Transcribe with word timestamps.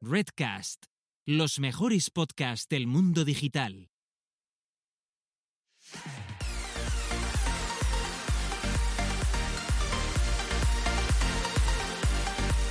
Redcast, 0.00 0.84
los 1.26 1.58
mejores 1.58 2.10
podcasts 2.10 2.68
del 2.68 2.86
mundo 2.86 3.24
digital. 3.24 3.90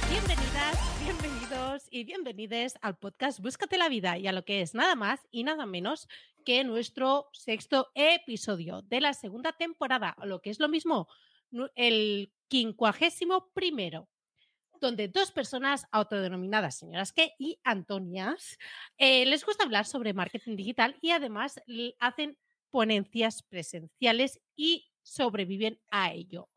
Bienvenidas, 0.09 0.77
bienvenidos 1.03 1.87
y 1.91 2.05
bienvenides 2.05 2.75
al 2.81 2.97
podcast 2.97 3.41
Búscate 3.41 3.77
la 3.77 3.89
vida 3.89 4.17
y 4.17 4.27
a 4.27 4.31
lo 4.31 4.45
que 4.45 4.61
es 4.61 4.73
nada 4.73 4.95
más 4.95 5.27
y 5.29 5.43
nada 5.43 5.65
menos 5.65 6.07
que 6.45 6.63
nuestro 6.63 7.27
sexto 7.33 7.89
episodio 7.93 8.83
de 8.83 9.01
la 9.01 9.13
segunda 9.13 9.51
temporada, 9.51 10.15
o 10.19 10.25
lo 10.25 10.41
que 10.41 10.49
es 10.49 10.61
lo 10.61 10.69
mismo, 10.69 11.09
el 11.75 12.31
quincuagésimo 12.47 13.51
primero, 13.53 14.07
donde 14.79 15.07
dos 15.07 15.31
personas 15.31 15.87
autodenominadas 15.91 16.77
señoras 16.77 17.11
que 17.11 17.33
y 17.37 17.59
Antonias 17.63 18.57
eh, 18.97 19.25
les 19.25 19.45
gusta 19.45 19.63
hablar 19.63 19.85
sobre 19.85 20.13
marketing 20.13 20.55
digital 20.55 20.97
y 21.01 21.11
además 21.11 21.61
hacen 21.99 22.37
ponencias 22.69 23.43
presenciales 23.43 24.39
y 24.55 24.89
sobreviven 25.01 25.79
a 25.89 26.11
ello. 26.11 26.49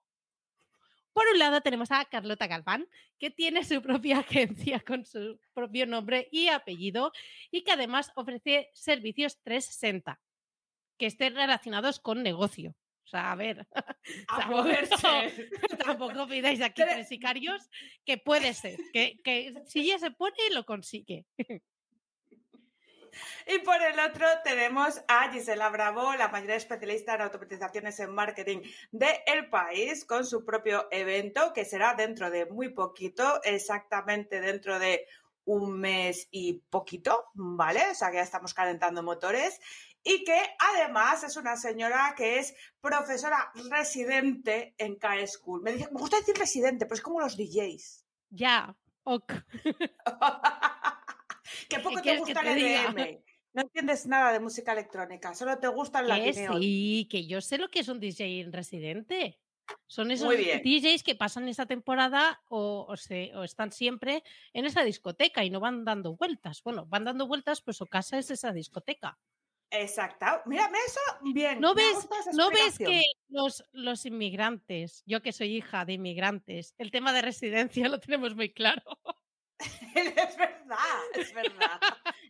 Por 1.12 1.24
un 1.32 1.38
lado 1.38 1.60
tenemos 1.60 1.90
a 1.90 2.04
Carlota 2.04 2.46
Galván, 2.46 2.86
que 3.18 3.30
tiene 3.30 3.64
su 3.64 3.82
propia 3.82 4.18
agencia 4.20 4.80
con 4.80 5.04
su 5.04 5.38
propio 5.52 5.86
nombre 5.86 6.28
y 6.30 6.48
apellido 6.48 7.12
y 7.50 7.62
que 7.62 7.72
además 7.72 8.12
ofrece 8.14 8.70
servicios 8.72 9.38
360 9.42 10.20
que 10.98 11.06
estén 11.06 11.34
relacionados 11.34 11.98
con 11.98 12.22
negocio. 12.22 12.76
O 13.10 13.16
sea, 13.16 13.32
a 13.32 13.34
ver, 13.34 13.66
A 14.28 14.96
ser. 14.96 15.50
tampoco 15.84 16.28
pidáis 16.28 16.60
aquí 16.62 16.82
tres 16.82 17.08
sicarios, 17.08 17.68
que 18.06 18.18
puede 18.18 18.54
ser, 18.54 18.78
que, 18.92 19.18
que 19.24 19.52
si 19.66 19.80
ella 19.80 19.98
se 19.98 20.12
pone, 20.12 20.36
lo 20.52 20.64
consigue. 20.64 21.26
Y 23.48 23.58
por 23.64 23.82
el 23.82 23.98
otro 23.98 24.26
tenemos 24.44 25.02
a 25.08 25.32
Gisela 25.32 25.70
Bravo, 25.70 26.14
la 26.14 26.28
mayor 26.28 26.52
especialista 26.52 27.16
en 27.16 27.22
automatizaciones 27.22 27.98
en 27.98 28.14
marketing 28.14 28.60
del 28.92 29.50
país, 29.50 30.04
con 30.04 30.24
su 30.24 30.44
propio 30.44 30.86
evento 30.92 31.52
que 31.52 31.64
será 31.64 31.94
dentro 31.94 32.30
de 32.30 32.46
muy 32.46 32.68
poquito, 32.68 33.42
exactamente 33.42 34.40
dentro 34.40 34.78
de 34.78 35.04
un 35.46 35.80
mes 35.80 36.28
y 36.30 36.62
poquito, 36.70 37.30
¿vale? 37.34 37.82
O 37.90 37.94
sea 37.96 38.10
que 38.10 38.18
ya 38.18 38.22
estamos 38.22 38.54
calentando 38.54 39.02
motores. 39.02 39.60
Y 40.02 40.24
que 40.24 40.38
además 40.58 41.22
es 41.24 41.36
una 41.36 41.56
señora 41.56 42.14
que 42.16 42.38
es 42.38 42.54
profesora 42.80 43.52
residente 43.70 44.74
en 44.78 44.96
K-School. 44.96 45.62
Me, 45.62 45.72
me 45.74 45.86
gusta 45.92 46.16
decir 46.18 46.34
residente, 46.36 46.86
pero 46.86 46.94
es 46.94 47.02
como 47.02 47.20
los 47.20 47.36
DJs. 47.36 48.06
Ya, 48.30 48.74
ok. 49.04 49.32
que 51.68 51.78
poco 51.80 52.00
te 52.02 52.16
gusta 52.18 52.40
el? 52.40 52.58
EDM. 52.64 53.22
No 53.52 53.62
entiendes 53.62 54.06
nada 54.06 54.32
de 54.32 54.38
música 54.38 54.72
electrónica, 54.72 55.34
solo 55.34 55.58
te 55.58 55.66
gusta 55.66 55.98
el 56.00 56.06
Que 56.06 56.12
latineo. 56.26 56.58
sí, 56.60 57.08
que 57.10 57.26
yo 57.26 57.40
sé 57.40 57.58
lo 57.58 57.68
que 57.68 57.80
es 57.80 57.88
un 57.88 57.98
DJ 57.98 58.40
en 58.42 58.52
residente. 58.52 59.40
Son 59.86 60.10
esos. 60.12 60.28
DJs 60.30 61.02
que 61.02 61.14
pasan 61.16 61.48
esa 61.48 61.66
temporada 61.66 62.40
o, 62.48 62.86
o 62.88 62.96
se- 62.96 63.32
o 63.36 63.42
están 63.44 63.72
siempre 63.72 64.22
en 64.52 64.66
esa 64.66 64.82
discoteca 64.84 65.44
y 65.44 65.50
no 65.50 65.58
van 65.60 65.84
dando 65.84 66.14
vueltas. 66.16 66.62
Bueno, 66.62 66.86
van 66.86 67.04
dando 67.04 67.26
vueltas, 67.26 67.60
pues 67.60 67.76
su 67.76 67.86
casa 67.86 68.18
es 68.18 68.30
esa 68.30 68.52
discoteca. 68.52 69.18
Exacto. 69.70 70.26
Mírame 70.46 70.78
eso, 70.86 71.00
bien. 71.32 71.60
¿No 71.60 71.74
ves, 71.74 71.94
gusta 71.94 72.18
esa 72.20 72.32
¿no 72.32 72.50
ves 72.50 72.60
explicación. 72.60 73.00
que 73.00 73.04
los, 73.28 73.64
los 73.72 74.04
inmigrantes, 74.04 75.02
yo 75.06 75.22
que 75.22 75.32
soy 75.32 75.56
hija 75.56 75.84
de 75.84 75.94
inmigrantes, 75.94 76.74
el 76.78 76.90
tema 76.90 77.12
de 77.12 77.22
residencia 77.22 77.88
lo 77.88 78.00
tenemos 78.00 78.34
muy 78.34 78.52
claro? 78.52 78.82
es 79.94 80.36
verdad, 80.36 81.00
es 81.14 81.34
verdad. 81.34 81.80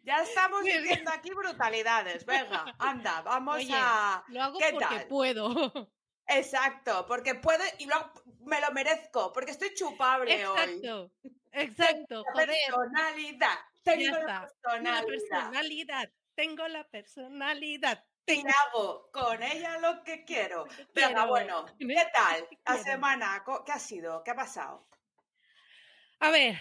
Ya 0.03 0.23
estamos 0.23 0.65
diciendo 0.65 1.11
aquí 1.15 1.31
brutalidades. 1.31 2.27
Venga, 2.27 2.75
anda, 2.79 3.23
vamos 3.23 3.57
Oye, 3.57 3.73
a. 3.73 4.25
Lo 4.29 4.43
hago 4.43 4.59
¿Qué 4.59 4.71
porque 4.73 4.87
tal? 4.97 5.07
puedo. 5.07 5.93
Exacto, 6.27 7.07
porque 7.09 7.35
puedo 7.35 7.63
y 7.79 7.87
luego 7.87 8.13
me 8.41 8.61
lo 8.61 8.71
merezco, 8.71 9.33
porque 9.33 9.51
estoy 9.51 9.75
chupable 9.75 10.47
hoy. 10.47 10.59
Exacto, 10.61 11.13
exacto. 11.53 12.25
Personalidad. 12.35 13.59
Tengo 13.83 14.13
personalidad. 14.13 15.07
personalidad. 15.07 16.11
Tengo 16.41 16.67
la 16.69 16.89
personalidad. 16.89 18.03
y 18.27 18.43
hago 18.47 19.11
con 19.13 19.43
ella 19.43 19.77
lo 19.79 20.03
que 20.05 20.25
quiero. 20.25 20.65
Venga, 20.95 21.09
quiero. 21.09 21.27
bueno, 21.29 21.67
En 21.79 21.89
¿qué 21.89 22.07
tal? 22.15 22.49
La 22.65 22.79
semana, 22.83 23.45
¿qué 23.67 23.73
ha 23.73 23.79
sido? 23.79 24.23
¿Qué 24.25 24.31
ha 24.31 24.35
pasado? 24.37 24.87
A 26.21 26.31
ver, 26.31 26.57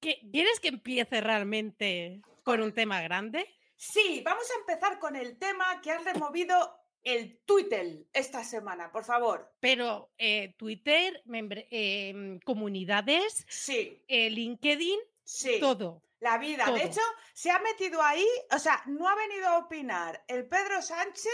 ¿qué- 0.00 0.20
¿quieres 0.32 0.60
que 0.60 0.68
empiece 0.68 1.20
realmente 1.20 2.22
con 2.42 2.62
un 2.62 2.72
tema 2.72 3.02
grande? 3.02 3.46
Sí, 3.76 4.22
vamos 4.24 4.48
a 4.50 4.60
empezar 4.60 4.98
con 4.98 5.14
el 5.16 5.38
tema 5.38 5.80
que 5.82 5.90
has 5.90 6.02
removido 6.04 6.74
el 7.02 7.38
Twitter 7.44 8.06
esta 8.14 8.44
semana, 8.44 8.90
por 8.92 9.04
favor. 9.04 9.52
Pero 9.60 10.10
eh, 10.18 10.54
Twitter, 10.56 11.22
em, 11.70 12.40
comunidades, 12.40 13.44
Sí, 13.48 14.02
eh, 14.08 14.30
LinkedIn, 14.30 14.98
sí. 15.24 15.58
todo. 15.60 16.02
La 16.20 16.38
vida. 16.38 16.64
todo. 16.64 16.74
De 16.76 16.84
hecho, 16.84 17.00
se 17.34 17.50
ha 17.50 17.58
metido 17.60 18.02
ahí, 18.02 18.26
o 18.50 18.58
sea, 18.58 18.82
no 18.86 19.08
ha 19.08 19.14
venido 19.14 19.46
a 19.48 19.58
opinar 19.58 20.24
el 20.28 20.48
Pedro 20.48 20.82
Sánchez 20.82 21.32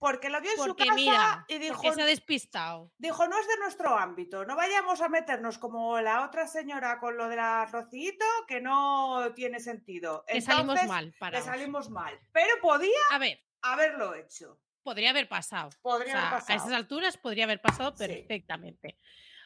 porque 0.00 0.30
lo 0.30 0.40
vio 0.40 0.52
en 0.52 0.56
Porque 0.58 0.84
su 0.84 0.88
casa 0.90 0.94
mira, 0.94 1.44
y 1.48 1.58
dijo, 1.58 1.92
se 1.92 2.02
ha 2.02 2.04
despistado. 2.04 2.92
dijo, 2.98 3.26
no 3.26 3.36
es 3.38 3.48
de 3.48 3.56
nuestro 3.58 3.96
ámbito, 3.98 4.44
no 4.44 4.54
vayamos 4.54 5.00
a 5.00 5.08
meternos 5.08 5.58
como 5.58 6.00
la 6.00 6.24
otra 6.24 6.46
señora 6.46 7.00
con 7.00 7.16
lo 7.16 7.28
de 7.28 7.34
la 7.36 7.66
Rocito, 7.66 8.24
que 8.46 8.60
no 8.60 9.32
tiene 9.34 9.58
sentido. 9.58 10.24
Que 10.28 10.40
salimos 10.40 10.84
mal 10.86 11.14
para. 11.18 11.40
Salimos 11.42 11.90
mal. 11.90 12.16
Pero 12.32 12.60
podía 12.62 12.98
A 13.10 13.18
ver, 13.18 13.40
haberlo 13.62 14.14
hecho. 14.14 14.60
podría 14.84 15.10
haber 15.10 15.28
pasado. 15.28 15.70
Podría 15.82 16.12
O 16.12 16.16
sea, 16.16 16.28
haber 16.28 16.42
A 16.52 16.54
esas 16.54 16.72
alturas 16.72 17.16
podría 17.18 17.44
haber 17.44 17.60
pasado 17.60 17.90
Sí. 17.96 18.06
perfectamente. 18.06 18.98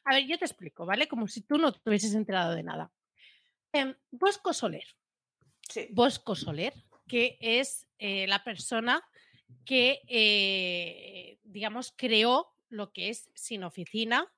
A 0.05 0.15
ver, 0.15 0.27
yo 0.27 0.39
te 0.39 0.45
explico, 0.45 0.85
¿vale? 0.85 1.09
Como 1.09 1.29
si 1.29 1.41
tú 1.43 1.57
no 1.57 1.73
te 1.73 1.81
hubieses 1.89 2.15
enterado 2.15 2.55
de 2.55 2.63
nada. 2.63 2.91
Em, 3.73 3.95
Bosco 4.11 4.53
Soler. 4.53 4.85
Sí. 5.69 5.89
Bosco 5.91 6.35
Soler, 6.35 6.75
que 7.09 7.39
es 7.41 7.87
eh, 7.99 8.27
la 8.27 8.45
persona 8.45 9.03
que, 9.65 10.01
eh, 10.09 11.39
digamos, 11.43 11.93
creó 11.97 12.49
lo 12.69 12.93
que 12.93 13.11
es 13.11 13.31
Sin 13.35 13.65
Oficina, 13.65 14.31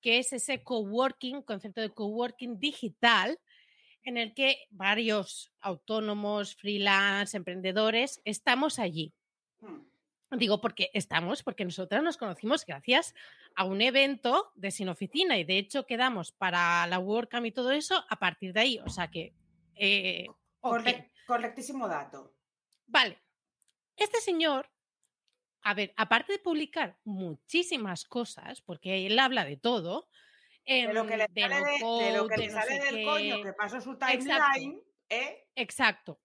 que 0.00 0.18
es 0.18 0.32
ese 0.32 0.62
coworking, 0.62 1.42
concepto 1.42 1.80
de 1.80 1.90
coworking 1.90 2.58
digital, 2.58 3.38
en 4.02 4.18
el 4.18 4.34
que 4.34 4.66
varios 4.70 5.50
autónomos, 5.60 6.56
freelance, 6.56 7.36
emprendedores, 7.36 8.20
estamos 8.24 8.78
allí. 8.78 9.14
Hmm. 9.60 9.80
Digo 10.30 10.60
porque 10.60 10.90
estamos, 10.94 11.42
porque 11.42 11.64
nosotras 11.64 12.02
nos 12.02 12.16
conocimos 12.16 12.66
gracias 12.66 13.14
a 13.54 13.64
un 13.64 13.80
evento 13.82 14.50
de 14.56 14.70
Sin 14.72 14.88
Oficina 14.88 15.38
y 15.38 15.44
de 15.44 15.58
hecho 15.58 15.86
quedamos 15.86 16.32
para 16.32 16.86
la 16.88 16.98
WordCamp 16.98 17.46
y 17.46 17.52
todo 17.52 17.70
eso 17.70 18.04
a 18.08 18.16
partir 18.18 18.52
de 18.52 18.60
ahí. 18.60 18.80
O 18.84 18.88
sea 18.88 19.08
que... 19.10 19.32
eh, 19.76 20.26
Correctísimo 21.26 21.86
dato. 21.88 22.34
Vale. 22.86 23.18
Este 23.96 24.20
señor, 24.20 24.68
a 25.62 25.72
ver, 25.74 25.94
aparte 25.96 26.32
de 26.32 26.38
publicar 26.40 26.98
muchísimas 27.04 28.04
cosas, 28.04 28.60
porque 28.60 29.06
él 29.06 29.18
habla 29.18 29.44
de 29.44 29.56
todo, 29.56 30.08
De 30.66 30.92
lo 30.92 31.06
que 31.06 31.16
le 31.16 31.24
em, 31.24 31.32
de 31.34 31.40
sale, 31.42 31.54
de, 31.54 31.78
no 31.80 31.98
de 31.98 32.12
lo 32.12 32.28
que 32.28 32.34
code, 32.34 32.46
le 32.46 32.46
no 32.48 32.60
sale 32.60 32.80
del 32.80 32.94
qué. 32.96 33.04
coño 33.04 33.42
que 33.42 33.52
pasó 33.52 33.80
su 33.80 33.92
Exacto. 33.92 34.44
timeline, 34.54 34.82
¿eh? 35.10 35.46
Exacto. 35.54 36.20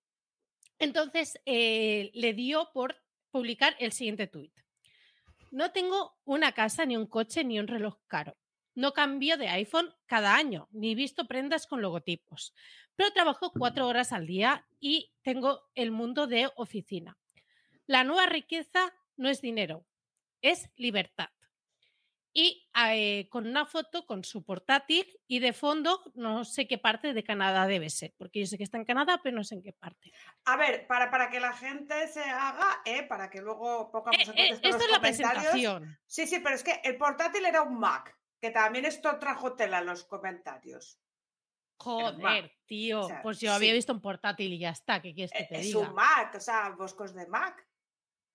Entonces 0.80 1.40
eh, 1.46 2.10
le 2.14 2.34
dio 2.34 2.72
por 2.74 2.96
publicar 3.32 3.76
el 3.80 3.92
siguiente 3.92 4.28
tuit. 4.28 4.54
No 5.52 5.72
tengo 5.72 6.16
una 6.26 6.52
casa, 6.52 6.86
ni 6.86 6.96
un 6.96 7.08
coche, 7.08 7.44
ni 7.44 7.60
un 7.60 7.68
reloj 7.68 7.98
caro. 8.08 8.38
No 8.76 8.94
cambio 8.94 9.38
de 9.38 9.48
iPhone 9.50 9.94
cada 10.06 10.36
año, 10.36 10.68
ni 10.72 10.96
visto 10.96 11.26
prendas 11.26 11.66
con 11.66 11.82
logotipos. 11.82 12.54
Pero 12.96 13.12
trabajo 13.12 13.52
cuatro 13.52 13.88
horas 13.88 14.12
al 14.12 14.28
día 14.28 14.68
y 14.80 15.12
tengo 15.22 15.64
el 15.76 15.92
mundo 15.92 16.28
de 16.28 16.50
oficina. 16.56 17.18
La 17.88 18.04
nueva 18.04 18.28
riqueza 18.28 18.94
no 19.18 19.30
es 19.30 19.42
dinero, 19.42 19.86
es 20.42 20.70
libertad. 20.76 21.30
Y 22.32 22.70
eh, 22.88 23.28
con 23.30 23.48
una 23.48 23.66
foto 23.66 24.06
con 24.06 24.24
su 24.24 24.44
portátil 24.44 25.06
y 25.28 25.40
de 25.40 25.52
fondo 25.52 26.04
no 26.14 26.46
sé 26.46 26.68
qué 26.68 26.78
parte 26.78 27.14
de 27.14 27.24
Canadá 27.24 27.66
debe 27.66 27.90
ser, 27.90 28.14
porque 28.18 28.42
yo 28.42 28.46
sé 28.46 28.58
que 28.58 28.64
está 28.64 28.78
en 28.78 28.86
Canadá, 28.86 29.20
pero 29.24 29.36
no 29.36 29.44
sé 29.44 29.56
en 29.56 29.64
qué 29.64 29.74
parte. 29.74 30.12
A 30.46 30.56
ver, 30.56 30.86
para, 30.88 31.10
para 31.10 31.30
que 31.30 31.40
la 31.40 31.54
gente 31.54 32.08
se 32.08 32.22
haga, 32.24 32.82
¿eh? 32.86 33.04
para 33.04 33.30
que 33.30 33.42
luego 33.42 33.90
pongamos 33.92 34.28
Eh, 34.30 34.32
en 34.32 34.40
eh, 34.40 34.50
contexto 34.52 34.68
esta 34.68 34.78
los 34.78 34.86
es 34.86 34.92
la 34.92 35.02
presentación. 35.02 36.00
Sí, 36.06 36.28
sí, 36.28 36.40
pero 36.40 36.56
es 36.56 36.64
que 36.64 36.80
el 36.84 36.98
portátil 36.98 37.46
era 37.46 37.64
un 37.64 37.80
Mac, 37.80 38.16
que 38.40 38.52
también 38.52 38.86
esto 38.86 39.18
trajo 39.18 39.56
tela 39.56 39.80
en 39.80 39.88
los 39.88 40.04
comentarios. 40.06 41.02
Joder, 41.78 42.52
tío. 42.66 43.02
O 43.02 43.08
sea, 43.08 43.22
pues 43.22 43.40
yo 43.40 43.54
había 43.54 43.74
visto 43.74 43.94
un 43.94 44.02
portátil 44.02 44.52
y 44.54 44.60
ya 44.60 44.70
está. 44.72 45.02
¿Qué 45.02 45.14
quieres 45.14 45.32
que 45.32 45.44
Eh, 45.44 45.48
te 45.50 45.56
Es 45.60 45.68
diga? 45.68 45.80
un 45.80 45.96
Mac, 45.96 46.36
o 46.36 46.40
sea, 46.40 46.70
boscos 46.72 47.14
de 47.14 47.26
Mac. 47.28 47.66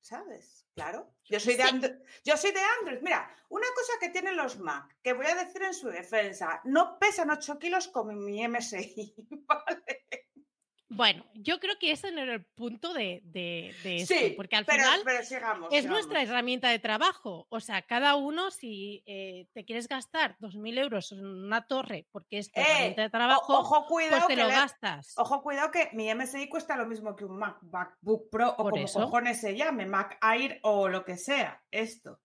¿Sabes? 0.05 0.67
Claro. 0.75 1.15
Yo 1.25 1.41
soy, 1.41 1.57
de 1.57 1.63
Android, 1.63 1.95
yo 2.25 2.37
soy 2.37 2.53
de 2.53 2.61
Android. 2.79 3.01
Mira, 3.01 3.35
una 3.49 3.67
cosa 3.75 3.93
que 3.99 4.11
tienen 4.11 4.37
los 4.37 4.59
Mac, 4.59 4.99
que 5.03 5.15
voy 5.15 5.27
a 5.27 5.35
decir 5.35 5.63
en 5.63 5.73
su 5.73 5.89
defensa, 5.89 6.61
no 6.65 6.99
pesan 6.99 7.31
8 7.31 7.59
kilos 7.59 7.89
como 7.89 8.13
mi 8.13 8.47
MSI, 8.47 9.15
¿vale? 9.49 10.24
Bueno, 10.97 11.25
yo 11.35 11.59
creo 11.61 11.79
que 11.79 11.91
ese 11.91 12.13
no 12.13 12.21
era 12.21 12.35
el 12.35 12.45
punto 12.45 12.93
de, 12.95 13.21
de, 13.25 13.71
esto, 13.85 14.15
Sí, 14.15 14.33
porque 14.37 14.57
al 14.57 14.65
pero, 14.65 14.83
final 14.85 15.01
pero 15.05 15.25
sigamos, 15.25 15.69
es 15.73 15.81
sigamos. 15.83 15.91
nuestra 16.07 16.23
herramienta 16.23 16.69
de 16.71 16.79
trabajo. 16.79 17.47
O 17.51 17.61
sea, 17.61 17.83
cada 17.83 18.15
uno, 18.17 18.51
si 18.51 19.03
eh, 19.07 19.49
te 19.53 19.65
quieres 19.65 19.89
gastar 19.89 20.37
2.000 20.39 20.79
euros 20.79 21.13
en 21.13 21.25
una 21.27 21.67
torre 21.67 22.07
porque 22.13 22.39
es 22.39 22.53
tu 22.53 22.61
Eh, 22.61 22.65
herramienta 22.67 23.03
de 23.03 23.09
o- 23.09 23.11
trabajo, 23.11 23.59
ojo, 23.59 23.87
cuidado 23.87 24.17
pues 24.17 24.27
te 24.29 24.35
que 24.37 24.43
lo 24.43 24.49
le- 24.49 24.55
gastas. 24.55 25.15
Ojo, 25.17 25.43
cuidado 25.43 25.71
que 25.71 25.91
mi 25.93 26.09
MSI 26.15 26.49
cuesta 26.49 26.77
lo 26.77 26.87
mismo 26.87 27.17
que 27.17 27.25
un 27.25 27.39
Mac- 27.39 27.63
MacBook 27.63 28.31
Pro 28.31 28.51
o 28.51 28.57
Por 28.57 28.71
como 28.73 28.85
eso. 28.85 29.01
cojones 29.01 29.41
se 29.41 29.57
llame, 29.57 29.87
Mac 29.87 30.19
Air 30.23 30.61
o 30.63 30.89
lo 30.89 31.05
que 31.05 31.17
sea. 31.17 31.63
Esto. 31.71 32.21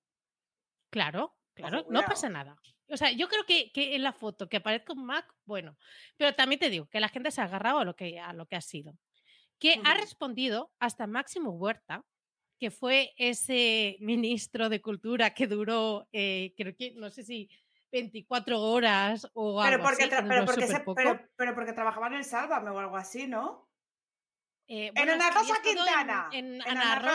Claro, 0.92 1.36
claro, 1.54 1.86
no 1.90 2.02
pasa 2.04 2.30
nada. 2.30 2.56
O 2.90 2.98
sea, 2.98 3.12
yo 3.12 3.28
creo 3.30 3.46
que, 3.46 3.72
que 3.72 3.96
en 3.96 4.04
la 4.04 4.14
foto 4.14 4.50
que 4.50 4.58
aparezca 4.58 4.94
un 4.94 5.06
Mac, 5.06 5.32
bueno, 5.46 5.78
pero 6.18 6.34
también 6.34 6.60
te 6.60 6.70
digo 6.70 6.88
que 6.90 7.00
la 7.00 7.10
gente 7.10 7.32
se 7.32 7.42
ha 7.42 7.46
agarrado 7.46 7.80
a 7.80 7.86
lo 7.86 7.96
que, 7.96 8.20
a 8.20 8.34
lo 8.34 8.48
que 8.48 8.56
ha 8.56 8.62
sido. 8.62 8.98
Que 9.60 9.80
ha 9.84 9.94
respondido 9.94 10.72
hasta 10.80 11.06
Máximo 11.06 11.52
Huerta, 11.52 12.04
que 12.60 12.72
fue 12.72 13.14
ese 13.18 13.98
ministro 14.00 14.70
de 14.70 14.82
Cultura 14.82 15.34
que 15.34 15.48
duró, 15.48 16.08
eh, 16.12 16.54
creo 16.58 16.76
que, 16.76 16.94
no 16.96 17.10
sé 17.12 17.24
si 17.24 17.50
24 17.92 18.60
horas 18.62 19.28
o 19.34 19.62
Pero 19.64 19.76
algo 19.76 19.84
porque, 19.88 20.04
así, 20.04 20.26
pero, 20.28 20.46
porque 20.46 20.68
se- 20.68 20.84
pero, 20.96 21.30
pero 21.36 21.56
porque 21.56 21.74
trabajaba 21.74 22.08
en 22.08 22.14
el 22.16 22.24
Sálvame 22.26 22.70
o 22.70 22.80
algo 22.80 22.98
así, 22.98 23.28
¿no? 23.28 23.68
Eh, 24.68 24.92
en 24.94 25.10
Ana 25.10 25.32
Rosa 25.32 25.56
en- 25.56 25.62
Quintana, 25.64 26.30
En, 26.32 26.46
en 26.56 26.62
Ana, 26.62 26.82
Ana 26.82 26.96
Rosa, 27.00 27.12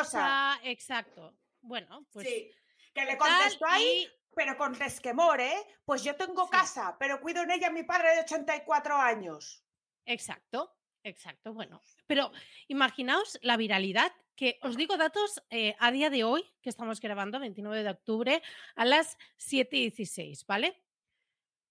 Rosa. 0.56 0.60
exacto. 0.64 1.36
Bueno, 1.60 2.06
pues 2.10 2.26
sí. 2.28 2.50
Que 2.92 3.04
le 3.04 3.16
contestó 3.16 3.66
ahí, 3.68 4.08
pero 4.34 4.56
con 4.56 4.74
resquemor, 4.74 5.40
¿eh? 5.40 5.56
Pues 5.84 6.02
yo 6.04 6.14
tengo 6.16 6.44
Sí. 6.44 6.50
casa, 6.50 6.96
pero 6.98 7.20
cuido 7.20 7.42
en 7.42 7.50
ella 7.50 7.66
a 7.68 7.72
mi 7.72 7.82
padre 7.84 8.14
de 8.14 8.20
84 8.20 8.96
años. 8.96 9.62
Exacto, 10.06 10.74
exacto. 11.02 11.52
Bueno, 11.54 11.80
pero 12.06 12.30
imaginaos 12.68 13.38
la 13.42 13.56
viralidad 13.56 14.12
que 14.36 14.58
os 14.62 14.76
digo 14.76 14.96
datos 14.96 15.40
eh, 15.50 15.76
a 15.78 15.92
día 15.92 16.10
de 16.10 16.24
hoy, 16.24 16.44
que 16.60 16.68
estamos 16.68 17.00
grabando 17.00 17.38
29 17.38 17.84
de 17.84 17.90
octubre 17.90 18.42
a 18.74 18.84
las 18.84 19.16
7 19.36 19.76
y 19.76 19.80
16, 19.90 20.44
¿vale? 20.46 20.82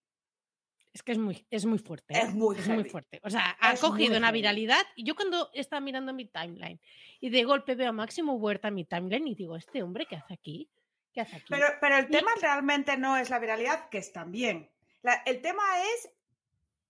Es 0.93 1.03
que 1.05 1.13
es 1.13 1.19
muy, 1.19 1.47
es 1.51 1.65
muy 1.67 1.79
fuerte. 1.79 2.15
Es 2.19 2.25
¿eh? 2.25 2.33
muy 2.33 2.57
muy 2.57 2.65
heavy. 2.65 2.91
fuerte. 2.91 3.21
O 3.23 3.31
sea, 3.31 3.57
ha 3.61 3.73
Es 3.75 3.83
muy 3.83 3.91
cogido 3.91 4.17
una 4.19 4.33
viralidad. 4.33 4.85
Y 4.97 5.05
yo 5.05 5.15
cuando 5.15 5.51
estaba 5.55 5.81
mirando 5.81 6.13
mi 6.13 6.27
timeline 6.27 6.81
y 7.21 7.31
de 7.31 7.45
golpe 7.45 7.77
veo 7.77 7.91
a 7.91 7.93
Máximo 7.93 8.35
Huerta 8.35 8.69
en 8.69 8.75
mi 8.75 8.85
timeline 8.85 9.29
y 9.29 9.35
digo, 9.37 9.57
¿este 9.57 9.83
hombre 9.85 10.07
qué 10.07 10.17
hace 10.17 10.35
aquí? 10.35 10.69
¿Qué 11.13 11.21
hace 11.21 11.37
aquí? 11.37 11.47
Pero, 11.49 11.67
pero 11.81 11.97
el 11.99 12.07
Y- 12.07 12.11
tema 12.11 12.31
realmente 12.41 12.97
no 12.97 13.17
es 13.17 13.31
la 13.31 13.39
viralidad, 13.39 13.89
que 13.89 13.99
es 13.99 14.13
también. 14.13 14.69
La- 15.03 15.23
el 15.27 15.41
tema 15.41 15.63
es 15.95 16.11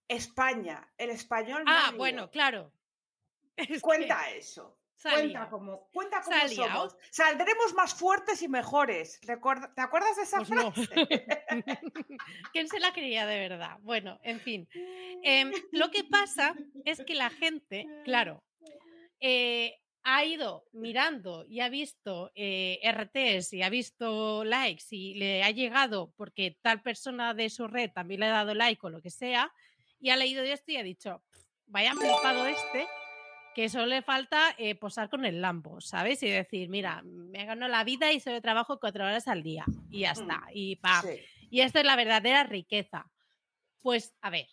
España, 0.08 0.90
el 0.98 1.10
español. 1.10 1.62
ah, 1.66 1.86
medio. 1.88 1.98
bueno, 1.98 2.30
claro. 2.30 2.72
Es 3.56 3.68
que 3.68 3.80
Cuenta 3.80 4.30
eso. 4.30 4.78
Cuenta 5.02 5.48
cómo, 5.48 5.88
cuenta 5.92 6.22
liado. 6.48 6.54
somos. 6.90 6.96
Saldremos 7.10 7.74
más 7.74 7.94
fuertes 7.94 8.42
y 8.42 8.48
mejores. 8.48 9.18
Recuerda- 9.22 9.72
¿Te 9.74 9.80
acuerdas 9.80 10.16
de 10.16 10.22
esa 10.22 10.38
Pues 10.38 10.50
no. 10.50 10.72
frase? 10.72 10.90
¿Quién 12.52 12.68
se 12.68 12.80
la 12.80 12.92
creía 12.92 13.26
de 13.26 13.48
verdad? 13.48 13.78
Bueno, 13.80 14.18
en 14.22 14.40
fin. 14.40 14.68
Em, 15.22 15.52
lo 15.72 15.90
que 15.90 16.04
pasa 16.04 16.54
es 16.84 17.02
que 17.04 17.14
la 17.14 17.30
gente, 17.30 17.86
claro, 18.04 18.42
eh, 19.20 19.76
ha 20.02 20.24
ido 20.24 20.64
mirando 20.72 21.44
y 21.46 21.60
ha 21.60 21.68
visto 21.68 22.30
eh, 22.34 22.78
RTs 22.82 23.52
y 23.52 23.62
ha 23.62 23.68
visto 23.68 24.44
likes 24.44 24.84
y 24.90 25.14
le 25.14 25.42
ha 25.42 25.50
llegado 25.50 26.12
porque 26.16 26.56
tal 26.62 26.80
persona 26.82 27.34
de 27.34 27.50
su 27.50 27.68
red 27.68 27.90
también 27.92 28.20
le 28.20 28.26
ha 28.26 28.30
dado 28.30 28.54
like 28.54 28.80
o 28.86 28.90
lo 28.90 29.02
que 29.02 29.10
sea, 29.10 29.52
y 29.98 30.08
ha 30.10 30.16
leído 30.16 30.42
esto 30.42 30.72
y 30.72 30.76
ha 30.78 30.82
dicho, 30.82 31.22
vaya 31.66 31.92
flipado 31.94 32.46
este, 32.46 32.86
que 33.54 33.68
solo 33.68 33.86
le 33.86 34.02
falta 34.02 34.54
eh, 34.58 34.74
posar 34.74 35.10
con 35.10 35.24
el 35.24 35.40
Lambo, 35.40 35.80
¿sabes? 35.80 36.22
Y 36.22 36.30
decir, 36.30 36.68
mira, 36.68 37.02
me 37.04 37.44
gano 37.44 37.66
la 37.68 37.84
vida 37.84 38.12
y 38.12 38.20
solo 38.20 38.40
trabajo 38.40 38.78
cuatro 38.80 39.04
horas 39.04 39.26
al 39.28 39.42
día 39.42 39.64
y 39.90 40.00
ya 40.00 40.12
está. 40.12 40.42
Y 40.52 40.76
pa, 40.76 41.02
Sí. 41.02 41.20
y 41.50 41.60
esto 41.62 41.78
es 41.80 41.84
la 41.84 41.96
verdadera 41.96 42.44
riqueza. 42.44 43.10
Pues, 43.82 44.14
a 44.20 44.30
ver, 44.30 44.46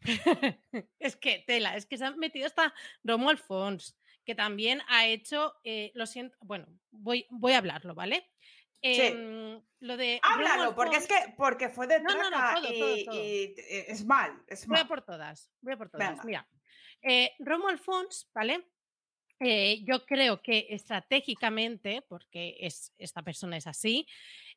es 0.98 1.16
que 1.16 1.44
tela, 1.46 1.76
es 1.76 1.86
que 1.86 1.96
se 1.98 2.04
han 2.04 2.18
metido 2.18 2.46
hasta 2.46 2.74
Romo 3.04 3.30
Alfons, 3.30 3.96
que 4.24 4.34
también 4.34 4.82
ha 4.88 5.06
hecho, 5.06 5.54
eh, 5.64 5.90
lo 5.94 6.06
siento, 6.06 6.36
bueno, 6.40 6.66
voy, 6.90 7.26
voy 7.30 7.52
a 7.52 7.58
hablarlo, 7.58 7.94
¿vale? 7.94 8.28
Sí. 8.82 9.00
Em, 9.00 9.62
lo 9.78 9.96
de 9.96 10.18
Háblalo, 10.24 10.74
porque 10.74 10.96
es 10.96 11.06
que 11.06 11.14
porque 11.36 11.68
fue 11.68 11.86
de 11.86 12.00
No, 12.00 12.14
no, 12.16 12.30
no, 12.30 12.60
todo, 12.60 12.72
y, 12.72 12.80
todo, 12.80 13.04
todo. 13.04 13.14
y, 13.14 13.54
eh, 13.56 13.84
es 13.88 14.04
mal, 14.04 14.42
es 14.48 14.66
Voy 14.66 14.76
a 14.76 14.80
mal. 14.80 14.88
por 14.88 15.02
todas, 15.02 15.52
voy 15.60 15.74
a 15.74 15.76
por 15.76 15.88
todas. 15.88 16.08
Venga. 16.10 16.24
Mira, 16.24 16.48
eh, 17.02 17.32
Romo 17.38 17.68
Alfons, 17.68 18.30
¿vale? 18.34 18.66
Eh, 19.40 19.82
yo 19.84 20.06
creo 20.06 20.40
que 20.40 20.68
estratégicamente, 20.70 22.02
porque 22.08 22.56
es, 22.60 22.92
esta 22.96 23.22
persona 23.22 23.56
es 23.56 23.66
así, 23.66 24.06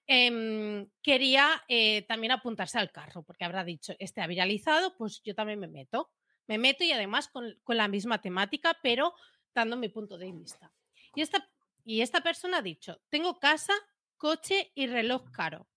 em, 0.06 0.88
quería 1.02 1.64
eh, 1.68 2.04
también 2.04 2.32
apuntarse 2.32 2.78
al 2.78 2.92
carro, 2.92 3.24
porque 3.24 3.46
habrá 3.46 3.64
dicho, 3.64 3.96
este 3.98 4.22
ha 4.22 4.28
viralizado, 4.28 4.96
pues 4.96 5.22
yo 5.24 5.34
también 5.34 5.60
me 5.60 5.68
meto. 5.68 6.12
Me 6.48 6.60
meto 6.60 6.84
y 6.84 6.92
además 6.92 7.28
con, 7.30 7.60
con 7.64 7.78
la 7.78 7.88
misma 7.88 8.22
temática, 8.22 8.78
pero 8.84 9.16
dando 9.56 9.76
mi 9.76 9.90
punto 9.90 10.20
de 10.20 10.32
vista. 10.32 10.72
Y 11.16 11.22
esta, 11.22 11.50
y 11.84 12.02
esta 12.02 12.22
persona 12.22 12.58
ha 12.58 12.62
dicho, 12.62 13.02
tengo 13.10 13.40
casa, 13.40 13.74
coche 14.18 14.72
y 14.76 14.86
reloj 14.86 15.32
caro. 15.32 15.68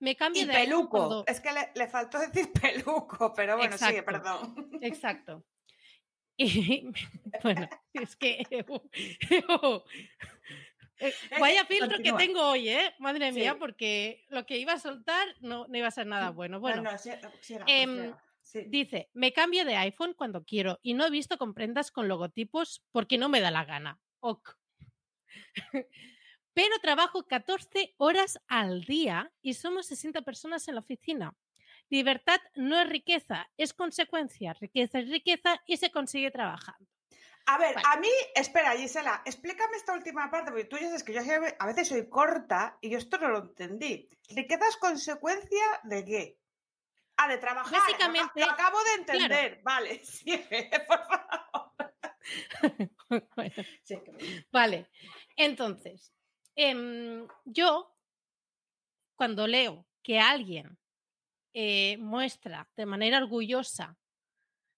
Me 0.00 0.16
cambio 0.16 0.42
Y 0.42 0.46
de 0.46 0.52
peluco. 0.52 1.24
Es 1.26 1.40
que 1.40 1.52
le, 1.52 1.70
le 1.74 1.88
faltó 1.88 2.18
decir 2.18 2.52
peluco, 2.52 3.32
pero 3.34 3.56
bueno, 3.56 3.78
sigue, 3.78 4.00
Exacto. 4.00 4.12
perdón. 4.12 4.70
Exacto. 4.82 5.44
Y 6.42 6.90
bueno, 7.42 7.68
es 7.92 8.16
que. 8.16 8.42
eh, 8.50 8.64
Vaya 11.40 11.64
filtro 11.66 11.98
que 11.98 12.12
tengo 12.14 12.40
hoy, 12.50 12.68
¿eh? 12.70 12.94
Madre 12.98 13.30
mía, 13.32 13.52
Sí. 13.52 13.58
porque 13.58 14.24
lo 14.30 14.46
que 14.46 14.58
iba 14.58 14.72
a 14.72 14.78
soltar 14.78 15.28
no, 15.40 15.66
no 15.68 15.76
iba 15.78 15.88
a 15.88 15.90
ser 15.90 16.06
nada 16.06 16.30
bueno. 16.30 16.60
Bueno, 16.60 16.82
No, 16.82 16.92
no, 16.92 16.98
sí- 16.98 17.10
siga, 17.40 17.64
em. 17.66 18.14
Sí. 18.42 18.64
dice: 18.68 19.10
Me 19.12 19.32
cambio 19.34 19.64
de 19.66 19.76
iPhone 19.76 20.14
cuando 20.14 20.44
quiero 20.44 20.78
y 20.82 20.94
no 20.94 21.06
he 21.06 21.10
visto 21.10 21.36
con 21.36 21.52
prendas 21.52 21.90
con 21.90 22.08
logotipos 22.08 22.82
porque 22.90 23.18
no 23.18 23.28
me 23.28 23.40
da 23.40 23.50
la 23.50 23.64
gana. 23.66 24.00
Ok. 24.20 24.56
Pero 26.54 26.78
trabajo 26.82 27.26
14 27.26 27.94
horas 27.98 28.40
al 28.48 28.82
día 28.84 29.30
y 29.42 29.54
somos 29.54 29.86
60 29.86 30.22
personas 30.22 30.66
en 30.68 30.74
la 30.74 30.80
oficina. 30.80 31.34
Libertad 31.90 32.40
no 32.54 32.80
es 32.80 32.88
riqueza, 32.88 33.50
es 33.56 33.74
consecuencia. 33.74 34.54
Riqueza 34.54 35.00
es 35.00 35.10
riqueza 35.10 35.60
y 35.66 35.76
se 35.76 35.90
consigue 35.90 36.30
trabajando. 36.30 36.88
A 37.46 37.58
ver, 37.58 37.74
a 37.84 37.96
mí, 37.96 38.08
espera, 38.34 38.72
Gisela, 38.76 39.22
explícame 39.24 39.76
esta 39.76 39.92
última 39.94 40.30
parte, 40.30 40.50
porque 40.52 40.66
tú 40.66 40.76
ya 40.76 40.86
sabes 40.86 41.02
que 41.02 41.12
yo 41.12 41.20
a 41.58 41.66
veces 41.66 41.88
soy 41.88 42.08
corta 42.08 42.78
y 42.80 42.90
yo 42.90 42.98
esto 42.98 43.18
no 43.18 43.28
lo 43.28 43.38
entendí. 43.38 44.08
¿Riqueza 44.28 44.68
es 44.68 44.76
consecuencia 44.76 45.64
de 45.84 46.04
qué? 46.04 46.38
Ah, 47.16 47.28
de 47.28 47.38
trabajar. 47.38 47.72
Básicamente, 47.80 48.40
Lo 48.40 48.50
acabo 48.50 48.78
de 48.78 49.04
claro. 49.04 49.20
entender. 49.24 49.60
Vale, 49.64 50.04
sigue, 50.04 50.70
por 50.86 50.98
favor. 51.06 51.72
Bueno, 53.34 53.54
Sí, 53.82 53.96
que- 54.04 54.44
vale, 54.52 54.88
entonces, 55.34 56.12
em, 56.54 57.26
yo 57.44 57.96
cuando 59.16 59.46
leo 59.48 59.86
que 60.02 60.20
alguien 60.20 60.78
eh, 61.52 61.96
muestra 61.98 62.68
de 62.76 62.86
manera 62.86 63.18
orgullosa 63.18 63.98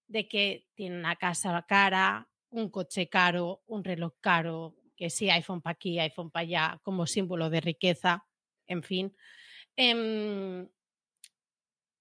de 0.07 0.27
que 0.27 0.67
tiene 0.75 0.97
una 0.97 1.15
casa 1.15 1.63
cara, 1.67 2.29
un 2.49 2.69
coche 2.69 3.09
caro, 3.09 3.63
un 3.67 3.83
reloj 3.83 4.13
caro, 4.19 4.75
que 4.95 5.09
sí, 5.09 5.29
iPhone 5.29 5.61
para 5.61 5.73
aquí, 5.73 5.99
iPhone 5.99 6.31
para 6.31 6.41
allá, 6.41 6.79
como 6.83 7.07
símbolo 7.07 7.49
de 7.49 7.61
riqueza, 7.61 8.25
en 8.67 8.83
fin, 8.83 9.15
em, 9.75 10.69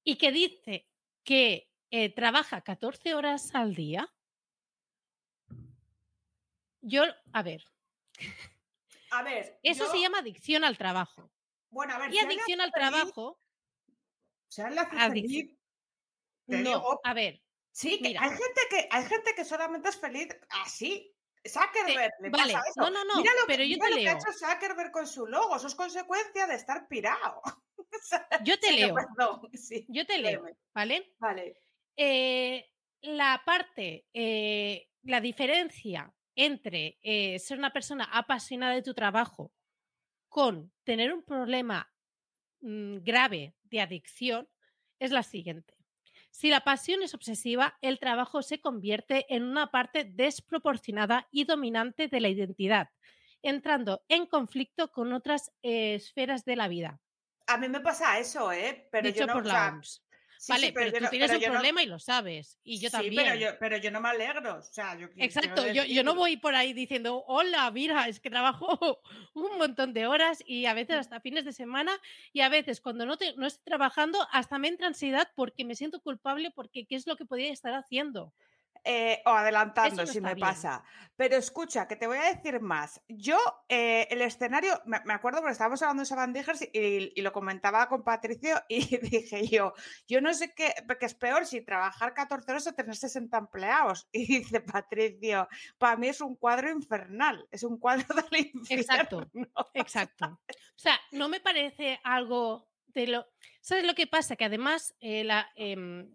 y 0.05 0.17
que 0.17 0.33
dice 0.33 0.88
que 1.25 1.71
eh, 1.91 2.11
trabaja 2.11 2.61
14 2.61 3.14
horas 3.14 3.55
al 3.55 3.75
día, 3.75 4.09
yo, 6.81 7.05
a 7.33 7.43
ver, 7.43 7.64
A 9.11 9.23
ver. 9.23 9.59
eso 9.62 9.87
se 9.91 10.00
llama 10.00 10.19
adicción 10.19 10.64
al 10.64 10.76
trabajo. 10.76 11.31
Bueno, 11.71 11.95
a 11.95 11.99
ver. 11.99 12.11
Y 12.11 12.19
si 12.19 12.19
adicción 12.19 12.61
al 12.61 12.73
trabajo, 12.73 13.38
Si 14.52 14.61
a 14.61 14.68
él 14.68 14.75
le 14.75 14.80
hace 14.82 14.97
Adicción. 14.99 15.47
feliz, 15.49 15.59
te 16.47 16.59
no, 16.59 16.71
digo, 16.71 17.00
a 17.02 17.14
ver, 17.14 17.40
Sí, 17.71 17.99
que 18.02 18.09
Mira. 18.09 18.21
hay 18.23 18.28
gente 18.30 18.61
que 18.68 18.88
hay 18.90 19.04
gente 19.06 19.35
que 19.35 19.44
solamente 19.47 19.88
es 19.88 19.97
feliz 19.97 20.28
así. 20.50 21.11
Zuckerberg, 21.49 22.12
le 22.21 22.28
vale, 22.28 22.52
pasa 22.52 22.68
eso. 22.68 22.80
no, 22.82 22.90
no, 22.90 23.02
no, 23.04 23.16
Mira 23.23 23.32
lo, 23.40 23.47
pero 23.47 23.62
que, 23.62 23.71
yo 23.71 23.76
mira 23.76 23.87
te 23.87 23.90
lo 23.90 23.97
que 23.97 24.09
ha 24.11 24.14
leo. 24.14 24.21
hecho 24.23 24.32
Zuckerberg 24.38 24.90
con 24.92 25.06
su 25.06 25.26
logo. 25.26 25.56
Eso 25.56 25.68
es 25.68 25.75
consecuencia 25.75 26.47
de 26.47 26.54
estar 26.54 26.87
pirado. 26.88 27.40
O 27.94 27.99
sea, 28.04 28.26
Yo 28.42 28.59
te 28.59 28.68
sí, 28.68 28.76
leo, 28.76 28.94
Perdón, 28.94 29.50
sí. 29.52 29.85
yo 29.88 30.06
te 30.06 30.16
leo. 30.18 30.42
¿vale? 30.75 31.14
Vale. 31.18 31.61
Eh, 31.97 32.71
la 33.02 33.42
parte, 33.44 34.06
eh, 34.14 34.88
la 35.02 35.21
diferencia 35.21 36.11
entre 36.35 36.99
eh, 37.02 37.38
ser 37.38 37.59
una 37.59 37.71
persona 37.73 38.04
apasionada 38.04 38.75
de 38.75 38.82
tu 38.82 38.94
trabajo 38.94 39.52
con 40.30 40.73
tener 40.85 41.12
un 41.12 41.23
problema 41.23 41.92
mm, 42.61 42.99
grave 43.02 43.54
de 43.73 43.81
adicción 43.81 44.49
es 45.00 45.11
la 45.11 45.25
siguiente. 45.25 45.75
Si 46.31 46.49
la 46.49 46.61
pasión 46.61 47.02
es 47.02 47.14
obsesiva, 47.14 47.76
el 47.83 47.99
trabajo 47.99 48.43
se 48.43 48.61
convierte 48.61 49.26
en 49.35 49.43
una 49.43 49.71
parte 49.71 50.05
desproporcionada 50.05 51.26
y 51.31 51.45
dominante 51.45 52.09
de 52.09 52.21
la 52.21 52.29
identidad, 52.29 52.91
entrando 53.43 54.02
en 54.09 54.26
conflicto 54.26 54.93
con 54.93 55.12
otras 55.12 55.52
eh, 55.62 55.95
esferas 55.95 56.45
de 56.45 56.57
la 56.57 56.69
vida. 56.69 57.00
A 57.49 57.59
mí 57.59 57.69
me 57.69 57.81
pasa 57.81 58.19
eso, 58.19 58.52
¿eh? 58.52 58.88
Pero 58.93 59.09
dicho 59.09 59.21
yo 59.21 59.26
no, 59.26 59.33
por 59.35 59.43
o 59.43 59.47
la 59.47 59.52
sea, 59.52 59.69
OMS. 59.73 60.05
Sí, 60.42 60.52
vale, 60.52 60.66
sí, 60.66 60.72
pero, 60.75 60.92
tú 60.92 61.00
no- 61.04 61.11
tienes 61.11 61.28
pero 61.30 61.38
un 61.38 61.44
no- 61.46 61.52
problema 61.52 61.82
y 61.82 61.87
lo 61.87 61.99
sabes. 61.99 62.58
Y 62.64 62.78
yo 62.80 62.88
sí, 62.90 62.92
también. 62.96 63.14
pero 63.14 63.34
yo, 63.37 63.58
pero 63.61 63.76
yo 63.76 63.90
no 63.90 64.00
me 64.00 64.08
alegro. 64.08 64.56
O 64.58 64.62
sea, 64.62 64.99
yo 64.99 65.08
Exacto, 65.16 65.66
yo, 65.72 65.84
yo 65.84 66.02
no 66.02 66.14
voy 66.14 66.37
por 66.37 66.54
ahí 66.54 66.72
diciendo, 66.72 67.22
hola, 67.28 67.70
mira, 67.70 68.08
es 68.08 68.18
que 68.18 68.28
trabajo 68.30 69.00
un 69.34 69.56
montón 69.58 69.92
de 69.94 70.06
horas 70.06 70.42
y 70.46 70.66
a 70.66 70.72
Mm. 70.72 70.76
veces 70.76 70.96
hasta 70.96 71.20
fines 71.20 71.44
de 71.44 71.52
semana 71.52 71.92
y 72.32 72.40
a 72.40 72.49
veces 72.49 72.80
cuando 72.80 73.06
no, 73.06 73.16
te- 73.16 73.34
no 73.37 73.46
estoy 73.46 73.62
trabajando 73.64 74.18
hasta 74.32 74.58
me 74.58 74.68
entra 74.68 74.88
ansiedad 74.88 75.28
porque 75.37 75.64
me 75.64 75.76
siento 75.76 76.00
culpable 76.00 76.50
porque 76.50 76.87
qué 76.87 76.96
es 76.96 77.06
lo 77.06 77.16
que 77.16 77.25
podría 77.25 77.52
estar 77.52 77.75
haciendo. 77.75 78.32
Eh, 78.85 79.23
o 79.27 79.31
adelantando, 79.31 80.03
no 80.03 80.07
si 80.07 80.21
me 80.21 80.35
bien. 80.35 80.47
pasa. 80.47 80.83
Pero 81.15 81.37
escucha, 81.37 81.87
que 81.87 81.95
te 81.95 82.09
voy 82.09 82.19
a 82.19 82.35
decir 82.35 82.61
más. 82.61 83.01
Yo, 83.07 83.39
eh, 83.69 84.09
el 84.11 84.23
escenario, 84.23 84.81
me, 84.87 85.01
me 85.05 85.15
acuerdo 85.15 85.39
porque 85.39 85.53
estábamos 85.53 85.81
hablando 85.83 86.01
de 86.01 86.07
Sabandijers 86.07 86.62
y, 86.62 87.12
y 87.15 87.23
lo 87.23 87.33
comentaba 87.33 87.89
con 87.89 88.03
Patricio 88.03 88.61
y 88.69 88.97
dije 88.99 89.47
yo, 89.47 89.75
yo 90.09 90.21
no 90.21 90.35
sé 90.35 90.53
qué, 90.55 90.75
qué 90.99 91.07
es 91.07 91.15
peor 91.15 91.47
si 91.47 91.61
trabajar 91.61 92.12
14 92.12 92.51
horas 92.51 92.67
o 92.67 92.73
tener 92.75 92.97
60 92.97 93.37
empleados. 93.39 94.09
Y 94.23 94.27
dice 94.27 94.61
Patricio, 94.61 95.49
para 95.79 95.97
mí 95.97 96.09
es 96.09 96.21
un 96.21 96.37
cuadro 96.37 96.71
infernal, 96.71 97.47
es 97.51 97.62
un 97.62 97.79
cuadro 97.79 98.07
del 98.31 98.51
infierno. 98.53 98.83
Exacto. 98.83 99.31
Exacto. 99.75 100.27
O 100.27 100.79
sea, 100.79 100.99
no 101.12 101.29
me 101.29 101.41
parece 101.41 102.01
algo 102.05 102.69
de 102.87 103.07
lo... 103.07 103.27
¿Sabes 103.61 103.85
lo 103.85 103.95
que 103.95 104.07
pasa? 104.07 104.37
Que 104.37 104.45
además 104.45 104.95
eh, 105.01 105.25
la, 105.25 105.49
em, 105.55 106.12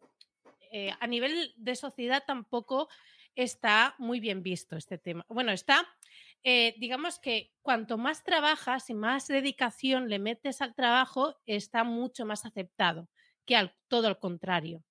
eh, 0.71 0.91
a 0.99 1.07
nivel 1.07 1.53
de 1.57 1.75
sociedad 1.75 2.23
tampoco 2.25 2.89
está 3.35 3.95
muy 3.99 4.19
bien 4.19 4.41
visto 4.41 4.75
este 4.75 4.97
tema. 4.97 5.25
Bueno, 5.29 5.51
está, 5.51 5.87
eh, 6.43 6.75
digamos 6.77 7.19
que 7.19 7.53
cuanto 7.61 7.97
más 7.97 8.23
trabajas 8.23 8.89
y 8.89 8.93
más 8.93 9.27
dedicación 9.27 10.09
le 10.09 10.19
metes 10.19 10.61
al 10.61 10.75
trabajo, 10.75 11.35
está 11.45 11.83
mucho 11.83 12.25
más 12.25 12.45
aceptado 12.45 13.09
que 13.45 13.55
al, 13.55 13.75
todo 13.87 14.07
al 14.07 14.19
contrario. 14.19 14.83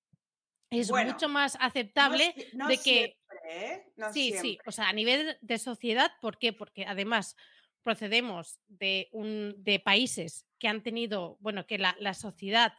Es 0.69 0.89
Bueno, 0.89 1.13
mucho 1.13 1.29
más 1.29 1.57
aceptable 1.59 2.33
no 2.53 2.67
de 2.67 2.77
que 2.77 2.81
siempre, 2.81 3.73
¿eh? 3.73 3.91
No 3.95 4.11
sí, 4.11 4.33
sí, 4.33 4.57
o 4.65 4.71
sea, 4.71 4.89
a 4.89 4.93
nivel 4.93 5.37
de 5.41 5.57
sociedad, 5.57 6.11
¿por 6.21 6.37
qué? 6.37 6.51
Porque 6.51 6.85
además 6.85 7.37
procedemos 7.83 8.59
de, 8.67 9.07
un, 9.13 9.55
de 9.59 9.79
países 9.79 10.45
que 10.59 10.67
han 10.67 10.83
tenido, 10.83 11.37
bueno, 11.39 11.65
que 11.65 11.77
la, 11.77 11.95
la 11.99 12.13
sociedad 12.13 12.73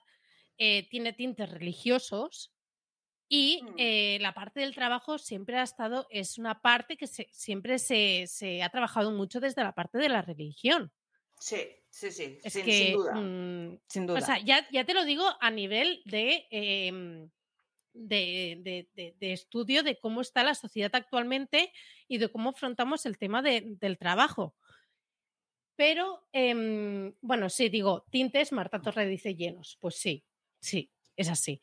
eh, 0.58 0.88
tiene 0.90 1.12
tintes 1.12 1.48
religiosos 1.48 2.52
y 3.28 3.60
Mm. 3.62 3.74
eh, 3.78 4.18
la 4.20 4.32
parte 4.34 4.60
del 4.60 4.74
trabajo 4.74 5.18
siempre 5.18 5.56
ha 5.58 5.62
estado, 5.62 6.06
es 6.10 6.38
una 6.38 6.60
parte 6.62 6.96
que 6.96 7.06
se- 7.06 7.28
siempre 7.32 7.78
se, 7.78 8.24
se 8.26 8.62
ha 8.62 8.70
trabajado 8.70 9.10
mucho 9.12 9.38
desde 9.40 9.62
la 9.62 9.72
parte 9.74 9.98
de 9.98 10.08
la 10.08 10.22
religión. 10.22 10.90
Sí, 11.38 11.58
sí, 11.90 12.10
sí, 12.10 12.38
Es 12.42 12.52
sin, 12.54 12.64
que, 12.64 12.72
sin 12.72 12.92
duda. 12.94 13.14
mm, 13.14 13.80
sin 13.88 14.06
duda. 14.06 14.18
o 14.18 14.22
sea, 14.22 14.38
ya, 14.40 14.66
ya 14.70 14.84
te 14.84 14.94
lo 14.94 15.04
digo 15.04 15.24
a 15.40 15.50
nivel 15.50 16.02
de, 16.06 16.46
em, 16.50 17.30
de, 17.92 18.58
de- 18.62 18.88
de- 18.94 19.14
de 19.18 19.32
estudio 19.32 19.82
de 19.82 19.98
cómo 19.98 20.20
está 20.20 20.42
la 20.42 20.54
sociedad 20.54 20.94
actualmente 20.94 21.72
y 22.06 22.18
de 22.18 22.30
cómo 22.30 22.50
afrontamos 22.50 23.04
el 23.06 23.18
tema 23.18 23.42
de- 23.42 23.62
del 23.78 23.98
trabajo. 23.98 24.54
Pero, 25.76 26.26
em, 26.32 27.14
bueno, 27.20 27.48
sí, 27.50 27.68
digo, 27.68 28.04
tintes, 28.10 28.52
Marta 28.52 28.80
Torre 28.80 29.06
dice 29.06 29.34
llenos. 29.36 29.76
Pues 29.80 29.96
sí, 29.96 30.24
sí, 30.60 30.90
es 31.16 31.28
así. 31.28 31.60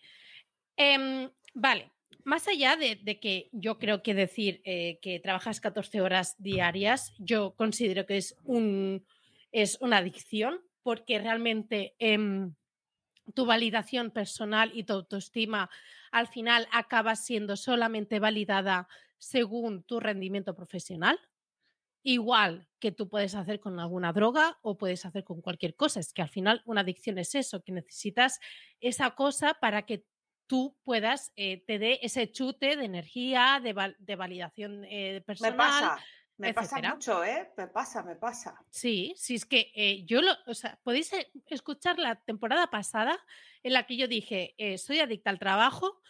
Em, 0.77 1.29
vale, 1.55 1.91
más 2.23 2.47
allá 2.47 2.75
de, 2.75 3.19
que 3.19 3.49
yo 3.51 3.79
creo 3.79 4.03
que 4.03 4.13
decir 4.13 4.61
eh, 4.65 4.99
que 5.01 5.19
trabajas 5.19 5.59
14 5.59 6.01
horas 6.01 6.35
diarias, 6.37 7.13
yo 7.17 7.55
considero 7.55 8.05
que 8.05 8.17
es, 8.17 8.35
un, 8.43 9.05
es 9.51 9.77
una 9.81 9.97
adicción 9.97 10.61
porque 10.83 11.17
realmente 11.19 11.95
em, 11.99 12.53
tu 13.33 13.45
validación 13.45 14.11
personal 14.11 14.71
y 14.73 14.83
tu 14.83 14.93
autoestima 14.93 15.69
al 16.11 16.27
final 16.27 16.67
acaba 16.71 17.15
siendo 17.15 17.55
solamente 17.55 18.19
validada 18.19 18.87
según 19.17 19.83
tu 19.83 19.99
rendimiento 19.99 20.55
profesional. 20.55 21.19
Igual 22.03 22.67
que 22.79 22.91
tú 22.91 23.09
puedes 23.09 23.33
hacer 23.33 23.59
con 23.59 23.79
alguna 23.79 24.13
droga 24.13 24.59
o 24.61 24.77
puedes 24.77 25.05
hacer 25.05 25.23
con 25.23 25.41
cualquier 25.41 25.75
cosa. 25.75 25.99
Es 25.99 26.13
que 26.13 26.21
al 26.21 26.29
final 26.29 26.61
una 26.65 26.81
adicción 26.81 27.17
es 27.17 27.33
eso, 27.33 27.63
que 27.63 27.71
necesitas 27.71 28.39
esa 28.79 29.11
cosa 29.15 29.55
para 29.55 29.87
que 29.87 30.05
tú 30.47 30.77
puedas, 30.83 31.31
eh, 31.35 31.63
te 31.65 31.79
dé 31.79 31.99
ese 32.01 32.31
chute 32.31 32.75
de 32.77 32.85
energía, 32.85 33.59
de, 33.63 33.73
val- 33.73 33.95
de 33.99 34.15
validación 34.15 34.83
eh, 34.85 35.13
me 35.13 35.21
personal. 35.21 35.57
pasa, 35.57 36.05
me 36.37 36.53
pasa 36.53 36.81
mucho, 36.93 37.23
¿eh? 37.23 37.49
Me 37.57 37.67
pasa, 37.67 38.03
me 38.03 38.15
pasa. 38.15 38.55
Sí, 38.69 39.13
sí, 39.17 39.35
es 39.35 39.45
que 39.45 39.71
eh, 39.75 40.03
yo 40.05 40.21
lo, 40.21 40.31
o 40.47 40.53
sea, 40.53 40.79
podéis 40.83 41.11
escuchar 41.47 41.97
la 41.99 42.15
temporada 42.15 42.67
pasada 42.67 43.17
en 43.63 43.73
la 43.73 43.85
que 43.85 43.97
yo 43.97 44.07
dije, 44.07 44.55
soy 44.77 44.99
adicta 44.99 45.29
al 45.29 45.39
trabajo, 45.39 46.01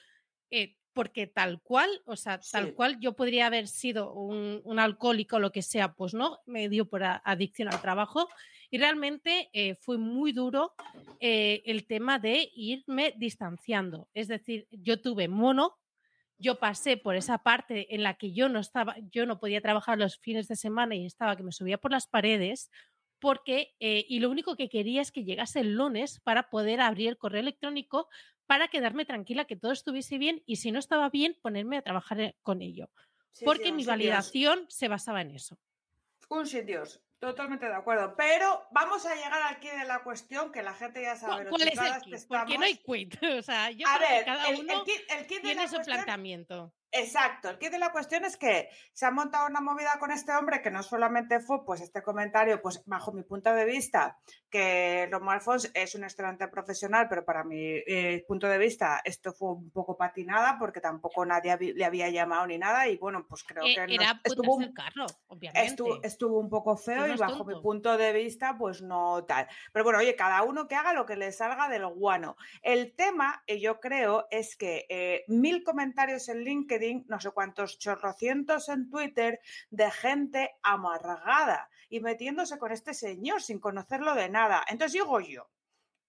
porque 0.94 1.28
tal 1.28 1.62
cual, 1.62 1.90
o 2.06 2.16
sea, 2.16 2.40
tal 2.40 2.68
Sí. 2.68 2.72
cual 2.74 2.98
yo 3.02 3.18
podría 3.18 3.48
haber 3.48 3.68
sido 3.68 4.14
un, 4.14 4.62
un 4.64 4.80
alcohólico 4.80 5.36
o 5.36 5.40
lo 5.40 5.52
que 5.52 5.62
sea, 5.62 5.94
pues 5.94 6.14
no, 6.14 6.40
me 6.46 6.70
dio 6.70 6.88
por 6.90 7.04
adicción 7.04 7.68
al 7.68 7.82
trabajo 7.82 8.30
y 8.76 8.78
realmente 8.78 9.50
eh, 9.54 9.76
fue 9.76 9.98
muy 9.98 10.34
duro 10.34 10.74
eh, 11.22 11.64
el 11.66 11.88
tema 11.88 12.20
de 12.20 12.52
irme 12.54 13.14
distanciando. 13.16 14.10
Es 14.14 14.28
decir, 14.28 14.68
yo 14.70 15.02
tuve 15.02 15.30
mono, 15.30 15.78
yo 16.38 16.60
pasé 16.60 16.98
por 16.98 17.16
esa 17.16 17.38
parte 17.38 17.96
en 17.96 18.04
la 18.04 18.16
que 18.16 18.34
yo 18.34 18.50
no 18.50 18.60
estaba, 18.60 18.98
yo 19.14 19.26
no 19.26 19.40
podía 19.40 19.62
trabajar 19.62 19.98
los 19.98 20.18
fines 20.18 20.50
de 20.50 20.58
semana 20.58 20.94
y 20.94 21.06
estaba 21.06 21.38
que 21.38 21.44
me 21.44 21.54
subía 21.54 21.78
por 21.78 21.92
las 21.92 22.08
paredes, 22.08 22.70
porque, 23.22 23.76
eh, 23.80 24.06
y 24.10 24.20
lo 24.20 24.30
único 24.30 24.58
que 24.58 24.68
quería 24.68 25.02
es 25.02 25.14
que 25.14 25.24
llegase 25.24 25.62
el 25.62 25.76
lunes 25.76 26.20
para 26.20 26.50
poder 26.50 26.82
abrir 26.82 27.08
el 27.08 27.18
correo 27.18 27.40
electrónico 27.40 28.10
para 28.46 28.68
quedarme 28.68 29.06
tranquila, 29.06 29.46
que 29.46 29.56
todo 29.56 29.72
estuviese 29.72 30.18
bien 30.18 30.44
y 30.46 30.58
si 30.58 30.74
no 30.74 30.80
estaba 30.80 31.10
bien, 31.10 31.38
ponerme 31.42 31.78
a 31.78 31.82
trabajar 31.82 32.36
con 32.42 32.62
ello. 32.62 32.90
Sí, 33.32 33.46
porque 33.46 33.72
mi 33.72 33.84
Dios. 33.84 33.88
validación 33.88 34.66
se 34.68 34.90
basaba 34.90 35.22
en 35.22 35.32
eso. 35.32 35.58
Un 36.28 36.46
sin 36.46 36.66
Dios. 36.66 37.05
Totalmente 37.20 37.66
de 37.66 37.74
acuerdo. 37.74 38.14
Pero 38.16 38.68
vamos 38.72 39.06
a 39.06 39.16
llegar 39.16 39.42
al 39.42 39.60
quid 39.60 39.72
de 39.72 39.86
la 39.86 40.04
cuestión 40.04 40.52
que 40.52 40.62
la 40.62 40.74
gente 40.74 41.02
ya 41.02 41.16
sabe. 41.16 41.38
¿Cu- 41.38 41.44
lo 41.44 41.50
¿Cuál 41.50 41.62
es 41.64 41.68
el 41.68 42.02
que 42.04 42.18
kit? 42.18 42.28
Porque 42.28 42.58
no 42.58 42.66
hay 42.66 42.78
quit. 42.78 43.16
O 43.40 43.42
sea, 43.42 43.72
yo 43.72 43.88
A 43.88 43.98
creo 43.98 44.08
que 44.08 44.14
ver, 44.16 44.26
cada 44.26 44.50
el, 44.50 44.56
el 44.56 44.62
uno 44.62 44.84
kit, 44.84 45.02
el 45.10 45.26
kit 45.28 45.38
de 45.38 45.42
tiene 45.44 45.68
su 45.68 45.76
cuestión 45.76 45.96
planteamiento. 45.96 46.74
Exacto, 46.98 47.50
el 47.50 47.58
kit 47.58 47.72
de 47.72 47.80
la 47.80 47.92
cuestión 47.92 48.24
es 48.26 48.38
que 48.38 48.70
se 48.94 49.06
ha 49.06 49.12
montado 49.12 49.48
una 49.48 49.60
movida 49.60 49.98
con 50.00 50.12
este 50.12 50.32
hombre 50.34 50.62
que 50.62 50.72
no 50.72 50.82
solamente 50.82 51.40
fue 51.42 51.66
pues 51.66 51.82
este 51.82 52.02
comentario, 52.02 52.62
pues 52.62 52.82
bajo 52.86 53.12
mi 53.12 53.24
punto 53.24 53.54
de 53.54 53.66
vista, 53.66 54.18
que 54.50 55.08
Romo 55.12 55.32
Alfons 55.32 55.70
es 55.74 55.96
un 55.96 56.04
excelente 56.06 56.48
profesional, 56.48 57.08
pero 57.10 57.26
para 57.26 57.44
mi 57.44 57.58
eh, 57.60 58.24
punto 58.28 58.48
de 58.48 58.58
vista 58.58 59.02
esto 59.04 59.34
fue 59.34 59.52
un 59.52 59.70
poco 59.72 59.98
patinada 59.98 60.58
porque 60.58 60.80
tampoco 60.80 61.26
nadie 61.26 61.58
le 61.74 61.84
había 61.84 62.10
llamado 62.10 62.48
ni 62.48 62.58
nada 62.58 62.88
y 62.88 62.96
bueno, 62.98 63.26
pues 63.28 63.44
creo 63.44 63.66
Eh, 63.66 63.76
que 63.88 63.98
no- 63.98 64.04
estuvo, 64.24 64.56
un- 64.56 64.74
carro, 64.74 65.06
obviamente. 65.28 65.68
estuvo, 65.68 66.00
estuvo 66.04 66.40
un 66.40 66.50
poco 66.50 66.78
feo 66.78 67.08
y 67.08 67.18
bajo 67.18 67.44
mi 67.44 67.60
punto 67.62 67.98
de 67.98 68.14
vista 68.14 68.56
pues 68.58 68.82
no 68.82 69.26
tal. 69.26 69.48
Pero 69.74 69.84
bueno, 69.84 70.00
oye, 70.00 70.16
cada 70.16 70.44
uno 70.44 70.68
que 70.68 70.76
haga 70.76 70.94
lo 70.94 71.06
que 71.06 71.18
le 71.18 71.32
salga 71.34 71.68
del 71.68 71.86
guano. 71.88 72.38
El 72.62 72.96
tema, 72.96 73.44
eh, 73.48 73.60
yo 73.60 73.82
creo, 73.82 74.28
es 74.32 74.56
que 74.56 74.86
eh, 74.88 75.26
mil 75.28 75.64
comentarios 75.64 76.30
en 76.30 76.40
LinkedIn, 76.46 76.85
no 77.08 77.20
sé 77.20 77.32
cuántos 77.32 77.80
chorrocientos 77.80 78.70
en 78.70 78.90
Twitter, 78.90 79.40
de 79.70 79.92
gente 79.92 80.56
amargada 80.64 81.70
y 81.90 82.00
metiéndose 82.00 82.58
con 82.58 82.72
este 82.72 82.94
señor 82.94 83.42
sin 83.42 83.60
conocerlo 83.60 84.16
de 84.16 84.30
nada. 84.30 84.64
Entonces 84.68 84.94
digo 84.94 85.20
yo, 85.20 85.50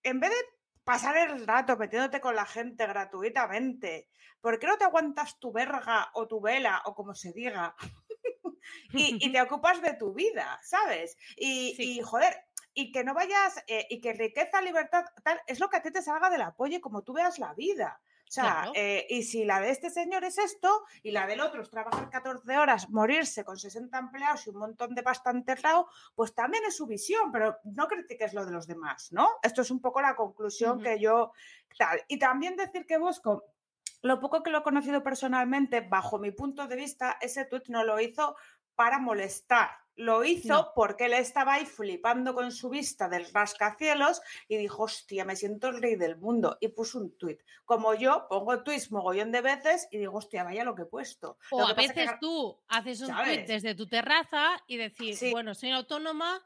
en 0.03 0.21
vez 0.21 0.31
de 0.31 0.57
pasar 0.87 1.17
el 1.17 1.45
rato 1.45 1.77
metiéndote 1.77 2.21
con 2.21 2.37
la 2.37 2.47
gente 2.47 2.87
gratuitamente. 2.87 4.09
¿Por 4.41 4.61
qué 4.61 4.69
no 4.69 4.79
te 4.79 4.85
aguantas 4.85 5.37
tu 5.41 5.51
verga 5.51 6.11
o 6.15 6.29
tu 6.29 6.41
vela 6.41 6.81
o 6.85 6.95
como 6.95 7.13
se 7.13 7.33
diga? 7.33 7.75
y, 8.93 9.33
te 9.33 9.41
ocupas 9.43 9.83
de 9.83 9.95
tu 9.95 10.15
vida, 10.15 10.61
¿sabes? 10.63 11.19
Y, 11.37 12.01
joder, 12.03 12.37
y 12.73 12.93
que 12.93 13.03
no 13.03 13.15
vayas, 13.15 13.65
eh, 13.67 13.89
y 13.91 14.01
que 14.01 14.13
riqueza, 14.13 14.63
libertad, 14.63 15.05
tal, 15.25 15.41
es 15.49 15.59
lo 15.59 15.69
que 15.69 15.79
a 15.79 15.83
ti 15.83 15.91
te 15.91 16.03
salga 16.03 16.31
del 16.31 16.43
apoyo 16.43 16.81
como 16.81 17.03
tú 17.03 17.15
veas 17.15 17.41
la 17.41 17.53
vida. 17.55 18.01
O 18.29 18.33
sea, 18.33 18.73
eh, 18.75 19.07
y 19.09 19.23
si 19.23 19.45
la 19.45 19.61
de 19.61 19.71
este 19.71 19.89
señor 19.89 20.25
es 20.25 20.39
esto 20.39 20.85
y 21.03 21.13
la 21.13 21.29
del 21.29 21.41
otro 21.41 21.63
es 21.63 21.71
trabajar 21.71 22.11
14 22.11 22.59
horas, 22.59 22.91
morirse 22.91 23.45
con 23.45 23.57
60 23.57 23.97
empleados 23.97 24.47
y 24.47 24.51
un 24.51 24.57
montón 24.57 24.97
de 24.97 25.05
pasta 25.05 25.31
enterrado, 25.31 25.89
pues 26.15 26.35
también 26.35 26.65
es 26.67 26.77
su 26.77 26.87
visión, 26.87 27.31
pero 27.31 27.57
no 27.63 27.87
critiques 27.87 28.35
lo 28.35 28.45
de 28.45 28.51
los 28.51 28.67
demás, 28.67 29.13
¿no? 29.13 29.29
Esto 29.43 29.63
es 29.63 29.71
un 29.71 29.81
poco 29.81 30.01
la 30.01 30.17
conclusión 30.17 30.83
que 30.83 30.99
yo 30.99 31.33
tal. 31.79 32.01
Y 32.09 32.19
también 32.19 32.57
decir 32.57 32.85
que 32.85 32.99
Bosco, 32.99 33.45
lo 34.03 34.19
poco 34.19 34.43
que 34.43 34.51
lo 34.51 34.59
he 34.59 34.63
conocido 34.63 35.05
personalmente, 35.05 35.81
bajo 35.81 36.19
mi 36.19 36.33
punto 36.33 36.67
de 36.67 36.77
vista, 36.77 37.19
ese 37.21 37.45
tuit 37.45 37.69
no 37.69 37.85
lo 37.85 38.01
hizo 38.01 38.37
para 38.75 38.99
molestar 38.99 39.71
lo 39.97 40.25
hizo 40.25 40.73
porque 40.75 41.07
él 41.07 41.15
estaba 41.15 41.55
ahí 41.55 41.67
flipando 41.67 42.35
con 42.35 42.53
su 42.53 42.69
vista 42.69 43.09
del 43.09 43.27
rascacielos 43.33 44.21
y 44.47 44.57
dijo, 44.57 44.85
hostia, 44.85 45.25
me 45.25 45.37
siento 45.37 45.69
el 45.69 45.81
rey 45.81 45.97
del 45.97 46.17
mundo. 46.19 46.59
Y 46.61 46.69
puso 46.69 46.99
un 46.99 47.17
tuit. 47.17 47.41
Como 47.65 47.95
yo 47.95 48.27
pongo 48.29 48.63
tweets 48.63 48.93
mogollón 48.93 49.33
de 49.33 49.41
veces 49.41 49.89
y 49.91 49.99
digo, 49.99 50.19
hostia, 50.19 50.45
vaya 50.45 50.65
lo 50.65 50.75
que 50.75 50.83
he 50.83 50.87
puesto. 50.87 51.39
O 51.51 51.67
a 51.67 51.73
veces 51.73 52.11
tú 52.21 52.59
haces 52.69 53.01
un 53.01 53.15
tweet 53.15 53.47
desde 53.47 53.75
tu 53.75 53.87
terraza 53.89 54.63
y 54.67 54.77
decir, 54.77 55.17
bueno, 55.33 55.55
soy 55.55 55.71
autónoma, 55.71 56.43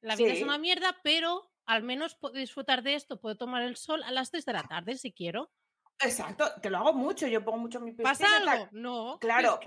la 0.00 0.16
vida 0.16 0.32
es 0.32 0.42
una 0.42 0.58
mierda, 0.58 0.98
pero 1.02 1.50
al 1.66 1.82
menos 1.82 2.14
puedo 2.14 2.34
disfrutar 2.34 2.82
de 2.82 2.94
esto, 2.94 3.20
puedo 3.20 3.36
tomar 3.36 3.62
el 3.62 3.76
sol 3.76 4.02
a 4.04 4.10
las 4.10 4.30
3 4.30 4.44
de 4.44 4.52
la 4.52 4.62
tarde 4.64 4.96
si 4.96 5.12
quiero. 5.12 5.50
Exacto, 6.00 6.50
que 6.60 6.70
lo 6.70 6.78
hago 6.78 6.92
mucho, 6.92 7.26
yo 7.26 7.44
pongo 7.44 7.58
mucho 7.58 7.80
mi 7.80 7.92
piscina. 7.92 8.10
¿Pasa 8.10 8.26
algo? 8.36 8.68
No. 8.72 9.18
Claro, 9.20 9.60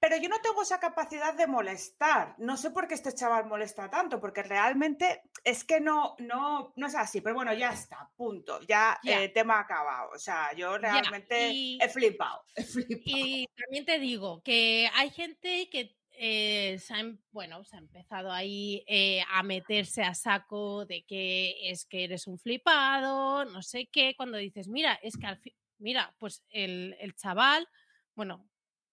pero, 0.00 0.16
yo 0.16 0.28
no 0.28 0.40
tengo 0.40 0.62
esa 0.62 0.78
capacidad 0.80 1.34
de 1.34 1.46
molestar. 1.46 2.34
No 2.38 2.56
sé 2.56 2.70
por 2.70 2.86
qué 2.86 2.94
este 2.94 3.14
chaval 3.14 3.46
molesta 3.46 3.90
tanto, 3.90 4.20
porque 4.20 4.42
realmente 4.42 5.22
es 5.44 5.64
que 5.64 5.80
no, 5.80 6.14
no, 6.18 6.72
no 6.76 6.86
es 6.86 6.94
así. 6.94 7.20
Pero 7.20 7.34
bueno, 7.34 7.52
ya 7.52 7.72
está, 7.72 8.08
punto. 8.16 8.60
Ya, 8.62 8.98
el 9.02 9.24
eh, 9.24 9.28
tema 9.28 9.60
acabado. 9.60 10.10
O 10.14 10.18
sea, 10.18 10.52
yo 10.54 10.78
realmente 10.78 11.50
he, 11.78 11.88
flipado, 11.88 12.44
he 12.54 12.62
flipado. 12.62 13.00
Y 13.04 13.46
también 13.56 13.84
te 13.84 13.98
digo 13.98 14.42
que 14.42 14.88
hay 14.94 15.10
gente 15.10 15.68
que 15.70 15.99
eh, 16.12 16.78
se, 16.78 16.94
ha, 16.94 17.04
bueno, 17.32 17.64
se 17.64 17.76
ha 17.76 17.78
empezado 17.78 18.30
ahí 18.30 18.84
eh, 18.86 19.22
a 19.30 19.42
meterse 19.42 20.02
a 20.02 20.14
saco 20.14 20.84
de 20.84 21.02
que 21.04 21.70
es 21.70 21.86
que 21.86 22.04
eres 22.04 22.26
un 22.26 22.38
flipado, 22.38 23.44
no 23.44 23.62
sé 23.62 23.88
qué, 23.90 24.14
cuando 24.16 24.36
dices, 24.36 24.68
mira, 24.68 24.94
es 25.02 25.16
que 25.16 25.26
al 25.26 25.38
fin, 25.38 25.54
mira, 25.78 26.14
pues 26.18 26.44
el, 26.50 26.94
chaval, 27.16 27.66
bueno, 28.14 28.48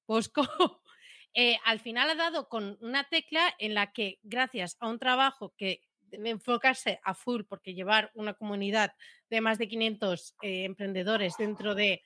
Bosco, 0.08 0.42
eh, 1.34 1.58
al 1.66 1.80
final 1.80 2.10
ha 2.10 2.16
dado 2.16 2.48
con 2.48 2.78
una 2.82 3.04
tecla 3.10 3.54
en 3.60 3.74
la 3.74 3.92
que 3.92 4.20
gracias 4.24 4.78
a 4.80 4.88
un 4.88 5.00
trabajo 5.00 5.54
que 5.58 5.82
debe 6.00 6.30
enfocarse 6.30 7.02
a 7.04 7.14
full, 7.14 7.44
porque 7.44 7.74
llevar 7.74 8.12
una 8.14 8.36
comunidad 8.36 8.94
de 9.30 9.42
más 9.42 9.58
de 9.58 9.68
500 9.68 10.36
emprendedores 10.42 11.36
dentro 11.38 11.76
de 11.76 12.04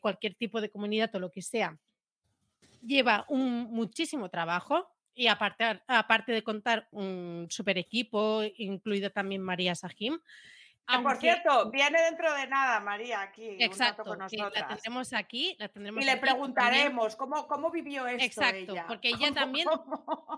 cualquier 0.00 0.34
tipo 0.34 0.60
de 0.60 0.70
comunidad 0.70 1.14
o 1.14 1.20
lo 1.20 1.30
que 1.30 1.42
sea, 1.42 1.78
lleva 2.82 3.24
un 3.28 3.70
muchísimo 3.70 4.28
trabajo 4.28 4.88
y 5.14 5.26
aparte, 5.28 5.82
aparte 5.86 6.32
de 6.32 6.42
contar 6.42 6.88
un 6.90 7.46
super 7.50 7.78
equipo, 7.78 8.42
incluido 8.56 9.10
también 9.10 9.42
María 9.42 9.74
Sajim. 9.74 10.18
por 11.02 11.16
cierto, 11.18 11.70
viene 11.70 12.00
dentro 12.02 12.32
de 12.34 12.46
nada 12.46 12.80
María 12.80 13.22
aquí. 13.22 13.56
Exacto, 13.58 14.04
con 14.04 14.18
nosotras. 14.18 14.52
la 14.54 14.68
tendremos 14.68 15.12
aquí. 15.12 15.56
La 15.58 15.68
tendremos 15.68 16.02
y 16.02 16.06
le 16.06 16.16
preguntaremos 16.16 17.16
cómo, 17.16 17.46
cómo 17.46 17.70
vivió 17.70 18.06
esto. 18.06 18.24
Exacto, 18.24 18.74
porque 18.88 19.10
ella 19.10 19.32
también 19.32 19.68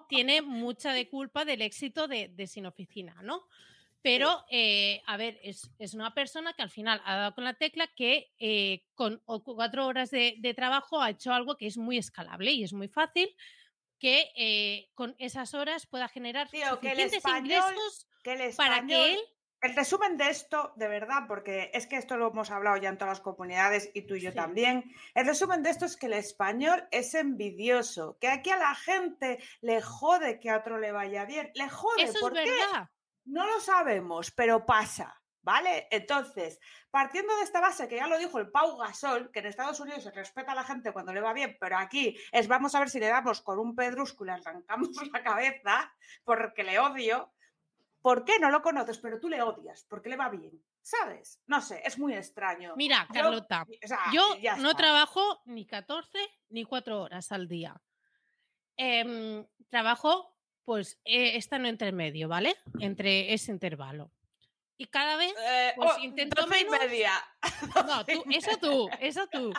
tiene 0.08 0.42
mucha 0.42 0.92
de 0.92 1.08
culpa 1.08 1.44
del 1.44 1.62
éxito 1.62 2.08
de, 2.08 2.28
de 2.28 2.46
Sin 2.46 2.66
Oficina, 2.66 3.16
¿no? 3.22 3.46
Pero, 4.04 4.44
eh, 4.50 5.00
a 5.06 5.16
ver, 5.16 5.40
es, 5.42 5.94
una 5.94 6.12
persona 6.12 6.52
que 6.52 6.60
al 6.60 6.68
final 6.68 7.00
ha 7.06 7.16
dado 7.16 7.34
con 7.34 7.42
la 7.42 7.54
tecla 7.54 7.86
que 7.86 8.34
eh, 8.38 8.84
con 8.94 9.22
cuatro 9.24 9.86
horas 9.86 10.10
de, 10.10 10.54
trabajo 10.54 11.00
ha 11.00 11.08
hecho 11.08 11.32
algo 11.32 11.56
que 11.56 11.66
es 11.66 11.78
muy 11.78 11.96
escalable 11.96 12.52
y 12.52 12.64
es 12.64 12.74
muy 12.74 12.88
fácil 12.88 13.34
que 13.98 14.30
eh, 14.36 14.90
con 14.92 15.16
esas 15.18 15.54
horas 15.54 15.86
pueda 15.86 16.08
generar 16.08 16.48
suficientes 16.50 17.24
ingresos 17.24 18.06
para 18.58 18.86
que 18.86 19.14
él 19.14 19.20
el 19.62 19.74
resumen 19.74 20.18
de 20.18 20.28
esto, 20.28 20.74
de 20.76 20.88
verdad, 20.88 21.22
porque 21.26 21.70
es 21.72 21.86
que 21.86 21.96
esto 21.96 22.18
lo 22.18 22.30
hemos 22.30 22.50
hablado 22.50 22.76
ya 22.76 22.90
en 22.90 22.98
todas 22.98 23.12
las 23.12 23.20
comunidades 23.22 23.90
y 23.94 24.02
tú 24.02 24.16
y 24.16 24.20
yo 24.20 24.34
también, 24.34 24.84
el 25.14 25.24
resumen 25.24 25.62
de 25.62 25.70
esto 25.70 25.86
es 25.86 25.96
que 25.96 26.04
el 26.04 26.12
español 26.12 26.86
es 26.90 27.14
envidioso, 27.14 28.18
que 28.20 28.28
aquí 28.28 28.50
a 28.50 28.58
la 28.58 28.74
gente 28.74 29.38
le 29.62 29.80
jode 29.80 30.38
que 30.38 30.50
a 30.50 30.58
otro 30.58 30.78
le 30.78 30.92
vaya 30.92 31.24
bien, 31.24 31.50
le 31.54 31.70
jode. 31.70 32.02
Eso 32.02 32.28
es 32.28 32.34
verdad. 32.34 32.90
No 33.24 33.46
lo 33.46 33.60
sabemos, 33.60 34.30
pero 34.30 34.66
pasa, 34.66 35.20
¿vale? 35.42 35.88
Entonces, 35.90 36.60
partiendo 36.90 37.36
de 37.36 37.44
esta 37.44 37.60
base, 37.60 37.88
que 37.88 37.96
ya 37.96 38.06
lo 38.06 38.18
dijo 38.18 38.38
el 38.38 38.50
Pau 38.50 38.76
Gasol, 38.76 39.30
que 39.30 39.40
en 39.40 39.46
Estados 39.46 39.80
Unidos 39.80 40.02
se 40.02 40.10
respeta 40.10 40.52
a 40.52 40.54
la 40.54 40.64
gente 40.64 40.92
cuando 40.92 41.12
le 41.12 41.20
va 41.20 41.32
bien, 41.32 41.56
pero 41.60 41.78
aquí 41.78 42.16
es 42.32 42.48
vamos 42.48 42.74
a 42.74 42.80
ver 42.80 42.90
si 42.90 43.00
le 43.00 43.08
damos 43.08 43.40
con 43.42 43.58
un 43.58 43.74
pedrúsculo 43.74 44.32
y 44.32 44.34
arrancamos 44.34 44.90
la 45.12 45.22
cabeza, 45.22 45.92
porque 46.24 46.64
le 46.64 46.78
odio. 46.78 47.32
¿Por 48.02 48.26
qué 48.26 48.38
no 48.38 48.50
lo 48.50 48.60
conoces, 48.60 48.98
pero 48.98 49.18
tú 49.18 49.30
le 49.30 49.40
odias? 49.40 49.86
Porque 49.88 50.10
le 50.10 50.16
va 50.16 50.28
bien. 50.28 50.62
¿Sabes? 50.82 51.40
No 51.46 51.62
sé, 51.62 51.80
es 51.82 51.98
muy 51.98 52.12
extraño. 52.12 52.74
Mira, 52.76 53.08
Carlota, 53.10 53.66
yo, 54.12 54.36
no 54.58 54.74
trabajo 54.74 55.40
ni 55.46 55.66
14 55.66 56.18
ni 56.50 56.64
4 56.64 57.00
horas 57.00 57.32
al 57.32 57.48
día. 57.48 57.80
Em, 58.76 59.46
trabajo 59.70 60.33
pues 60.64 60.98
eh, 61.04 61.36
está 61.36 61.56
en 61.56 61.66
intermedio, 61.66 62.28
¿vale? 62.28 62.56
Entre 62.80 63.32
ese 63.32 63.52
intervalo. 63.52 64.10
Y 64.76 64.86
cada 64.86 65.16
vez 65.16 65.32
eh, 65.46 65.72
pues, 65.76 65.92
oh, 65.96 66.00
intento 66.00 66.46
menos. 66.46 66.78
media. 66.80 67.12
No, 67.86 68.04
tú, 68.04 68.24
eso 68.30 68.50
tú, 68.60 68.88
eso 69.00 69.26
tú. 69.30 69.52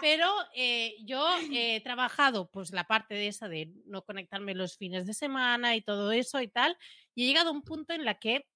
Pero 0.00 0.30
eh, 0.54 0.96
yo 1.04 1.26
he 1.50 1.80
trabajado 1.80 2.50
pues 2.50 2.72
la 2.72 2.84
parte 2.84 3.14
de 3.14 3.28
esa 3.28 3.48
de 3.48 3.72
no 3.86 4.04
conectarme 4.04 4.54
los 4.54 4.76
fines 4.76 5.06
de 5.06 5.14
semana 5.14 5.74
y 5.74 5.80
todo 5.80 6.12
eso 6.12 6.40
y 6.40 6.48
tal. 6.48 6.76
Y 7.14 7.24
he 7.24 7.26
llegado 7.26 7.48
a 7.48 7.52
un 7.52 7.62
punto 7.62 7.94
en 7.94 8.04
la 8.04 8.18
que 8.18 8.46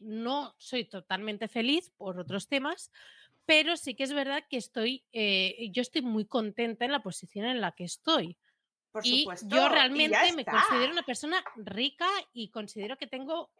no 0.00 0.54
soy 0.58 0.84
totalmente 0.84 1.48
feliz 1.48 1.90
por 1.96 2.18
otros 2.18 2.48
temas, 2.48 2.90
pero 3.44 3.76
sí 3.76 3.94
que 3.94 4.02
es 4.04 4.12
verdad 4.12 4.42
que 4.48 4.56
estoy, 4.56 5.04
yo 5.12 5.82
estoy 5.82 6.02
muy 6.02 6.24
contenta 6.24 6.84
en 6.84 6.92
la 6.92 7.02
posición 7.02 7.46
en 7.46 7.60
la 7.60 7.72
que 7.72 7.84
estoy 7.84 8.38
y 9.02 9.26
yo 9.44 9.68
realmente 9.68 10.32
me 10.34 10.44
considero 10.44 10.92
una 10.92 11.02
persona 11.02 11.42
rica 11.56 12.08
y 12.32 12.50
considero 12.50 12.96
que 12.96 13.06
tengo 13.06 13.50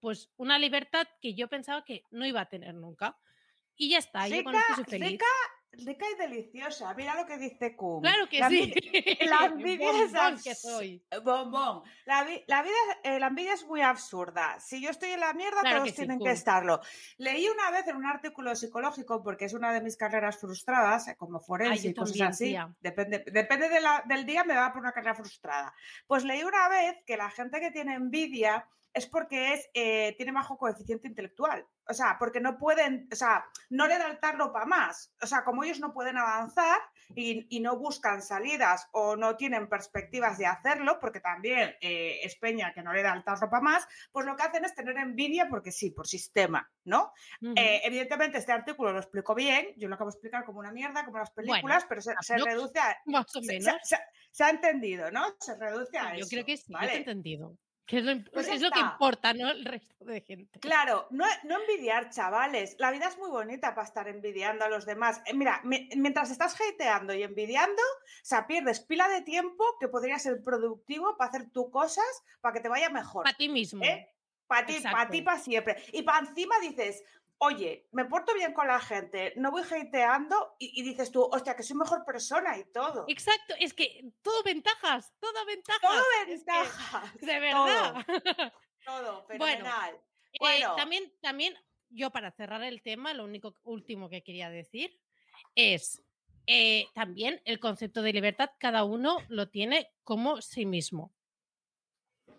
pues 0.00 0.30
una 0.36 0.58
libertad 0.58 1.06
que 1.20 1.34
yo 1.34 1.48
pensaba 1.48 1.84
que 1.84 2.04
no 2.10 2.26
iba 2.26 2.40
a 2.40 2.48
tener 2.48 2.74
nunca. 2.74 3.18
Y 3.76 3.90
ya 3.90 3.98
está, 3.98 4.28
yo 4.28 4.42
con 4.44 4.54
esto 4.54 4.74
soy 4.76 4.84
feliz 4.84 5.10
rica 5.12 5.26
y 5.72 6.18
deliciosa. 6.18 6.94
Mira 6.94 7.14
lo 7.14 7.26
que 7.26 7.38
dice 7.38 7.76
Kuhn. 7.76 8.02
Claro 8.02 8.28
que 8.28 8.42
sí. 8.48 8.74
La 9.28 9.46
envidia 9.46 9.90
es 10.34 10.42
que 10.42 10.54
soy. 10.54 11.02
Bombón. 11.22 11.82
La, 12.04 12.26
la, 12.46 12.62
vida, 12.62 12.74
eh, 13.02 13.18
la 13.18 13.28
envidia 13.28 13.54
es 13.54 13.64
muy 13.66 13.80
absurda. 13.80 14.58
Si 14.60 14.80
yo 14.80 14.90
estoy 14.90 15.10
en 15.10 15.20
la 15.20 15.32
mierda, 15.34 15.62
todos 15.62 15.94
tienen 15.94 16.18
que 16.18 16.30
estarlo. 16.30 16.80
Leí 17.18 17.48
una 17.48 17.70
vez 17.70 17.86
en 17.88 17.96
un 17.96 18.06
artículo 18.06 18.54
psicológico, 18.54 19.22
porque 19.22 19.44
es 19.44 19.54
una 19.54 19.72
de 19.72 19.80
mis 19.80 19.96
carreras 19.96 20.38
frustradas, 20.38 21.08
eh, 21.08 21.16
como 21.16 21.40
forense 21.40 21.88
y 21.88 21.94
cosas 21.94 22.20
así. 22.28 22.56
Depende, 22.80 23.24
depende 23.30 23.68
del 24.06 24.26
día, 24.26 24.44
me 24.44 24.54
va 24.54 24.72
por 24.72 24.80
una 24.80 24.92
carrera 24.92 25.14
frustrada. 25.14 25.74
Pues 26.06 26.24
leí 26.24 26.42
una 26.42 26.68
vez 26.68 26.96
que 27.06 27.16
la 27.16 27.30
gente 27.30 27.60
que 27.60 27.70
tiene 27.70 27.94
envidia 27.94 28.66
es 28.98 29.06
porque 29.06 29.54
es, 29.54 29.70
eh, 29.74 30.14
tiene 30.16 30.32
bajo 30.32 30.58
coeficiente 30.58 31.08
intelectual. 31.08 31.66
O 31.90 31.94
sea, 31.94 32.16
porque 32.18 32.38
no 32.38 32.58
pueden, 32.58 33.08
o 33.10 33.16
sea, 33.16 33.46
no 33.70 33.86
le 33.86 33.96
da 33.96 34.08
el 34.08 34.20
tarro 34.20 34.52
para 34.52 34.66
más. 34.66 35.14
O 35.22 35.26
sea, 35.26 35.42
como 35.42 35.64
ellos 35.64 35.80
no 35.80 35.94
pueden 35.94 36.18
avanzar 36.18 36.78
y, 37.14 37.60
no 37.60 37.78
buscan 37.78 38.22
salidas 38.22 38.88
o 38.92 39.16
no 39.16 39.36
tienen 39.36 39.68
perspectivas 39.68 40.38
de 40.38 40.46
hacerlo, 40.46 40.98
porque 41.00 41.20
también 41.20 41.74
eh, 41.80 42.20
es 42.22 42.36
Peña 42.36 42.72
que 42.74 42.82
no 42.82 42.92
le 42.92 43.02
da 43.02 43.14
el 43.14 43.24
tarro 43.24 43.48
para 43.48 43.62
más, 43.62 43.88
pues 44.12 44.26
lo 44.26 44.36
que 44.36 44.42
hacen 44.42 44.64
es 44.64 44.74
tener 44.74 44.96
envidia 44.98 45.48
porque 45.48 45.72
sí, 45.72 45.90
por 45.90 46.06
sistema, 46.06 46.70
¿no? 46.84 47.12
Eh, 47.40 47.80
evidentemente 47.84 48.38
este 48.38 48.52
artículo 48.52 48.92
lo 48.92 49.00
explico 49.00 49.34
bien, 49.34 49.74
yo 49.76 49.88
lo 49.88 49.94
acabo 49.94 50.10
de 50.10 50.14
explicar 50.16 50.44
como 50.44 50.60
una 50.60 50.72
mierda, 50.72 51.04
como 51.04 51.18
las 51.18 51.30
películas, 51.30 51.86
pero 51.88 52.02
se, 52.02 52.14
reduce 52.36 52.78
a... 52.78 52.96
Más 53.06 53.34
o 53.34 53.40
menos. 53.40 53.74
Se, 54.30 54.44
ha 54.44 54.50
entendido, 54.50 55.10
¿no? 55.10 55.24
Se 55.40 55.56
reduce 55.56 55.98
a 55.98 56.16
yo 56.16 56.26
creo 56.28 56.44
que 56.44 56.56
sí, 56.56 56.72
¿vale? 56.72 56.92
he 56.92 56.96
entendido. 56.98 57.56
Que 57.88 57.96
es 57.96 58.04
lo, 58.04 58.22
pues 58.34 58.46
es 58.48 58.60
lo 58.60 58.70
que 58.70 58.80
importa, 58.80 59.32
¿no? 59.32 59.48
El 59.48 59.64
resto 59.64 60.04
de 60.04 60.20
gente. 60.20 60.60
Claro, 60.60 61.06
no, 61.08 61.24
no, 61.44 61.58
envidiar, 61.58 62.10
chavales. 62.10 62.76
La 62.78 62.90
vida 62.90 63.08
es 63.08 63.16
muy 63.16 63.30
bonita 63.30 63.74
para 63.74 63.86
estar 63.86 64.06
envidiando 64.08 64.66
a 64.66 64.68
los 64.68 64.84
demás. 64.84 65.22
Eh, 65.24 65.32
mira, 65.32 65.62
mientras 65.64 66.30
estás 66.30 66.54
hateando 66.54 67.14
y 67.14 67.22
envidiando, 67.22 67.80
o 67.80 68.24
sea, 68.24 68.46
pierdes 68.46 68.80
pila 68.80 69.08
de 69.08 69.22
tiempo 69.22 69.64
que 69.80 69.88
podría 69.88 70.18
ser 70.18 70.42
productivo 70.42 71.16
para 71.16 71.30
hacer 71.30 71.50
tus 71.50 71.70
cosas 71.70 72.04
para 72.42 72.52
que 72.52 72.60
te 72.60 72.68
vaya 72.68 72.90
mejor. 72.90 73.24
Para 73.24 73.38
ti 73.38 73.48
mismo. 73.48 73.82
¿eh? 73.82 74.12
Para 74.46 74.66
ti, 74.66 74.80
para 74.82 75.08
ti, 75.08 75.22
para 75.22 75.38
siempre. 75.38 75.82
Y 75.94 76.02
para 76.02 76.28
encima 76.28 76.60
dices, 76.60 77.02
oye, 77.38 77.88
me 77.92 78.04
porto 78.04 78.34
bien 78.34 78.52
con 78.52 78.66
la 78.66 78.80
gente, 78.80 79.32
no 79.36 79.50
voy 79.50 79.62
hateando 79.62 80.56
y, 80.58 80.80
y 80.80 80.84
dices 80.84 81.10
tú, 81.10 81.22
hostia, 81.22 81.54
que 81.56 81.62
soy 81.62 81.76
mejor 81.76 82.04
persona 82.04 82.56
y 82.58 82.64
todo. 82.72 83.04
Exacto, 83.08 83.54
es 83.58 83.74
que 83.74 84.12
todo 84.22 84.42
ventajas, 84.42 85.12
todo 85.20 85.46
ventajas. 85.46 85.80
Todo 85.80 86.00
es 86.20 86.26
que, 86.26 86.34
ventajas. 86.34 87.14
de 87.20 87.40
verdad. 87.40 88.06
Todo, 88.84 89.26
Bueno, 89.26 89.44
fenomenal. 89.46 89.94
Eh, 90.32 90.38
Bueno, 90.40 90.76
también, 90.76 91.12
también, 91.20 91.54
yo 91.88 92.10
para 92.10 92.30
cerrar 92.32 92.62
el 92.62 92.82
tema, 92.82 93.14
lo 93.14 93.24
único 93.24 93.54
último 93.62 94.08
que 94.08 94.22
quería 94.22 94.50
decir 94.50 95.00
es 95.54 96.02
eh, 96.46 96.86
también 96.94 97.40
el 97.44 97.60
concepto 97.60 98.02
de 98.02 98.12
libertad, 98.12 98.50
cada 98.58 98.84
uno 98.84 99.18
lo 99.28 99.48
tiene 99.48 99.92
como 100.02 100.40
sí 100.40 100.66
mismo. 100.66 101.14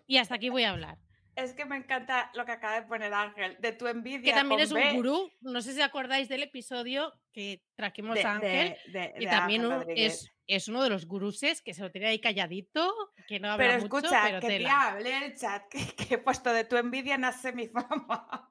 Y 0.06 0.18
hasta 0.18 0.34
aquí 0.34 0.48
voy 0.48 0.64
a 0.64 0.70
hablar. 0.70 0.98
Es 1.42 1.52
que 1.54 1.64
me 1.64 1.76
encanta 1.76 2.30
lo 2.34 2.44
que 2.44 2.52
acaba 2.52 2.74
de 2.80 2.86
poner 2.86 3.12
Ángel, 3.12 3.56
de 3.60 3.72
tu 3.72 3.86
envidia. 3.86 4.22
Que 4.22 4.32
también 4.32 4.58
con 4.60 4.64
es 4.64 4.70
un 4.72 4.80
B 4.80 4.92
gurú. 4.94 5.32
No 5.40 5.60
sé 5.62 5.72
si 5.74 5.80
acordáis 5.82 6.28
del 6.28 6.42
episodio 6.42 7.12
que 7.32 7.62
trajimos 7.74 8.14
de, 8.16 8.22
a 8.24 8.34
Ángel. 8.34 8.76
de- 8.86 8.98
de- 8.98 9.14
y 9.18 9.26
también 9.26 9.66
un- 9.66 9.84
es, 9.88 10.30
es 10.46 10.68
uno 10.68 10.82
de 10.82 10.90
los 10.90 11.06
guruses 11.06 11.62
que 11.62 11.74
se 11.74 11.82
lo 11.82 11.90
tiene 11.90 12.08
ahí 12.08 12.20
calladito, 12.20 12.92
que 13.26 13.40
no 13.40 13.50
habla 13.52 13.64
Pero 13.66 13.72
mucho, 13.82 13.96
escucha, 13.98 14.22
pero 14.24 14.40
que 14.40 14.66
hable 14.68 15.26
el 15.26 15.36
chat, 15.36 15.68
que, 15.68 15.78
que 15.96 16.14
he 16.14 16.18
puesto 16.18 16.52
de 16.52 16.64
tu 16.64 16.76
envidia 16.76 17.16
nace 17.18 17.52
mi 17.52 17.66
fama. 17.68 18.50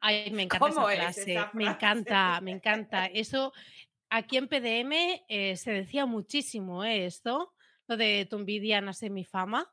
Ay, 0.00 0.30
me 0.30 0.42
encanta 0.44 0.58
¿Cómo 0.68 0.88
esa 0.90 1.08
es 1.08 1.14
frase. 1.16 1.32
esa 1.32 1.50
Me 1.54 1.64
encanta, 1.64 2.40
me 2.40 2.50
encanta. 2.52 3.06
Eso 3.06 3.52
aquí 4.10 4.36
en 4.36 4.48
PDM 4.48 5.24
eh, 5.28 5.56
se 5.56 5.72
decía 5.72 6.06
muchísimo 6.06 6.84
¿eh? 6.84 7.04
esto, 7.06 7.54
lo 7.86 7.96
de 7.96 8.26
tu 8.28 8.36
envidia 8.36 8.80
nace 8.80 9.10
mi 9.10 9.24
fama. 9.24 9.70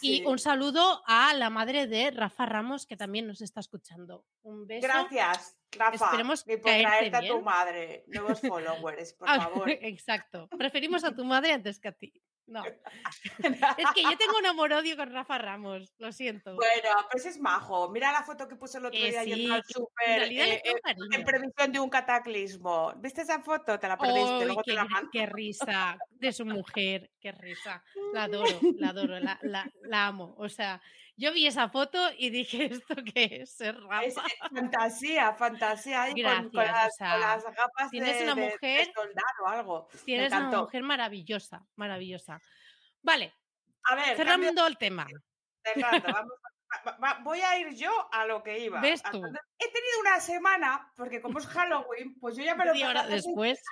Y 0.00 0.24
un 0.24 0.38
saludo 0.38 1.02
a 1.06 1.32
la 1.34 1.50
madre 1.50 1.86
de 1.86 2.10
Rafa 2.10 2.46
Ramos, 2.46 2.86
que 2.86 2.96
también 2.96 3.26
nos 3.26 3.40
está 3.40 3.60
escuchando. 3.60 4.24
Un 4.42 4.66
beso. 4.66 4.86
Gracias, 4.86 5.56
Rafa, 5.72 6.04
Esperemos 6.06 6.44
y 6.46 6.56
por 6.56 6.70
traerte 6.70 7.16
a 7.16 7.26
tu 7.26 7.42
madre 7.42 8.04
nuevos 8.08 8.40
followers, 8.40 9.12
por 9.18 9.28
favor. 9.28 9.70
Exacto. 9.70 10.48
Preferimos 10.48 11.04
a 11.04 11.14
tu 11.16 11.24
madre 11.24 11.52
antes 11.52 11.78
que 11.78 11.88
a 11.88 11.92
ti. 11.92 12.12
No. 12.46 12.62
Es 13.78 13.90
que 13.94 14.02
yo 14.02 14.16
tengo 14.16 14.38
un 14.38 14.46
amor-odio 14.46 14.96
con 14.96 15.10
Rafa 15.12 15.38
Ramos, 15.38 15.92
lo 15.98 16.12
siento. 16.12 16.54
Bueno, 16.54 16.88
pues 17.10 17.26
es 17.26 17.38
majo. 17.40 17.90
Mira 17.90 18.12
la 18.12 18.22
foto 18.22 18.46
que 18.46 18.56
puso 18.56 18.78
el 18.78 18.86
otro 18.86 18.98
Que 18.98 19.10
día 19.10 19.24
sí, 19.24 19.32
en 19.50 19.62
súper 19.64 20.06
realidad 20.20 20.44
le 20.46 20.54
eh, 20.54 20.62
eh, 20.64 20.94
en 21.12 21.24
previsión 21.24 21.72
de 21.72 21.80
un 21.80 21.90
cataclismo. 21.90 22.92
¿Viste 22.98 23.22
esa 23.22 23.40
foto? 23.40 23.78
Te 23.78 23.88
la 23.88 23.96
perdiste, 23.98 24.30
¡Ay, 24.40 24.44
luego 24.46 24.62
te 24.62 24.70
qué, 24.70 24.76
la 24.76 24.84
gri- 24.84 24.90
mando. 24.90 25.10
qué 25.12 25.26
risa 25.26 25.98
de 26.10 26.32
su 26.32 26.44
mujer! 26.46 27.10
¡Qué 27.20 27.32
risa! 27.32 27.82
La 28.12 28.24
adoro, 28.24 28.58
la 28.78 28.88
adoro, 28.90 29.18
la, 29.18 29.38
la- 29.42 29.70
la 29.82 30.06
amo. 30.06 30.34
O 30.38 30.48
sea, 30.48 30.80
yo 31.16 31.32
vi 31.32 31.46
esa 31.46 31.68
foto 31.68 31.98
y 32.18 32.30
dije, 32.30 32.66
¿esto 32.66 32.94
qué 33.14 33.40
es? 33.42 33.60
¿Es 33.60 33.74
Rafa? 33.74 34.04
Es, 34.04 34.16
es 34.16 34.22
fantasía, 34.54 35.34
fantasía. 35.34 36.06
con, 36.12 36.50
con 36.50 36.64
Gracias, 36.64 37.00
o 37.00 37.18
las, 37.18 37.42
con 37.44 37.52
las 37.54 37.56
gafas 37.56 37.90
tienes 37.90 38.18
de, 38.18 38.24
una 38.24 38.34
de- 38.34 38.40
de 38.42 38.50
mujer- 38.52 38.92
soldado 38.94 39.44
o 39.44 39.48
algo. 39.48 39.88
Tienes 40.04 40.32
una 40.32 40.50
mujer 40.62 40.82
maravillosa, 40.82 41.66
maravillosa. 41.76 42.40
Vale, 43.02 43.34
A 43.84 43.94
ver, 43.94 44.04
cambio 44.16 44.16
cerrando 44.16 44.66
el 44.66 44.78
tema. 44.78 45.06
de 45.06 45.82
vamos 45.82 46.32
a- 47.00 47.20
voy 47.22 47.40
a 47.40 47.58
ir 47.58 47.74
yo 47.74 48.08
a 48.12 48.26
lo 48.26 48.42
que 48.42 48.58
iba. 48.58 48.80
Ves 48.80 49.02
tú. 49.02 49.18
He 49.58 49.68
tenido 49.72 50.00
una 50.00 50.20
semana, 50.20 50.92
porque 50.96 51.22
como 51.22 51.38
es 51.38 51.46
Halloween, 51.46 52.18
pues 52.20 52.36
yo 52.36 52.42
ya 52.44 52.54
me 52.54 52.64
lo 52.66 52.72
hacer 52.72 53.14
después. 53.26 53.62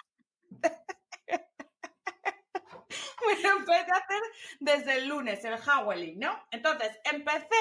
me 3.43 3.43
lo 3.43 3.59
empecé 3.59 3.91
a 3.93 3.97
hacer 3.97 4.23
desde 4.61 4.99
el 4.99 5.09
lunes, 5.09 5.45
el 5.45 5.59
Halloween, 5.59 6.19
¿no? 6.19 6.47
Entonces, 6.51 6.99
empecé 7.05 7.57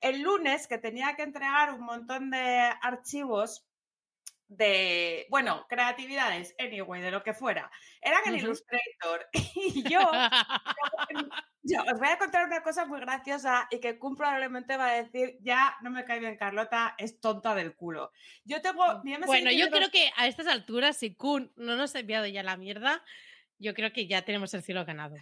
el 0.00 0.22
lunes 0.22 0.66
que 0.66 0.78
tenía 0.78 1.14
que 1.14 1.22
entregar 1.22 1.74
un 1.74 1.84
montón 1.84 2.30
de 2.30 2.72
archivos 2.82 3.66
de, 4.50 5.26
bueno, 5.30 5.64
creatividades, 5.68 6.56
anyway, 6.58 7.00
de 7.00 7.12
lo 7.12 7.22
que 7.22 7.34
fuera. 7.34 7.70
Eran 8.00 8.20
en 8.26 8.34
Ujú. 8.34 8.44
Illustrator. 8.46 9.28
Y 9.54 9.82
yo, 9.90 10.00
yo 11.62 11.82
os 11.82 11.98
voy 11.98 12.08
a 12.08 12.18
contar 12.18 12.46
una 12.46 12.62
cosa 12.62 12.84
muy 12.86 12.98
graciosa 12.98 13.68
y 13.70 13.78
que 13.78 13.98
Kun 13.98 14.16
probablemente 14.16 14.76
va 14.76 14.88
a 14.88 15.02
decir, 15.02 15.38
ya 15.40 15.76
no 15.82 15.90
me 15.90 16.04
cae 16.04 16.18
bien 16.18 16.36
Carlota, 16.36 16.94
es 16.98 17.20
tonta 17.20 17.54
del 17.54 17.74
culo. 17.74 18.10
Yo 18.44 18.60
tengo... 18.60 18.84
mi 19.04 19.16
MSI 19.16 19.26
bueno, 19.26 19.50
yo 19.52 19.70
creo 19.70 19.90
que 19.90 20.10
a 20.16 20.26
estas 20.26 20.48
alturas, 20.48 20.96
si 20.96 21.14
Kun 21.14 21.52
no 21.56 21.76
nos 21.76 21.94
ha 21.94 22.00
enviado 22.00 22.26
ya 22.26 22.42
la 22.42 22.56
mierda, 22.56 23.04
yo 23.60 23.74
creo 23.74 23.92
que 23.92 24.06
ya 24.08 24.22
tenemos 24.24 24.52
el 24.54 24.62
cielo 24.62 24.84
ganado. 24.84 25.14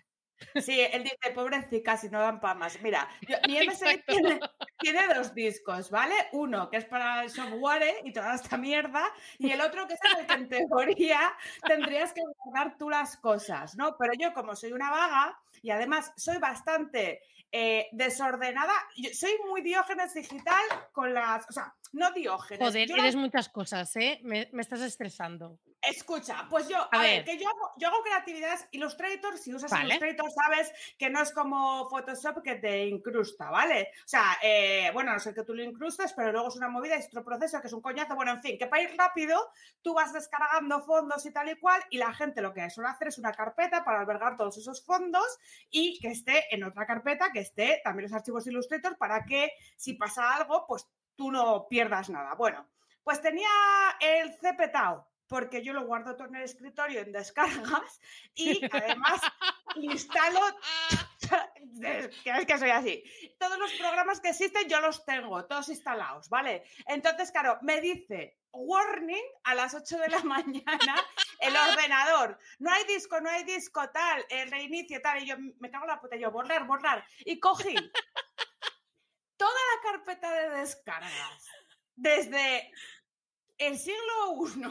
Sí, 0.54 0.80
él 0.80 1.02
dice, 1.02 1.32
pobrecita, 1.34 1.96
si 1.96 2.08
no 2.10 2.20
dan 2.20 2.38
pamas. 2.38 2.80
Mira, 2.80 3.08
yo- 3.28 3.36
mi 3.48 3.58
MSI 3.66 4.02
tiene, 4.06 4.38
tiene 4.78 5.12
dos 5.12 5.34
discos, 5.34 5.90
¿vale? 5.90 6.14
Uno 6.30 6.70
que 6.70 6.76
es 6.76 6.84
para 6.84 7.24
el 7.24 7.30
software 7.30 7.96
y 8.04 8.12
toda 8.12 8.36
esta 8.36 8.56
mierda, 8.56 9.12
y 9.38 9.50
el 9.50 9.60
otro 9.60 9.88
que 9.88 9.94
es 9.94 10.00
en 10.14 10.20
el 10.20 10.26
que 10.28 10.34
en 10.34 10.48
teoría 10.68 11.20
tendrías 11.66 12.12
que 12.12 12.20
guardar 12.44 12.78
tú 12.78 12.88
las 12.88 13.16
cosas, 13.16 13.74
¿no? 13.76 13.96
Pero 13.98 14.12
yo, 14.16 14.32
como 14.32 14.54
soy 14.54 14.70
una 14.72 14.90
vaga 14.92 15.36
y 15.60 15.70
además 15.70 16.12
soy 16.16 16.38
bastante 16.38 17.20
eh, 17.50 17.88
desordenada, 17.90 18.74
yo 18.96 19.10
soy 19.14 19.32
muy 19.48 19.60
diógenes 19.62 20.14
digital 20.14 20.62
con 20.92 21.14
las. 21.14 21.48
O 21.48 21.52
sea, 21.52 21.74
no 21.92 22.12
diógenes. 22.12 22.60
Joder, 22.64 22.86
yo 22.88 22.94
eres 22.96 23.16
muchas 23.16 23.48
cosas, 23.48 23.96
¿eh? 23.96 24.20
Me, 24.22 24.48
me 24.52 24.62
estás 24.62 24.82
estresando. 24.82 25.58
Escucha, 25.80 26.46
pues 26.50 26.68
yo, 26.68 26.76
a, 26.76 26.88
A 26.90 27.02
ver, 27.02 27.16
ver. 27.18 27.24
que 27.24 27.38
yo 27.38 27.48
hago, 27.48 27.72
yo 27.76 27.88
hago 27.88 28.02
creatividades 28.02 28.66
Illustrator, 28.72 29.38
si 29.38 29.54
usas 29.54 29.70
Vale. 29.70 29.84
Illustrator 29.94 30.30
sabes 30.32 30.72
que 30.98 31.08
no 31.08 31.20
es 31.22 31.32
como 31.32 31.88
Photoshop 31.88 32.42
que 32.42 32.56
te 32.56 32.86
incrusta, 32.86 33.48
¿vale? 33.48 33.90
O 34.04 34.08
sea, 34.08 34.38
eh, 34.42 34.90
bueno, 34.92 35.12
no 35.12 35.20
sé 35.20 35.32
que 35.32 35.44
tú 35.44 35.54
lo 35.54 35.62
incrustes, 35.62 36.12
pero 36.14 36.32
luego 36.32 36.48
es 36.48 36.56
una 36.56 36.68
movida, 36.68 36.96
es 36.96 37.06
otro 37.06 37.24
proceso 37.24 37.60
que 37.60 37.68
es 37.68 37.72
un 37.72 37.80
coñazo, 37.80 38.16
bueno, 38.16 38.32
en 38.32 38.42
fin, 38.42 38.58
que 38.58 38.66
para 38.66 38.82
ir 38.82 38.96
rápido 38.98 39.50
tú 39.80 39.94
vas 39.94 40.12
descargando 40.12 40.82
fondos 40.82 41.24
y 41.24 41.32
tal 41.32 41.48
y 41.48 41.56
cual 41.56 41.80
y 41.90 41.98
la 41.98 42.12
gente 42.12 42.42
lo 42.42 42.52
que 42.52 42.68
suele 42.70 42.90
hacer 42.90 43.08
es 43.08 43.18
una 43.18 43.32
carpeta 43.32 43.84
para 43.84 44.00
albergar 44.00 44.36
todos 44.36 44.58
esos 44.58 44.84
fondos 44.84 45.38
y 45.70 46.00
que 46.00 46.08
esté 46.08 46.52
en 46.54 46.64
otra 46.64 46.86
carpeta, 46.86 47.30
que 47.32 47.40
esté 47.40 47.80
también 47.84 48.04
los 48.10 48.12
archivos 48.12 48.46
Illustrator 48.48 48.98
para 48.98 49.24
que 49.24 49.52
si 49.76 49.94
pasa 49.94 50.34
algo, 50.34 50.66
pues 50.66 50.88
tú 51.14 51.30
no 51.30 51.68
pierdas 51.68 52.10
nada. 52.10 52.34
Bueno, 52.34 52.68
pues 53.04 53.20
tenía 53.22 53.48
el 54.00 54.34
cepetao 54.40 55.08
porque 55.28 55.62
yo 55.62 55.72
lo 55.72 55.86
guardo 55.86 56.16
todo 56.16 56.28
en 56.28 56.36
el 56.36 56.42
escritorio 56.42 57.00
en 57.00 57.12
descargas 57.12 58.00
y 58.34 58.64
además 58.72 59.20
instalo, 59.76 60.40
que 62.24 62.30
es 62.30 62.46
que 62.46 62.58
soy 62.58 62.70
así, 62.70 63.04
todos 63.38 63.58
los 63.58 63.72
programas 63.74 64.20
que 64.20 64.30
existen 64.30 64.68
yo 64.68 64.80
los 64.80 65.04
tengo, 65.04 65.44
todos 65.44 65.68
instalados, 65.68 66.28
¿vale? 66.28 66.64
Entonces, 66.86 67.30
claro, 67.30 67.58
me 67.62 67.80
dice, 67.80 68.38
warning, 68.52 69.24
a 69.44 69.54
las 69.54 69.74
8 69.74 69.98
de 69.98 70.08
la 70.08 70.20
mañana, 70.24 70.96
el 71.40 71.54
ordenador, 71.56 72.38
no 72.58 72.72
hay 72.72 72.84
disco, 72.84 73.20
no 73.20 73.30
hay 73.30 73.44
disco, 73.44 73.88
tal, 73.90 74.24
el 74.30 74.50
reinicio, 74.50 75.00
tal, 75.00 75.22
y 75.22 75.26
yo 75.26 75.36
me 75.58 75.70
cago 75.70 75.84
en 75.84 75.90
la 75.90 76.00
puta, 76.00 76.16
yo 76.16 76.30
borrar, 76.30 76.66
borrar, 76.66 77.04
y 77.20 77.38
cogí 77.38 77.74
toda 79.36 79.52
la 79.52 79.90
carpeta 79.90 80.32
de 80.32 80.50
descargas, 80.58 81.46
desde 81.94 82.72
el 83.58 83.78
siglo 83.78 84.34
I 84.56 84.62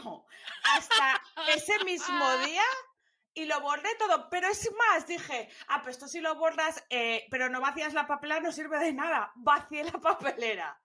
hasta 0.76 1.22
ese 1.54 1.82
mismo 1.84 2.36
día 2.38 2.62
y 3.34 3.44
lo 3.44 3.60
borré 3.60 3.94
todo. 3.98 4.28
Pero 4.30 4.48
es 4.48 4.68
más, 4.76 5.06
dije, 5.06 5.48
ah, 5.68 5.82
pues 5.82 5.96
esto 5.96 6.08
si 6.08 6.20
lo 6.20 6.34
borras, 6.36 6.82
eh, 6.90 7.26
pero 7.30 7.48
no 7.48 7.60
vacías 7.60 7.94
la 7.94 8.06
papelera, 8.06 8.40
no 8.40 8.52
sirve 8.52 8.78
de 8.78 8.92
nada. 8.92 9.32
Vacié 9.36 9.84
la 9.84 9.92
papelera. 10.00 10.80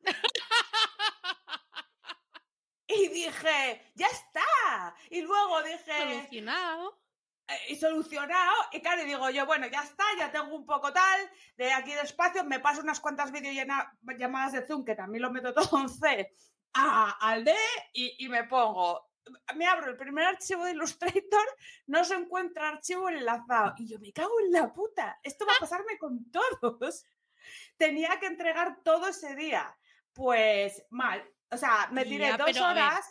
Y 2.87 3.07
dije, 3.07 3.91
ya 3.95 4.07
está. 4.07 4.95
Y 5.09 5.21
luego 5.21 5.63
dije, 5.63 5.97
Solucionado. 5.97 7.01
eh, 7.47 7.59
y 7.69 7.75
solucionado. 7.75 8.53
Y 8.71 8.81
claro, 8.81 9.01
y 9.03 9.05
digo 9.05 9.29
yo, 9.31 9.45
bueno, 9.45 9.67
ya 9.67 9.81
está, 9.81 10.03
ya 10.19 10.31
tengo 10.31 10.53
un 10.55 10.65
poco 10.65 10.93
tal, 10.93 11.31
de 11.57 11.71
aquí 11.73 11.93
de 11.93 12.01
espacio, 12.01 12.43
me 12.43 12.59
paso 12.59 12.81
unas 12.81 12.99
cuantas 12.99 13.31
videollamadas 13.31 14.51
de 14.51 14.65
Zoom, 14.67 14.85
que 14.85 14.95
también 14.95 15.21
lo 15.23 15.31
meto 15.31 15.53
todo 15.53 15.79
en 15.81 15.89
C, 15.89 16.35
a- 16.73 17.17
al 17.29 17.43
D 17.45 17.53
y, 17.93 18.25
y 18.25 18.29
me 18.29 18.43
pongo. 18.45 19.09
Me 19.55 19.65
abro 19.65 19.89
el 19.89 19.95
primer 19.97 20.25
archivo 20.25 20.65
de 20.65 20.71
Illustrator, 20.73 21.45
no 21.87 22.03
se 22.03 22.13
encuentra 22.15 22.67
archivo 22.69 23.07
enlazado. 23.09 23.73
Y 23.77 23.87
yo 23.87 23.97
me 23.99 24.11
cago 24.11 24.33
en 24.45 24.51
la 24.51 24.73
puta. 24.73 25.17
Esto 25.23 25.45
va 25.45 25.53
a 25.53 25.59
pasarme 25.59 25.97
con 25.97 26.29
todos. 26.29 27.05
Tenía 27.77 28.19
que 28.19 28.25
entregar 28.27 28.81
todo 28.83 29.07
ese 29.07 29.35
día. 29.35 29.73
Pues 30.13 30.85
mal. 30.89 31.23
O 31.49 31.57
sea, 31.57 31.87
me 31.91 32.03
tiré 32.03 32.25
Ya, 32.27 32.37
dos 32.37 32.57
horas. 32.59 33.05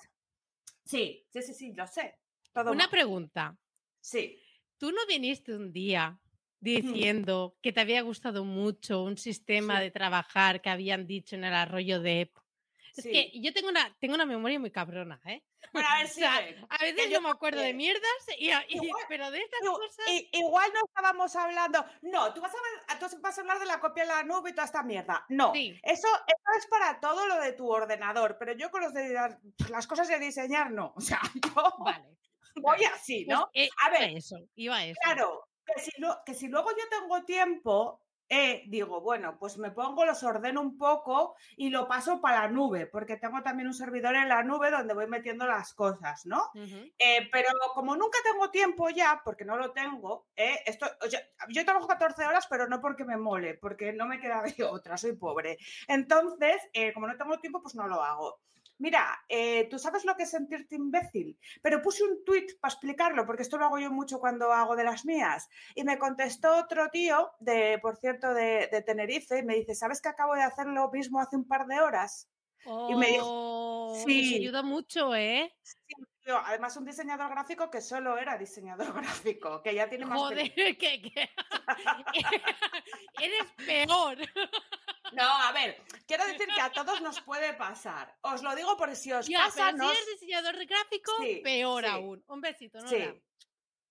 Sí, 0.84 1.26
sí, 1.32 1.42
sí, 1.42 1.54
sí, 1.54 1.72
lo 1.72 1.86
sé. 1.86 2.18
Todo 2.52 2.72
Una 2.72 2.84
mal. 2.84 2.90
pregunta. 2.90 3.56
Sí. 4.00 4.38
¿Tú 4.76 4.90
no 4.92 5.06
viniste 5.06 5.54
un 5.54 5.72
día 5.72 6.18
diciendo 6.60 7.56
que 7.62 7.72
te 7.72 7.80
había 7.80 8.02
gustado 8.02 8.44
mucho 8.44 9.02
un 9.02 9.16
sistema 9.16 9.76
Sí. 9.78 9.84
de 9.84 9.90
trabajar 9.90 10.60
que 10.60 10.70
habían 10.70 11.06
dicho 11.06 11.36
en 11.36 11.44
el 11.44 11.54
arroyo 11.54 12.00
de 12.00 12.22
Ep? 12.22 12.36
Es 12.96 13.04
que 13.04 13.32
yo 13.40 13.52
tengo 13.52 13.68
una, 13.68 13.94
tengo 13.98 14.14
una 14.14 14.26
memoria 14.26 14.60
muy 14.60 14.70
cabrona, 14.70 15.20
¿eh? 15.24 15.42
Bueno, 15.72 15.88
a 15.90 15.98
ver, 15.98 16.08
sí. 16.08 16.22
a 16.22 16.78
veces 16.82 17.10
yo 17.10 17.22
me 17.22 17.30
acuerdo 17.30 17.60
de 17.60 17.72
mierdas, 17.72 18.02
y, 18.38 18.50
pero 19.08 19.30
de 19.30 19.40
estas 19.40 19.60
cosas. 19.60 20.06
igual 20.32 20.70
no 20.74 20.80
estábamos 20.84 21.34
hablando. 21.34 21.84
No, 22.02 22.34
tú 22.34 22.42
vas, 22.42 22.52
a, 22.88 22.98
tú 22.98 23.06
vas 23.20 23.38
a 23.38 23.40
hablar 23.40 23.58
de 23.58 23.66
la 23.66 23.80
copia 23.80 24.02
de 24.02 24.08
la 24.10 24.22
nube 24.24 24.50
y 24.50 24.52
toda 24.52 24.66
esta 24.66 24.82
mierda. 24.82 25.24
No, 25.30 25.52
eso, 25.54 25.78
eso, 25.82 26.08
es 26.58 26.66
para 26.66 27.00
todo 27.00 27.26
lo 27.26 27.40
de 27.40 27.52
tu 27.52 27.70
ordenador, 27.70 28.36
pero 28.38 28.52
yo 28.52 28.70
con 28.70 28.82
los 28.82 28.92
de, 28.92 29.14
las 29.70 29.86
cosas 29.86 30.08
de 30.08 30.18
diseñar 30.18 30.70
no. 30.70 30.92
O 31.02 31.04
sea, 31.04 31.20
yo 31.34 31.74
vale, 31.78 32.16
voy 32.56 32.84
así, 32.84 33.24
pues, 33.24 33.38
¿no? 33.38 33.50
Eh, 33.54 33.68
a 33.78 33.90
ver, 33.90 34.16
eso, 34.16 34.36
iba 34.54 34.84
eso. 34.84 34.98
Claro, 35.02 35.48
que 35.64 35.80
si, 35.80 35.90
que 36.26 36.34
si 36.34 36.48
luego 36.48 36.70
yo 36.70 36.88
tengo 36.88 37.24
tiempo, 37.24 38.02
eh, 38.28 38.64
digo, 38.66 39.00
bueno, 39.00 39.36
pues 39.38 39.58
me 39.58 39.70
pongo, 39.70 40.04
los 40.04 40.22
ordeno 40.22 40.60
un 40.60 40.78
poco 40.78 41.36
y 41.56 41.70
lo 41.70 41.86
paso 41.86 42.20
para 42.20 42.42
la 42.42 42.48
nube, 42.48 42.86
porque 42.86 43.16
tengo 43.16 43.42
también 43.42 43.68
un 43.68 43.74
servidor 43.74 44.14
en 44.16 44.28
la 44.28 44.42
nube 44.42 44.70
donde 44.70 44.94
voy 44.94 45.06
metiendo 45.06 45.46
las 45.46 45.74
cosas, 45.74 46.24
¿no? 46.24 46.50
Eh, 46.98 47.28
pero 47.30 47.48
como 47.74 47.94
nunca 47.96 48.18
tengo 48.24 48.50
tiempo 48.50 48.88
ya, 48.90 49.20
porque 49.24 49.44
no 49.44 49.56
lo 49.56 49.72
tengo, 49.72 50.28
eh, 50.36 50.60
esto, 50.66 50.86
yo 51.48 51.64
trabajo 51.64 51.86
14 51.86 52.24
horas, 52.26 52.46
pero 52.48 52.68
no 52.68 52.80
porque 52.80 53.04
me 53.04 53.16
mole, 53.16 53.54
porque 53.54 53.92
no 53.92 54.06
me 54.06 54.20
queda 54.20 54.42
de 54.42 54.64
otra, 54.64 54.96
soy 54.96 55.12
pobre. 55.12 55.58
Entonces, 55.86 56.56
como 56.94 57.06
no 57.06 57.16
tengo 57.16 57.38
tiempo, 57.38 57.60
pues 57.60 57.74
no 57.74 57.86
lo 57.86 58.02
hago. 58.02 58.40
Mira, 58.82 59.24
eh, 59.28 59.68
tú 59.70 59.78
sabes 59.78 60.04
lo 60.04 60.16
que 60.16 60.24
es 60.24 60.30
sentirte 60.30 60.74
imbécil, 60.74 61.38
pero 61.62 61.80
puse 61.80 62.02
un 62.02 62.24
tuit 62.24 62.58
para 62.58 62.74
explicarlo, 62.74 63.24
porque 63.24 63.42
esto 63.42 63.56
lo 63.56 63.66
hago 63.66 63.78
yo 63.78 63.92
mucho 63.92 64.18
cuando 64.18 64.52
hago 64.52 64.74
de 64.74 64.82
las 64.82 65.04
mías. 65.04 65.48
Y 65.76 65.84
me 65.84 65.98
contestó 65.98 66.56
otro 66.56 66.90
tío, 66.90 67.30
de, 67.38 67.78
por 67.80 67.96
cierto, 67.96 68.34
de, 68.34 68.82
Tenerife, 68.84 69.38
y 69.38 69.44
me 69.44 69.54
dice, 69.54 69.76
¿sabes 69.76 70.02
que 70.02 70.08
acabo 70.08 70.34
de 70.34 70.42
hacer 70.42 70.66
lo 70.66 70.90
mismo 70.90 71.20
hace 71.20 71.36
un 71.36 71.46
par 71.46 71.68
de 71.68 71.78
horas? 71.78 72.28
y 72.64 72.94
me 72.96 73.06
dijo, 73.06 73.24
oh, 73.24 74.02
sí. 74.04 74.34
ayuda 74.36 74.64
mucho, 74.64 75.14
¿eh? 75.14 75.54
Sí, 75.62 75.78
además 76.26 76.76
un 76.76 76.84
diseñador 76.84 77.30
gráfico 77.30 77.70
que 77.70 77.80
solo 77.80 78.18
era 78.18 78.38
diseñador 78.38 78.92
gráfico, 79.02 79.62
que 79.62 79.74
ya 79.74 79.88
tiene 79.88 80.06
más... 80.06 80.18
Joder, 80.18 80.52
que, 80.54 80.74
eres 83.20 83.52
peor. 83.56 84.18
No, 85.12 85.24
a 85.24 85.52
ver, 85.52 85.82
quiero 86.06 86.24
decir 86.26 86.48
que 86.54 86.60
a 86.60 86.72
todos 86.72 87.00
nos 87.02 87.20
puede 87.20 87.52
pasar. 87.54 88.16
Os 88.22 88.42
lo 88.42 88.54
digo 88.54 88.76
por 88.76 88.94
si 88.96 89.12
os 89.12 89.28
pasa. 89.28 89.72
Pero 89.72 89.84
si 89.84 89.90
eres 89.90 90.06
diseñador 90.12 90.66
gráfico, 90.66 91.12
peor 91.42 91.86
aún. 91.86 92.24
Un 92.28 92.40
besito, 92.40 92.80
¿no? 92.80 92.88
Sí. 92.88 93.22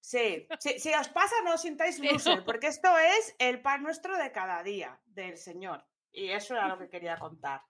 Sí, 0.03 0.47
si 0.79 0.93
os 0.93 1.09
pasa, 1.09 1.35
no 1.45 1.53
os 1.53 1.61
sintáis 1.61 1.99
loser, 1.99 2.43
porque 2.43 2.67
esto 2.67 2.89
es 2.97 3.35
el 3.37 3.61
pan 3.61 3.83
nuestro 3.83 4.17
de 4.17 4.31
cada 4.31 4.63
día 4.63 4.99
del 5.05 5.37
Señor. 5.37 5.85
Y 6.11 6.31
eso 6.31 6.55
era 6.55 6.67
lo 6.67 6.79
que 6.79 6.89
quería 6.89 7.17
contar. 7.17 7.61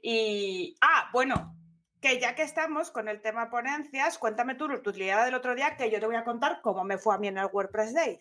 Y, 0.00 0.76
ah, 0.80 1.10
bueno, 1.12 1.56
que 2.02 2.18
ya 2.20 2.34
que 2.34 2.42
estamos 2.42 2.90
con 2.90 3.08
el 3.08 3.22
tema 3.22 3.48
ponencias, 3.48 4.18
cuéntame 4.18 4.56
tú 4.56 4.66
tu 4.82 4.90
utilidad 4.90 5.24
del 5.24 5.34
otro 5.34 5.54
día, 5.54 5.76
que 5.76 5.88
yo 5.88 6.00
te 6.00 6.06
voy 6.06 6.16
a 6.16 6.24
contar 6.24 6.60
cómo 6.60 6.82
me 6.82 6.98
fue 6.98 7.14
a 7.14 7.18
mí 7.18 7.28
en 7.28 7.38
el 7.38 7.46
WordPress 7.46 7.94
Day. 7.94 8.18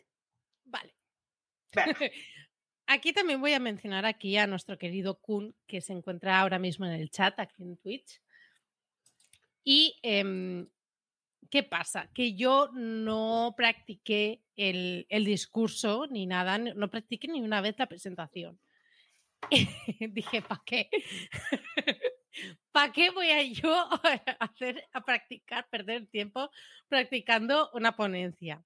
Vale. 0.65 0.95
Aquí 2.85 3.11
también 3.11 3.41
voy 3.41 3.53
a 3.53 3.59
mencionar 3.59 4.05
aquí 4.05 4.35
a 4.35 4.47
nuestro 4.47 4.77
querido 4.77 5.17
Kun, 5.21 5.55
que 5.65 5.79
se 5.79 5.93
encuentra 5.93 6.41
ahora 6.41 6.59
mismo 6.59 6.85
en 6.85 6.91
el 6.91 7.09
chat, 7.09 7.39
aquí 7.39 7.63
en 7.63 7.77
Twitch. 7.77 8.21
Y 9.63 9.97
em, 10.03 10.67
¿qué 11.49 11.63
pasa? 11.63 12.11
Que 12.13 12.33
yo 12.33 12.69
no 12.73 13.53
practiqué 13.55 14.43
el, 14.57 15.05
discurso 15.09 16.05
ni 16.07 16.25
nada, 16.25 16.57
no 16.57 16.89
practiqué 16.89 17.29
ni 17.29 17.41
una 17.41 17.61
vez 17.61 17.75
la 17.79 17.87
presentación. 17.87 18.59
Dije, 20.11 20.41
¿para 20.41 20.61
qué? 20.65 20.89
¿Para 22.71 22.91
qué 22.91 23.09
voy 23.09 23.29
a 23.29 23.43
yo 23.43 23.73
a 23.75 23.99
hacer, 24.39 24.87
a 24.93 25.01
practicar, 25.01 25.67
perder 25.69 26.07
tiempo 26.07 26.49
practicando 26.87 27.69
una 27.73 27.95
ponencia? 27.95 28.63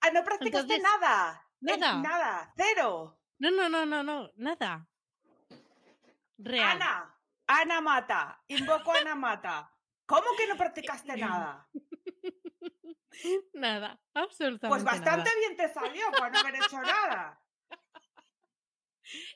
Ah, 0.00 0.10
no 0.12 0.24
practicaste 0.24 0.78
nada. 0.78 1.46
Nada. 1.60 1.94
Nada, 2.00 2.52
cero. 2.56 3.18
No, 3.38 3.50
no, 3.50 3.68
no, 3.68 3.86
no, 3.86 4.02
no, 4.02 4.30
nada. 4.36 4.86
Real. 6.38 6.70
Ana, 6.70 7.16
Ana 7.46 7.80
Mata, 7.80 8.42
invoco 8.48 8.92
a 8.92 8.98
Ana 8.98 9.14
Mata. 9.14 9.70
¿Cómo 10.06 10.26
que 10.36 10.46
no 10.46 10.56
practicaste 10.56 11.16
nada? 11.16 11.66
Nada, 13.54 14.00
absolutamente. 14.12 14.68
Pues 14.68 14.84
bastante 14.84 15.30
bien 15.38 15.56
te 15.56 15.72
salió 15.72 16.10
por 16.12 16.30
no 16.32 16.38
haber 16.40 16.56
hecho 16.56 16.80
nada. 16.80 17.40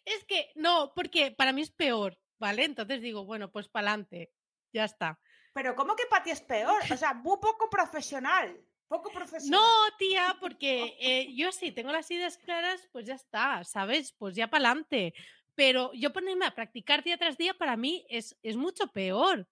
Es 0.04 0.24
que 0.24 0.50
no, 0.54 0.92
porque 0.94 1.30
para 1.30 1.52
mí 1.52 1.60
es 1.60 1.70
peor, 1.70 2.18
¿vale? 2.38 2.64
Entonces 2.64 3.00
digo, 3.02 3.24
bueno, 3.24 3.50
pues 3.50 3.68
para 3.68 3.90
adelante, 3.90 4.32
ya 4.72 4.84
está. 4.84 5.18
Pero 5.52 5.74
¿cómo 5.74 5.96
que 5.96 6.06
para 6.06 6.22
ti 6.22 6.30
es 6.30 6.40
peor? 6.40 6.80
O 6.90 6.96
sea, 6.96 7.14
muy 7.14 7.38
poco 7.38 7.68
profesional. 7.68 8.60
Poco 8.86 9.10
profesional. 9.10 9.60
No, 9.60 9.96
tía, 9.98 10.36
porque 10.40 10.96
eh, 11.00 11.34
yo 11.34 11.52
sí 11.52 11.72
tengo 11.72 11.92
las 11.92 12.10
ideas 12.10 12.38
claras, 12.38 12.88
pues 12.92 13.06
ya 13.06 13.14
está, 13.14 13.62
¿sabes? 13.64 14.12
Pues 14.12 14.34
ya 14.34 14.48
para 14.48 14.70
adelante. 14.70 15.14
Pero 15.54 15.92
yo 15.92 16.12
ponerme 16.12 16.46
a 16.46 16.54
practicar 16.54 17.02
día 17.02 17.18
tras 17.18 17.36
día 17.36 17.54
para 17.54 17.76
mí 17.76 18.06
es, 18.08 18.36
es 18.42 18.56
mucho 18.56 18.86
peor. 18.92 19.46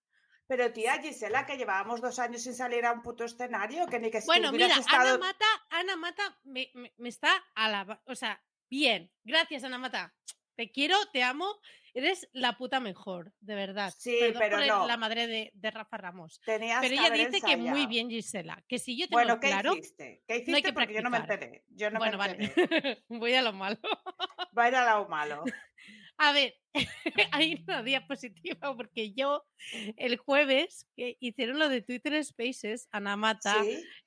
Pero 0.46 0.72
tía 0.72 1.02
Gisela, 1.02 1.44
que 1.44 1.56
llevábamos 1.56 2.00
dos 2.00 2.18
años 2.20 2.42
sin 2.42 2.54
salir 2.54 2.86
a 2.86 2.92
un 2.92 3.02
puto 3.02 3.24
escenario, 3.24 3.86
que 3.86 3.98
ni 3.98 4.10
que 4.10 4.20
Bueno, 4.24 4.52
mira, 4.52 4.76
Ana 4.88 5.18
Mata, 5.18 5.46
Ana 5.70 5.96
Mata 5.96 6.38
me, 6.44 6.70
me, 6.74 7.08
está 7.08 7.32
a 7.56 7.68
la... 7.68 8.00
O 8.04 8.14
sea, 8.14 8.40
bien, 8.70 9.10
gracias 9.24 9.64
Ana 9.64 9.78
Mata. 9.78 10.14
Te 10.54 10.70
quiero, 10.70 10.96
te 11.12 11.24
amo 11.24 11.58
Eres 11.96 12.28
la 12.34 12.58
puta 12.58 12.78
mejor, 12.78 13.32
de 13.40 13.54
verdad. 13.54 13.90
Sí, 13.96 14.18
pero 14.38 14.58
no. 14.66 14.86
La 14.86 14.98
madre 14.98 15.26
de, 15.26 15.70
Rafa 15.70 15.96
Ramos. 15.96 16.42
Tenías 16.44 16.82
pero 16.82 16.94
ella 16.94 17.10
dice 17.10 17.40
que 17.40 17.56
muy 17.56 17.86
bien, 17.86 18.10
Gisela. 18.10 18.62
Que 18.68 18.78
si 18.78 18.98
yo 18.98 19.08
tengo 19.08 19.16
bueno, 19.16 19.40
¿qué 19.40 19.46
claro. 19.46 19.72
Hiciste? 19.72 20.22
¿Qué 20.28 20.36
hiciste? 20.36 20.62
que 20.62 20.72
Porque 20.74 20.92
yo 20.92 21.00
no 21.00 21.08
me 21.08 21.16
enteré. 21.16 21.64
Yo 21.70 21.90
no 21.90 21.98
bueno, 21.98 22.18
me 22.18 22.26
enteré. 22.26 22.54
vale. 22.66 23.04
Voy 23.08 23.32
a 23.32 23.40
lo 23.40 23.54
malo. 23.54 23.78
Va 24.56 24.64
a 24.64 24.68
ir 24.68 24.74
a 24.74 24.98
lo 24.98 25.08
malo. 25.08 25.42
A 26.18 26.32
ver, 26.32 26.54
hay 27.32 27.64
una 27.66 27.82
diapositiva 27.82 28.76
porque 28.76 29.14
yo 29.14 29.46
el 29.96 30.18
jueves 30.18 30.86
que 30.96 31.16
hicieron 31.20 31.58
lo 31.58 31.70
de 31.70 31.80
Twitter 31.80 32.22
Spaces, 32.22 32.88
Ana 32.90 33.16
Mata, 33.16 33.56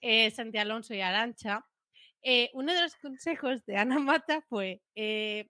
eh, 0.02 0.30
Santi 0.30 0.60
Alonso 0.60 0.94
y 0.94 1.02
Arancha, 1.02 1.66
eh, 2.22 2.52
uno 2.54 2.72
de 2.72 2.82
los 2.82 2.96
consejos 2.98 3.66
de 3.66 3.78
Ana 3.78 4.00
Mata 4.00 4.42
fue 4.48 4.82
eh, 4.96 5.50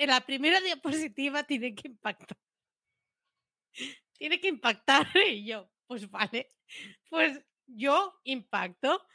en 0.00 0.08
la 0.08 0.22
primera 0.22 0.60
diapositiva 0.60 1.42
tiene 1.42 1.74
que 1.74 1.88
impactar. 1.88 2.38
Tiene 4.16 4.40
que 4.40 4.48
impactar 4.48 5.06
y 5.28 5.44
yo, 5.44 5.70
pues 5.86 6.10
vale, 6.10 6.48
pues 7.10 7.38
yo 7.66 8.18
impacto 8.24 9.06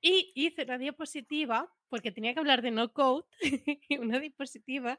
y 0.00 0.32
hice 0.34 0.64
una 0.64 0.78
diapositiva 0.78 1.72
porque 1.88 2.10
tenía 2.10 2.34
que 2.34 2.40
hablar 2.40 2.60
de 2.62 2.72
no 2.72 2.92
code, 2.92 3.24
una 4.00 4.18
diapositiva 4.18 4.98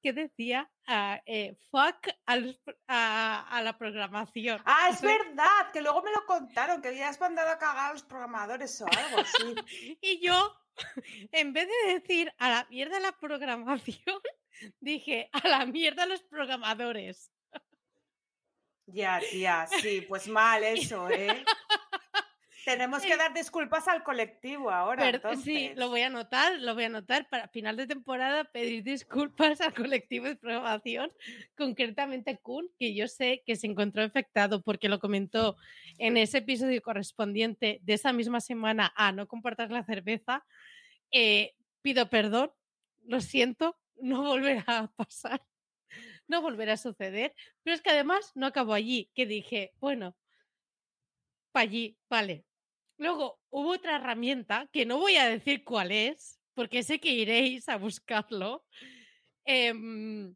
que 0.00 0.12
decía 0.12 0.70
uh, 0.86 1.18
eh, 1.26 1.56
fuck 1.72 2.08
a, 2.26 3.60
la 3.60 3.76
programación. 3.76 4.62
Ah, 4.64 4.90
es 4.92 5.02
verdad, 5.02 5.72
que 5.72 5.82
luego 5.82 6.02
me 6.04 6.12
lo 6.12 6.24
contaron, 6.24 6.80
que 6.80 6.88
habías 6.88 7.20
mandado 7.20 7.50
a 7.50 7.58
cagar 7.58 7.90
a 7.90 7.92
los 7.94 8.04
programadores 8.04 8.80
o 8.80 8.86
algo 8.86 9.18
así. 9.18 9.54
y 10.00 10.20
yo, 10.24 10.56
en 11.32 11.52
vez 11.52 11.68
de 11.68 11.94
decir 11.94 12.32
a 12.38 12.50
la 12.50 12.66
mierda 12.70 13.00
la 13.00 13.12
programación, 13.12 14.20
dije, 14.80 15.28
a 15.32 15.48
la 15.48 15.66
mierda 15.66 16.06
los 16.06 16.22
programadores. 16.22 17.30
Ya, 18.86 19.20
tía, 19.20 19.66
sí, 19.66 20.00
pues 20.08 20.28
mal 20.28 20.64
eso, 20.64 21.10
¿eh? 21.10 21.44
Tenemos 22.64 23.02
que 23.02 23.16
dar 23.16 23.32
disculpas 23.32 23.88
al 23.88 24.02
colectivo 24.02 24.70
ahora. 24.70 25.20
Sí, 25.42 25.72
lo 25.76 25.88
voy 25.88 26.02
a 26.02 26.08
anotar, 26.08 26.58
lo 26.60 26.74
voy 26.74 26.84
a 26.84 26.86
anotar 26.86 27.28
para 27.28 27.48
final 27.48 27.76
de 27.76 27.86
temporada 27.86 28.44
pedir 28.44 28.82
disculpas 28.82 29.60
al 29.60 29.74
colectivo 29.74 30.26
de 30.26 30.36
programación, 30.36 31.12
concretamente 31.56 32.38
Kun, 32.38 32.68
que 32.78 32.94
yo 32.94 33.06
sé 33.08 33.42
que 33.46 33.56
se 33.56 33.66
encontró 33.66 34.02
afectado 34.02 34.62
porque 34.62 34.88
lo 34.88 34.98
comentó 34.98 35.56
en 35.98 36.16
ese 36.16 36.38
episodio 36.38 36.82
correspondiente 36.82 37.80
de 37.82 37.94
esa 37.94 38.12
misma 38.12 38.40
semana 38.40 38.92
a 38.96 39.12
no 39.12 39.28
compartir 39.28 39.70
la 39.70 39.84
cerveza. 39.84 40.44
Eh, 41.10 41.54
pido 41.80 42.10
perdón, 42.10 42.52
lo 43.06 43.20
siento, 43.20 43.78
no 44.00 44.22
volverá 44.22 44.64
a 44.66 44.88
pasar, 44.88 45.42
no 46.26 46.42
volverá 46.42 46.74
a 46.74 46.76
suceder. 46.76 47.34
Pero 47.62 47.74
es 47.74 47.82
que 47.82 47.90
además 47.90 48.32
no 48.34 48.46
acabó 48.46 48.74
allí, 48.74 49.10
que 49.14 49.26
dije, 49.26 49.72
bueno, 49.80 50.16
para 51.52 51.64
allí, 51.64 51.96
vale. 52.08 52.47
Luego 52.98 53.40
hubo 53.50 53.70
otra 53.70 53.96
herramienta, 53.96 54.68
que 54.72 54.84
no 54.84 54.98
voy 54.98 55.16
a 55.16 55.28
decir 55.28 55.64
cuál 55.64 55.92
es, 55.92 56.40
porque 56.54 56.82
sé 56.82 56.98
que 57.00 57.10
iréis 57.10 57.68
a 57.68 57.76
buscarlo. 57.76 58.64
Em, 59.44 60.34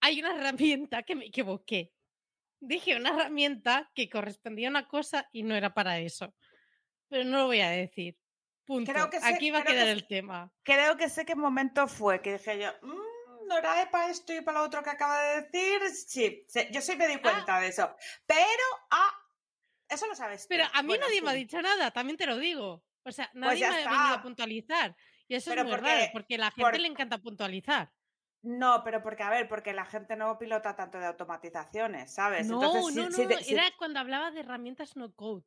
hay 0.00 0.20
una 0.20 0.30
herramienta 0.36 1.02
que 1.02 1.16
me 1.16 1.26
equivoqué. 1.26 1.92
Dije 2.60 2.96
una 2.96 3.10
herramienta 3.10 3.90
que 3.94 4.08
correspondía 4.08 4.68
a 4.68 4.70
una 4.70 4.88
cosa 4.88 5.28
y 5.32 5.42
no 5.42 5.54
era 5.54 5.72
para 5.72 5.98
eso. 5.98 6.34
Pero 7.08 7.24
no 7.24 7.38
lo 7.38 7.46
voy 7.46 7.60
a 7.60 7.70
decir. 7.70 8.16
Punto. 8.66 8.92
Aquí 9.22 9.50
va 9.50 9.60
a 9.60 9.64
quedar 9.64 9.88
el 9.88 10.06
tema. 10.06 10.52
Creo 10.62 10.96
que 10.98 11.08
sé 11.08 11.24
qué 11.24 11.34
momento 11.34 11.88
fue 11.88 12.20
que 12.20 12.34
dije 12.34 12.58
yo, 12.60 12.70
mm, 12.82 13.46
no 13.48 13.56
era 13.56 13.90
para 13.90 14.10
esto 14.10 14.34
y 14.34 14.42
para 14.42 14.58
lo 14.58 14.66
otro 14.66 14.82
que 14.82 14.90
acaba 14.90 15.22
de 15.22 15.42
decir. 15.42 15.80
Sí, 16.06 16.44
sí, 16.46 16.68
yo 16.70 16.82
sí 16.82 16.94
me 16.96 17.08
di 17.08 17.14
Ah. 17.14 17.22
cuenta 17.22 17.60
de 17.60 17.68
eso. 17.68 17.96
Pero, 18.26 18.64
ah, 18.90 19.14
eso 19.88 20.06
lo 20.06 20.14
sabes. 20.14 20.42
tú. 20.42 20.46
Pero 20.50 20.64
a 20.72 20.82
mí 20.82 20.88
Bueno, 20.88 21.06
nadie 21.06 21.22
me 21.22 21.30
ha 21.30 21.34
dicho 21.34 21.60
nada, 21.62 21.90
también 21.90 22.16
te 22.16 22.26
lo 22.26 22.36
digo. 22.38 22.82
O 23.04 23.12
sea, 23.12 23.30
nadie 23.34 23.60
ya 23.60 23.70
me 23.70 23.82
ha 23.84 23.90
venido 23.90 24.14
a 24.16 24.22
puntualizar. 24.22 24.96
Y 25.28 25.34
eso 25.34 25.50
Pero 25.50 25.62
es 25.62 25.66
muy 25.68 25.76
porque- 25.76 25.90
raro, 25.90 26.10
porque 26.12 26.34
a 26.34 26.38
la 26.38 26.50
gente 26.50 26.62
por- 26.70 26.80
le 26.80 26.88
encanta 26.88 27.18
puntualizar. 27.18 27.90
No, 28.42 28.82
pero 28.84 29.02
porque, 29.02 29.22
a 29.24 29.30
ver, 29.30 29.48
porque 29.48 29.72
la 29.72 29.84
gente 29.84 30.14
no 30.16 30.38
pilota 30.38 30.76
tanto 30.76 30.98
de 30.98 31.06
automatizaciones, 31.06 32.14
¿sabes? 32.14 32.46
No, 32.46 32.62
Entonces, 32.62 32.82
no, 32.96 33.02
si- 33.02 33.08
no, 33.10 33.16
si 33.16 33.26
te- 33.26 33.44
si- 33.44 33.54
era 33.54 33.64
cuando 33.76 33.98
hablaba 34.00 34.30
de 34.30 34.40
herramientas 34.40 34.96
no 34.96 35.12
code. 35.12 35.44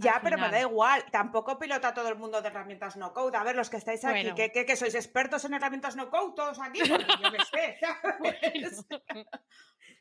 Ya, 0.00 0.20
pero 0.22 0.38
me 0.38 0.50
da 0.50 0.60
igual. 0.60 1.04
Tampoco 1.10 1.58
pilota 1.58 1.92
todo 1.94 2.08
el 2.08 2.16
mundo 2.16 2.40
de 2.42 2.48
herramientas 2.48 2.96
no 2.96 3.12
code. 3.12 3.36
A 3.36 3.44
ver, 3.44 3.56
los 3.56 3.70
que 3.70 3.76
estáis 3.76 4.04
aquí, 4.04 4.20
Bueno. 4.22 4.34
que, 4.34 4.50
que- 4.52 4.64
que 4.66 4.76
sois 4.76 4.94
expertos 4.94 5.44
en 5.44 5.54
herramientas 5.54 5.96
no 5.96 6.10
code, 6.10 6.32
todos 6.36 6.58
aquí, 6.60 6.80
yo 7.24 7.30
me 7.30 7.38
sé. 7.44 7.78
¿sabes? 7.80 8.86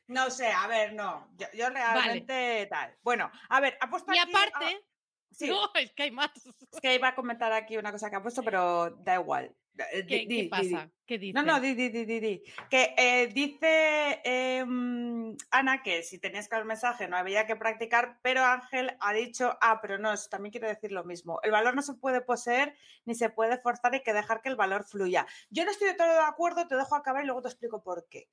No 0.07 0.31
sé, 0.31 0.47
a 0.51 0.65
ver, 0.65 0.93
no. 0.93 1.29
Yo, 1.37 1.45
yo 1.53 1.69
realmente 1.69 2.65
tal. 2.67 2.95
Bueno, 3.03 3.29
a 3.47 3.59
ver, 3.59 3.77
ha 3.79 3.89
puesto 3.91 4.11
Y 4.11 4.17
aquí- 4.17 4.31
aparte, 4.35 4.65
ah, 4.81 4.85
sí, 5.31 5.47
no, 5.49 5.69
es 5.75 5.91
que 5.93 6.03
hay 6.03 6.11
más. 6.11 6.31
es 6.35 6.81
que 6.81 6.95
iba 6.95 7.09
a 7.09 7.15
comentar 7.15 7.51
aquí 7.53 7.77
una 7.77 7.91
cosa 7.91 8.09
que 8.09 8.15
ha 8.15 8.21
puesto, 8.23 8.41
pero 8.41 8.89
da 8.89 9.15
igual. 9.15 9.55
Eh, 9.91 10.05
¿Qué, 10.05 10.19
di- 10.19 10.27
qué 10.27 10.27
di- 10.27 10.41
di- 10.41 10.49
pasa? 10.49 10.91
¿Qué 11.05 11.17
dice? 11.17 11.33
No, 11.33 11.43
no, 11.43 11.59
di, 11.59 11.73
di, 11.73 11.89
di, 11.89 12.05
di, 12.05 12.19
di. 12.19 12.43
Que 12.69 12.93
eh, 12.97 13.27
dice 13.27 14.21
em, 14.23 15.35
Ana 15.51 15.81
que 15.81 16.03
si 16.03 16.19
tenías 16.19 16.47
que 16.47 16.55
el 16.55 16.65
mensaje 16.65 17.07
no 17.07 17.17
había 17.17 17.47
que 17.47 17.55
practicar, 17.55 18.19
pero 18.21 18.43
Ángel 18.43 18.95
ha 18.99 19.13
dicho, 19.13 19.57
ah, 19.61 19.79
pero 19.81 19.97
no, 19.97 20.13
eso 20.13 20.29
también 20.29 20.51
quiere 20.51 20.67
decir 20.67 20.91
lo 20.91 21.03
mismo. 21.03 21.39
El 21.43 21.51
valor 21.51 21.75
no 21.75 21.81
se 21.81 21.93
puede 21.95 22.21
poseer 22.21 22.75
ni 23.05 23.15
se 23.15 23.29
puede 23.29 23.57
forzar, 23.57 23.93
hay 23.93 24.03
que 24.03 24.13
dejar 24.13 24.41
que 24.41 24.49
el 24.49 24.55
valor 24.55 24.83
fluya. 24.85 25.25
Yo 25.49 25.65
no 25.65 25.71
estoy 25.71 25.87
de 25.87 25.95
todo 25.95 26.11
de 26.11 26.19
acuerdo, 26.19 26.67
te 26.67 26.75
dejo 26.75 26.95
acabar 26.95 27.23
y 27.23 27.25
luego 27.25 27.41
te 27.41 27.47
explico 27.49 27.81
por 27.81 28.07
qué. 28.09 28.29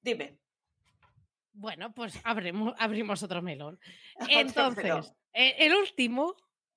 Dime. 0.00 0.38
Bueno, 1.52 1.92
pues 1.92 2.18
abrimos, 2.24 2.74
abrimos 2.78 3.22
otro 3.22 3.42
melón. 3.42 3.78
Entonces, 4.30 5.12
eh, 5.32 5.56
el 5.58 5.74
último 5.74 6.36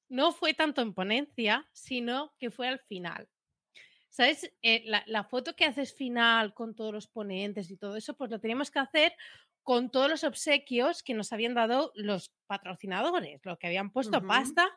no 0.09 0.33
fue 0.33 0.53
tanto 0.53 0.81
en 0.81 0.93
ponencia, 0.93 1.69
sino 1.71 2.33
que 2.39 2.51
fue 2.51 2.67
al 2.67 2.79
final. 2.79 3.29
¿Sabes? 4.11 4.53
Eh, 4.61 4.83
la, 4.85 5.03
la 5.07 5.23
foto 5.23 5.55
que 5.55 5.65
haces 5.65 5.93
final 5.95 6.53
con 6.53 6.75
todos 6.75 6.93
los 6.93 7.07
ponentes 7.07 7.71
y 7.71 7.77
todo 7.77 7.95
eso, 7.95 8.15
pues 8.17 8.29
lo 8.29 8.39
teníamos 8.41 8.69
que 8.69 8.79
hacer 8.79 9.13
con 9.63 9.89
todos 9.89 10.09
los 10.09 10.23
obsequios 10.25 11.01
que 11.01 11.13
nos 11.13 11.31
habían 11.33 11.53
dado 11.53 11.93
los 11.95 12.33
patrocinadores, 12.47 13.39
lo 13.45 13.57
que 13.57 13.67
habían 13.67 13.91
puesto 13.91 14.25
pasta 14.25 14.67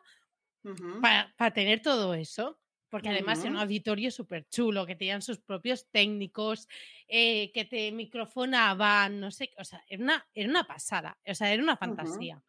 para, 0.99 1.33
para 1.37 1.51
tener 1.53 1.81
todo 1.81 2.13
eso. 2.13 2.59
Porque 2.89 3.09
además 3.09 3.43
era 3.43 3.51
un 3.51 3.57
Ujú. 3.57 3.63
auditorio 3.63 4.11
súper 4.11 4.47
chulo, 4.47 4.85
que 4.85 4.95
tenían 4.95 5.21
sus 5.21 5.39
propios 5.39 5.89
técnicos, 5.91 6.67
eh, 7.07 7.51
que 7.51 7.65
te 7.65 7.91
microfonaban, 7.91 9.19
no 9.19 9.31
sé, 9.31 9.49
qué, 9.49 9.55
o 9.57 9.65
sea, 9.65 9.83
era 9.87 10.03
una, 10.03 10.29
era 10.33 10.49
una 10.49 10.65
pasada, 10.65 11.19
o 11.27 11.35
sea, 11.35 11.51
era 11.51 11.61
una 11.63 11.75
fantasía. 11.77 12.41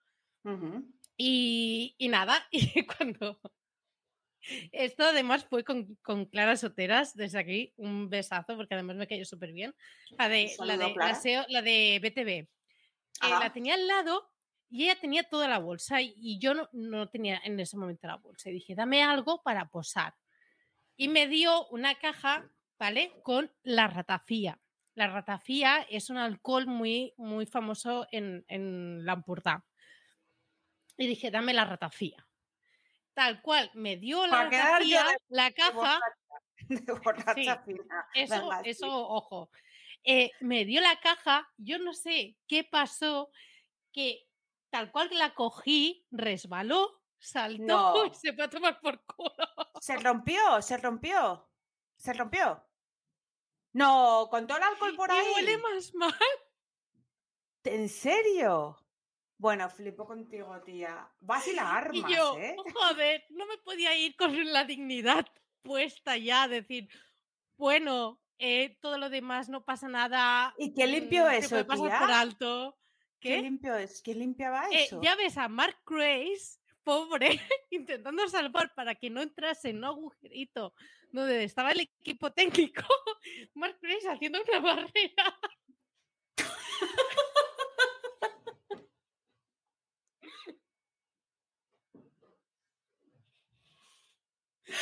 Y, 1.19 1.95
y 1.99 2.09
nada, 2.09 2.47
y 2.51 2.87
cuando... 2.87 3.41
Esto 4.73 5.05
además 5.05 5.45
fue 5.45 5.65
con, 5.65 5.97
con 6.03 6.27
Clara 6.27 6.57
Soteras, 6.57 7.15
desde 7.15 7.39
aquí 7.39 7.73
un 7.77 8.09
besazo, 8.09 8.57
porque 8.57 8.75
además 8.75 8.97
me 8.97 9.07
cayó 9.07 9.25
súper 9.25 9.53
bien. 9.53 9.75
La 10.19 10.29
de, 10.29 10.45
la, 10.45 10.49
saludo, 10.51 10.89
de, 10.89 10.95
la. 10.95 11.15
SEO 11.15 11.45
la 11.49 11.63
de 11.63 12.01
BTV. 12.03 12.29
Eh, 12.29 12.49
la 13.41 13.53
tenía 13.53 13.75
al 13.75 13.87
lado 13.87 14.31
y 14.69 14.85
ella 14.85 14.99
tenía 15.01 15.25
toda 15.25 15.49
la 15.49 15.59
bolsa 15.59 16.03
y, 16.03 16.15
y 16.17 16.39
yo 16.39 16.55
no, 16.55 16.69
no 16.73 17.09
tenía 17.09 17.41
en 17.45 17.59
ese 17.61 17.77
momento 17.77 18.07
la 18.07 18.17
bolsa. 18.17 18.51
Y 18.51 18.55
dije, 18.55 18.75
dame 18.75 19.03
algo 19.03 19.43
para 19.43 19.69
posar. 19.69 20.15
Y 20.97 21.09
me 21.09 21.29
dio 21.29 21.67
una 21.69 21.95
caja, 21.97 22.51
¿vale? 22.79 23.13
Con 23.23 23.53
la 23.63 23.87
ratafía. 23.87 24.61
La 24.95 25.09
ratafía 25.09 25.87
es 25.91 26.09
un 26.09 26.17
alcohol 26.17 26.67
muy, 26.67 27.13
muy 27.19 27.45
famoso 27.45 28.07
en, 28.13 28.45
en 28.49 29.05
la. 29.05 29.23
Y 30.97 31.07
dije, 31.07 31.31
dame 31.31 31.53
la 31.53 31.67
ratafía. 31.67 32.26
Tal 33.17 33.41
cual, 33.41 33.71
me 33.73 33.97
dio 33.97 34.27
la 34.27 34.45
de- 34.45 35.17
la 35.29 35.51
caja. 35.53 35.73
borracha, 35.73 36.05
de 36.69 36.93
borracha 36.93 37.35
Sí, 37.65 37.73
fina. 37.73 38.07
Eso, 38.15 38.51
eso, 38.63 38.87
ojo. 39.09 39.51
Eh, 40.05 40.31
me 40.41 40.67
dio 40.67 40.83
la 40.83 41.01
caja, 41.01 41.49
yo 41.57 41.79
no 41.79 41.95
sé 41.95 42.37
qué 42.47 42.63
pasó, 42.63 43.31
que 43.91 44.29
tal 44.69 44.93
cual 44.93 45.09
que 45.09 45.15
la 45.15 45.33
cogí, 45.35 46.05
resbaló, 46.11 47.01
saltó 47.19 47.65
No. 47.65 48.05
y 48.05 48.13
se 48.15 48.35
fue 48.35 48.45
a 48.45 48.51
tomar 48.51 48.79
por 48.81 49.03
culo. 49.07 49.33
Se 49.81 49.97
rompió, 49.97 50.61
se 50.61 50.77
rompió. 50.77 51.49
Se 51.97 52.13
rompió. 52.13 52.63
No, 53.73 54.29
con 54.31 54.47
todo 54.47 54.59
el 54.59 54.65
alcohol 54.65 54.95
por 54.95 55.09
Y 55.11 55.15
ahí. 55.15 55.27
huele 55.37 55.57
más 55.59 55.95
mal. 55.95 56.15
¿En 57.65 57.89
serio? 57.89 58.77
Bueno, 59.39 59.69
flipo 59.69 60.07
contigo, 60.07 60.61
tía. 60.63 61.09
Vas 61.21 61.47
y 61.49 61.55
la 61.55 61.63
Y 61.63 61.67
armas, 61.67 62.11
yo, 62.11 62.39
¿eh? 62.39 62.57
joder, 62.75 63.25
no 63.31 63.47
me 63.47 63.59
podía 63.59 63.95
ir 63.97 64.17
con 64.17 64.33
la 64.53 64.65
dignidad 64.65 65.27
puesta 65.63 66.17
ya, 66.17 66.49
decir, 66.49 66.89
bueno, 67.57 68.21
eh, 68.39 68.79
todo 68.81 68.99
lo 68.99 69.11
demás 69.11 69.49
no 69.49 69.65
pasa 69.65 69.89
nada. 69.89 70.55
¿Y 70.59 70.75
qué 70.75 70.87
limpio 70.87 71.25
mm, 71.27 71.31
eso, 71.33 71.67
puede 71.67 71.83
tía? 71.83 71.99
por 71.99 72.11
alto. 72.13 72.79
¿Qué 73.21 73.29
¿Qué? 73.37 73.43
limpio 73.43 73.75
es? 73.77 74.03
¿Quién 74.03 74.19
limpiaba 74.21 74.69
Eh, 74.71 74.85
eso? 74.85 75.01
ya 75.03 75.17
ves 75.17 75.37
a 75.39 75.49
Mark 75.49 75.79
Grace, 75.87 76.59
pobre, 76.83 77.29
intentando 77.71 78.29
salvar 78.29 78.75
para 78.75 78.95
que 78.95 79.11
no 79.11 79.21
entrase 79.23 79.71
en 79.71 79.79
un 79.79 79.85
agujerito 79.85 80.75
donde 81.13 81.45
estaba 81.45 81.73
el 81.73 81.81
equipo 81.81 82.33
técnico. 82.33 82.85
Mark 83.55 83.79
Grace 83.83 84.09
haciendo 84.09 84.41
una 84.43 84.61
barrera. 84.61 85.39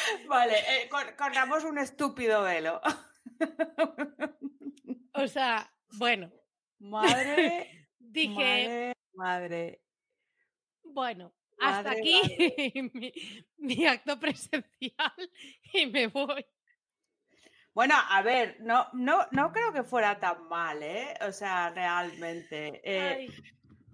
Vale, 0.28 0.58
eh, 0.58 0.88
cor- 0.88 1.14
corramos 1.16 1.64
un 1.64 1.78
estúpido 1.78 2.42
velo. 2.42 2.80
O 5.14 5.26
sea, 5.28 5.70
bueno, 5.98 6.30
Madre, 6.78 7.86
dije, 7.98 8.34
madre, 8.34 8.94
madre. 9.14 9.82
bueno, 10.82 11.32
hasta 11.60 11.92
aquí 11.92 12.20
mi, 12.94 13.12
mi 13.58 13.86
acto 13.86 14.18
presencial 14.18 15.12
y 15.72 15.86
me 15.86 16.08
voy. 16.08 16.44
Bueno, 17.72 17.94
a 17.96 18.22
ver, 18.22 18.56
no, 18.60 18.86
no, 18.92 19.26
no 19.32 19.52
creo 19.52 19.72
que 19.72 19.82
fuera 19.82 20.20
tan 20.20 20.46
mal, 20.48 20.80
¿eh? 20.82 21.14
O 21.26 21.32
sea, 21.32 21.70
realmente. 21.70 22.80
eh, 22.84 23.00
Ay, 23.28 23.28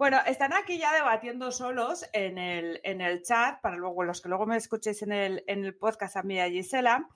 Bueno, 0.01 0.19
están 0.25 0.55
aquí 0.55 0.79
ya 0.79 0.95
debatiendo 0.95 1.53
solos 1.53 2.09
en 2.15 2.39
el, 2.39 2.81
en 2.85 3.03
el 3.03 3.23
chat, 3.23 3.61
para 3.61 3.77
luego 3.77 4.03
los 4.03 4.23
que 4.23 4.31
luego 4.31 4.47
me 4.47 4.57
escuchéis 4.57 5.03
en 5.03 5.13
el, 5.13 5.45
en 5.47 5.63
el 5.63 5.77
podcast 5.77 6.17
a 6.17 6.23
mí 6.23 6.37
y 6.37 6.41
a 6.41 6.49
Gisela. 6.49 7.07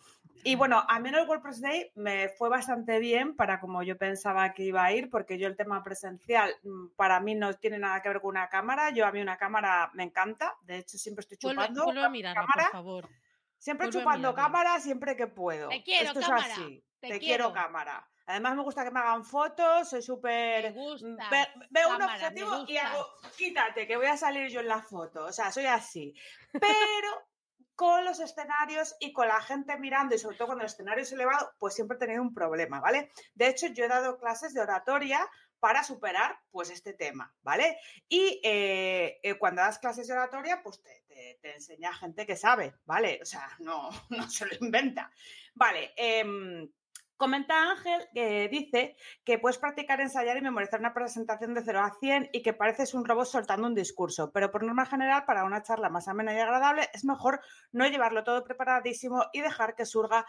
Y 0.43 0.55
bueno, 0.57 0.85
a 0.87 1.01
mí 1.01 1.09
en 1.09 1.15
el 1.15 1.27
WordPress 1.27 1.63
Day 1.63 1.93
me 1.95 2.29
fue 2.29 2.51
bastante 2.51 2.99
bien 2.99 3.37
para 3.37 3.59
como 3.59 3.83
yo 3.83 3.97
pensaba 3.97 4.53
que 4.53 4.65
iba 4.65 4.85
a 4.85 4.93
ir, 4.93 5.09
porque 5.09 5.39
yo 5.39 5.47
el 5.47 5.57
tema 5.57 5.83
presencial 5.83 6.55
mm, 6.63 6.89
para 6.95 7.21
mí 7.21 7.35
no 7.35 7.55
tiene 7.55 7.79
nada 7.79 8.03
que 8.03 8.11
ver 8.11 8.21
con 8.21 8.29
una 8.37 8.51
cámara. 8.51 8.91
Yo 8.91 9.07
a 9.07 9.13
mí 9.13 9.23
una 9.23 9.39
cámara 9.39 9.91
me 9.95 10.03
encanta, 10.03 10.55
de 10.65 10.77
hecho 10.77 10.99
siempre 10.99 11.23
estoy 11.23 11.39
vuelve, 11.41 11.63
chupando 11.63 11.85
vuelve 11.85 12.01
a 12.01 12.05
con 12.05 12.13
mirarlo, 12.13 12.43
cámara, 12.43 12.65
por 12.65 12.73
favor. 12.73 13.09
siempre 13.57 13.87
vuelve 13.87 13.99
a 13.99 14.03
chupando 14.03 14.35
cámara 14.35 14.79
siempre 14.81 15.17
que 15.17 15.27
puedo. 15.27 15.71
Te 15.71 15.83
quiero, 15.83 16.09
Esto 16.09 16.21
es 16.21 16.27
cámara, 16.27 16.53
así. 16.53 16.85
te 17.01 17.09
Te, 17.09 17.19
quiero. 17.19 17.51
quiero 17.51 17.53
cámara. 17.55 18.07
Además 18.27 18.57
me 18.57 18.63
gusta 18.63 18.85
que 18.85 18.91
me 18.91 19.01
hagan 19.01 19.25
fotos, 19.25 19.89
soy 19.91 19.99
Me 19.99 20.03
súper 20.03 20.73
gusta. 20.73 21.29
Ve- 21.31 21.67
veo 21.71 21.89
un 21.91 21.99
objetivo 22.03 22.65
y 22.69 22.77
hago, 22.79 23.07
quítate, 23.37 23.87
que 23.87 23.97
voy 23.97 24.07
a 24.07 24.17
salir 24.17 24.49
yo 24.51 24.61
en 24.61 24.69
la 24.69 24.83
foto. 24.83 25.25
O 25.27 25.33
sea, 25.33 25.53
soy 25.53 25.67
así. 25.67 26.15
Pero 26.53 27.29
con 27.75 28.05
los 28.05 28.21
escenarios 28.21 28.95
y 29.01 29.13
con 29.13 29.27
la 29.29 29.41
gente 29.41 29.77
mirando, 29.79 30.15
y 30.15 30.19
sobre 30.19 30.37
todo 30.37 30.47
cuando 30.47 30.63
el 30.65 30.71
escenario 30.71 31.03
es 31.03 31.13
elevado, 31.13 31.53
pues 31.59 31.75
siempre 31.75 31.97
he 31.97 32.01
tenido 32.01 32.23
un 32.23 32.33
problema, 32.33 32.81
¿vale? 32.81 33.11
De 33.35 33.49
hecho, 33.49 33.67
yo 33.67 33.85
he 33.85 33.89
dado 33.89 34.17
clases 34.19 34.55
de 34.55 34.61
oratoria 34.61 35.29
para 35.59 35.83
superar 35.83 36.39
pues 36.51 36.71
este 36.71 36.93
tema, 36.93 37.35
¿vale? 37.43 37.79
Y 38.09 38.41
eh, 38.45 39.19
eh, 39.23 39.35
cuando 39.39 39.63
das 39.63 39.79
clases 39.79 40.07
de 40.07 40.13
oratoria, 40.13 40.63
pues 40.63 40.81
te, 40.83 41.03
te- 41.09 41.39
te 41.43 41.55
enseña 41.55 41.93
gente 41.95 42.27
que 42.27 42.37
sabe, 42.37 42.75
¿vale? 42.85 43.19
O 43.23 43.25
sea, 43.25 43.49
no, 43.59 43.89
no 44.11 44.31
se 44.31 44.47
lo 44.47 44.55
inventa. 44.61 45.11
Vale, 45.55 45.93
em, 45.97 46.71
comenta 47.17 47.71
Ángel 47.71 48.09
que 48.13 48.49
dice 48.49 48.97
que 49.25 49.39
puedes 49.39 49.59
practicar, 49.59 50.01
ensayar 50.01 50.37
y 50.37 50.43
memorizar 50.43 50.81
una 50.81 50.95
presentación 50.95 51.55
de 51.55 51.63
0 51.65 51.81
a 51.81 51.97
100 51.99 52.31
y 52.33 52.43
que 52.43 52.53
pareces 52.53 52.95
un 52.95 53.05
robot 53.05 53.27
soltando 53.27 53.67
un 53.67 53.75
discurso, 53.75 54.31
pero 54.33 54.51
por 54.51 54.63
norma 54.63 54.87
general, 54.87 55.25
para 55.25 55.45
una 55.45 55.63
charla 55.63 55.89
más 55.89 56.09
amena 56.09 56.35
y 56.35 56.39
agradable, 56.39 56.89
es 56.93 57.05
mejor 57.05 57.41
no 57.73 57.87
llevarlo 57.87 58.25
todo 58.25 58.45
preparadísimo 58.45 59.25
y 59.33 59.41
dejar 59.41 59.75
que 59.75 59.87
surja 59.87 60.27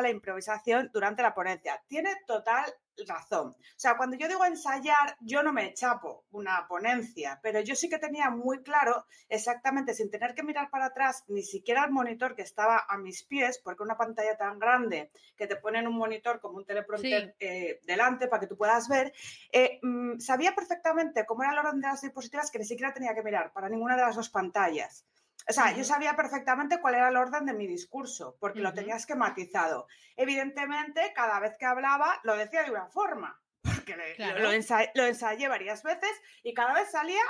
la 0.00 0.10
improvisación 0.10 0.90
durante 0.92 1.22
la 1.22 1.34
ponencia. 1.34 1.82
Tiene 1.88 2.10
total 2.26 2.64
razón. 3.06 3.48
O 3.48 3.78
sea, 3.78 3.96
cuando 3.96 4.16
yo 4.16 4.28
digo 4.28 4.44
ensayar, 4.44 5.16
yo 5.20 5.42
no 5.42 5.52
me 5.52 5.72
chapo 5.74 6.24
una 6.30 6.66
ponencia, 6.68 7.38
pero 7.42 7.60
yo 7.60 7.74
sí 7.74 7.88
que 7.88 7.98
tenía 7.98 8.30
muy 8.30 8.62
claro 8.62 9.06
exactamente, 9.28 9.94
sin 9.94 10.10
tener 10.10 10.34
que 10.34 10.42
mirar 10.42 10.70
para 10.70 10.86
atrás, 10.86 11.24
ni 11.28 11.42
siquiera 11.42 11.84
el 11.84 11.90
monitor 11.90 12.34
que 12.34 12.42
estaba 12.42 12.86
a 12.88 12.98
mis 12.98 13.22
pies, 13.24 13.60
porque 13.62 13.82
una 13.82 13.96
pantalla 13.96 14.36
tan 14.36 14.58
grande 14.58 15.10
que 15.36 15.46
te 15.46 15.56
ponen 15.56 15.86
un 15.86 15.96
monitor 15.96 16.40
como 16.40 16.58
un 16.58 16.64
teleprompter 16.64 17.36
eh, 17.40 17.80
delante 17.84 18.28
para 18.28 18.40
que 18.40 18.46
tú 18.46 18.56
puedas 18.56 18.88
ver, 18.88 19.12
eh, 19.52 19.78
mm, 19.82 20.18
sabía 20.18 20.54
perfectamente 20.54 21.26
cómo 21.26 21.42
era 21.42 21.52
el 21.52 21.58
orden 21.58 21.80
de 21.80 21.88
las 21.88 22.00
diapositivas 22.00 22.50
que 22.50 22.58
ni 22.58 22.64
siquiera 22.64 22.92
tenía 22.92 23.14
que 23.14 23.22
mirar 23.22 23.52
para 23.52 23.68
ninguna 23.68 23.96
de 23.96 24.02
las 24.02 24.16
dos 24.16 24.30
pantallas. 24.30 25.04
O 25.48 25.52
sea, 25.52 25.74
yo 25.74 25.84
sabía 25.84 26.16
perfectamente 26.16 26.80
cuál 26.80 26.96
era 26.96 27.08
el 27.08 27.16
orden 27.16 27.46
de 27.46 27.54
mi 27.54 27.66
discurso, 27.66 28.36
porque 28.40 28.60
lo 28.60 28.72
tenía 28.72 28.96
esquematizado. 28.96 29.86
Evidentemente, 30.16 31.12
cada 31.14 31.40
vez 31.40 31.56
que 31.58 31.66
hablaba, 31.66 32.20
lo 32.24 32.36
decía 32.36 32.64
de 32.64 32.70
una 32.70 32.86
forma, 32.86 33.40
porque 33.62 33.96
lo, 34.18 34.52
ensayé, 34.52 35.48
varias 35.48 35.82
veces 35.82 36.10
y 36.42 36.54
cada 36.54 36.74
vez 36.74 36.90
salía 36.90 37.22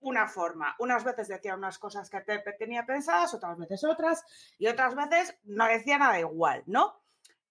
una 0.00 0.28
forma. 0.28 0.76
Unas 0.78 1.02
veces 1.02 1.28
decía 1.28 1.56
unas 1.56 1.78
cosas 1.78 2.10
que 2.10 2.20
tenía 2.58 2.84
pensadas, 2.84 3.34
otras 3.34 3.58
veces 3.58 3.82
otras, 3.84 4.24
y 4.58 4.66
otras 4.66 4.94
veces 4.94 5.36
no 5.44 5.66
decía 5.66 5.98
nada 5.98 6.20
igual, 6.20 6.62
¿no? 6.66 7.00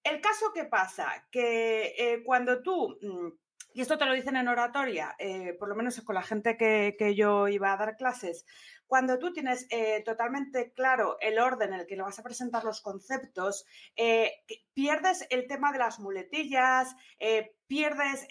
El 0.04 0.22
caso 0.22 0.54
que 0.54 0.66
pasa, 0.66 1.28
que 1.32 1.96
eh, 1.98 2.24
cuando 2.24 2.62
tú, 2.62 2.98
mm, 3.02 3.30
y 3.74 3.82
esto 3.82 3.98
te 3.98 4.06
lo 4.06 4.14
dicen 4.14 4.36
en 4.36 4.48
oratoria, 4.48 5.16
eh, 5.18 5.54
por 5.58 5.68
lo 5.68 5.76
menos 5.76 6.00
con 6.02 6.16
la 6.16 6.22
gente 6.22 6.58
que, 6.58 6.96
que 6.98 7.16
yo 7.16 7.48
iba 7.48 7.74
a 7.74 7.78
dar 7.78 7.96
clases, 7.96 8.46
cuando 8.94 9.18
tú 9.18 9.34
tienes 9.34 9.66
eh, 9.72 10.04
totalmente 10.06 10.72
claro 10.72 11.18
el 11.20 11.40
orden 11.40 11.74
en 11.74 11.80
el 11.80 11.88
que 11.88 11.96
le 11.96 12.04
vas 12.04 12.20
a 12.20 12.22
presentar 12.22 12.64
los 12.64 12.80
conceptos, 12.80 13.66
eh, 13.96 14.34
pierdes 14.76 15.26
el 15.32 15.48
tema 15.48 15.72
de 15.72 15.80
las 15.80 16.00
muletillas, 16.00 16.96
eh, 17.18 17.56
pierdes 17.66 18.28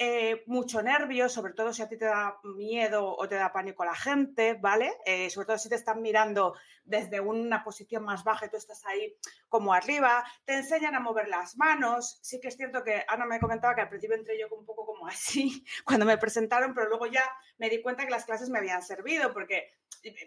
mucho 0.46 0.80
nervio, 0.80 1.28
sobre 1.28 1.52
todo 1.52 1.72
si 1.72 1.82
a 1.82 1.88
ti 1.88 1.98
te 1.98 2.04
da 2.04 2.38
miedo 2.44 3.12
o 3.16 3.26
te 3.26 3.34
da 3.34 3.52
pánico 3.52 3.84
la 3.84 3.96
gente, 3.96 4.54
¿vale? 4.54 4.92
sobre 5.30 5.46
todo 5.46 5.58
si 5.58 5.68
te 5.68 5.74
están 5.74 6.00
mirando 6.00 6.54
desde 6.84 7.20
una 7.20 7.62
posición 7.64 8.04
más 8.04 8.24
baja 8.24 8.46
y 8.46 8.50
tú 8.50 8.56
estás 8.56 8.84
ahí 8.86 9.16
como 9.48 9.72
arriba, 9.72 10.24
te 10.44 10.54
enseñan 10.54 10.94
a 10.94 11.00
mover 11.00 11.28
las 11.28 11.56
manos. 11.56 12.18
Sí 12.22 12.40
que 12.40 12.48
es 12.48 12.56
cierto 12.56 12.82
que 12.82 13.04
Ana 13.08 13.26
me 13.26 13.40
comentaba 13.40 13.74
que 13.74 13.82
al 13.82 13.88
principio 13.88 14.16
entré 14.16 14.38
yo 14.38 14.46
un 14.54 14.64
poco 14.64 14.84
como 14.86 15.06
así 15.08 15.64
cuando 15.84 16.06
me 16.06 16.18
presentaron, 16.18 16.74
pero 16.74 16.88
luego 16.88 17.06
ya 17.06 17.24
me 17.58 17.68
di 17.70 17.82
cuenta 17.82 18.04
que 18.04 18.10
las 18.10 18.24
clases 18.24 18.50
me 18.50 18.58
habían 18.58 18.82
servido 18.82 19.32
porque 19.32 19.72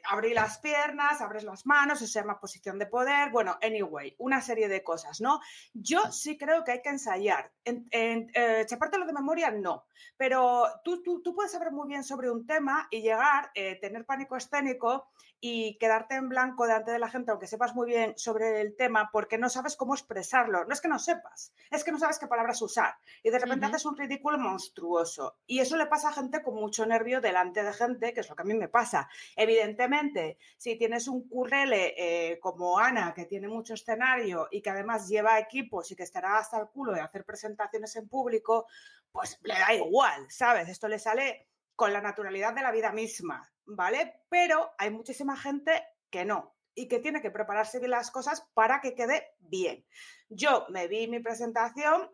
abrí 0.10 0.34
las 0.34 0.60
piernas, 0.60 1.22
abres 1.22 1.44
las 1.44 1.66
manos, 1.66 2.02
eso 2.02 2.12
se 2.12 2.20
llama 2.20 2.40
posición 2.40 2.80
de 2.80 2.86
poder, 2.86 3.30
bueno, 3.32 3.58
anyway, 3.62 4.16
una 4.20 4.42
serie 4.42 4.68
de 4.68 4.84
cosas, 4.84 5.20
¿no? 5.22 5.42
Yo 5.74 6.12
sí 6.12 6.38
creo 6.38 6.64
que 6.64 6.72
hay 6.72 6.82
que 6.82 6.90
ensayar. 6.90 7.52
En, 7.64 7.88
en 7.92 8.30
eh, 8.34 8.66
de 8.66 9.14
memoria, 9.14 9.52
no, 9.52 9.86
pero 10.18 10.66
tú, 10.84 11.04
tú, 11.04 11.22
tú, 11.22 11.36
puedes 11.36 11.52
saber 11.52 11.72
muy 11.72 11.88
bien 11.88 12.04
sobre 12.04 12.30
un 12.30 12.46
tema 12.46 12.88
y 12.90 13.02
llegar, 13.02 13.52
eh, 13.54 13.76
tener 13.82 14.06
pánico 14.06 14.38
escénico 14.38 15.10
y 15.40 15.78
quedarte 15.78 16.16
en 16.16 16.30
blanco 16.30 16.66
delante 16.66 16.92
de 16.92 17.00
la 17.00 17.10
gente, 17.10 17.32
aunque 17.32 17.48
sepas 17.48 17.76
muy 17.76 17.88
bien 17.88 18.14
sobre 18.18 18.62
el 18.62 18.76
tema, 18.76 19.10
porque 19.12 19.38
no 19.38 19.50
sabes 19.50 19.76
cómo 19.76 19.94
expresarlo. 19.94 20.66
No 20.66 20.74
es 20.74 20.82
que 20.82 20.88
no 20.88 21.00
sepas, 21.00 21.54
es 21.70 21.84
que 21.84 21.92
no 21.92 22.00
sabes 22.00 22.20
qué 22.20 22.28
palabras 22.28 22.62
usar. 22.62 22.96
Y 23.22 23.30
de 23.30 23.40
repente 23.40 23.66
haces 23.66 23.86
un 23.86 23.98
ridículo 23.98 24.38
monstruoso. 24.38 25.38
Y 25.46 25.60
eso 25.60 25.78
le 25.78 25.88
pasa 25.88 26.10
a 26.10 26.14
gente 26.14 26.42
con 26.42 26.56
mucho 26.56 26.86
nervio 26.86 27.22
delante 27.22 27.64
de 27.64 27.74
gente, 27.74 28.14
que 28.14 28.22
es 28.22 28.30
lo 28.30 28.36
que 28.36 28.42
a 28.42 28.46
mí 28.46 28.54
me 28.54 28.70
pasa. 28.70 29.10
Evidentemente, 29.36 30.38
si 30.58 30.78
tienes 30.78 31.08
un 31.08 31.28
currele 31.28 31.94
eh, 31.98 32.40
como 32.40 32.80
Ana, 32.80 33.14
que 33.14 33.26
tiene 33.26 33.48
mucho 33.48 33.74
escenario 33.74 34.48
y 34.52 34.62
que 34.62 34.70
además 34.70 35.08
lleva 35.08 35.40
equipos 35.40 35.92
y 35.92 35.96
que 35.96 36.04
estará 36.04 36.38
hasta 36.38 36.60
el 36.60 36.68
culo 36.68 36.94
de 36.94 37.02
hacer 37.02 37.26
presentaciones 37.26 37.96
en 37.96 38.08
público, 38.08 38.68
pues 39.12 39.40
le 39.44 39.54
da 39.54 39.74
igual, 39.74 40.26
¿sabes? 40.30 40.70
Esto 40.70 40.88
le 40.88 41.00
sale 41.00 41.48
con 41.76 41.94
la 41.94 42.02
naturalidad 42.02 42.54
de 42.54 42.62
la 42.62 42.72
vida 42.72 42.92
misma, 42.92 43.52
¿vale? 43.66 44.22
Pero 44.30 44.74
hay 44.78 44.90
muchísima 44.90 45.38
gente 45.38 45.84
que 46.10 46.26
no 46.26 46.56
y 46.74 46.88
que 46.88 47.00
tiene 47.00 47.22
que 47.22 47.32
prepararse 47.32 47.80
bien 47.80 47.92
las 47.92 48.12
cosas 48.12 48.48
para 48.54 48.82
que 48.82 48.96
quede 48.96 49.36
bien. 49.40 49.86
Yo 50.30 50.66
me 50.70 50.88
vi 50.88 51.08
mi 51.08 51.20
presentación 51.20 52.12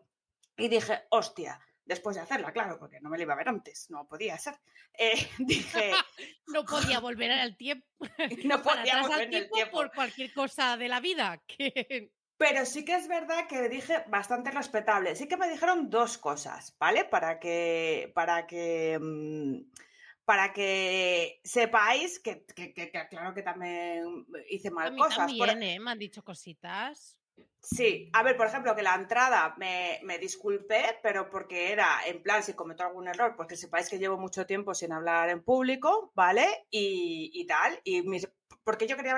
y 0.56 0.68
dije, 0.68 1.02
hostia, 1.10 1.60
después 1.84 2.16
de 2.16 2.22
hacerla, 2.22 2.52
claro, 2.52 2.78
porque 2.78 3.00
no 3.00 3.10
me 3.10 3.16
la 3.16 3.24
iba 3.24 3.34
a 3.34 3.36
ver 3.36 3.48
antes, 3.48 3.90
no 3.90 4.06
podía 4.06 4.38
ser. 4.38 4.54
Eh, 4.96 5.28
dije... 5.38 5.92
no 6.46 6.64
podía 6.64 7.00
volver 7.00 7.32
al 7.32 7.56
tiempo. 7.56 7.86
no 8.44 8.62
podía 8.62 9.02
volver 9.02 9.22
al 9.22 9.30
tiempo, 9.30 9.54
tiempo, 9.54 9.76
por 9.76 9.92
cualquier 9.92 10.32
cosa 10.32 10.76
de 10.76 10.88
la 10.88 11.00
vida. 11.00 11.42
Que... 11.46 12.12
Pero 12.36 12.66
sí 12.66 12.84
que 12.84 12.96
es 12.96 13.08
verdad 13.08 13.46
que 13.46 13.68
dije 13.68 14.04
bastante 14.08 14.50
respetable. 14.50 15.14
Sí 15.14 15.28
que 15.28 15.36
me 15.36 15.48
dijeron 15.48 15.90
dos 15.90 16.18
cosas, 16.18 16.76
¿vale? 16.78 17.04
Para 17.04 17.38
que, 17.38 18.10
para 18.14 18.46
que, 18.46 18.98
mm, 19.00 19.60
para 20.24 20.52
que 20.52 21.40
sepáis 21.44 22.20
que, 22.20 22.44
claro 23.10 23.34
que 23.34 23.42
también 23.42 24.26
hice 24.48 24.70
mal 24.70 24.94
a 24.94 24.96
cosas. 24.96 25.26
También, 25.26 25.62
¿eh? 25.62 25.80
Me 25.80 25.90
han 25.90 25.98
dicho 25.98 26.22
cositas. 26.22 27.18
Sí, 27.60 28.10
a 28.12 28.22
ver, 28.24 28.36
por 28.36 28.48
ejemplo, 28.48 28.74
que 28.74 28.82
la 28.82 28.94
entrada 28.94 29.54
me, 29.56 30.00
me, 30.02 30.18
disculpé, 30.18 30.98
pero 31.00 31.30
porque 31.30 31.72
era 31.72 32.00
en 32.06 32.20
plan, 32.20 32.42
si 32.42 32.54
cometo 32.54 32.82
algún 32.82 33.06
error, 33.06 33.34
porque 33.36 33.56
sepáis 33.56 33.88
que 33.88 33.98
llevo 33.98 34.18
mucho 34.18 34.46
tiempo 34.46 34.74
sin 34.74 34.92
hablar 34.92 35.30
en 35.30 35.44
público, 35.44 36.10
¿vale? 36.14 36.66
Y, 36.70 37.30
y 37.32 37.46
tal, 37.46 37.80
y 37.84 38.02
mis, 38.02 38.28
porque 38.64 38.86
yo 38.86 38.96
quería 38.96 39.16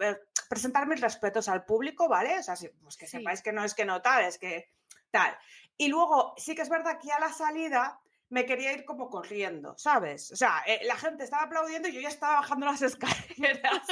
eh, 0.00 0.16
presentar 0.48 0.86
mis 0.86 1.00
respetos 1.00 1.48
al 1.48 1.64
público, 1.64 2.08
¿vale? 2.08 2.38
O 2.38 2.42
sea, 2.42 2.54
pues 2.82 2.96
que 2.96 3.06
sepáis 3.06 3.42
que 3.42 3.52
no 3.52 3.64
es 3.64 3.74
que 3.74 3.84
no 3.84 4.02
tal, 4.02 4.24
es 4.24 4.38
que 4.38 4.70
tal. 5.10 5.36
Y 5.78 5.88
luego, 5.88 6.34
sí 6.36 6.54
que 6.54 6.62
es 6.62 6.68
verdad 6.68 6.98
que 7.00 7.12
a 7.12 7.20
la 7.20 7.32
salida 7.32 8.00
me 8.28 8.44
quería 8.44 8.72
ir 8.72 8.84
como 8.84 9.08
corriendo, 9.08 9.76
¿sabes? 9.78 10.32
O 10.32 10.36
sea, 10.36 10.62
eh, 10.66 10.80
la 10.84 10.96
gente 10.96 11.24
estaba 11.24 11.44
aplaudiendo 11.44 11.88
y 11.88 11.92
yo 11.92 12.00
ya 12.00 12.08
estaba 12.08 12.40
bajando 12.40 12.66
las 12.66 12.82
escaleras. 12.82 13.86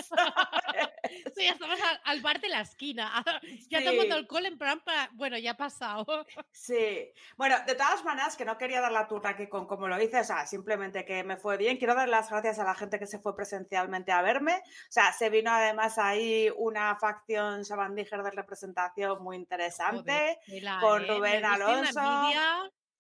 Sí, 1.36 1.44
ya 1.44 1.52
estabas 1.52 1.78
al, 2.04 2.20
bar 2.20 2.40
de 2.40 2.48
la 2.48 2.60
esquina, 2.60 3.24
ya 3.70 3.84
tomando 3.84 4.14
alcohol 4.14 4.46
en 4.46 4.58
plan 4.58 4.80
para... 4.80 5.08
Bueno, 5.12 5.38
ya 5.38 5.52
ha 5.52 5.56
pasado. 5.56 6.04
Sí. 6.50 7.12
Bueno, 7.36 7.56
de 7.66 7.74
todas 7.74 8.04
maneras, 8.04 8.36
que 8.36 8.44
no 8.44 8.56
quería 8.56 8.80
dar 8.80 8.92
la 8.92 9.06
turra 9.06 9.30
aquí 9.30 9.48
con 9.48 9.66
cómo 9.66 9.86
lo 9.88 10.00
hice, 10.00 10.20
o 10.20 10.24
sea, 10.24 10.46
simplemente 10.46 11.04
que 11.04 11.22
me 11.24 11.36
fue 11.36 11.56
bien. 11.56 11.76
Quiero 11.76 11.94
dar 11.94 12.08
las 12.08 12.30
gracias 12.30 12.58
a 12.58 12.64
la 12.64 12.74
gente 12.74 12.98
que 12.98 13.06
se 13.06 13.18
fue 13.18 13.36
presencialmente 13.36 14.12
a 14.12 14.22
verme. 14.22 14.56
O 14.56 14.92
sea, 14.92 15.12
se 15.12 15.30
vino 15.30 15.50
además 15.50 15.98
ahí 15.98 16.50
una 16.56 16.96
facción 16.96 17.64
sabandíger 17.64 18.22
de 18.22 18.30
representación 18.30 19.22
muy 19.22 19.36
interesante, 19.36 20.38
con 20.80 21.02
¿eh? 21.02 21.06
Rubén 21.06 21.44
Alonso 21.44 22.00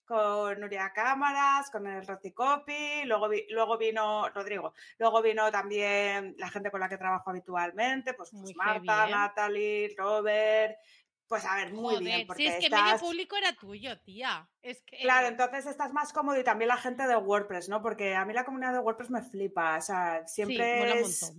con 0.04 0.60
Nuria 0.60 0.92
Cámaras, 0.94 1.70
con 1.70 1.86
el 1.86 2.06
Rocicopi, 2.06 3.04
luego, 3.04 3.28
luego 3.50 3.78
vino 3.78 4.28
Rodrigo, 4.30 4.74
luego 4.98 5.22
vino 5.22 5.50
también 5.50 6.34
la 6.38 6.50
gente 6.50 6.70
con 6.70 6.80
la 6.80 6.88
que 6.88 6.98
trabajo 6.98 7.30
habitualmente, 7.30 8.14
pues, 8.14 8.30
pues 8.30 8.56
Marta, 8.56 9.06
Natalie, 9.06 9.94
Robert, 9.96 10.76
pues 11.26 11.44
a 11.46 11.56
ver, 11.56 11.72
muy 11.72 11.98
bien. 11.98 12.26
Porque 12.26 12.42
si 12.42 12.48
es 12.48 12.60
que 12.60 12.70
medio 12.70 12.98
público 12.98 13.36
era 13.36 13.54
tuyo, 13.54 13.98
tía. 14.00 14.48
Es 14.62 14.82
que... 14.82 14.98
Claro, 14.98 15.28
entonces 15.28 15.66
estás 15.66 15.92
más 15.92 16.12
cómodo 16.12 16.38
y 16.38 16.44
también 16.44 16.68
la 16.68 16.76
gente 16.76 17.06
de 17.06 17.16
WordPress, 17.16 17.68
¿no? 17.68 17.82
Porque 17.82 18.14
a 18.14 18.24
mí 18.24 18.34
la 18.34 18.44
comunidad 18.44 18.72
de 18.72 18.80
WordPress 18.80 19.10
me 19.10 19.22
flipa, 19.22 19.78
o 19.78 19.80
sea, 19.80 20.26
siempre 20.26 21.00
es... 21.00 21.32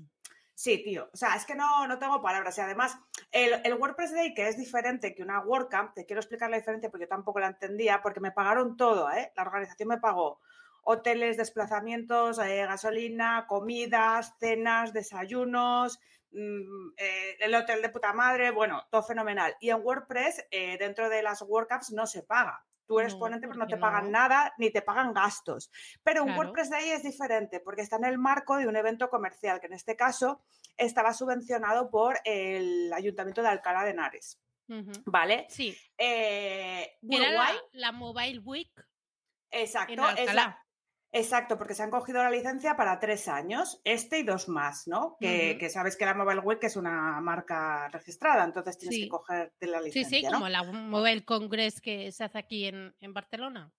Sí, 0.55 0.81
tío. 0.81 1.09
O 1.13 1.17
sea, 1.17 1.35
es 1.35 1.45
que 1.45 1.53
no, 1.53 1.85
no 1.85 1.99
tengo 1.99 2.21
palabras. 2.21 2.57
Y 2.57 2.61
además, 2.61 2.97
el, 3.31 3.73
WordPress 3.73 4.13
Day, 4.13 4.33
que 4.33 4.47
es 4.47 4.57
diferente 4.57 5.13
que 5.13 5.21
una 5.21 5.41
WordCamp, 5.41 5.93
te 5.93 6.05
quiero 6.05 6.21
explicar 6.21 6.49
la 6.49 6.57
diferencia 6.57 6.89
porque 6.89 7.03
yo 7.03 7.09
tampoco 7.09 7.41
la 7.41 7.47
entendía, 7.47 8.01
porque 8.01 8.21
me 8.21 8.31
pagaron 8.31 8.77
todo, 8.77 9.11
¿eh? 9.11 9.33
La 9.35 9.43
organización 9.43 9.89
me 9.89 9.99
pagó 9.99 10.39
hoteles, 10.83 11.35
desplazamientos, 11.35 12.39
eh, 12.39 12.65
gasolina, 12.65 13.47
comidas, 13.47 14.35
cenas, 14.39 14.93
desayunos, 14.93 15.99
mm, 16.31 16.89
eh, 16.97 17.37
el 17.39 17.53
hotel 17.53 17.81
de 17.81 17.89
puta 17.89 18.13
madre, 18.13 18.51
bueno, 18.51 18.81
todo 18.89 19.03
fenomenal. 19.03 19.57
Y 19.59 19.71
en 19.71 19.81
WordPress, 19.83 20.45
eh, 20.51 20.77
dentro 20.77 21.09
de 21.09 21.21
las 21.21 21.41
WordCamps, 21.41 21.91
no 21.91 22.07
se 22.07 22.23
paga. 22.23 22.63
Tú 22.85 22.99
eres 22.99 23.15
ponente, 23.15 23.47
pero 23.47 23.59
no 23.59 23.67
te 23.67 23.77
pagan 23.77 24.11
nada 24.11 24.53
ni 24.57 24.69
te 24.69 24.81
pagan 24.81 25.13
gastos. 25.13 25.71
Pero 26.03 26.23
un 26.23 26.37
WordPress 26.37 26.69
Day 26.69 26.89
es 26.89 27.03
diferente 27.03 27.59
porque 27.59 27.81
está 27.81 27.95
en 27.95 28.05
el 28.05 28.17
marco 28.17 28.57
de 28.57 28.67
un 28.67 28.75
evento 28.75 29.09
comercial, 29.09 29.59
que 29.59 29.67
en 29.67 29.73
este 29.73 29.95
caso 29.95 30.43
estaba 30.77 31.13
subvencionado 31.13 31.89
por 31.89 32.19
el 32.25 32.91
Ayuntamiento 32.93 33.41
de 33.41 33.49
Alcalá 33.49 33.83
de 33.83 33.91
Henares. 33.91 34.39
¿Vale? 35.05 35.45
Sí. 35.49 35.77
Eh, 35.97 36.97
Era 37.09 37.53
la, 37.71 37.91
Mobile 37.91 38.39
Week. 38.39 38.71
Exacto. 39.51 40.01
Exacto, 41.17 41.57
porque 41.57 41.73
se 41.73 41.81
han 41.81 41.91
cogido 41.91 42.21
la 42.21 42.29
licencia 42.29 42.75
para 42.75 42.99
tres 42.99 43.29
años, 43.29 43.79
este 43.85 44.19
y 44.19 44.23
dos 44.23 44.49
más, 44.49 44.85
¿no? 44.85 45.15
Que, 45.17 45.69
sabes 45.69 45.95
que 45.95 46.03
la 46.03 46.13
Mobile 46.13 46.41
Week 46.41 46.61
es 46.61 46.75
una 46.75 47.21
marca 47.21 47.87
registrada, 47.87 48.43
entonces 48.43 48.77
tienes 48.77 48.99
que 48.99 49.07
cogerte 49.07 49.65
la 49.65 49.79
licencia. 49.79 50.19
Sí, 50.19 50.25
sí, 50.25 50.29
como 50.29 50.49
la 50.49 50.63
Mobile 50.63 51.23
Congress 51.23 51.79
que 51.79 52.11
se 52.11 52.25
hace 52.25 52.37
aquí 52.37 52.65
en, 52.65 53.13
Barcelona. 53.13 53.71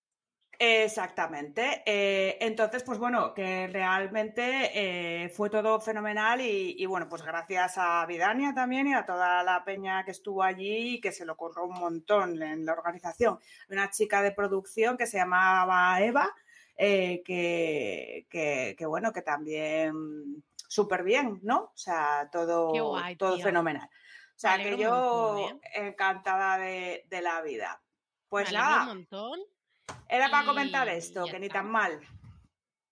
Exactamente. 0.58 1.82
Eh, 1.84 2.38
entonces, 2.40 2.82
pues 2.82 2.98
bueno, 2.98 3.34
que 3.34 3.66
realmente 3.66 4.70
eh, 4.72 5.28
fue 5.28 5.50
todo 5.50 5.78
fenomenal 5.78 6.40
y, 6.40 6.86
bueno, 6.86 7.06
pues 7.06 7.20
gracias 7.20 7.74
a 7.76 8.06
Vidania 8.06 8.54
también 8.54 8.86
y 8.86 8.94
a 8.94 9.04
toda 9.04 9.42
la 9.42 9.62
peña 9.62 10.06
que 10.06 10.12
estuvo 10.12 10.42
allí 10.42 10.94
y 10.94 11.00
que 11.02 11.12
se 11.12 11.26
lo 11.26 11.36
corrió 11.36 11.64
un 11.64 11.78
montón 11.78 12.42
en 12.42 12.64
la 12.64 12.72
organización. 12.72 13.38
Una 13.68 13.90
chica 13.90 14.22
de 14.22 14.32
producción 14.32 14.96
que 14.96 15.06
se 15.06 15.18
llamaba 15.18 16.00
Eva, 16.00 16.32
eh, 16.76 17.22
que, 17.24 18.26
que, 18.30 18.86
bueno, 18.86 19.12
que 19.12 19.22
también 19.22 20.44
súper 20.68 21.02
bien, 21.02 21.40
¿no? 21.42 21.64
O 21.64 21.76
sea, 21.76 22.28
todo, 22.30 22.72
todo 23.18 23.38
fenomenal. 23.38 23.88
O 23.88 24.38
sea, 24.38 24.58
que 24.58 24.76
yo 24.76 25.48
encantada 25.74 26.58
de, 26.58 27.06
la 27.22 27.40
vida. 27.40 27.80
Pues 28.28 28.52
nada. 28.52 28.82
Un 28.82 28.88
montón. 28.88 29.40
Era 30.08 30.28
para 30.30 30.46
comentar 30.46 30.88
esto, 30.88 31.24
que 31.24 31.38
ni 31.38 31.48
tan 31.48 31.70
mal. 31.70 32.00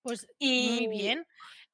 Pues 0.03 0.27
muy 0.41 0.87
bien. 0.89 1.27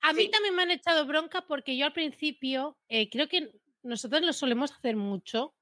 A 0.02 0.12
mí 0.12 0.30
también 0.30 0.56
me 0.56 0.62
han 0.62 0.70
echado 0.70 1.06
bronca 1.06 1.42
porque 1.46 1.76
yo 1.76 1.86
al 1.86 1.92
principio 1.92 2.76
eh, 2.88 3.08
creo 3.10 3.28
que 3.28 3.52
nosotros 3.82 4.22
lo 4.22 4.32
solemos 4.32 4.72
hacer 4.72 4.96
mucho, 4.96 5.54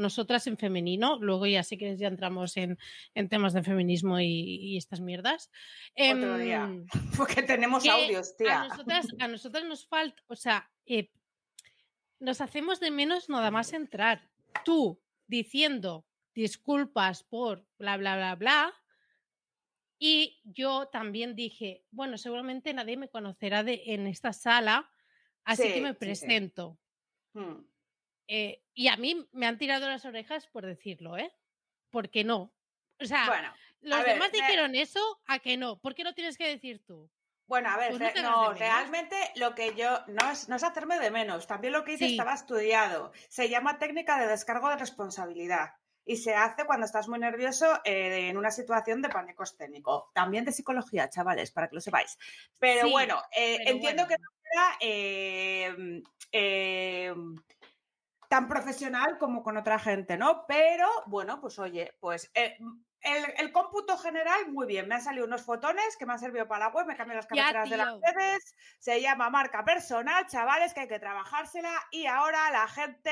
nosotras 0.00 0.46
en 0.46 0.56
femenino, 0.56 1.18
luego 1.20 1.46
ya 1.46 1.62
sí 1.62 1.78
que 1.78 1.96
ya 1.96 2.08
entramos 2.08 2.56
en, 2.56 2.78
temas 3.28 3.52
de 3.52 3.62
feminismo 3.62 4.18
y, 4.20 4.76
estas 4.76 5.00
mierdas. 5.00 5.50
Otro 5.96 6.38
día, 6.38 6.64
em, 6.64 6.86
porque 7.16 7.42
tenemos 7.42 7.86
audios, 7.86 8.36
tía. 8.36 8.62
A 8.62 8.68
nosotras, 8.68 9.06
a 9.18 9.28
nosotras 9.28 9.64
nos 9.64 9.86
falta, 9.86 10.22
o 10.26 10.36
sea, 10.36 10.70
eh, 10.86 11.10
nos 12.18 12.40
hacemos 12.40 12.80
de 12.80 12.90
menos 12.90 13.28
nada 13.28 13.50
más 13.50 13.72
entrar. 13.72 14.28
Tú 14.64 15.00
diciendo 15.26 16.06
disculpas 16.34 17.22
por 17.24 17.66
bla, 17.78 17.96
bla, 17.96 18.16
bla, 18.16 18.34
bla, 18.34 18.74
y 20.02 20.40
yo 20.44 20.88
también 20.88 21.36
dije, 21.36 21.84
bueno, 21.90 22.16
seguramente 22.16 22.72
nadie 22.72 22.96
me 22.96 23.10
conocerá 23.10 23.62
de, 23.62 23.82
en 23.86 24.06
esta 24.06 24.32
sala, 24.32 24.90
así 25.44 25.64
que 25.74 25.82
me 25.82 25.92
presento. 25.92 26.78
Mm. 27.34 27.69
Eh, 28.32 28.62
y 28.74 28.86
a 28.86 28.96
mí 28.96 29.28
me 29.32 29.48
han 29.48 29.58
tirado 29.58 29.88
las 29.88 30.04
orejas 30.04 30.46
por 30.46 30.64
decirlo, 30.64 31.18
¿eh? 31.18 31.32
Porque 31.90 32.22
no. 32.22 32.52
O 33.00 33.04
sea, 33.04 33.56
los 33.80 34.04
demás 34.04 34.30
dijeron 34.30 34.76
eso, 34.76 35.00
a 35.26 35.40
que 35.40 35.56
no. 35.56 35.80
¿Por 35.80 35.96
qué 35.96 36.04
no 36.04 36.14
tienes 36.14 36.38
que 36.38 36.46
decir 36.46 36.80
tú? 36.86 37.10
Bueno, 37.48 37.70
a 37.70 37.76
ver, 37.76 37.90
pues 37.98 38.22
no, 38.22 38.52
realmente 38.52 39.16
lo 39.34 39.56
que 39.56 39.74
yo, 39.74 40.04
no 40.06 40.30
es, 40.30 40.48
no 40.48 40.54
es 40.54 40.62
hacerme 40.62 41.00
de 41.00 41.10
menos, 41.10 41.48
también 41.48 41.72
lo 41.72 41.82
que 41.82 41.94
hice 41.94 42.06
estaba 42.06 42.34
estudiado. 42.34 43.10
Se 43.28 43.48
llama 43.48 43.80
técnica 43.80 44.20
de 44.20 44.28
descargo 44.28 44.68
de 44.68 44.76
responsabilidad 44.76 45.74
y 46.04 46.16
se 46.18 46.36
hace 46.36 46.64
cuando 46.66 46.86
estás 46.86 47.08
muy 47.08 47.18
nervioso 47.18 47.80
eh, 47.84 48.28
en 48.28 48.36
una 48.36 48.52
situación 48.52 49.02
de 49.02 49.08
pánico 49.08 49.42
escénico. 49.42 50.12
También 50.14 50.44
de 50.44 50.52
psicología, 50.52 51.10
chavales, 51.10 51.50
para 51.50 51.68
que 51.68 51.74
lo 51.74 51.80
sepáis. 51.80 52.16
Pero 52.60 52.88
bueno, 52.90 53.20
eh, 53.36 53.58
entiendo 53.66 54.06
que 54.06 54.14
no 54.18 54.28
era 54.52 54.76
tan 58.30 58.46
profesional 58.46 59.18
como 59.18 59.42
con 59.42 59.56
otra 59.56 59.80
gente, 59.80 60.16
¿no? 60.16 60.44
Pero 60.46 60.88
bueno, 61.06 61.40
pues 61.40 61.58
oye, 61.58 61.96
pues 61.98 62.30
eh, 62.34 62.56
el, 63.00 63.50
cómputo 63.50 63.98
general, 63.98 64.52
muy 64.52 64.68
bien. 64.68 64.86
Me 64.86 64.94
han 64.94 65.02
salido 65.02 65.26
unos 65.26 65.42
fotones 65.42 65.96
que 65.96 66.06
me 66.06 66.12
han 66.12 66.20
servido 66.20 66.46
para 66.46 66.66
la 66.66 66.72
web, 66.72 66.86
me 66.86 66.96
cambiado 66.96 67.16
las 67.16 67.26
cabeceras 67.26 67.68
de 67.68 67.76
las 67.76 68.00
redes. 68.00 68.54
Se 68.78 69.02
llama 69.02 69.30
marca 69.30 69.64
personal, 69.64 70.28
chavales, 70.28 70.72
que 70.72 70.80
hay 70.80 70.86
que 70.86 71.00
trabajársela. 71.00 71.74
Y 71.90 72.06
ahora 72.06 72.52
la 72.52 72.68
gente 72.68 73.10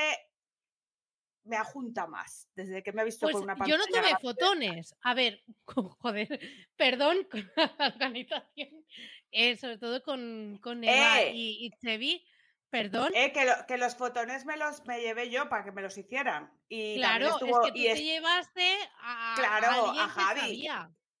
me 1.43 1.57
ajunta 1.57 2.07
más 2.07 2.47
desde 2.55 2.81
que 2.81 2.93
me 2.93 3.01
ha 3.01 3.05
visto 3.05 3.25
con 3.25 3.33
pues 3.33 3.43
una 3.43 3.57
pantalla. 3.57 3.77
Yo 3.77 3.77
no 3.77 3.87
tuve 3.87 4.15
fotones. 4.21 4.95
A 5.01 5.13
ver, 5.13 5.43
joder, 5.65 6.39
perdón 6.77 7.27
con 7.29 7.51
la 7.57 7.87
organización, 7.93 8.85
eh, 9.31 9.57
sobre 9.57 9.79
todo 9.79 10.01
con, 10.01 10.59
con 10.63 10.81
Eva 10.81 11.23
eh. 11.23 11.33
y, 11.33 11.65
y 11.65 11.71
Chevi. 11.81 12.25
Perdón. 12.69 13.11
Eh, 13.15 13.33
que, 13.33 13.77
los 13.77 13.95
fotones 13.95 14.45
me 14.45 14.55
los 14.55 14.85
me 14.85 15.01
llevé 15.01 15.29
yo 15.29 15.49
para 15.49 15.63
que 15.63 15.71
me 15.71 15.81
los 15.81 15.97
hicieran. 15.97 16.51
Y 16.67 16.97
claro, 16.97 17.29
estuvo, 17.29 17.63
es 17.63 17.71
que 17.71 17.79
tú 17.79 17.95
te 17.95 18.03
llevaste 18.03 18.75
a, 19.01 19.33
claro, 19.35 19.89
a, 19.89 20.07
Javi. 20.07 20.69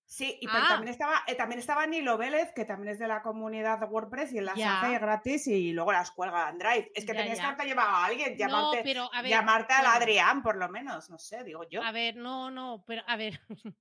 Sí, 0.09 0.39
y 0.41 0.47
pero 0.47 0.67
también 0.67 0.87
ah. 0.87 0.91
estaba, 0.91 1.23
eh, 1.27 1.35
también 1.35 1.59
estaba 1.59 1.85
Nilo 1.85 2.17
Vélez, 2.17 2.51
que 2.55 2.65
también 2.65 2.93
es 2.93 2.99
de 2.99 3.07
la 3.07 3.21
comunidad 3.21 3.79
WordPress 3.87 4.33
y 4.33 4.39
en 4.39 4.45
las 4.45 4.59
hace 4.59 4.97
gratis 4.97 5.45
y 5.45 5.71
luego 5.71 5.91
las 5.91 6.09
cuelga 6.09 6.49
en 6.49 6.57
Drive. 6.57 6.91
Es 6.95 7.05
que 7.05 7.13
tenías 7.13 7.39
que 7.39 7.45
haberte 7.45 7.65
llevado 7.65 7.89
a 7.89 8.05
alguien, 8.05 8.35
llamarte, 8.35 8.81
pero, 8.83 9.07
a 9.13 9.21
llamarte 9.21 9.73
al 9.73 9.85
Adrián, 9.85 10.41
por 10.41 10.55
lo 10.57 10.67
menos, 10.67 11.11
no 11.11 11.19
sé, 11.19 11.43
digo 11.43 11.61
yo. 11.69 11.83
A 11.83 11.91
ver, 11.91 12.15
no, 12.15 12.49
no, 12.49 12.83
pero 12.87 13.03
a 13.05 13.15
ver. 13.17 13.39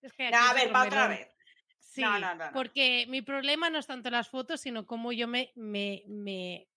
es 0.00 0.14
que 0.14 0.28
a 0.28 0.54
ver, 0.54 0.72
para 0.72 0.86
otra 0.86 1.08
vez. 1.08 1.28
Sí, 1.78 2.00
no, 2.00 2.18
no, 2.18 2.34
no, 2.34 2.52
porque 2.54 3.04
mi 3.08 3.20
problema 3.20 3.68
no 3.68 3.78
es 3.78 3.86
tanto 3.86 4.08
las 4.08 4.30
fotos, 4.30 4.62
sino 4.62 4.86
cómo 4.86 5.12
yo 5.12 5.28
me, 5.28 5.52
me, 5.56 6.04
me 6.06 6.69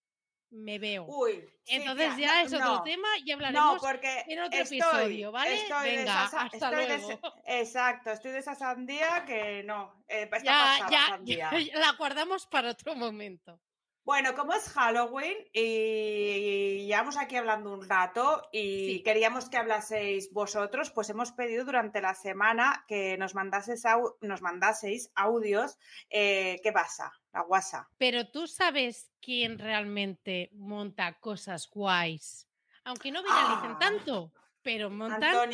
me 0.53 0.79
veo. 0.79 1.05
Uy, 1.07 1.43
Entonces 1.65 2.17
ya 2.17 2.43
es 2.43 2.53
otro 2.53 2.83
tema 2.83 3.07
y 3.23 3.31
hablaremos 3.31 3.81
porque 3.81 4.23
en 4.27 4.39
otro 4.39 4.59
episodio, 4.59 5.31
¿vale? 5.31 5.55
Estoy 5.55 5.97
Venga, 5.97 6.23
hasta 6.25 6.71
luego. 6.71 7.19
exacto, 7.45 8.11
estoy 8.11 8.31
de 8.31 8.39
esa 8.39 8.55
sandía 8.55 9.25
que 9.25 9.63
no, 9.63 10.03
eh, 10.07 10.29
ya, 10.43 10.87
ya, 11.23 11.51
la 11.73 11.91
guardamos 11.97 12.47
para 12.47 12.71
otro 12.71 12.95
momento. 12.95 13.59
Bueno, 14.05 14.35
como 14.35 14.53
es 14.53 14.67
Halloween 14.67 15.37
y 15.53 16.85
llevamos 16.85 17.17
aquí 17.17 17.37
hablando 17.37 17.71
un 17.71 17.87
rato 17.87 18.49
y 18.51 19.01
queríamos 19.01 19.49
que 19.49 19.55
hablaseis 19.55 20.29
vosotros, 20.33 20.91
pues 20.91 21.09
hemos 21.09 21.31
pedido 21.31 21.63
durante 21.63 22.01
la 22.01 22.13
semana 22.13 22.83
que 22.85 23.17
nos 23.17 23.33
mandaseis, 23.33 23.83
nos 24.19 24.41
mandaseis 24.41 25.09
audios. 25.15 25.79
Eh, 26.09 26.59
¿Qué 26.61 26.73
pasa? 26.73 27.13
La 27.33 27.41
WhatsApp. 27.43 27.87
Pero 27.97 28.27
tú 28.27 28.47
sabes 28.47 29.11
quién 29.21 29.57
realmente 29.57 30.49
monta 30.53 31.19
cosas 31.19 31.69
guays. 31.69 32.47
Aunque 32.83 33.11
no 33.11 33.23
viralicen 33.23 33.71
ah. 33.71 33.77
tanto, 33.79 34.31
pero 34.61 34.89
montan 34.89 35.49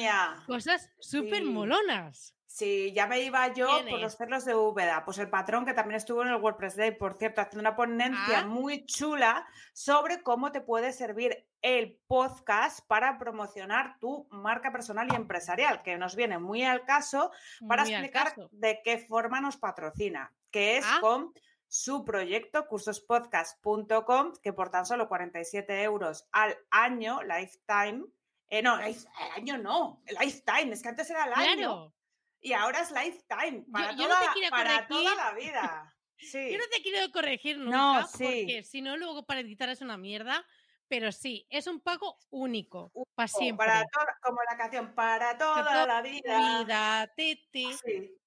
cosas 0.46 0.90
súper 1.00 1.44
molonas. 1.44 2.36
Sí, 2.50 2.92
ya 2.94 3.06
me 3.06 3.22
iba 3.22 3.54
yo 3.54 3.70
por 3.88 4.00
los 4.00 4.18
cerros 4.18 4.44
de 4.44 4.56
Úbeda. 4.56 5.06
Pues 5.06 5.20
el 5.20 5.30
patrón 5.30 5.66
que 5.66 5.74
también 5.76 5.98
estuvo 5.98 6.24
en 6.24 6.30
el 6.30 6.42
WordPress 6.42 6.76
Day, 6.76 6.92
por 6.92 7.14
cierto, 7.14 7.42
haciendo 7.42 7.62
una 7.62 7.76
ponencia 7.76 8.40
ah. 8.40 8.46
muy 8.46 8.86
chula 8.88 9.48
sobre 9.72 10.24
cómo 10.24 10.52
te 10.52 10.60
puede 10.60 10.92
servir 10.92 11.48
el 11.62 12.00
podcast 12.08 12.86
para 12.88 13.20
promocionar 13.20 14.00
tu 14.00 14.28
marca 14.32 14.72
personal 14.72 15.08
y 15.12 15.16
empresarial, 15.16 15.84
que 15.84 15.98
nos 16.00 16.16
viene 16.16 16.40
muy 16.40 16.64
al 16.64 16.86
caso 16.86 17.32
para 17.68 17.84
explicar 17.84 18.34
de 18.52 18.82
qué 18.84 18.98
forma 18.98 19.40
nos 19.42 19.58
patrocina, 19.58 20.34
que 20.50 20.78
es 20.78 20.86
ah. 20.88 20.98
con 21.02 21.32
su 21.70 22.04
proyecto 22.04 22.68
cursospodcast.com, 22.68 24.34
que 24.44 24.52
por 24.52 24.72
tan 24.72 24.86
solo 24.86 25.08
47 25.08 25.84
euros 25.84 26.28
al 26.32 26.58
año, 26.72 27.22
lifetime, 27.24 28.06
eh, 28.50 28.62
no, 28.62 28.80
el 28.80 28.96
año 29.36 29.58
no, 29.60 30.04
lifetime, 30.20 30.74
es 30.74 30.82
que 30.82 30.90
antes 30.90 31.10
era 31.10 31.26
el 31.26 31.34
año 31.34 31.94
y 32.42 32.54
ahora 32.54 32.82
es 32.82 32.92
lifetime, 32.92 33.66
para, 33.72 33.96
toda, 33.96 34.20
para 34.50 34.88
toda 34.88 35.16
la 35.16 35.34
vida. 35.40 35.96
Yo 36.18 36.58
no 36.58 36.66
te 36.74 36.82
quiero 36.82 37.12
corregir 37.12 37.58
nunca, 37.58 38.08
porque 38.12 38.64
si 38.64 38.82
no, 38.82 38.98
luego 38.98 39.24
para 39.24 39.40
editar 39.40 39.70
es 39.70 39.82
una 39.82 39.98
mierda. 39.98 40.46
Pero 40.90 41.12
sí, 41.12 41.46
es 41.52 41.68
un 41.68 41.82
pago 41.82 42.18
único, 42.32 42.92
para 43.14 43.28
siempre. 43.28 43.68
Para 43.68 43.86
como 44.24 44.40
la 44.50 44.58
canción, 44.58 44.96
para 44.96 45.38
toda 45.38 45.86
la 45.86 46.02
vida. 46.02 46.64
vida 46.64 47.14
titi. 47.16 47.70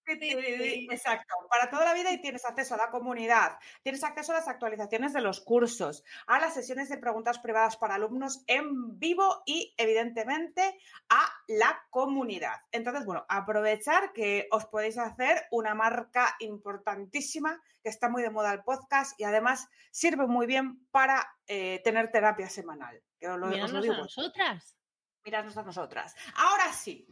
Exacto, 0.05 1.35
para 1.49 1.71
toda 1.71 1.85
la 1.85 1.95
vida 1.95 2.13
y 2.13 2.21
tienes 2.21 2.45
acceso 2.45 2.75
a 2.75 2.79
la 2.79 2.91
comunidad, 2.91 3.59
tienes 3.83 4.03
acceso 4.05 4.33
a 4.33 4.37
las 4.37 4.49
actualizaciones 4.49 5.13
de 5.13 5.21
los 5.21 5.41
cursos, 5.41 6.05
a 6.27 6.39
las 6.39 6.55
sesiones 6.55 6.89
de 6.89 6.99
preguntas 6.99 7.39
privadas 7.39 7.77
para 7.77 7.95
alumnos 7.95 8.43
en 8.47 8.99
vivo 8.99 9.43
y 9.47 9.75
evidentemente 9.77 10.79
a 11.09 11.29
la 11.49 11.83
comunidad. 11.91 12.57
Entonces, 12.71 13.05
bueno, 13.05 13.25
aprovechar 13.29 14.13
que 14.13 14.49
os 14.51 14.67
podéis 14.67 14.99
hacer 14.99 15.47
una 15.51 15.75
marca 15.75 16.37
importantísima 16.41 17.61
que 17.83 17.89
está 17.89 18.09
muy 18.09 18.23
de 18.23 18.31
moda 18.31 18.53
el 18.53 18.63
podcast 18.63 19.19
y 19.21 19.25
además 19.25 19.69
sirve 19.91 20.27
muy 20.27 20.47
bien 20.47 20.87
para 20.91 21.37
eh, 21.47 21.81
tener 21.85 22.11
terapia 22.11 22.49
semanal. 22.49 23.03
Que 23.19 23.29
lo, 23.29 23.47
a 23.47 23.69
nosotras. 23.69 24.77
Mirarnos 25.25 25.57
a 25.57 25.63
nosotras. 25.63 26.15
Ahora 26.35 26.73
sí, 26.73 27.07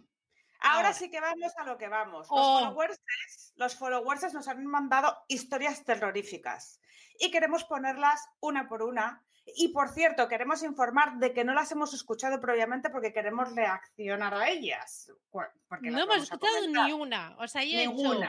Ahora, 0.61 0.93
sí 0.93 1.11
que 1.11 1.21
vamos 1.21 1.53
a 1.57 1.65
lo 1.65 1.79
que 1.79 1.89
vamos. 1.89 2.27
Oh. 2.31 2.61
Los, 3.57 3.77
followers, 3.77 4.35
nos 4.35 4.49
han 4.49 4.65
mandado 4.67 5.17
historias 5.29 5.85
terroríficas 5.85 6.81
y 7.19 7.31
queremos 7.31 7.65
ponerlas 7.65 8.29
una 8.41 8.69
por 8.69 8.83
una. 8.83 9.25
Y 9.57 9.69
por 9.69 9.89
cierto, 9.89 10.29
queremos 10.29 10.63
informar 10.63 11.19
de 11.19 11.33
que 11.33 11.45
no 11.45 11.55
las 11.55 11.73
hemos 11.73 11.95
escuchado 11.95 12.41
previamente 12.41 12.91
porque 12.91 13.13
queremos 13.13 13.55
reaccionar 13.55 14.35
a 14.35 14.49
ellas. 14.49 15.11
no 15.81 16.03
hemos 16.03 16.23
escuchado 16.23 16.67
ni 16.67 16.93
una. 16.93 17.37
O 17.39 17.49
sea, 17.49 17.65
yo 17.65 17.79
he 17.79 17.85
hecho 17.85 18.21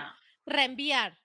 reenviar. 0.46 1.18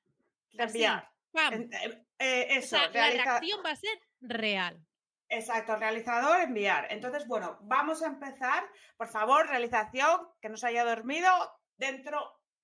Reenviar. 0.53 1.11
Eh, 1.35 2.07
eh, 2.19 2.47
eso, 2.51 2.77
la 2.77 3.11
reacción 3.11 3.61
va 3.65 3.71
a 3.71 3.77
ser 3.77 3.99
real. 4.21 4.86
Exacto, 5.29 5.77
realizador, 5.77 6.41
enviar. 6.41 6.87
Entonces, 6.91 7.27
bueno, 7.27 7.59
vamos 7.63 8.03
a 8.03 8.07
empezar. 8.07 8.65
Por 8.97 9.09
favor, 9.09 9.49
realización, 9.49 10.29
que 10.41 10.49
no 10.49 10.57
se 10.57 10.69
haya 10.69 10.85
dormido, 10.85 11.29
dentro 11.77 12.19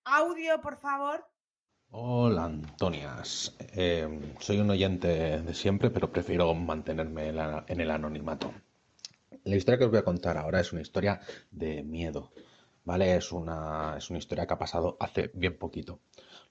audio, 0.04 0.60
por 0.60 0.78
favor. 0.78 1.26
Hola, 1.90 2.44
Antonias. 2.44 3.54
Eh, 3.74 4.34
soy 4.38 4.60
un 4.60 4.70
oyente 4.70 5.42
de 5.42 5.54
siempre, 5.54 5.90
pero 5.90 6.10
prefiero 6.10 6.54
mantenerme 6.54 7.28
en 7.28 7.80
el 7.80 7.90
anonimato. 7.90 8.52
La 9.44 9.56
historia 9.56 9.78
que 9.78 9.84
os 9.84 9.90
voy 9.90 10.00
a 10.00 10.04
contar 10.04 10.38
ahora 10.38 10.60
es 10.60 10.72
una 10.72 10.82
historia 10.82 11.20
de 11.50 11.82
miedo, 11.82 12.32
¿vale? 12.84 13.16
Es 13.16 13.32
una, 13.32 13.96
es 13.98 14.08
una 14.08 14.20
historia 14.20 14.46
que 14.46 14.54
ha 14.54 14.58
pasado 14.58 14.96
hace 15.00 15.30
bien 15.34 15.58
poquito. 15.58 16.00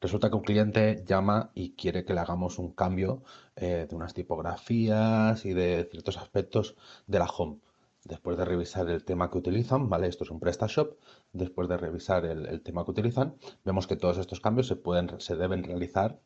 Resulta 0.01 0.29
que 0.29 0.35
un 0.35 0.41
cliente 0.41 1.03
llama 1.05 1.51
y 1.53 1.75
quiere 1.75 2.03
que 2.03 2.15
le 2.15 2.21
hagamos 2.21 2.57
un 2.57 2.71
cambio 2.73 3.23
eh, 3.55 3.85
de 3.87 3.95
unas 3.95 4.15
tipografías 4.15 5.45
y 5.45 5.53
de 5.53 5.87
ciertos 5.91 6.17
aspectos 6.17 6.75
de 7.05 7.19
la 7.19 7.25
home. 7.25 7.59
Después 8.03 8.35
de 8.35 8.45
revisar 8.45 8.89
el 8.89 9.05
tema 9.05 9.29
que 9.29 9.37
utilizan, 9.37 9.89
¿vale? 9.89 10.07
Esto 10.07 10.23
es 10.23 10.31
un 10.31 10.39
PrestaShop. 10.39 10.97
Después 11.33 11.69
de 11.69 11.77
revisar 11.77 12.25
el, 12.25 12.47
el 12.47 12.61
tema 12.61 12.83
que 12.83 12.91
utilizan, 12.91 13.35
vemos 13.63 13.85
que 13.85 13.95
todos 13.95 14.17
estos 14.17 14.41
cambios 14.41 14.67
se 14.67 14.75
pueden, 14.75 15.21
se 15.21 15.35
deben 15.35 15.63
realizar 15.63 16.19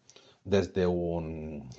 desde 0.45 0.87
un, 0.87 1.69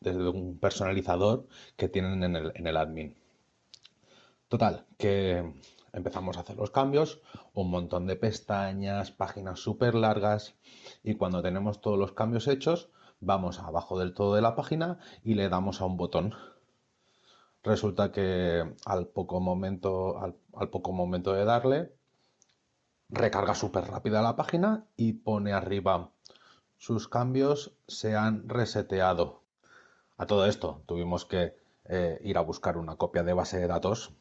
desde 0.00 0.28
un 0.28 0.58
personalizador 0.58 1.46
que 1.76 1.88
tienen 1.88 2.22
en 2.22 2.36
el, 2.36 2.52
en 2.54 2.66
el 2.66 2.76
admin. 2.76 3.16
Total, 4.48 4.84
que 4.98 5.54
empezamos 5.94 6.36
a 6.36 6.40
hacer 6.40 6.56
los 6.56 6.70
cambios, 6.70 7.22
un 7.54 7.70
montón 7.70 8.06
de 8.06 8.16
pestañas, 8.16 9.10
páginas 9.10 9.58
súper 9.60 9.94
largas 9.94 10.54
y 11.06 11.14
cuando 11.14 11.40
tenemos 11.40 11.80
todos 11.80 11.96
los 11.96 12.12
cambios 12.12 12.48
hechos, 12.48 12.90
vamos 13.20 13.60
abajo 13.60 13.96
del 13.96 14.12
todo 14.12 14.34
de 14.34 14.42
la 14.42 14.56
página 14.56 14.98
y 15.22 15.34
le 15.34 15.48
damos 15.48 15.80
a 15.80 15.84
un 15.84 15.96
botón. 15.96 16.34
Resulta 17.62 18.10
que 18.10 18.74
al 18.84 19.06
poco 19.06 19.38
momento, 19.38 20.18
al, 20.18 20.68
poco 20.68 20.92
momento 20.92 21.32
de 21.32 21.44
darle, 21.44 21.92
recarga 23.08 23.54
súper 23.54 23.84
rápida 23.84 24.20
la 24.20 24.34
página 24.34 24.88
y 24.96 25.12
pone 25.12 25.52
arriba 25.52 26.10
sus 26.76 27.06
cambios 27.06 27.72
se 27.86 28.16
han 28.16 28.48
reseteado. 28.48 29.42
A 30.18 30.26
todo 30.26 30.44
esto 30.46 30.82
tuvimos 30.86 31.24
que 31.24 31.54
eh, 31.84 32.18
ir 32.24 32.36
a 32.36 32.40
buscar 32.40 32.76
una 32.76 32.96
copia 32.96 33.22
de 33.22 33.32
base 33.32 33.58
de 33.58 33.68
datos 33.68 34.12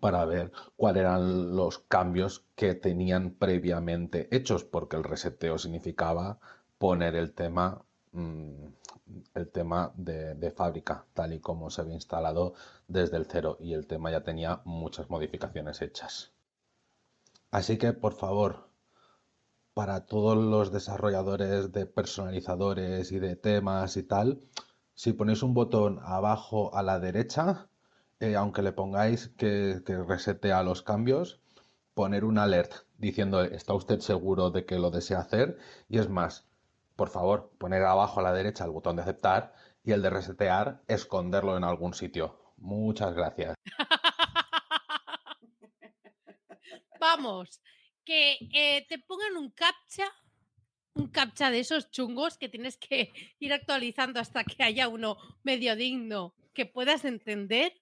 para 0.00 0.24
ver 0.24 0.52
cuáles 0.76 1.00
eran 1.02 1.56
los 1.56 1.78
cambios 1.80 2.44
que 2.54 2.74
tenían 2.74 3.32
previamente 3.32 4.28
hechos, 4.34 4.64
porque 4.64 4.96
el 4.96 5.04
reseteo 5.04 5.58
significaba 5.58 6.38
poner 6.78 7.16
el 7.16 7.32
tema, 7.32 7.82
mm, 8.12 8.66
el 9.34 9.48
tema 9.50 9.92
de, 9.96 10.34
de 10.34 10.50
fábrica, 10.50 11.04
tal 11.14 11.32
y 11.34 11.40
como 11.40 11.70
se 11.70 11.80
había 11.80 11.94
instalado 11.94 12.54
desde 12.88 13.16
el 13.16 13.26
cero, 13.26 13.56
y 13.60 13.72
el 13.74 13.86
tema 13.86 14.10
ya 14.10 14.22
tenía 14.22 14.60
muchas 14.64 15.10
modificaciones 15.10 15.82
hechas. 15.82 16.32
Así 17.50 17.78
que, 17.78 17.92
por 17.92 18.12
favor, 18.14 18.70
para 19.74 20.06
todos 20.06 20.36
los 20.36 20.72
desarrolladores 20.72 21.72
de 21.72 21.86
personalizadores 21.86 23.12
y 23.12 23.18
de 23.18 23.34
temas 23.36 23.96
y 23.96 24.02
tal, 24.02 24.40
si 24.94 25.12
ponéis 25.14 25.42
un 25.42 25.54
botón 25.54 25.98
abajo 26.02 26.74
a 26.74 26.82
la 26.82 27.00
derecha, 27.00 27.69
eh, 28.20 28.36
aunque 28.36 28.62
le 28.62 28.72
pongáis 28.72 29.28
que, 29.38 29.80
resetea 29.86 30.62
los 30.62 30.82
cambios, 30.82 31.40
poner 31.94 32.24
un 32.24 32.38
alert 32.38 32.72
diciendo 32.98 33.42
¿está 33.42 33.74
usted 33.74 34.00
seguro 34.00 34.50
de 34.50 34.66
que 34.66 34.78
lo 34.78 34.90
desea 34.90 35.20
hacer? 35.20 35.58
Y 35.88 35.98
es 35.98 36.08
más, 36.10 36.46
por 36.96 37.08
favor, 37.08 37.50
poner 37.58 37.82
abajo 37.82 38.20
a 38.20 38.22
la 38.22 38.34
derecha 38.34 38.64
el 38.64 38.70
botón 38.70 38.96
de 38.96 39.02
aceptar 39.02 39.54
y 39.82 39.92
el 39.92 40.02
de 40.02 40.10
resetear, 40.10 40.82
esconderlo 40.86 41.56
en 41.56 41.64
algún 41.64 41.94
sitio. 41.94 42.38
Muchas 42.58 43.14
gracias. 43.14 43.54
Vamos, 47.00 47.62
que 48.04 48.36
eh, 48.52 48.84
te 48.86 48.98
pongan 48.98 49.38
un 49.38 49.50
captcha, 49.50 50.12
un 50.92 51.08
captcha 51.08 51.50
de 51.50 51.60
esos 51.60 51.90
chungos 51.90 52.36
que 52.36 52.50
tienes 52.50 52.76
que 52.76 53.14
ir 53.38 53.54
actualizando 53.54 54.20
hasta 54.20 54.44
que 54.44 54.62
haya 54.62 54.88
uno 54.88 55.16
medio 55.42 55.74
digno 55.74 56.34
que 56.52 56.66
puedas 56.66 57.06
entender 57.06 57.72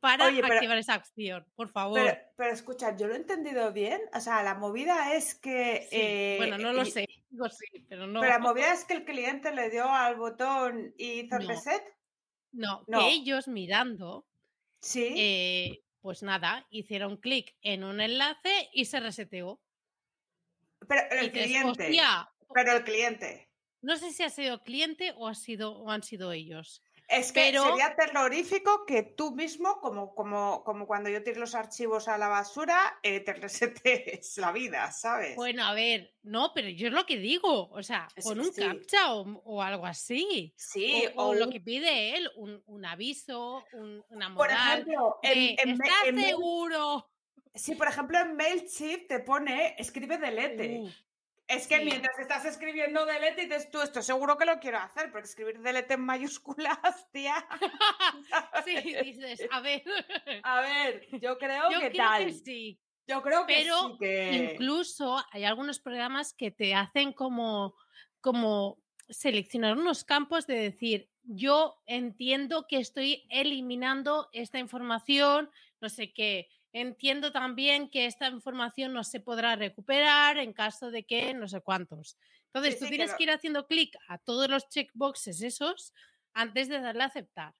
para 0.00 0.26
Oye, 0.26 0.40
pero- 0.42 0.54
activar 0.54 0.78
esa 0.78 0.94
acción, 0.94 1.46
por 1.54 1.68
favor. 1.68 2.00
Pero, 2.00 2.18
pero 2.36 2.52
escucha, 2.52 2.96
yo 2.96 3.06
lo 3.06 3.14
he 3.14 3.18
entendido 3.18 3.72
bien. 3.72 4.00
O 4.14 4.20
sea, 4.20 4.42
la 4.42 4.54
movida 4.54 5.14
es 5.14 5.34
que. 5.34 5.86
Sí, 5.90 5.96
eh, 5.96 6.34
bueno, 6.38 6.58
no 6.58 6.72
lo 6.72 6.82
y- 6.82 6.90
sé, 6.90 7.06
digo 7.30 7.48
sí, 7.50 7.86
pero 7.88 8.06
no. 8.06 8.20
Pero 8.20 8.32
la 8.32 8.38
movida 8.38 8.72
es 8.72 8.84
que 8.84 8.94
el 8.94 9.04
cliente 9.04 9.52
le 9.54 9.70
dio 9.70 9.84
al 9.88 10.16
botón 10.16 10.94
y 10.96 11.20
hizo 11.20 11.36
el 11.36 11.42
No. 11.44 11.48
reset. 11.48 11.82
No, 12.52 12.84
no. 12.88 12.98
que 12.98 13.10
ellos 13.10 13.46
mirando, 13.46 14.26
Sí. 14.80 15.14
eh, 15.16 15.84
pues 16.00 16.22
nada, 16.24 16.66
hicieron 16.70 17.16
clic 17.18 17.54
en 17.62 17.84
un 17.84 18.00
enlace 18.00 18.68
y 18.72 18.86
se 18.86 18.98
reseteó. 19.00 19.60
pero 20.88 21.02
Y 21.14 21.18
el 21.26 21.30
dices, 21.32 21.46
cliente. 21.46 21.68
"Hostia, 21.84 22.30
Pero 22.54 22.72
el 22.78 22.84
cliente. 22.84 23.50
no 23.82 23.96
sé 23.96 24.10
si 24.12 24.22
ha 24.24 24.30
sido 24.30 24.62
cliente 24.62 25.12
o, 25.14 25.28
ha 25.28 25.34
sido, 25.34 25.76
o 25.78 25.90
han 25.90 26.02
sido 26.02 26.32
ellos. 26.32 26.82
Es 27.10 27.32
que 27.32 27.40
Pero- 27.50 27.64
sería 27.64 27.96
terrorífico 27.96 28.84
que 28.86 29.02
tú 29.02 29.32
mismo, 29.34 29.80
como, 29.80 30.14
como, 30.14 30.62
como 30.62 30.86
cuando 30.86 31.10
yo 31.10 31.22
tiro 31.24 31.40
los 31.40 31.54
archivos 31.56 32.06
a 32.06 32.16
la 32.18 32.28
basura, 32.28 32.98
eh, 33.02 33.18
te 33.20 33.32
resetes 34.14 34.38
la 34.38 34.52
vida, 34.52 34.92
¿sabes? 34.92 35.34
Bueno, 35.36 35.64
a 35.64 35.74
ver, 35.74 36.14
no, 36.22 36.52
pero 36.54 36.68
yo 36.68 36.86
es 36.86 36.92
lo 36.92 37.06
que 37.06 37.16
digo, 37.18 37.68
o 37.70 37.82
sea, 37.82 38.06
Sí, 38.16 38.22
con 38.22 38.38
un 38.38 38.52
sí. 38.52 38.60
captcha 38.62 39.12
o, 39.14 39.22
o 39.44 39.60
algo 39.62 39.86
así. 39.86 40.54
sí, 40.56 41.04
o, 41.16 41.28
o 41.30 41.34
lo 41.34 41.46
un- 41.46 41.52
que 41.52 41.60
pide 41.60 42.16
él, 42.16 42.30
un, 42.36 42.62
un 42.66 42.84
aviso, 42.86 43.64
un- 43.72 44.04
una 44.10 44.26
por 44.28 44.48
moral. 44.48 44.80
ejemplo, 44.82 45.18
en, 45.22 45.38
en 45.58 45.70
¿Estás 45.70 45.88
en 46.06 46.20
seguro? 46.20 47.10
sí, 47.54 47.74
por 47.74 47.88
ejemplo, 47.88 48.18
en 48.20 48.36
MailChimp 48.36 49.08
te 49.08 49.18
pone 49.20 49.74
escribe 49.78 50.16
delete. 50.18 50.78
Uh, 50.78 50.90
Es 51.50 51.66
que 51.66 51.78
Sí. 51.78 51.84
mientras 51.84 52.16
estás 52.18 52.44
escribiendo 52.44 53.04
delete, 53.06 53.42
dices 53.42 53.70
tú, 53.72 53.80
esto 53.82 54.02
seguro 54.02 54.38
que 54.38 54.44
lo 54.44 54.60
quiero 54.60 54.78
hacer, 54.78 55.10
porque 55.10 55.26
escribir 55.26 55.58
delete 55.60 55.94
en 55.94 56.00
mayúsculas, 56.02 56.78
tía. 57.12 57.34
sí, 58.64 58.76
dices, 59.02 59.46
a 59.50 59.60
ver. 59.60 59.82
A 60.44 60.60
ver, 60.60 61.06
yo 61.20 61.38
creo 61.38 61.70
Yo 61.70 61.80
que 61.80 61.90
creo 61.90 62.04
tal. 62.06 62.26
que 62.26 62.32
sí. 62.32 62.80
Yo 63.08 63.20
creo 63.22 63.46
que 63.46 63.54
Pero 63.54 63.76
sí 63.90 63.96
que. 63.98 64.32
Incluso 64.52 65.16
hay 65.32 65.44
algunos 65.44 65.80
programas 65.80 66.32
que 66.34 66.52
te 66.52 66.74
hacen 66.76 67.12
como, 67.12 67.74
como 68.20 68.78
seleccionar 69.08 69.76
unos 69.76 70.04
campos 70.04 70.46
de 70.46 70.54
decir, 70.54 71.10
yo 71.24 71.82
entiendo 71.86 72.66
que 72.68 72.78
estoy 72.78 73.26
eliminando 73.28 74.28
esta 74.32 74.60
información, 74.60 75.50
no 75.80 75.88
sé 75.88 76.12
qué. 76.12 76.48
Entiendo 76.72 77.32
también 77.32 77.90
que 77.90 78.06
esta 78.06 78.28
información 78.28 78.92
no 78.92 79.02
se 79.02 79.20
podrá 79.20 79.56
recuperar 79.56 80.38
en 80.38 80.52
caso 80.52 80.90
de 80.90 81.04
que 81.04 81.34
no 81.34 81.48
sé 81.48 81.60
cuántos. 81.60 82.16
Entonces, 82.46 82.74
Sí, 82.74 82.80
tú 82.80 82.84
sí, 82.86 82.90
tienes 82.90 83.14
que 83.14 83.22
ir 83.24 83.30
haciendo 83.30 83.66
clic 83.66 83.96
a 84.08 84.18
todos 84.18 84.48
los 84.48 84.68
checkboxes 84.68 85.42
esos 85.42 85.92
antes 86.32 86.68
de 86.68 86.80
darle 86.80 87.02
a 87.02 87.06
aceptar. 87.06 87.54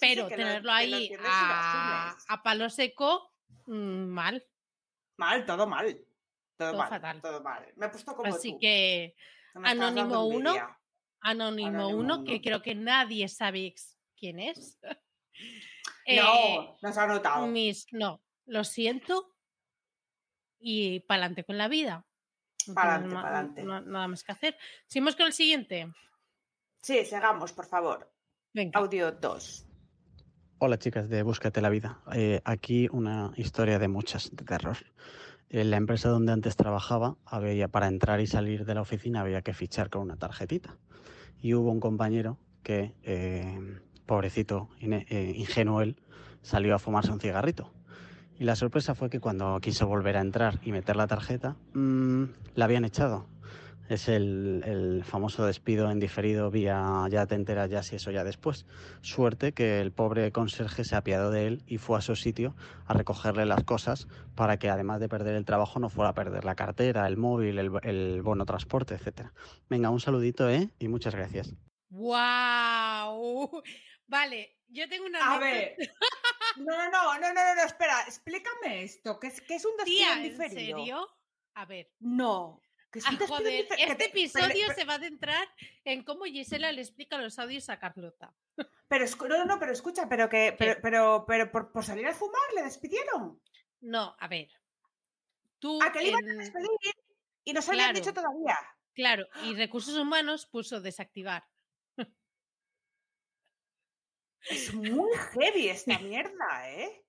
Pero 0.00 0.26
tenerlo 0.26 0.72
ahí 0.72 1.12
a, 1.24 2.16
a 2.28 2.42
palo 2.42 2.68
seco, 2.70 3.32
mm, 3.66 4.06
mal. 4.06 4.44
Mal, 5.16 5.46
todo 5.46 5.66
mal. 5.66 5.96
Todo, 6.56 6.70
Todo 6.70 6.78
mal. 6.78 6.88
fatal. 6.88 7.20
Todo 7.22 7.42
mal. 7.42 7.72
Me 7.76 7.86
he 7.86 7.88
puesto 7.88 8.14
como 8.16 8.34
Así 8.34 8.52
tú. 8.52 8.58
que 8.58 9.14
Anónimo 9.54 10.26
uno, 10.26 10.50
envidia. 10.50 10.78
Anónimo 11.20 11.68
Anónimo 11.68 11.88
1, 12.00 12.24
que 12.24 12.40
creo 12.40 12.60
que 12.62 12.74
nadie 12.74 13.28
sabe 13.28 13.74
quién 14.16 14.40
es. 14.40 14.78
Eh, 16.06 16.16
No, 16.20 16.76
no 16.82 16.92
se 16.92 17.00
ha 17.00 17.06
notado. 17.06 17.46
mis, 17.46 17.86
no, 17.92 18.20
lo 18.46 18.64
siento 18.64 19.34
y 20.58 21.00
pa'lante 21.00 21.44
con 21.44 21.58
la 21.58 21.68
vida. 21.68 22.06
No 22.68 22.74
ma- 22.74 23.22
pa'lante. 23.22 23.62
no- 23.62 23.80
nada 23.80 24.08
más 24.08 24.22
que 24.24 24.32
hacer. 24.32 24.56
Seguimos 24.86 25.16
con 25.16 25.26
el 25.26 25.32
siguiente. 25.32 25.92
Sí, 26.82 27.04
sigamos, 27.04 27.52
por 27.52 27.66
favor. 27.66 28.10
Venga. 28.52 28.78
Audio 28.78 29.12
2. 29.12 29.66
Hola 30.58 30.78
chicas 30.78 31.08
de 31.08 31.22
Búscate 31.22 31.60
la 31.60 31.68
vida. 31.68 32.02
Eh, 32.14 32.40
aquí 32.44 32.88
una 32.92 33.32
historia 33.36 33.78
de 33.78 33.88
muchas 33.88 34.30
de 34.34 34.44
terror. 34.44 34.76
En 35.50 35.70
la 35.70 35.76
empresa 35.76 36.08
donde 36.08 36.32
antes 36.32 36.56
trabajaba, 36.56 37.16
había, 37.26 37.68
para 37.68 37.86
entrar 37.88 38.20
y 38.20 38.26
salir 38.26 38.64
de 38.64 38.74
la 38.74 38.80
oficina 38.80 39.20
había 39.20 39.42
que 39.42 39.52
fichar 39.52 39.90
con 39.90 40.02
una 40.02 40.16
tarjetita. 40.16 40.78
Y 41.38 41.54
hubo 41.54 41.70
un 41.70 41.80
compañero 41.80 42.38
que, 42.62 42.94
eh, 43.02 43.58
pobrecito, 44.06 44.68
eh, 44.80 45.32
ingenuo 45.36 45.80
él, 45.82 45.96
salió 46.42 46.74
a 46.74 46.78
fumarse 46.78 47.10
un 47.10 47.20
cigarrito. 47.20 47.72
Y 48.38 48.44
la 48.44 48.56
sorpresa 48.56 48.94
fue 48.94 49.10
que 49.10 49.20
cuando 49.20 49.60
quiso 49.60 49.86
volver 49.86 50.16
a 50.16 50.20
entrar 50.20 50.58
y 50.62 50.72
meter 50.72 50.96
la 50.96 51.06
tarjeta, 51.06 51.56
mm, 51.72 52.24
la 52.54 52.64
habían 52.64 52.84
echado. 52.84 53.26
Es 53.88 54.08
el, 54.08 55.02
famoso 55.04 55.44
despido 55.44 55.90
en 55.90 56.00
diferido 56.00 56.50
vía 56.50 57.06
ya 57.10 57.26
te 57.26 57.34
enteras 57.34 57.68
ya 57.68 57.82
si 57.82 57.96
eso 57.96 58.10
ya 58.10 58.24
después. 58.24 58.64
Suerte 59.02 59.52
que 59.52 59.80
el 59.82 59.92
pobre 59.92 60.32
conserje 60.32 60.84
se 60.84 60.96
apiadó 60.96 61.30
de 61.30 61.46
él 61.46 61.62
y 61.66 61.76
fue 61.76 61.98
a 61.98 62.00
su 62.00 62.16
sitio 62.16 62.56
a 62.86 62.94
recogerle 62.94 63.44
las 63.44 63.62
cosas 63.64 64.08
para 64.34 64.58
que 64.58 64.70
además 64.70 65.00
de 65.00 65.10
perder 65.10 65.34
el 65.34 65.44
trabajo 65.44 65.80
no 65.80 65.90
fuera 65.90 66.10
a 66.10 66.14
perder 66.14 66.46
la 66.46 66.54
cartera, 66.54 67.06
el 67.06 67.18
móvil, 67.18 67.58
el, 67.58 67.70
el 67.82 68.22
bono 68.22 68.46
transporte, 68.46 68.94
etcétera. 68.94 69.34
Venga, 69.68 69.90
un 69.90 70.00
saludito, 70.00 70.48
¿eh? 70.48 70.70
Y 70.78 70.88
muchas 70.88 71.14
gracias. 71.14 71.54
¡Wow! 71.90 73.62
Vale, 74.06 74.58
yo 74.68 74.88
tengo 74.88 75.06
una. 75.06 75.34
A 75.34 75.38
ver. 75.38 75.76
No, 76.56 76.76
no, 76.90 76.90
no, 76.90 77.18
no, 77.18 77.32
no, 77.34 77.54
no, 77.54 77.62
espera. 77.64 78.02
Explícame 78.06 78.84
esto. 78.84 79.18
¿Qué 79.18 79.26
es, 79.28 79.40
qué 79.40 79.56
es 79.56 79.64
un 79.64 79.76
despido 79.76 79.96
Tía, 79.98 80.12
en 80.12 80.18
¿en 80.18 80.22
diferido? 80.30 80.78
serio? 80.78 81.08
A 81.54 81.64
ver, 81.64 81.90
No. 82.00 82.60
Que 82.90 83.00
es 83.00 83.06
Ah, 83.08 83.18
joder, 83.26 83.66
que 83.66 83.74
este 83.82 83.96
te- 83.96 84.04
episodio 84.04 84.66
pero- 84.68 84.74
se 84.78 84.84
va 84.84 84.94
a 84.94 85.00
centrar 85.00 85.48
en 85.84 86.04
cómo 86.04 86.26
Gisela 86.26 86.70
le 86.70 86.80
explica 86.80 87.18
los 87.18 87.40
audios 87.40 87.68
a 87.68 87.80
Carlota. 87.80 88.32
Pero, 88.86 89.04
no, 89.28 89.44
no, 89.44 89.58
pero 89.58 89.72
escucha, 89.72 90.08
pero 90.08 90.28
que, 90.28 90.54
pero, 90.56 90.80
pero, 90.80 91.24
pero 91.26 91.50
por, 91.50 91.72
por 91.72 91.84
salir 91.84 92.06
a 92.06 92.14
fumar 92.14 92.40
le 92.54 92.62
despidieron. 92.62 93.40
No, 93.80 94.14
a 94.20 94.28
ver. 94.28 94.48
Tú, 95.58 95.82
A 95.82 95.90
que 95.90 96.02
le 96.02 96.08
iban 96.10 96.28
a 96.28 96.34
despedir 96.34 96.68
y 97.42 97.52
no 97.52 97.62
se 97.62 97.74
lo 97.74 97.92
dicho 97.92 98.12
todavía. 98.14 98.56
claro, 98.94 99.26
y 99.42 99.54
recursos 99.56 99.96
humanos 99.96 100.46
puso 100.46 100.80
desactivar. 100.80 101.42
Es 104.50 104.74
muy 104.74 105.10
heavy 105.32 105.68
esta 105.68 105.98
mierda, 105.98 106.70
¿eh? 106.70 107.04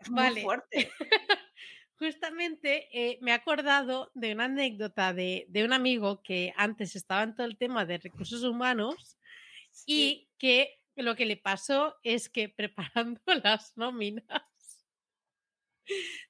Es 0.00 0.10
muy 0.10 0.22
Vale. 0.22 0.42
fuerte. 0.42 0.90
Justamente 1.98 2.88
eh, 2.92 3.18
me 3.20 3.30
he 3.32 3.34
acordado 3.34 4.10
de 4.14 4.32
una 4.32 4.44
anécdota 4.46 5.12
de, 5.12 5.44
de 5.48 5.64
un 5.64 5.72
amigo 5.74 6.22
que 6.22 6.52
antes 6.56 6.96
estaba 6.96 7.22
en 7.22 7.34
todo 7.34 7.46
el 7.46 7.58
tema 7.58 7.84
de 7.84 7.98
recursos 7.98 8.42
humanos 8.42 9.18
Sí. 9.72 9.86
y 9.86 10.28
que 10.38 10.80
lo 10.96 11.14
que 11.14 11.26
le 11.26 11.36
pasó 11.36 11.96
es 12.02 12.28
que 12.28 12.48
preparando 12.48 13.20
las 13.44 13.76
nóminas, 13.76 14.86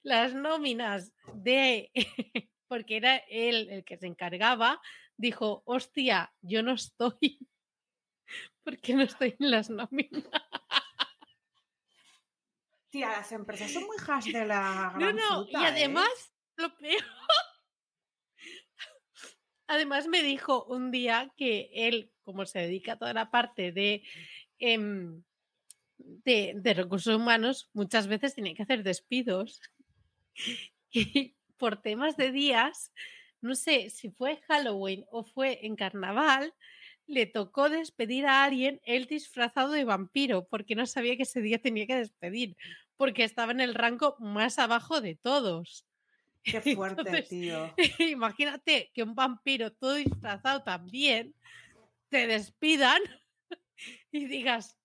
las 0.03 0.35
nóminas 0.35 1.13
de, 1.35 1.91
porque 2.69 2.97
era 2.97 3.17
él 3.29 3.69
el 3.71 3.85
que 3.85 3.97
se 3.97 4.07
encargaba, 4.07 4.81
dijo, 5.17 5.63
hostia, 5.67 6.35
yo 6.41 6.63
no 6.63 6.73
estoy, 6.73 7.39
porque 8.71 8.95
no 8.95 9.03
estoy 9.03 9.35
en 9.41 9.51
las 9.51 9.69
nóminas. 9.69 10.23
Tía, 12.91 13.09
las 13.09 13.33
empresas 13.33 13.73
son 13.73 13.85
muy 13.85 13.97
has 14.09 14.25
de 14.25 14.47
la 14.47 14.93
No, 14.95 14.99
gran 14.99 15.17
no, 15.17 15.45
fruta, 15.45 15.61
y 15.61 15.65
¿eh? 15.65 15.67
además, 15.67 16.33
lo 16.57 16.77
peor. 16.77 17.03
Además 19.67 20.07
me 20.07 20.23
dijo 20.23 20.65
un 20.65 20.91
día 20.91 21.33
que 21.37 21.71
él, 21.73 22.13
como 22.23 22.47
se 22.47 22.61
dedica 22.61 22.93
a 22.93 22.99
toda 22.99 23.13
la 23.13 23.31
parte 23.31 23.73
de, 23.73 24.03
em, 24.59 25.23
de, 25.99 26.53
de 26.57 26.75
recursos 26.75 27.15
humanos, 27.15 27.71
muchas 27.73 28.07
veces 28.07 28.35
tiene 28.35 28.55
que 28.55 28.63
hacer 28.63 28.83
despidos. 28.83 29.61
Y 30.93 31.37
por 31.57 31.81
temas 31.81 32.17
de 32.17 32.33
días, 32.33 32.93
no 33.41 33.55
sé 33.55 33.91
si 33.91 34.11
fue 34.11 34.41
Halloween 34.49 35.05
o 35.13 35.23
fue 35.23 35.65
en 35.65 35.77
carnaval, 35.77 36.53
le 37.11 37.27
tocó 37.27 37.69
despedir 37.69 38.27
a 38.27 38.45
alguien, 38.45 38.81
él 38.85 39.07
disfrazado 39.07 39.73
de 39.73 39.85
vampiro, 39.85 40.47
porque 40.49 40.75
no 40.75 40.87
sabía 40.87 41.17
que 41.17 41.25
ese 41.25 41.41
día 41.43 41.59
tenía 41.61 41.87
que 41.87 41.97
despedir, 41.97 42.57
porque 42.97 43.25
estaba 43.25 43.53
en 43.53 43.61
el 43.61 43.75
rango 43.75 44.17
más 44.19 44.59
abajo 44.59 45.01
de 45.01 45.17
todos. 45.17 45.87
Qué 46.45 46.61
fuerte, 46.75 47.01
Entonces, 47.03 47.29
tío. 47.29 47.75
Imagínate 47.99 48.91
que 48.95 49.03
un 49.03 49.15
vampiro 49.15 49.73
todo 49.73 49.95
disfrazado 49.95 50.63
también 50.63 51.35
te 52.09 52.27
despidan 52.27 53.03
y 54.13 54.27
digas, 54.27 54.77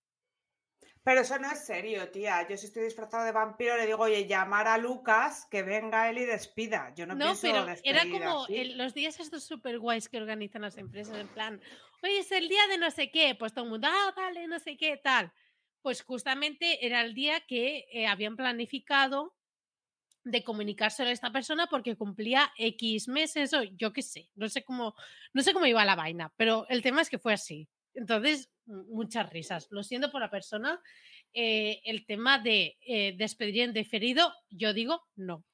Pero 1.04 1.22
eso 1.22 1.38
no 1.38 1.52
es 1.52 1.64
serio, 1.66 2.10
tía. 2.10 2.48
Yo 2.50 2.58
si 2.58 2.66
estoy 2.66 2.84
disfrazado 2.84 3.24
de 3.26 3.32
vampiro 3.32 3.78
le 3.78 3.86
digo, 3.86 4.00
oye, 4.04 4.26
llamar 4.28 4.68
a 4.68 4.78
Lucas, 4.80 5.46
que 5.52 5.62
venga 5.62 6.10
él 6.10 6.18
y 6.18 6.26
despida. 6.26 6.94
Yo 6.96 7.06
no, 7.06 7.14
no, 7.14 7.26
pienso 7.26 7.42
pero 7.44 7.66
era 7.84 8.10
como 8.10 8.48
el- 8.48 8.78
los 8.78 8.94
días 8.96 9.20
estos 9.20 9.44
super 9.44 9.78
guays 9.78 10.10
que 10.10 10.18
organizan 10.18 10.64
las 10.64 10.78
empresas, 10.78 11.16
en 11.18 11.28
plan, 11.28 11.62
oye, 12.06 12.20
es 12.20 12.32
el 12.32 12.48
día 12.48 12.68
de 12.70 12.78
no 12.78 12.92
sé 12.92 13.12
qué, 13.12 13.36
pues 13.36 13.54
todo 13.54 13.66
el 13.66 13.72
mundo, 13.72 13.88
ah, 13.90 14.14
vale, 14.16 14.48
no 14.48 14.60
sé 14.60 14.78
qué, 14.78 14.98
tal. 14.98 15.32
Pues 15.82 16.02
justamente 16.04 16.86
era 16.86 17.02
el 17.02 17.14
día 17.14 17.42
que 17.42 17.86
eh, 17.92 18.08
habían 18.08 18.36
planificado 18.36 19.36
de 20.24 20.44
comunicárselo 20.44 21.10
a 21.10 21.14
esta 21.14 21.32
persona 21.32 21.68
porque 21.68 21.96
cumplía 21.96 22.52
X 22.58 23.08
meses 23.08 23.54
o 23.54 23.64
yo 23.64 23.94
qué 23.94 24.02
sé, 24.02 24.30
no 24.36 24.50
sé 24.50 24.64
cómo, 24.64 24.96
no 25.34 25.42
sé 25.44 25.54
cómo 25.54 25.68
iba 25.68 25.86
la 25.86 25.96
vaina, 25.96 26.34
pero 26.36 26.66
el 26.70 26.82
tema 26.82 27.02
es 27.02 27.10
que 27.10 27.20
fue 27.20 27.34
así. 27.34 27.68
Entonces, 27.94 28.52
muchas 28.66 29.30
risas. 29.30 29.68
Lo 29.70 29.84
siento 29.84 30.12
por 30.12 30.20
la 30.20 30.30
persona. 30.30 30.82
Eh, 31.34 31.82
el 31.86 32.06
tema 32.06 32.40
de 32.40 32.78
eh, 32.82 33.16
despedir 33.18 33.64
en 33.64 33.74
diferido, 33.74 34.34
yo 34.50 34.74
digo 34.74 35.02
no. 35.16 35.46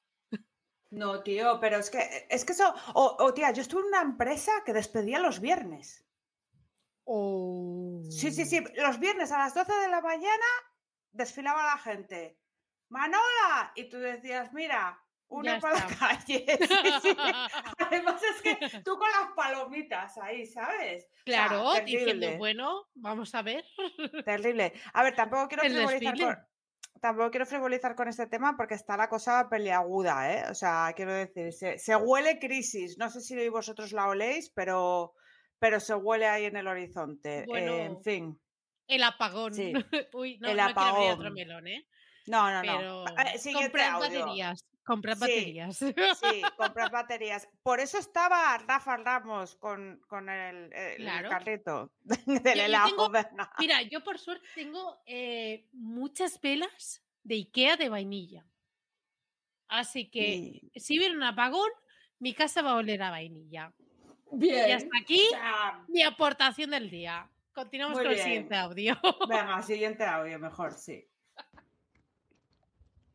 No, 0.90 1.22
tío, 1.22 1.58
pero 1.58 1.78
es 1.78 1.88
que, 1.88 2.26
es 2.28 2.44
que 2.44 2.52
eso. 2.52 2.74
O, 2.94 3.16
o, 3.18 3.32
tía, 3.32 3.50
yo 3.52 3.62
estuve 3.62 3.80
en 3.80 3.86
una 3.86 4.02
empresa 4.02 4.52
que 4.66 4.74
despedía 4.74 5.20
los 5.20 5.40
viernes. 5.40 6.04
Sí, 8.10 8.30
sí, 8.30 8.44
sí. 8.44 8.62
Los 8.76 8.98
viernes 8.98 9.32
a 9.32 9.38
las 9.38 9.54
12 9.54 9.72
de 9.72 9.88
la 9.88 10.00
mañana 10.00 10.44
desfilaba 11.10 11.64
la 11.64 11.78
gente. 11.78 12.38
¡Manola! 12.88 13.72
Y 13.74 13.88
tú 13.88 13.98
decías, 13.98 14.52
mira, 14.52 14.98
una 15.28 15.54
Ya 15.54 15.60
para 15.60 15.74
la 15.78 15.86
está. 15.86 16.08
calle. 16.08 16.44
Sí, 16.58 16.90
sí. 17.02 17.16
Además 17.78 18.22
es 18.22 18.42
que 18.42 18.56
tú 18.84 18.98
con 18.98 19.08
las 19.10 19.32
palomitas 19.34 20.18
ahí, 20.18 20.46
¿sabes? 20.46 21.04
O 21.04 21.08
sea, 21.08 21.24
Claro, 21.24 21.72
diciendo, 21.84 22.06
terrible, 22.06 22.38
bueno, 22.38 22.86
vamos 22.94 23.34
a 23.34 23.42
ver. 23.42 23.64
Terrible. 24.24 24.72
A 24.92 25.02
ver, 25.02 25.14
tampoco 25.16 25.48
quiero 25.48 25.62
frivolizar 25.64 26.18
con. 26.18 26.38
Tampoco 27.00 27.30
quiero 27.32 27.46
frivolizar 27.46 27.96
con 27.96 28.06
este 28.06 28.28
tema 28.28 28.56
porque 28.56 28.74
está 28.74 28.96
la 28.96 29.08
cosa 29.08 29.48
peleaguda, 29.48 30.32
¿eh? 30.32 30.44
O 30.50 30.54
sea, 30.54 30.92
quiero 30.94 31.12
decir, 31.12 31.52
se, 31.52 31.76
se 31.78 31.96
huele 31.96 32.38
crisis. 32.38 32.96
No 32.96 33.10
sé 33.10 33.20
si 33.20 33.48
vosotros 33.48 33.90
la 33.92 34.06
oléis, 34.06 34.50
pero, 34.50 35.14
pero 35.62 35.78
se 35.80 35.94
huele 35.94 36.26
ahí 36.26 36.44
en 36.46 36.56
el 36.56 36.66
horizonte. 36.66 37.44
Eh, 37.44 37.84
en 37.84 38.02
fin. 38.02 38.38
El 38.88 39.04
apagón. 39.04 39.54
Sí, 39.54 39.72
Uy, 40.12 40.38
no, 40.38 40.48
el 40.50 40.56
no 40.56 40.64
quiero 40.66 40.80
abrir 40.80 41.04
otro 41.12 41.12
apagón. 41.28 41.34
melón, 41.34 41.66
¿eh? 41.68 41.86
No, 42.26 42.50
no, 42.52 42.60
Pero 42.62 42.82
no. 42.82 43.04
Eh, 43.22 43.38
siguiente 43.38 43.70
comprad 43.70 44.00
baterías. 44.00 44.64
Comprad 44.84 45.14
Sí. 45.14 45.20
baterías. 45.20 45.76
Sí, 45.78 46.42
compras 46.56 46.90
baterías. 46.92 47.48
Por 47.62 47.78
eso 47.78 47.98
estaba 47.98 48.58
Rafa 48.58 48.96
Ramos 48.96 49.54
con, 49.56 50.00
con 50.08 50.28
el, 50.28 50.72
el 50.72 50.96
Claro. 50.96 51.28
carrito 51.30 51.92
del 52.02 52.42
yo 52.56 52.62
helado. 52.64 53.10
tengo-. 53.12 53.48
Mira, 53.60 53.82
yo 53.82 54.02
por 54.02 54.18
suerte 54.18 54.46
tengo 54.56 55.00
eh, 55.06 55.68
muchas 55.72 56.40
velas 56.40 57.04
de 57.22 57.36
Ikea 57.36 57.76
de 57.76 57.88
vainilla. 57.88 58.44
Así 59.68 60.10
que 60.10 60.60
si 60.74 60.98
hubiera 60.98 61.14
un 61.14 61.22
apagón, 61.22 61.70
mi 62.18 62.34
casa 62.34 62.62
va 62.62 62.72
a 62.72 62.76
oler 62.76 63.02
a 63.02 63.10
vainilla. 63.10 63.72
Bien. 64.32 64.68
Y 64.68 64.72
hasta 64.72 64.98
aquí 65.00 65.20
mi 65.88 66.02
aportación 66.02 66.70
del 66.70 66.90
día. 66.90 67.28
Continuamos 67.54 67.96
Muy 67.98 68.04
con 68.04 68.12
el 68.14 68.18
siguiente 68.18 68.54
audio. 68.56 68.96
venga, 69.28 69.60
siguiente 69.62 70.04
audio, 70.04 70.38
mejor, 70.38 70.72
sí. 70.72 71.06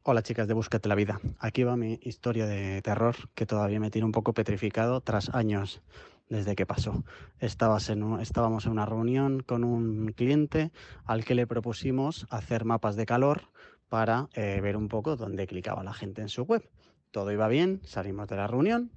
Hola 0.04 0.22
chicas 0.22 0.48
de 0.48 0.54
Búscate 0.54 0.88
la 0.88 0.96
Vida. 0.96 1.20
Aquí 1.40 1.64
va 1.64 1.76
mi 1.76 2.00
historia 2.02 2.46
de 2.46 2.82
terror 2.82 3.16
que 3.36 3.46
todavía 3.46 3.80
me 3.80 3.90
tiene 3.92 4.06
un 4.06 4.12
poco 4.14 4.34
petrificado 4.34 5.02
tras 5.02 5.34
años 5.36 5.82
desde 6.30 6.56
que 6.56 6.66
pasó. 6.66 7.04
Estabas 7.40 7.90
en 7.90 8.04
un- 8.04 8.22
estábamos 8.22 8.66
en 8.66 8.72
una 8.74 8.86
reunión 8.86 9.42
con 9.42 9.64
un 9.64 10.14
cliente 10.14 10.72
al 11.06 11.26
que 11.26 11.36
le 11.36 11.48
propusimos 11.48 12.26
hacer 12.30 12.64
mapas 12.64 12.96
de 12.96 13.06
calor 13.06 13.50
para 13.90 14.30
eh, 14.34 14.60
ver 14.62 14.78
un 14.78 14.88
poco 14.88 15.16
dónde 15.18 15.48
clicaba 15.48 15.84
la 15.84 15.94
gente 15.94 16.22
en 16.22 16.30
su 16.30 16.44
web. 16.44 16.70
Todo 17.12 17.32
iba 17.32 17.48
bien, 17.48 17.82
salimos 17.84 18.28
de 18.28 18.36
la 18.38 18.48
reunión. 18.48 18.92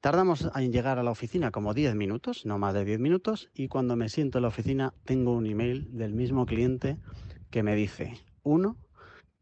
Tardamos 0.00 0.48
en 0.54 0.70
llegar 0.70 1.00
a 1.00 1.02
la 1.02 1.10
oficina 1.10 1.50
como 1.50 1.74
10 1.74 1.96
minutos, 1.96 2.46
no 2.46 2.56
más 2.56 2.72
de 2.72 2.84
10 2.84 3.00
minutos, 3.00 3.50
y 3.52 3.66
cuando 3.66 3.96
me 3.96 4.08
siento 4.08 4.38
en 4.38 4.42
la 4.42 4.48
oficina 4.48 4.94
tengo 5.04 5.32
un 5.32 5.46
email 5.46 5.88
del 5.96 6.14
mismo 6.14 6.46
cliente 6.46 6.98
que 7.50 7.64
me 7.64 7.74
dice, 7.74 8.14
uno, 8.44 8.76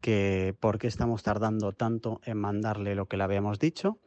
que 0.01 0.55
por 0.59 0.79
qué 0.79 0.87
estamos 0.87 1.21
tardando 1.21 1.73
tanto 1.73 2.21
en 2.23 2.39
mandarle 2.39 2.95
lo 2.95 3.05
que 3.07 3.17
le 3.17 3.23
habíamos 3.23 3.59
dicho. 3.59 3.99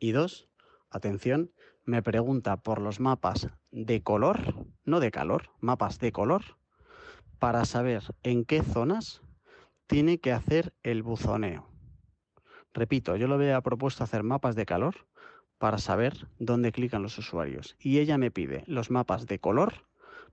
Y 0.00 0.12
dos, 0.12 0.48
atención, 0.90 1.52
me 1.84 2.02
pregunta 2.02 2.56
por 2.56 2.80
los 2.80 2.98
mapas 2.98 3.48
de 3.70 4.02
color, 4.02 4.66
no 4.84 4.98
de 4.98 5.10
calor, 5.10 5.50
mapas 5.60 5.98
de 5.98 6.10
color, 6.10 6.42
para 7.38 7.66
saber 7.66 8.02
en 8.22 8.46
qué 8.46 8.62
zonas 8.62 9.20
tiene 9.86 10.20
que 10.20 10.32
hacer 10.32 10.72
el 10.82 11.02
buzoneo. 11.02 11.68
Repito, 12.72 13.16
yo 13.16 13.28
le 13.28 13.34
había 13.34 13.60
propuesto 13.60 14.04
hacer 14.04 14.22
mapas 14.22 14.54
de 14.54 14.64
calor 14.64 15.06
para 15.62 15.78
saber 15.78 16.26
dónde 16.40 16.72
clican 16.72 17.04
los 17.04 17.18
usuarios. 17.18 17.76
Y 17.78 18.00
ella 18.00 18.18
me 18.18 18.32
pide 18.32 18.64
los 18.66 18.90
mapas 18.90 19.28
de 19.28 19.38
color 19.38 19.86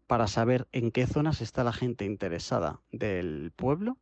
para 0.08 0.26
saber 0.26 0.68
en 0.72 0.90
qué 0.90 1.06
zonas 1.06 1.42
está 1.42 1.64
la 1.64 1.72
gente 1.72 2.04
interesada 2.04 2.82
del 2.92 3.52
pueblo 3.56 4.00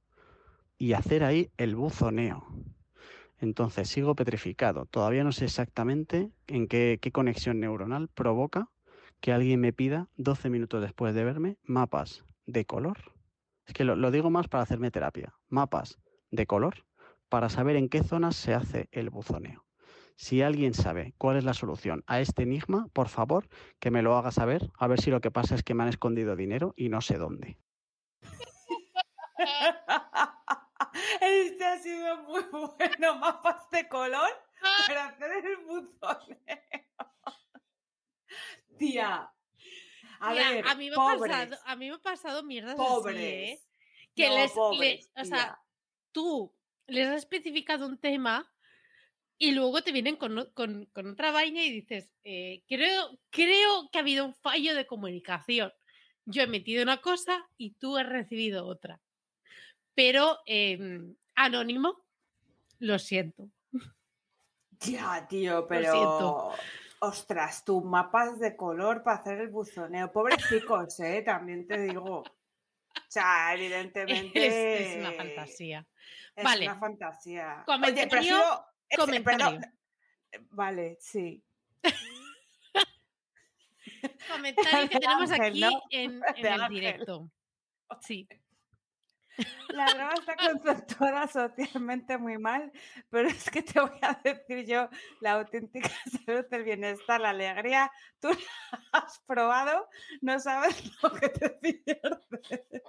y 0.78 0.94
hacer 0.94 1.26
ahí 1.26 1.52
el 1.58 1.76
buzoneo. 1.76 2.48
Entonces 3.42 3.90
sigo 3.90 4.16
petrificado. 4.16 4.86
Todavía 4.86 5.26
no 5.26 5.34
sé 5.34 5.44
exactamente 5.44 6.32
en 6.48 6.70
qué, 6.70 6.98
conexión 7.12 7.60
neuronal 7.60 8.08
provoca 8.08 8.70
que 9.20 9.34
alguien 9.34 9.60
me 9.60 9.74
pida 9.74 10.08
12 10.16 10.50
minutos 10.50 10.82
después 10.82 11.14
de 11.14 11.26
verme 11.26 11.58
mapas 11.62 12.24
de 12.46 12.64
color. 12.64 13.00
Es 13.66 13.74
que 13.74 13.84
lo 13.84 14.12
digo 14.12 14.30
más 14.30 14.48
para 14.48 14.64
hacerme 14.64 14.92
terapia. 14.92 15.34
Mapas 15.50 16.00
de 16.32 16.46
color 16.46 16.86
para 17.28 17.50
saber 17.50 17.76
en 17.76 17.90
qué 17.90 18.02
zonas 18.02 18.38
se 18.38 18.54
hace 18.54 18.88
el 18.94 19.10
buzoneo. 19.10 19.67
Si 20.20 20.42
alguien 20.42 20.74
sabe 20.74 21.14
cuál 21.20 21.38
es 21.38 21.44
la 21.44 21.54
solución 21.54 22.04
a 22.08 22.20
este 22.20 22.42
enigma, 22.42 22.88
por 22.92 23.08
favor, 23.08 23.48
que 23.80 23.92
me 23.92 24.02
lo 24.02 24.18
haga 24.18 24.32
saber, 24.32 24.72
a 24.80 24.88
ver 24.88 25.00
si 25.00 25.12
lo 25.12 25.22
que 25.22 25.30
pasa 25.30 25.54
es 25.54 25.62
que 25.62 25.76
me 25.76 25.84
han 25.84 25.90
escondido 25.90 26.36
dinero 26.36 26.74
y 26.76 26.90
no 26.90 27.02
sé 27.02 27.18
dónde. 27.18 27.60
Este 31.22 31.64
ha 31.66 31.78
sido 31.78 32.24
muy 32.24 32.42
bueno. 32.52 33.16
Mapas 33.20 33.70
de 33.70 33.88
color 33.88 34.30
para 34.88 35.06
hacer 35.10 35.46
el 35.46 35.58
buzoneo. 35.58 36.38
Tía. 38.80 39.32
A 40.20 40.34
Tía, 40.34 40.52
ver, 40.52 40.68
a 40.68 40.76
mí 40.76 40.90
me 40.90 40.96
ha 40.96 40.96
pobres, 40.96 41.32
pasado, 41.32 41.56
a 41.66 41.76
mí 41.76 41.90
me 41.90 41.96
ha 41.96 42.00
pasado 42.00 42.44
mierdas 42.44 42.76
pobres. 42.76 43.16
así, 43.16 43.26
¿eh? 43.26 43.60
Que 44.16 44.30
No, 44.30 44.36
les, 44.36 44.52
o 45.16 45.26
sea, 45.26 45.62
tú 46.12 46.52
les 46.88 47.08
has 47.08 47.18
especificado 47.18 47.86
un 47.86 48.00
tema 48.00 48.52
y 49.38 49.52
luego 49.52 49.82
te 49.82 49.92
vienen 49.92 50.16
con, 50.16 50.50
con- 50.54 50.86
con 50.88 51.12
otra 51.12 51.32
vaina 51.32 51.62
y 51.64 51.70
dices, 51.72 52.10
eh, 52.24 52.64
creo, 52.68 53.20
creo 53.30 53.90
que 53.92 53.98
ha 54.00 54.02
habido 54.02 54.26
un 54.26 54.34
fallo 54.36 54.76
de 54.76 54.88
comunicación. 54.88 55.72
Yo 56.26 56.42
he 56.44 56.48
metido 56.48 56.84
una 56.84 56.98
cosa 57.02 57.48
y 57.58 57.72
tú 57.76 57.98
has 57.98 58.08
recibido 58.08 58.66
otra. 58.66 59.00
Pero 59.96 60.40
em, 60.46 61.16
anónimo, 61.36 62.04
lo 62.80 63.00
siento. 63.00 63.50
Ya, 64.82 65.26
tío, 65.28 65.68
siento. 65.68 65.68
pero. 65.68 66.52
Ostras, 67.00 67.64
tus 67.64 67.84
mapas 67.84 68.40
de 68.40 68.56
color 68.56 69.04
para 69.04 69.18
hacer 69.18 69.40
el 69.40 69.50
buzoneo. 69.50 70.12
Pobrecicos, 70.12 71.00
¿eh? 71.00 71.22
También 71.24 71.68
te 71.68 71.80
digo. 71.80 72.22
O 72.22 72.26
sea, 73.08 73.54
evidentemente. 73.54 74.32
Es, 74.48 74.88
es 74.94 74.98
una 74.98 75.12
fantasía. 75.14 75.88
Es 76.36 76.44
Vale. 76.44 76.66
una 76.66 76.80
fantasía. 76.80 77.64
Oye, 77.68 78.08
prefiero. 78.08 78.66
Es- 78.90 78.98
comentario. 78.98 79.46
perdón, 79.46 79.64
eh, 80.32 80.40
Vale, 80.52 80.98
sí. 81.00 81.44
Comentario 84.32 84.90
que 84.90 85.00
tenemos 85.00 85.32
Ángel, 85.32 85.48
aquí 85.52 85.62
¿no? 85.62 85.70
en, 85.92 86.22
en 86.36 86.46
el 86.46 86.62
Ángel. 86.62 86.70
directo. 86.70 87.32
Sí. 88.02 88.28
La 89.70 89.86
broma 89.94 90.14
está 90.20 90.36
conceptuada 90.52 91.28
socialmente 91.28 92.18
muy 92.18 92.38
mal, 92.40 92.72
pero 93.12 93.30
es 93.30 93.50
que 93.52 93.62
te 93.62 93.80
voy 93.80 93.98
a 94.02 94.20
decir 94.24 94.66
yo 94.66 94.90
la 95.22 95.34
auténtica 95.34 95.90
salud, 96.26 96.46
el 96.52 96.64
bienestar, 96.64 97.22
la 97.22 97.30
alegría. 97.30 97.92
Tú 98.20 98.30
la 98.30 99.00
has 99.00 99.20
probado, 99.28 99.88
no 100.22 100.40
sabes 100.40 100.92
lo 101.04 101.12
que 101.14 101.30
te 101.30 101.50
pierdes. 101.52 102.82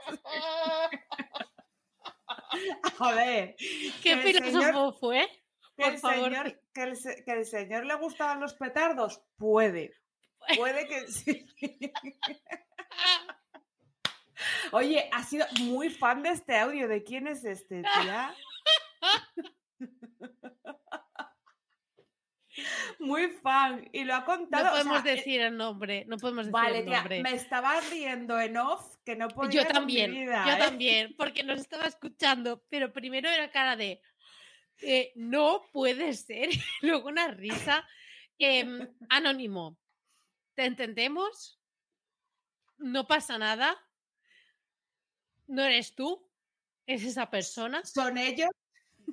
A 2.99 3.13
ver, 3.13 3.55
¿Qué 4.03 4.17
filósofo 4.17 4.59
señor- 4.61 4.99
fue? 4.99 5.45
Que 5.79 5.85
Por 5.85 5.93
el, 5.93 5.99
favor. 5.99 6.25
señor, 6.25 6.61
que, 6.75 6.83
el, 6.83 6.97
se- 6.97 7.25
que 7.25 7.31
el 7.33 7.47
señor 7.47 7.87
le 7.87 7.95
gustaban 7.95 8.41
los 8.41 8.55
petardos, 8.55 9.23
puede. 9.37 9.95
Puede 10.57 10.89
que 10.89 11.07
sí. 11.13 11.47
Oye, 14.73 15.09
ha 15.13 15.23
sido 15.23 15.47
muy 15.61 15.89
fan 15.91 16.23
de 16.23 16.31
este 16.31 16.57
audio. 16.59 16.89
¿De 16.89 17.03
quién 17.05 17.27
es 17.29 17.45
este, 17.45 17.83
tía? 18.03 18.35
Muy 22.99 23.29
fan. 23.29 23.89
Y 23.93 24.03
lo 24.05 24.15
ha 24.17 24.25
contado. 24.25 24.65
No 24.65 24.71
o 24.71 24.75
sea, 24.75 24.83
podemos 24.85 25.07
eh, 25.07 25.11
decir 25.17 25.41
el 25.41 25.57
nombre, 25.57 26.05
no 26.09 26.17
podemos 26.17 26.47
decir 26.47 26.53
Vale, 26.53 26.79
el 26.81 26.87
tía, 26.87 26.97
nombre. 26.99 27.23
me 27.23 27.33
estaba 27.35 27.81
riendo 27.83 28.41
en 28.41 28.57
off 28.57 28.97
que 29.05 29.15
no 29.15 29.29
podía. 29.29 29.63
Yo 29.63 29.69
también, 29.69 30.11
vida, 30.11 30.45
yo 30.45 30.53
¿eh? 30.55 30.59
también, 30.59 31.15
porque 31.17 31.45
nos 31.45 31.61
estaba 31.61 31.85
escuchando, 31.87 32.65
pero 32.69 32.93
primero 32.93 33.29
era 33.29 33.51
cara 33.53 33.77
de 33.77 34.01
eh, 34.83 35.13
no 35.17 35.63
puede 35.73 36.15
ser, 36.15 36.51
luego 36.83 37.09
una 37.09 37.29
risa. 37.29 37.87
Em, 38.39 38.89
anónimo, 39.09 39.79
¿te 40.55 40.65
entendemos? 40.65 41.61
No 42.77 43.07
pasa 43.07 43.39
nada. 43.39 43.77
No 45.49 45.65
eres 45.65 45.95
tú, 45.95 46.31
es 46.87 47.05
esa 47.05 47.31
persona, 47.31 47.85
Son 47.85 48.17
ellos, 48.19 48.51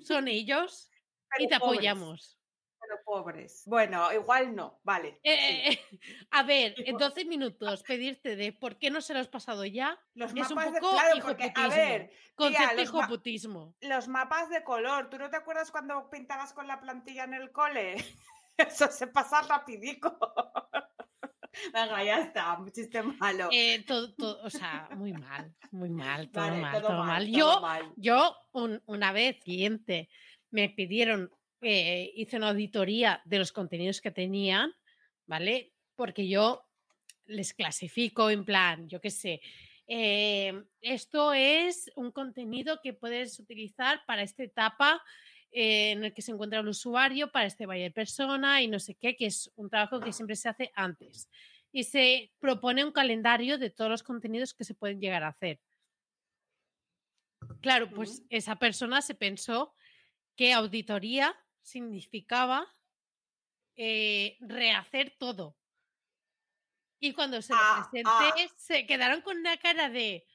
son 0.04 0.28
ellos 0.28 0.92
y 1.40 1.48
te 1.48 1.60
pobres, 1.60 1.78
apoyamos. 1.78 2.35
Pero 2.88 3.02
pobres. 3.04 3.64
Bueno, 3.66 4.12
igual 4.14 4.56
no, 4.56 4.80
vale. 4.84 5.20
sí. 5.24 5.30
Eh, 5.30 5.70
eh, 5.70 5.80
a 6.32 6.44
ver, 6.44 6.74
en 6.86 6.94
por- 6.98 7.02
12 7.02 7.26
minutos 7.26 7.84
pedirte 7.84 8.36
de 8.36 8.54
por 8.54 8.78
qué 8.78 8.90
no 8.90 9.02
se 9.02 9.14
lo 9.14 9.20
has 9.20 9.28
pasado 9.28 9.66
ya 9.66 10.00
Los 10.14 10.32
es 10.34 10.50
un 10.50 10.56
mapas 10.56 10.74
de. 10.74 10.80
poco 10.80 10.94
Claro, 10.94 11.20
porque, 11.24 11.52
a 11.56 11.68
ver, 11.68 12.12
concepto 12.36 12.64
los 12.66 12.76
ma- 12.76 12.82
hijoputismo. 13.00 13.76
los 13.82 14.08
mapas 14.08 14.50
de 14.50 14.64
color. 14.64 15.10
¿Tú 15.10 15.18
no 15.18 15.30
te 15.30 15.38
acuerdas 15.38 15.72
cuando 15.72 16.10
pintabas 16.10 16.54
con 16.54 16.68
la 16.68 16.80
plantilla 16.82 17.24
en 17.24 17.34
el 17.34 17.52
cole? 17.52 17.96
Eso 18.58 18.88
se 18.92 19.08
pasa 19.08 19.42
rapidico. 19.42 20.18
Venga, 21.74 22.04
ya 22.04 22.20
está, 22.20 22.54
un 22.60 22.70
chiste 22.72 23.02
malo. 23.02 23.48
Eh, 23.52 23.84
todo, 23.88 24.14
todo, 24.16 24.44
o 24.44 24.50
sea, 24.50 24.90
muy 24.96 25.14
mal, 25.14 25.54
muy 25.72 25.90
mal, 25.90 26.30
todo 26.30 26.44
Vale, 26.46 26.62
mal, 26.62 26.82
todo, 26.82 27.04
mal. 27.04 27.24
todo 27.26 27.38
Yo, 27.38 27.62
mal. 27.62 27.94
yo 27.96 28.36
un- 28.52 28.82
una 28.86 29.12
vez 29.14 29.42
siguiente 29.44 30.10
me 30.52 30.70
pidieron, 30.70 31.32
eh, 31.68 32.14
hice 32.16 32.38
una 32.38 32.50
auditoría 32.50 33.24
de 33.26 33.40
los 33.40 33.52
contenidos 33.52 34.00
que 34.00 34.12
tenían, 34.12 34.72
¿vale? 35.26 35.74
Porque 35.96 36.28
yo 36.28 36.64
les 37.26 37.56
clasifico 37.56 38.30
en 38.30 38.46
plan, 38.46 38.88
yo 38.88 39.02
qué 39.02 39.10
sé, 39.10 39.42
eh, 39.88 40.64
esto 40.80 41.34
es 41.34 41.92
un 41.96 42.12
contenido 42.12 42.82
que 42.84 42.94
puedes 42.94 43.40
utilizar 43.40 44.06
para 44.06 44.22
esta 44.22 44.44
etapa 44.44 45.02
eh, 45.52 45.94
en 45.94 46.04
el 46.04 46.14
que 46.14 46.22
se 46.22 46.34
encuentra 46.34 46.60
el 46.60 46.68
usuario, 46.68 47.32
para 47.32 47.48
este 47.48 47.66
buyer 47.66 47.92
persona 47.92 48.62
y 48.62 48.68
no 48.68 48.78
sé 48.78 48.94
qué, 48.94 49.16
que 49.16 49.26
es 49.26 49.52
un 49.56 49.68
trabajo 49.68 50.00
que 50.00 50.14
siempre 50.14 50.36
se 50.36 50.50
hace 50.50 50.72
antes. 50.76 51.32
Y 51.72 51.86
se 51.86 52.32
propone 52.38 52.86
un 52.86 52.92
calendario 52.92 53.58
de 53.58 53.72
todos 53.72 53.90
los 53.90 54.04
contenidos 54.04 54.54
que 54.54 54.66
se 54.66 54.76
pueden 54.76 55.02
llegar 55.02 55.24
a 55.24 55.30
hacer. 55.30 55.60
Claro, 57.60 57.90
pues 57.90 58.22
esa 58.30 58.56
persona 58.58 59.02
se 59.02 59.16
pensó 59.16 59.74
que 60.36 60.54
auditoría 60.54 61.36
significaba 61.66 62.68
eh, 63.76 64.38
rehacer 64.40 65.16
todo. 65.18 65.58
Y 67.00 67.12
cuando 67.14 67.42
se 67.42 67.54
lo 67.54 67.60
Ah, 67.62 67.90
presenté, 67.92 68.10
ah. 68.44 68.54
se 68.56 68.86
quedaron 68.88 69.22
con 69.22 69.38
una 69.38 69.58
cara 69.58 69.90
de 69.90 70.26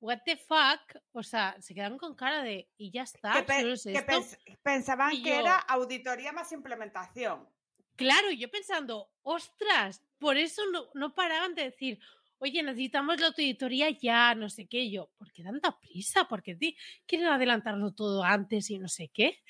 what 0.00 0.20
the 0.24 0.36
fuck, 0.36 0.80
o 1.12 1.22
sea, 1.22 1.56
se 1.60 1.74
quedaron 1.74 1.98
con 1.98 2.14
cara 2.14 2.42
de 2.42 2.70
y 2.76 2.90
ya 2.90 3.02
está, 3.02 3.32
que, 3.44 3.52
pens- 3.52 4.38
pensaban 4.62 5.12
Y 5.14 5.22
que 5.22 5.30
yo- 5.30 5.40
era 5.40 5.56
auditoría 5.58 6.30
más 6.32 6.52
implementación. 6.52 7.48
Claro, 7.96 8.30
yo 8.32 8.50
pensando, 8.50 9.10
ostras, 9.22 10.02
por 10.18 10.36
eso 10.36 10.62
no, 10.70 10.88
no 10.94 11.14
paraban 11.14 11.54
de 11.54 11.64
decir, 11.64 11.98
oye, 12.38 12.62
necesitamos 12.62 13.20
la 13.20 13.28
auditoría 13.28 13.88
ya, 13.90 14.34
no 14.34 14.50
sé 14.50 14.66
qué, 14.66 14.90
yo, 14.90 15.10
¿por 15.16 15.32
qué 15.32 15.42
tanta 15.42 15.78
prisa? 15.80 16.26
Porque 16.28 16.54
ti- 16.54 16.76
quieren 17.06 17.28
adelantarlo 17.28 17.92
todo 17.94 18.22
antes 18.24 18.68
y 18.70 18.78
no 18.78 18.88
sé 18.88 19.08
qué. 19.08 19.42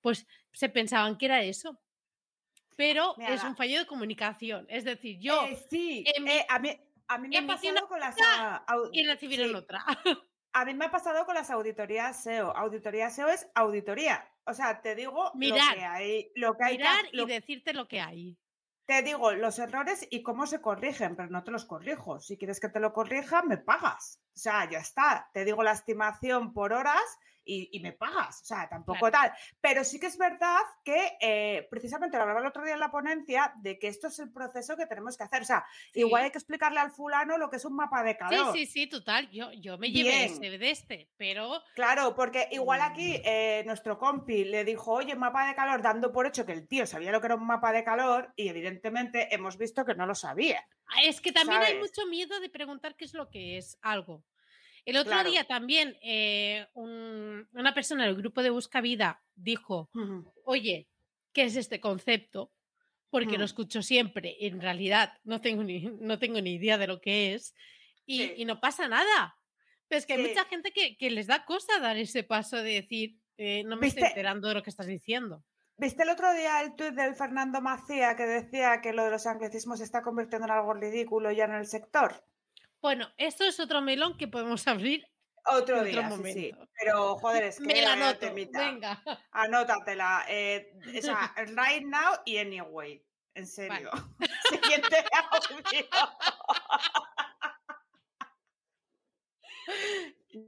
Pues 0.00 0.26
se 0.52 0.68
pensaban 0.68 1.16
que 1.18 1.26
era 1.26 1.42
eso. 1.42 1.78
Pero 2.76 3.14
Mira, 3.18 3.34
es 3.34 3.44
un 3.44 3.54
fallo 3.56 3.78
de 3.80 3.86
comunicación. 3.86 4.66
Es 4.68 4.84
decir, 4.84 5.18
yo 5.20 5.44
Eh, 5.46 5.66
sí, 5.68 6.04
eh, 6.06 6.46
a, 6.48 6.58
mí, 6.58 6.70
a 7.08 7.18
mí 7.18 7.28
me 7.28 7.38
ha 7.38 7.46
pasado 7.46 7.86
con 7.88 8.00
las. 8.00 8.16
ah, 8.24 8.64
y 8.92 9.06
recibieron 9.06 9.48
sí, 9.50 9.54
otra. 9.54 9.84
A 10.54 10.64
mí 10.64 10.74
me 10.74 10.86
ha 10.86 10.90
pasado 10.90 11.24
con 11.24 11.34
las 11.34 11.50
auditorías 11.50 12.22
SEO. 12.22 12.54
Auditoría 12.56 13.08
SEO 13.10 13.28
es 13.28 13.48
auditoría. 13.54 14.28
O 14.44 14.52
sea, 14.54 14.80
te 14.82 14.94
digo 14.94 15.24
lo 15.32 15.34
Mirar. 15.34 15.74
que 15.74 15.84
hay, 15.84 16.32
lo 16.34 16.54
que 16.56 16.64
hay 16.64 16.72
que 16.76 16.82
Mirar 16.82 17.04
ha- 17.06 17.08
y 17.12 17.24
decirte 17.26 17.72
lo 17.72 17.88
que 17.88 18.00
hay. 18.00 18.38
te 18.86 19.02
digo 19.02 19.32
los 19.32 19.58
errores 19.58 20.06
y 20.10 20.22
cómo 20.22 20.46
se 20.46 20.60
corrigen, 20.60 21.14
pero 21.16 21.28
no 21.30 21.44
te 21.44 21.50
los 21.52 21.64
corrijo. 21.64 22.18
Si 22.20 22.36
quieres 22.36 22.58
que 22.60 22.68
te 22.68 22.80
lo 22.80 22.92
corrija, 22.92 23.42
me 23.42 23.56
pagas. 23.58 24.20
O 24.34 24.38
sea, 24.38 24.68
ya 24.68 24.78
está. 24.78 25.30
Te 25.32 25.44
digo 25.44 25.62
la 25.62 25.72
estimación 25.72 26.52
por 26.52 26.72
horas 26.72 27.02
y, 27.44 27.68
y 27.76 27.80
me 27.80 27.92
pagas. 27.92 28.42
O 28.42 28.44
sea, 28.44 28.68
tampoco 28.68 29.10
tal. 29.10 29.32
Pero 29.60 29.84
sí 29.84 29.98
que 30.00 30.06
es 30.06 30.18
verdad 30.18 30.58
que 30.84 31.16
eh, 31.20 31.66
precisamente 31.70 32.16
lo 32.16 32.22
hablaba 32.22 32.40
el 32.40 32.46
otro 32.46 32.64
día 32.64 32.74
en 32.74 32.80
la 32.80 32.90
ponencia 32.90 33.52
de 33.56 33.78
que 33.78 33.88
esto 33.88 34.08
es 34.08 34.18
el 34.18 34.32
proceso 34.32 34.76
que 34.76 34.86
tenemos 34.86 35.16
que 35.16 35.24
hacer. 35.24 35.42
O 35.42 35.44
sea, 35.44 35.64
igual 35.94 36.22
Sí. 36.22 36.24
hay 36.26 36.30
que 36.32 36.38
explicarle 36.38 36.80
al 36.80 36.90
fulano 36.92 37.38
lo 37.38 37.50
que 37.50 37.56
es 37.56 37.64
un 37.64 37.74
mapa 37.76 38.02
de 38.02 38.12
Sí, 38.12 38.16
calor. 38.18 38.52
sí, 38.54 38.66
sí, 38.66 38.86
total. 38.86 39.30
Yo, 39.30 39.50
yo 39.52 39.78
me 39.78 39.90
llevé 39.90 40.10
Bien. 40.10 40.32
ese 40.32 40.58
de 40.58 40.70
este, 40.70 41.10
pero 41.16 41.62
Claro, 41.74 42.14
porque 42.14 42.48
igual 42.50 42.80
Mm. 42.80 42.84
aquí 42.84 43.20
eh, 43.24 43.62
nuestro 43.66 43.98
compi 43.98 44.44
le 44.44 44.64
dijo, 44.64 44.92
oye, 44.92 45.14
mapa 45.14 45.46
de 45.46 45.54
calor, 45.54 45.82
dando 45.82 46.12
por 46.12 46.26
hecho 46.26 46.44
que 46.46 46.52
el 46.52 46.66
tío 46.68 46.86
sabía 46.86 47.12
lo 47.12 47.20
que 47.20 47.26
era 47.26 47.34
un 47.36 47.46
mapa 47.46 47.72
de 47.72 47.84
calor 47.84 48.32
y 48.36 48.48
evidentemente 48.48 49.34
hemos 49.34 49.56
visto 49.58 49.84
que 49.84 49.94
no 49.94 50.06
lo 50.06 50.14
sabía. 50.14 50.64
Ah, 50.86 51.02
Es 51.04 51.20
que 51.20 51.32
también 51.32 51.62
hay 51.62 51.78
mucho 51.78 52.06
miedo 52.06 52.38
de 52.40 52.48
preguntar 52.50 52.96
qué 52.96 53.04
es 53.04 53.14
lo 53.14 53.30
que 53.30 53.56
es 53.56 53.78
algo. 53.82 54.24
El 54.84 54.96
otro 54.96 55.12
Claro. 55.12 55.30
día 55.30 55.44
también 55.44 55.96
eh, 56.02 56.66
un- 56.74 57.48
una 57.52 57.74
persona 57.74 58.04
del 58.04 58.16
grupo 58.16 58.42
de 58.42 58.50
Busca 58.50 58.80
Vida 58.80 59.22
dijo, 59.34 59.90
oye, 60.44 60.88
¿qué 61.32 61.44
es 61.44 61.56
este 61.56 61.80
concepto? 61.80 62.52
Porque 63.10 63.32
lo 63.38 63.40
Mm. 63.40 63.44
escucho 63.44 63.82
siempre. 63.82 64.36
En 64.40 64.60
realidad 64.60 65.12
no 65.24 65.40
tengo 65.40 65.62
ni, 65.62 65.82
no 66.00 66.18
tengo 66.18 66.40
ni 66.40 66.54
idea 66.54 66.78
de 66.78 66.86
lo 66.86 67.00
que 67.00 67.34
es 67.34 67.54
y, 68.06 68.18
Sí. 68.18 68.34
y 68.38 68.44
no 68.44 68.60
pasa 68.60 68.88
nada. 68.88 69.36
Pero 69.88 69.98
es 69.98 70.06
que 70.06 70.14
hay 70.14 70.22
mucha 70.26 70.44
gente 70.46 70.72
que, 70.72 70.96
que 70.96 71.10
les 71.10 71.26
da 71.26 71.44
cosa 71.44 71.78
dar 71.78 71.96
ese 71.98 72.22
paso 72.24 72.56
de 72.56 72.72
decir, 72.80 73.18
eh, 73.36 73.62
no 73.64 73.76
me 73.76 73.86
estoy 73.86 74.02
¿Viste? 74.02 74.08
enterando 74.18 74.48
de 74.48 74.54
lo 74.54 74.62
que 74.62 74.70
estás 74.70 74.86
diciendo. 74.86 75.44
¿Viste 75.76 76.02
el 76.02 76.08
otro 76.10 76.32
día 76.34 76.62
el 76.62 76.74
tuit 76.74 76.94
del 76.94 77.14
Fernando 77.14 77.60
Macía 77.60 78.14
que 78.16 78.24
decía 78.24 78.80
que 78.82 78.92
lo 78.92 79.04
de 79.04 79.10
los 79.10 79.26
anglicismos 79.26 79.78
se 79.78 79.84
está 79.84 80.02
convirtiendo 80.02 80.46
en 80.46 80.52
algo 80.52 80.74
ridículo 80.74 81.30
ya 81.32 81.44
en 81.44 81.54
el 81.54 81.66
sector? 81.66 82.24
Bueno, 82.82 83.08
esto 83.16 83.44
es 83.44 83.60
otro 83.60 83.80
melón 83.80 84.18
que 84.18 84.26
podemos 84.28 84.66
abrir 84.66 85.06
Otro 85.46 85.82
día, 85.84 86.08
otro 86.08 86.24
sí. 86.26 86.52
Pero, 86.78 87.16
joder, 87.16 87.44
es 87.44 87.58
que 87.60 87.64
Me 87.66 87.80
la 87.80 87.92
anoto. 87.92 88.18
temita. 88.18 88.58
Venga. 88.58 89.02
Anótatela. 89.30 90.24
eh, 90.28 90.72
o 90.98 91.00
sea, 91.00 91.32
right 91.56 91.84
now 91.84 92.14
y 92.24 92.38
anyway. 92.38 93.02
En 93.34 93.46
serio. 93.46 93.90
Siguiente 94.50 95.04
audio. 95.30 95.86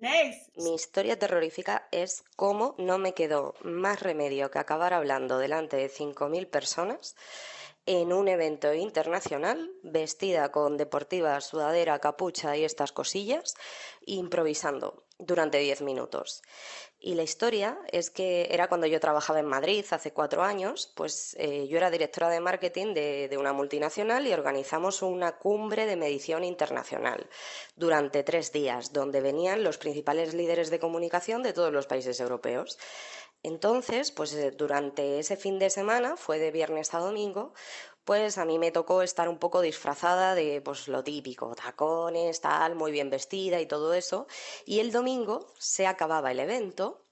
Next. 0.01 0.51
Mi 0.57 0.75
historia 0.75 1.19
terrorífica 1.19 1.89
es 1.93 2.25
cómo 2.37 2.75
no 2.79 2.99
me 2.99 3.13
quedó 3.15 3.55
más 3.63 4.01
remedio 4.01 4.51
que 4.51 4.59
acabar 4.59 4.93
hablando 4.95 5.39
delante 5.39 5.77
de 5.77 5.91
5.000 5.91 6.49
personas 6.51 7.17
en 7.87 8.13
un 8.13 8.29
evento 8.29 8.73
internacional, 8.73 9.71
vestida 9.83 10.51
con 10.51 10.77
deportiva, 10.77 11.41
sudadera, 11.41 11.99
capucha 11.99 12.57
y 12.57 12.65
estas 12.65 12.93
cosillas, 12.93 13.55
improvisando 14.07 15.05
durante 15.19 15.59
10 15.59 15.83
minutos. 15.83 16.43
Y 16.99 17.15
la 17.15 17.23
historia 17.23 17.79
es 17.93 18.09
que 18.09 18.49
era 18.51 18.69
cuando 18.69 18.87
yo 18.87 18.99
trabajaba 18.99 19.39
en 19.39 19.47
Madrid 19.47 19.85
hace 19.91 20.13
cuatro 20.13 20.43
años, 20.43 20.91
pues 20.97 21.37
eh, 21.39 21.69
yo 21.69 21.77
era 21.77 21.91
directora 21.91 22.31
de 22.31 22.41
marketing 22.41 22.95
de, 22.95 23.29
de, 23.29 23.37
una 23.37 23.53
multinacional 23.53 24.27
y 24.27 24.33
organizamos 24.33 25.03
una 25.03 25.37
cumbre 25.37 25.85
de 25.85 25.97
medición 25.97 26.45
internacional 26.45 27.29
durante 27.77 28.23
tres 28.23 28.53
días, 28.53 28.95
donde 28.95 29.21
venían 29.21 29.63
los 29.63 29.77
principales 29.77 30.33
líderes 30.33 30.71
de 30.71 30.79
comunicación 30.79 31.43
de 31.43 31.53
todos 31.53 31.73
los 31.73 31.87
países 31.87 32.19
europeos. 32.21 32.79
Entonces, 33.45 34.11
pues 34.11 34.33
eh, 34.35 34.51
durante 34.51 35.19
ese 35.21 35.37
fin 35.37 35.59
de 35.61 35.71
semana, 35.71 36.17
fue 36.17 36.39
de 36.39 36.51
viernes 36.51 36.95
a 36.95 36.99
domingo, 36.99 37.53
pues 38.05 38.39
a 38.39 38.45
mí 38.45 38.59
me 38.59 38.73
tocó 38.73 39.03
estar 39.03 39.29
un 39.29 39.39
poco 39.39 39.61
disfrazada 39.61 40.35
de 40.35 40.61
pues 40.63 40.89
lo 40.89 41.05
típico, 41.05 41.55
tacones, 41.55 42.41
tal, 42.41 42.75
muy 42.75 42.91
bien 42.91 43.11
vestida 43.11 43.61
y 43.61 43.67
todo 43.67 43.95
eso. 43.95 44.27
Y 44.67 44.81
el 44.81 44.93
domingo 44.93 45.53
se 45.59 45.87
acababa 45.87 46.33
el 46.33 46.41
evento 46.41 47.04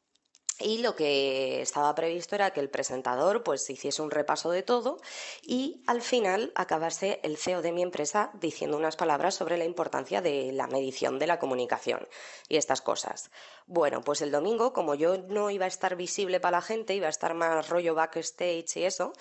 y 0.62 0.78
lo 0.78 0.94
que 0.94 1.60
estaba 1.60 1.94
previsto 1.94 2.34
era 2.34 2.52
que 2.52 2.60
el 2.60 2.70
presentador 2.70 3.42
pues 3.42 3.68
hiciese 3.68 4.02
un 4.02 4.10
repaso 4.10 4.50
de 4.50 4.62
todo 4.62 4.98
y 5.42 5.82
al 5.86 6.02
final 6.02 6.52
acabase 6.54 7.20
el 7.22 7.36
CEO 7.36 7.62
de 7.62 7.72
mi 7.72 7.82
empresa 7.82 8.30
diciendo 8.34 8.76
unas 8.76 8.96
palabras 8.96 9.34
sobre 9.34 9.56
la 9.56 9.64
importancia 9.64 10.20
de 10.20 10.52
la 10.52 10.66
medición 10.66 11.18
de 11.18 11.26
la 11.26 11.38
comunicación 11.38 12.08
y 12.48 12.56
estas 12.56 12.82
cosas. 12.82 13.30
Bueno, 13.66 14.02
pues 14.02 14.22
el 14.22 14.30
domingo, 14.30 14.72
como 14.72 14.94
yo 14.94 15.18
no 15.18 15.50
iba 15.50 15.64
a 15.64 15.68
estar 15.68 15.96
visible 15.96 16.40
para 16.40 16.58
la 16.58 16.62
gente, 16.62 16.94
iba 16.94 17.06
a 17.06 17.10
estar 17.10 17.34
más 17.34 17.68
rollo 17.68 17.94
backstage 17.94 18.76
y 18.76 18.84
eso, 18.84 19.12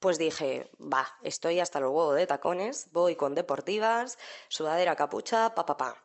pues 0.00 0.18
dije, 0.18 0.70
va, 0.80 1.08
estoy 1.22 1.60
hasta 1.60 1.80
los 1.80 1.90
huevos 1.90 2.16
de 2.16 2.26
tacones, 2.26 2.88
voy 2.92 3.16
con 3.16 3.34
deportivas, 3.34 4.18
sudadera 4.48 4.96
capucha, 4.96 5.54
pa 5.54 5.66
pa 5.66 5.76
pa. 5.76 6.02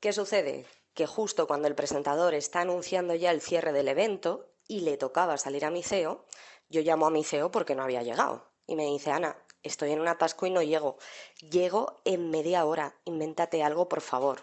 ¿Qué 0.00 0.12
sucede? 0.12 0.66
Que 0.98 1.06
justo 1.06 1.46
cuando 1.46 1.68
el 1.68 1.76
presentador 1.76 2.34
está 2.34 2.62
anunciando 2.62 3.14
ya 3.14 3.30
el 3.30 3.40
cierre 3.40 3.72
del 3.72 3.86
evento 3.86 4.50
y 4.66 4.80
le 4.80 4.96
tocaba 4.96 5.38
salir 5.38 5.64
a 5.64 5.70
mi 5.70 5.84
CEO, 5.84 6.24
yo 6.70 6.80
llamo 6.80 7.06
a 7.06 7.10
mi 7.10 7.22
CEO 7.22 7.52
porque 7.52 7.76
no 7.76 7.84
había 7.84 8.02
llegado. 8.02 8.50
Y 8.66 8.74
me 8.74 8.86
dice, 8.86 9.12
Ana, 9.12 9.38
estoy 9.62 9.92
en 9.92 10.00
un 10.00 10.08
atasco 10.08 10.46
y 10.46 10.50
no 10.50 10.60
llego. 10.60 10.98
Llego 11.38 12.00
en 12.04 12.30
media 12.30 12.64
hora, 12.64 12.96
invéntate 13.04 13.62
algo, 13.62 13.88
por 13.88 14.00
favor. 14.00 14.42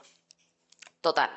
Total, 1.01 1.29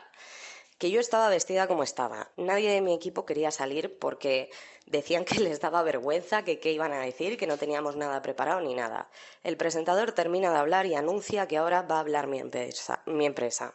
que 0.79 0.93
yo 0.93 1.01
estaba 1.01 1.29
vestida 1.29 1.67
como 1.67 1.83
estaba. 1.83 2.31
Nadie 2.37 2.71
de 2.71 2.81
mi 2.81 2.95
equipo 2.95 3.27
quería 3.27 3.51
salir 3.51 3.99
porque 3.99 4.51
decían 4.87 5.25
que 5.25 5.41
les 5.41 5.59
daba 5.59 5.83
vergüenza, 5.83 6.45
que 6.45 6.61
qué 6.61 6.71
iban 6.71 6.93
a 6.93 7.01
decir, 7.01 7.37
que 7.37 7.49
no 7.49 7.59
teníamos 7.59 7.97
nada 7.97 8.23
preparado 8.23 8.61
ni 8.61 8.77
nada. 8.77 9.11
El 9.43 9.57
presentador 9.57 10.13
termina 10.13 10.53
de 10.53 10.59
hablar 10.59 10.87
y 10.87 10.95
anuncia 10.95 11.49
que 11.49 11.57
ahora 11.57 11.83
va 11.83 11.97
a 11.97 12.01
hablar 12.01 12.29
mi 12.29 12.39
empresa. 12.39 13.03
Mi 13.07 13.27
empresa. 13.27 13.75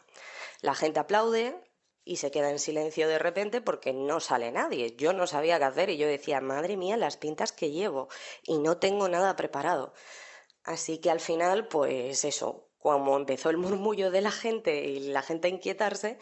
La 0.64 0.74
gente 0.74 0.98
aplaude 0.98 1.54
y 2.06 2.16
se 2.16 2.30
queda 2.30 2.50
en 2.50 2.58
silencio 2.58 3.06
de 3.06 3.18
repente 3.18 3.60
porque 3.60 3.92
no 3.92 4.18
sale 4.18 4.50
nadie. 4.50 4.96
Yo 4.96 5.12
no 5.12 5.26
sabía 5.26 5.58
qué 5.58 5.64
hacer 5.64 5.90
y 5.90 5.98
yo 5.98 6.06
decía, 6.06 6.40
madre 6.40 6.78
mía, 6.78 6.96
las 6.96 7.18
pintas 7.18 7.52
que 7.52 7.70
llevo 7.70 8.08
y 8.44 8.56
no 8.56 8.78
tengo 8.78 9.06
nada 9.10 9.36
preparado. 9.36 9.92
Así 10.62 10.96
que 10.96 11.10
al 11.10 11.20
final, 11.20 11.68
pues 11.68 12.24
eso, 12.24 12.70
como 12.78 13.14
empezó 13.14 13.50
el 13.50 13.58
murmullo 13.58 14.10
de 14.10 14.22
la 14.22 14.30
gente 14.30 14.86
y 14.86 15.00
la 15.00 15.20
gente 15.20 15.48
a 15.48 15.50
inquietarse, 15.50 16.16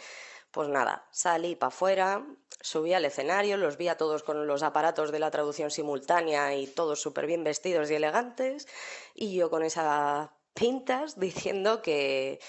pues 0.50 0.68
nada, 0.68 1.06
salí 1.12 1.54
para 1.54 1.68
afuera, 1.68 2.26
subí 2.60 2.94
al 2.94 3.04
escenario, 3.04 3.56
los 3.56 3.76
vi 3.76 3.86
a 3.86 3.96
todos 3.96 4.24
con 4.24 4.48
los 4.48 4.64
aparatos 4.64 5.12
de 5.12 5.20
la 5.20 5.30
traducción 5.30 5.70
simultánea 5.70 6.56
y 6.56 6.66
todos 6.66 7.00
súper 7.00 7.26
bien 7.26 7.44
vestidos 7.44 7.92
y 7.92 7.94
elegantes, 7.94 8.66
y 9.14 9.36
yo 9.36 9.50
con 9.50 9.62
esas 9.62 10.30
pintas 10.52 11.20
diciendo 11.20 11.80
que, 11.80 12.40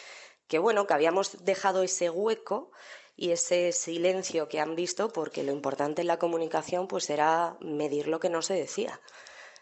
que 0.53 0.59
bueno, 0.59 0.85
que 0.85 0.93
habíamos 0.93 1.43
dejado 1.43 1.81
ese 1.81 2.11
hueco 2.11 2.69
y 3.15 3.31
ese 3.31 3.71
silencio 3.71 4.49
que 4.49 4.59
han 4.59 4.75
visto 4.75 5.09
porque 5.09 5.41
lo 5.41 5.51
importante 5.51 6.01
en 6.01 6.07
la 6.07 6.19
comunicación 6.19 6.87
pues 6.87 7.09
era 7.09 7.57
medir 7.59 8.07
lo 8.07 8.19
que 8.19 8.29
no 8.29 8.43
se 8.43 8.53
decía. 8.53 9.01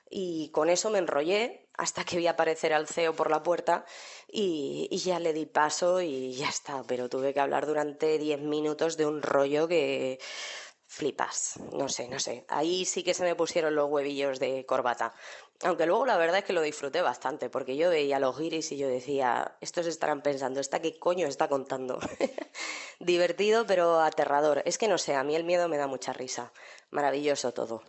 Y 0.10 0.50
con 0.50 0.70
eso 0.70 0.90
me 0.90 1.00
enrollé 1.00 1.70
hasta 1.78 2.04
que 2.04 2.18
vi 2.18 2.28
aparecer 2.28 2.74
al 2.74 2.90
CEO 2.90 3.16
por 3.16 3.32
la 3.32 3.42
puerta 3.42 3.86
y, 4.28 4.90
y 4.92 4.98
ya 4.98 5.22
le 5.22 5.32
di 5.32 5.46
paso 5.46 6.02
y 6.02 6.34
ya 6.34 6.50
está. 6.50 6.84
Pero 6.86 7.08
tuve 7.08 7.34
que 7.34 7.40
hablar 7.40 7.68
durante 7.68 8.18
10 8.18 8.42
minutos 8.42 8.98
de 8.98 9.06
un 9.06 9.22
rollo 9.22 9.70
que 9.70 10.20
flipas. 10.88 11.58
No 11.72 11.88
sé, 11.88 12.10
no 12.10 12.20
sé. 12.20 12.44
Ahí 12.50 12.84
sí 12.84 13.02
que 13.02 13.14
se 13.14 13.24
me 13.24 13.36
pusieron 13.36 13.76
los 13.76 13.90
huevillos 13.90 14.40
de 14.40 14.66
corbata. 14.66 15.14
Aunque 15.64 15.86
luego 15.86 16.06
la 16.06 16.18
verdad 16.18 16.40
es 16.40 16.46
que 16.46 16.54
lo 16.54 16.62
disfruté 16.62 17.02
bastante, 17.02 17.50
porque 17.50 17.78
yo 17.78 17.90
veía 17.90 18.20
los 18.20 18.38
giris 18.38 18.72
y 18.72 18.78
yo 18.78 18.88
decía, 18.88 19.58
estos 19.62 19.86
estarán 19.86 20.22
pensando, 20.22 20.60
¿esta 20.60 20.82
qué 20.82 20.98
coño 20.98 21.28
está 21.28 21.48
contando? 21.48 22.00
Divertido, 23.00 23.66
pero 23.68 24.00
aterrador. 24.02 24.64
Es 24.66 24.78
que 24.78 24.88
no 24.88 24.98
sé, 24.98 25.16
a 25.16 25.24
mí 25.24 25.36
el 25.36 25.44
miedo 25.44 25.68
me 25.68 25.78
da 25.78 25.88
mucha 25.88 26.14
risa. 26.14 26.52
Maravilloso 26.90 27.54
todo. 27.54 27.84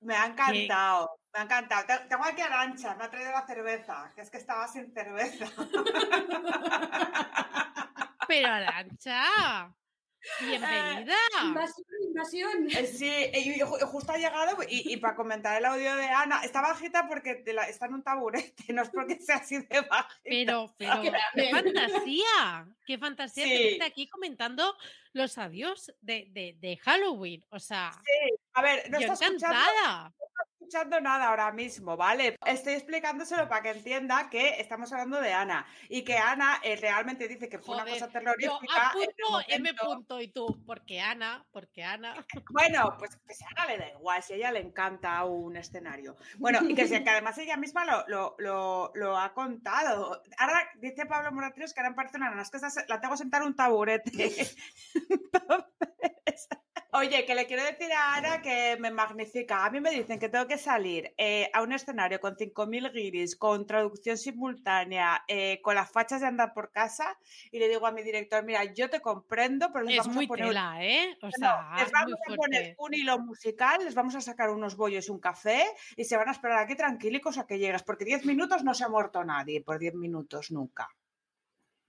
Me 0.00 0.14
ha 0.14 0.26
encantado, 0.26 1.18
me 1.32 1.40
ha 1.40 1.42
encantado. 1.42 1.84
Tengo 2.08 2.24
aquí 2.24 2.40
a 2.40 2.46
Arancha, 2.46 2.94
me 2.94 3.04
ha 3.04 3.10
traído 3.10 3.32
la 3.32 3.46
cerveza, 3.46 4.12
que 4.14 4.22
es 4.22 4.30
que 4.30 4.38
estaba 4.38 4.66
sin 4.68 4.92
cerveza. 4.92 5.46
Pero 8.28 8.48
Arancha, 8.48 9.74
Bienvenida. 10.40 11.14
invasión, 11.42 11.86
invasión. 12.18 12.68
Eh, 12.70 12.86
sí, 12.86 13.30
y 13.32 13.60
justo 13.60 14.12
ha 14.12 14.16
llegado 14.16 14.58
y, 14.68 14.92
y, 14.92 14.96
para 14.98 15.14
comentar 15.14 15.56
el 15.56 15.64
audio 15.64 15.94
de 15.96 16.06
Ana, 16.06 16.42
está 16.44 16.60
bajita 16.60 17.06
porque 17.08 17.42
la, 17.46 17.64
está 17.68 17.86
en 17.86 17.94
un 17.94 18.02
taburete, 18.02 18.72
no 18.72 18.82
es 18.82 18.90
porque 18.90 19.18
sea 19.20 19.36
así 19.36 19.58
de 19.58 19.80
bajita. 19.80 20.08
Pero, 20.24 20.74
pero, 20.76 21.00
qué 21.34 21.50
fantasía, 21.50 22.68
qué 22.86 22.98
fantasía 22.98 23.44
sí. 23.44 23.50
que 23.50 23.72
esté 23.72 23.84
aquí 23.84 24.08
comentando 24.08 24.76
los 25.12 25.38
adiós 25.38 25.92
de, 26.00 26.26
de, 26.30 26.56
de, 26.58 26.76
Halloween, 26.78 27.44
o 27.50 27.58
sea. 27.58 27.92
Sí, 27.92 28.34
a 28.54 28.62
ver, 28.62 28.90
no 28.90 29.00
yo 29.00 29.12
está 29.12 29.26
encantada. 29.26 29.58
Escuchando, 29.58 30.27
escuchando 30.68 31.00
nada 31.00 31.30
ahora 31.30 31.50
mismo, 31.50 31.96
¿vale? 31.96 32.36
Estoy 32.44 32.74
explicándoselo 32.74 33.48
para 33.48 33.62
que 33.62 33.70
entienda 33.70 34.28
que 34.28 34.60
estamos 34.60 34.92
hablando 34.92 35.18
de 35.18 35.32
Ana 35.32 35.66
y 35.88 36.02
que 36.02 36.18
Ana 36.18 36.60
eh, 36.62 36.76
realmente 36.76 37.26
dice 37.26 37.48
que 37.48 37.58
fue 37.58 37.76
Joder, 37.76 37.84
una 37.84 37.92
cosa 37.94 38.08
terrorífica. 38.08 38.92
Yo 38.94 39.40
M 39.48 39.72
punto 39.74 40.20
y 40.20 40.28
tú, 40.28 40.62
porque 40.66 41.00
Ana, 41.00 41.46
porque 41.52 41.82
Ana. 41.82 42.14
Bueno, 42.52 42.96
pues 42.98 43.16
que 43.26 43.34
si 43.34 43.44
a 43.44 43.48
Ana 43.56 43.66
le 43.66 43.78
da 43.78 43.88
igual, 43.88 44.22
si 44.22 44.34
a 44.34 44.36
ella 44.36 44.52
le 44.52 44.60
encanta 44.60 45.24
un 45.24 45.56
escenario. 45.56 46.18
Bueno, 46.36 46.60
y 46.68 46.74
que, 46.74 46.82
además 46.82 47.38
ella 47.38 47.56
misma 47.56 47.86
lo, 47.86 48.04
lo, 48.08 48.34
lo, 48.38 48.92
lo, 48.94 49.16
ha 49.16 49.32
contado. 49.32 50.22
Ahora 50.36 50.68
dice 50.76 51.06
Pablo 51.06 51.32
Moratinos 51.32 51.72
que 51.72 51.80
ahora 51.80 51.90
en 51.90 51.96
Barcelona 51.96 52.42
es 52.42 52.50
que 52.50 52.58
la 52.88 53.00
tengo 53.00 53.16
sentar 53.16 53.42
un 53.42 53.56
taburete. 53.56 54.10
Entonces, 55.10 56.48
Oye, 56.90 57.26
que 57.26 57.34
le 57.34 57.46
quiero 57.46 57.62
decir 57.64 57.92
a 57.92 58.14
Ana 58.14 58.40
que 58.40 58.78
me 58.80 58.90
magnifica. 58.90 59.66
A 59.66 59.70
mí 59.70 59.78
me 59.78 59.90
dicen 59.90 60.18
que 60.18 60.30
tengo 60.30 60.46
que 60.46 60.56
salir 60.56 61.12
eh, 61.18 61.50
a 61.52 61.60
un 61.60 61.72
escenario 61.72 62.18
con 62.18 62.34
5.000 62.34 62.90
guiris, 62.90 63.36
con 63.36 63.66
traducción 63.66 64.16
simultánea, 64.16 65.22
eh, 65.28 65.60
con 65.60 65.74
las 65.74 65.90
fachas 65.92 66.22
de 66.22 66.28
andar 66.28 66.54
por 66.54 66.72
casa 66.72 67.18
y 67.52 67.58
le 67.58 67.68
digo 67.68 67.86
a 67.86 67.92
mi 67.92 68.02
director, 68.02 68.42
mira, 68.42 68.64
yo 68.72 68.88
te 68.88 69.00
comprendo, 69.02 69.70
pero 69.70 69.84
les 69.84 69.96
es 69.96 69.98
vamos 70.00 70.14
muy 70.16 70.24
a 70.24 70.28
poner... 70.28 70.46
tela, 70.48 70.82
¿eh? 70.82 71.18
O 71.20 71.30
sea, 71.30 71.68
no, 71.70 71.76
les 71.82 71.92
vamos 71.92 72.14
a 72.26 72.34
poner 72.34 72.74
un 72.78 72.94
hilo 72.94 73.18
musical, 73.18 73.84
les 73.84 73.94
vamos 73.94 74.14
a 74.14 74.22
sacar 74.22 74.48
unos 74.48 74.74
bollos 74.74 75.08
y 75.08 75.10
un 75.10 75.20
café 75.20 75.66
y 75.94 76.04
se 76.04 76.16
van 76.16 76.28
a 76.30 76.32
esperar 76.32 76.58
aquí 76.58 76.74
tranquilicos 76.74 77.36
a 77.36 77.46
que 77.46 77.58
llegues, 77.58 77.82
porque 77.82 78.06
10 78.06 78.24
minutos 78.24 78.64
no 78.64 78.72
se 78.72 78.84
ha 78.84 78.88
muerto 78.88 79.22
nadie, 79.24 79.60
por 79.62 79.78
10 79.78 79.94
minutos 79.94 80.50
nunca. 80.50 80.88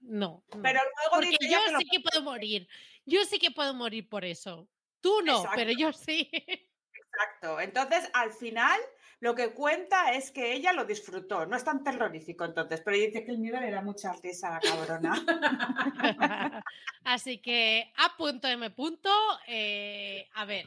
No, 0.00 0.44
no. 0.54 0.62
Pero 0.62 0.80
luego 0.80 1.14
Porque 1.14 1.30
yo 1.48 1.58
que 1.58 1.68
sí 1.68 1.72
lo- 1.72 1.78
que 1.90 2.00
puedo 2.00 2.22
morir. 2.22 2.68
Yo 3.06 3.24
sí 3.24 3.38
que 3.38 3.50
puedo 3.50 3.72
morir 3.72 4.06
por 4.06 4.26
eso. 4.26 4.68
Tú 5.00 5.20
no, 5.24 5.36
Exacto. 5.38 5.56
pero 5.56 5.72
yo 5.72 5.92
sí. 5.92 6.30
Exacto. 6.92 7.60
Entonces, 7.60 8.08
al 8.12 8.32
final, 8.32 8.78
lo 9.20 9.34
que 9.34 9.52
cuenta 9.52 10.12
es 10.12 10.30
que 10.30 10.52
ella 10.52 10.72
lo 10.72 10.84
disfrutó. 10.84 11.46
No 11.46 11.56
es 11.56 11.64
tan 11.64 11.82
terrorífico 11.82 12.44
entonces, 12.44 12.80
pero 12.84 12.96
dice 12.96 13.24
que 13.24 13.30
el 13.32 13.38
miedo 13.38 13.60
le 13.60 13.70
da 13.70 13.82
mucha 13.82 14.12
risa 14.22 14.48
a 14.48 14.52
la 14.54 14.60
cabrona. 14.60 15.24
Así 17.04 17.38
que 17.40 17.92
A 17.96 18.16
punto 18.16 18.48
M 18.48 18.70
punto, 18.70 19.10
eh, 19.46 20.28
a 20.34 20.44
ver, 20.44 20.66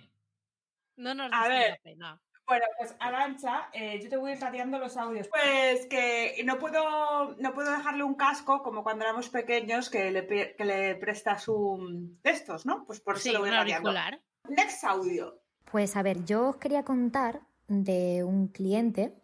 no 0.98 1.14
nos 1.16 1.32
A 1.32 1.48
des 1.50 1.50
ver. 1.50 1.70
la 1.72 1.78
pena. 1.78 2.22
Bueno, 2.46 2.66
pues 2.78 2.96
Arancha, 3.00 3.70
eh, 3.72 4.00
yo 4.04 4.10
te 4.10 4.18
voy 4.18 4.32
a 4.32 4.34
ir 4.34 4.40
los 4.78 4.98
audios. 4.98 5.30
Pues 5.30 5.86
que 5.88 6.42
no 6.46 6.60
puedo, 6.60 7.36
no 7.36 7.54
puedo 7.54 7.72
dejarle 7.72 8.04
un 8.04 8.16
casco 8.16 8.62
como 8.62 8.84
cuando 8.84 9.06
éramos 9.06 9.30
pequeños 9.30 9.90
que 9.90 10.12
le, 10.12 10.56
que 10.56 10.66
le 10.66 10.96
prestas 10.96 11.48
un 11.48 12.20
de 12.22 12.32
estos, 12.32 12.66
¿no? 12.66 12.86
Pues 12.86 13.00
por 13.00 13.16
eso 13.16 13.24
Sí, 13.24 13.32
lo 13.32 13.40
voy 13.40 13.50
un 13.50 13.56
radiando. 13.56 13.90
auricular. 13.90 14.22
Next 14.50 14.84
audio. 14.84 15.40
Pues 15.72 15.96
a 15.96 16.04
ver, 16.04 16.26
yo 16.26 16.50
os 16.50 16.58
quería 16.58 16.84
contar 16.84 17.42
de 17.68 18.24
un 18.26 18.50
cliente, 18.50 19.16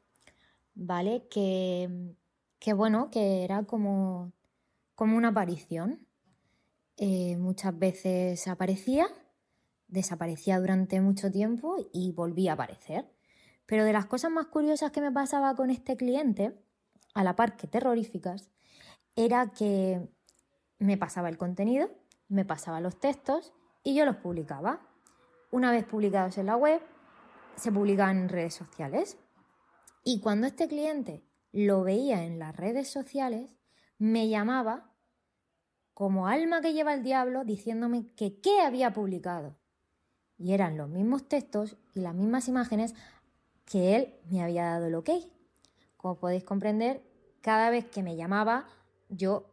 ¿vale? 0.73 1.27
Que, 1.29 2.15
que 2.57 2.73
bueno, 2.73 3.09
que 3.11 3.43
era 3.43 3.63
como, 3.63 4.31
como 4.95 5.17
una 5.17 5.27
aparición. 5.29 6.07
Eh, 6.95 7.37
muchas 7.37 7.77
veces 7.77 8.47
aparecía, 8.47 9.07
desaparecía 9.89 10.59
durante 10.59 11.01
mucho 11.01 11.31
tiempo 11.31 11.75
y 11.91 12.13
volvía 12.13 12.51
a 12.51 12.53
aparecer. 12.53 13.11
Pero 13.65 13.83
de 13.83 13.93
las 13.93 14.05
cosas 14.05 14.31
más 14.31 14.47
curiosas 14.47 14.91
que 14.91 15.01
me 15.01 15.11
pasaba 15.11 15.55
con 15.55 15.69
este 15.69 15.97
cliente, 15.97 16.57
a 17.13 17.23
la 17.23 17.35
par 17.35 17.55
que 17.55 17.67
terroríficas, 17.67 18.49
era 19.15 19.51
que 19.51 20.09
me 20.79 20.97
pasaba 20.97 21.29
el 21.29 21.37
contenido, 21.37 21.89
me 22.27 22.45
pasaba 22.45 22.79
los 22.79 22.99
textos 22.99 23.53
y 23.83 23.95
yo 23.95 24.05
los 24.05 24.15
publicaba. 24.17 24.87
Una 25.51 25.71
vez 25.71 25.85
publicados 25.85 26.37
en 26.37 26.45
la 26.45 26.55
web, 26.55 26.81
se 27.55 27.71
publicaban 27.71 28.17
en 28.17 28.29
redes 28.29 28.53
sociales. 28.53 29.17
Y 30.03 30.21
cuando 30.21 30.47
este 30.47 30.67
cliente 30.67 31.25
lo 31.51 31.83
veía 31.83 32.23
en 32.23 32.39
las 32.39 32.55
redes 32.55 32.89
sociales, 32.89 33.55
me 33.97 34.29
llamaba 34.29 34.93
como 35.93 36.27
alma 36.27 36.61
que 36.61 36.73
lleva 36.73 36.93
el 36.93 37.03
diablo 37.03 37.43
diciéndome 37.43 38.13
que 38.15 38.39
qué 38.39 38.61
había 38.61 38.93
publicado. 38.93 39.58
Y 40.39 40.53
eran 40.53 40.77
los 40.77 40.89
mismos 40.89 41.27
textos 41.27 41.75
y 41.93 41.99
las 41.99 42.15
mismas 42.15 42.47
imágenes 42.47 42.95
que 43.65 43.95
él 43.95 44.13
me 44.31 44.41
había 44.41 44.63
dado 44.63 44.87
el 44.87 44.95
ok. 44.95 45.09
Como 45.97 46.17
podéis 46.17 46.43
comprender, 46.43 47.03
cada 47.41 47.69
vez 47.69 47.85
que 47.85 48.01
me 48.03 48.15
llamaba 48.15 48.67
yo 49.09 49.45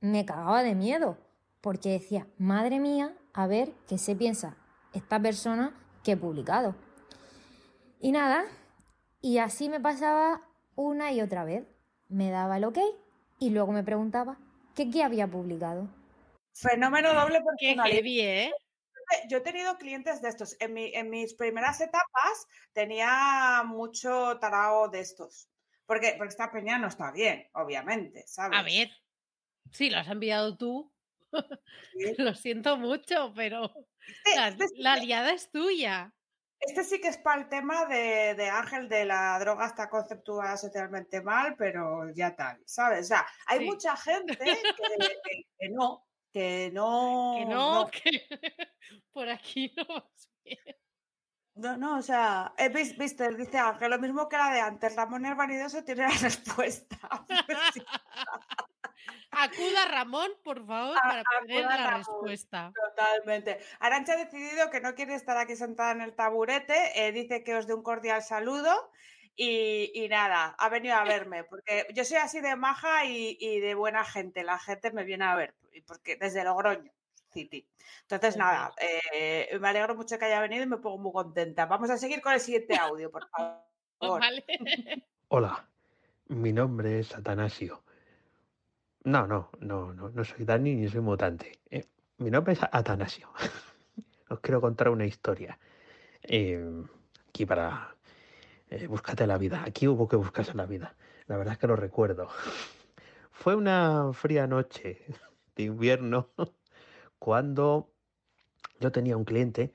me 0.00 0.24
cagaba 0.24 0.62
de 0.62 0.74
miedo 0.74 1.18
porque 1.60 1.90
decía, 1.90 2.26
madre 2.38 2.80
mía, 2.80 3.14
a 3.32 3.46
ver 3.46 3.72
qué 3.88 3.98
se 3.98 4.14
piensa 4.16 4.56
esta 4.92 5.20
persona 5.20 5.74
que 6.02 6.12
he 6.12 6.16
publicado. 6.16 6.74
Y 8.00 8.12
nada, 8.12 8.44
y 9.20 9.38
así 9.38 9.68
me 9.68 9.80
pasaba 9.80 10.42
una 10.74 11.12
y 11.12 11.20
otra 11.20 11.44
vez. 11.44 11.66
Me 12.08 12.30
daba 12.30 12.58
el 12.58 12.64
ok 12.64 12.78
y 13.38 13.50
luego 13.50 13.72
me 13.72 13.82
preguntaba 13.82 14.38
qué, 14.74 14.90
qué 14.90 15.02
había 15.02 15.26
publicado. 15.28 15.88
Fenómeno 16.54 17.12
doble 17.14 17.42
Qué 17.58 17.74
personalidad. 17.74 17.84
heavy, 17.84 18.20
¿eh? 18.20 18.52
Yo 19.28 19.38
he 19.38 19.40
tenido 19.40 19.76
clientes 19.78 20.20
de 20.22 20.28
estos. 20.28 20.56
En, 20.60 20.72
mi- 20.74 20.92
en 20.94 21.10
mis 21.10 21.34
primeras 21.34 21.80
etapas 21.80 22.46
tenía 22.72 23.62
mucho 23.64 24.38
tarao 24.38 24.88
de 24.88 25.00
estos. 25.00 25.48
Porque, 25.86 26.14
porque 26.18 26.30
esta 26.30 26.50
peña 26.50 26.78
no 26.78 26.88
está 26.88 27.12
bien, 27.12 27.48
obviamente, 27.54 28.24
¿sabes? 28.26 28.58
A 28.58 28.62
ver, 28.62 28.90
si 29.72 29.88
lo 29.90 29.98
has 29.98 30.08
enviado 30.08 30.56
tú, 30.56 30.92
Sí. 31.92 32.14
lo 32.18 32.34
siento 32.34 32.76
mucho, 32.76 33.32
pero 33.36 33.70
Este, 34.24 34.34
la, 34.36 34.48
este 34.48 34.68
sí 34.68 34.74
la 34.82 34.96
liada 34.96 35.32
es 35.32 35.50
tuya. 35.50 36.12
este 36.58 36.82
sí 36.82 37.00
que 37.00 37.08
es 37.08 37.18
para 37.18 37.40
el 37.42 37.48
tema 37.48 37.84
de, 37.86 38.34
de 38.34 38.48
Ángel, 38.48 38.88
de 38.88 39.04
la 39.04 39.38
droga 39.38 39.66
está 39.66 39.88
conceptuada 39.88 40.56
socialmente 40.56 41.20
mal, 41.22 41.54
pero 41.56 42.10
ya 42.14 42.34
tal, 42.34 42.60
¿sabes? 42.66 43.02
O 43.06 43.08
sea, 43.08 43.26
hay 43.46 43.60
Sí. 43.60 43.64
mucha 43.66 43.96
gente 43.96 44.36
que, 44.36 44.44
que- 45.22 45.46
que 45.58 45.68
no, 45.68 46.04
que 46.32 46.70
no. 46.72 47.34
Que 47.38 47.44
no, 47.46 47.90
que 47.92 48.48
por 49.16 49.28
aquí 49.30 49.72
no 49.76 49.84
vas 49.86 50.28
bien. 50.44 50.58
No, 51.54 51.78
no, 51.78 51.96
o 51.98 52.02
sea, 52.02 52.52
eh, 52.58 52.68
vis- 52.68 52.98
viste, 52.98 53.34
dice 53.34 53.56
Ángel, 53.58 53.90
lo 53.90 53.98
mismo 53.98 54.28
que 54.28 54.36
la 54.36 54.52
de 54.52 54.60
antes, 54.60 54.94
Ramón 54.94 55.24
el 55.24 55.34
vanidoso 55.34 55.82
tiene 55.84 56.02
la 56.02 56.08
respuesta. 56.28 56.98
Pues 57.46 57.84
Acuda 59.30 59.86
Ramón, 59.88 60.30
por 60.44 60.66
favor, 60.66 60.96
para 61.02 61.22
tener 61.46 61.64
la 61.64 61.76
Ramón. 61.76 61.98
respuesta. 61.98 62.72
totalmente. 62.74 63.58
Arancha 63.80 64.12
ha 64.14 64.16
decidido 64.24 64.70
que 64.70 64.80
no 64.80 64.94
quiere 64.94 65.14
estar 65.14 65.36
aquí 65.38 65.56
sentada 65.56 65.92
en 65.92 66.00
el 66.02 66.14
taburete, 66.14 66.76
eh, 67.06 67.12
dice 67.12 67.42
que 67.44 67.54
os 67.54 67.66
dé 67.66 67.74
un 67.74 67.82
cordial 67.82 68.22
saludo 68.22 68.90
y, 69.34 69.92
y 69.94 70.08
nada, 70.08 70.54
ha 70.58 70.68
venido 70.68 70.94
a 70.96 71.04
verme, 71.04 71.44
porque 71.44 71.86
yo 71.94 72.04
soy 72.04 72.16
así 72.18 72.40
de 72.40 72.56
maja 72.56 73.04
y, 73.04 73.36
y 73.40 73.60
de 73.60 73.74
buena 73.74 74.04
gente, 74.04 74.42
la 74.44 74.58
gente 74.58 74.90
me 74.90 75.04
viene 75.04 75.24
a 75.26 75.34
ver, 75.36 75.54
porque 75.86 76.16
desde 76.16 76.44
Logroño. 76.44 76.90
City. 77.36 77.68
Entonces, 78.02 78.36
nada, 78.36 78.72
eh, 78.80 79.58
me 79.60 79.68
alegro 79.68 79.94
mucho 79.94 80.18
que 80.18 80.24
haya 80.24 80.40
venido 80.40 80.64
y 80.64 80.66
me 80.66 80.78
pongo 80.78 80.96
muy 80.98 81.12
contenta. 81.12 81.66
Vamos 81.66 81.90
a 81.90 81.98
seguir 81.98 82.22
con 82.22 82.32
el 82.32 82.40
siguiente 82.40 82.76
audio, 82.76 83.10
por 83.10 83.28
favor. 84.00 84.20
Vale. 84.20 84.44
Hola, 85.28 85.68
mi 86.28 86.52
nombre 86.52 87.00
es 87.00 87.14
Atanasio. 87.14 87.82
No, 89.04 89.26
no, 89.26 89.50
no, 89.60 89.92
no, 89.92 90.08
no 90.08 90.24
soy 90.24 90.44
Dani 90.46 90.74
ni 90.74 90.88
soy 90.88 91.00
mutante. 91.00 91.60
Eh, 91.70 91.84
mi 92.18 92.30
nombre 92.30 92.54
es 92.54 92.60
Atanasio. 92.62 93.28
Os 94.30 94.40
quiero 94.40 94.60
contar 94.62 94.88
una 94.88 95.04
historia. 95.04 95.58
Eh, 96.22 96.82
aquí 97.28 97.44
para 97.44 97.96
eh, 98.70 98.86
Búscate 98.86 99.26
la 99.26 99.36
vida. 99.36 99.62
Aquí 99.64 99.86
hubo 99.86 100.08
que 100.08 100.16
buscarse 100.16 100.54
la 100.54 100.66
vida. 100.66 100.96
La 101.26 101.36
verdad 101.36 101.52
es 101.52 101.58
que 101.58 101.66
lo 101.66 101.76
recuerdo. 101.76 102.28
Fue 103.30 103.54
una 103.54 104.12
fría 104.12 104.46
noche 104.46 105.04
de 105.54 105.64
invierno 105.64 106.30
cuando 107.18 107.90
yo 108.80 108.92
tenía 108.92 109.16
un 109.16 109.24
cliente 109.24 109.72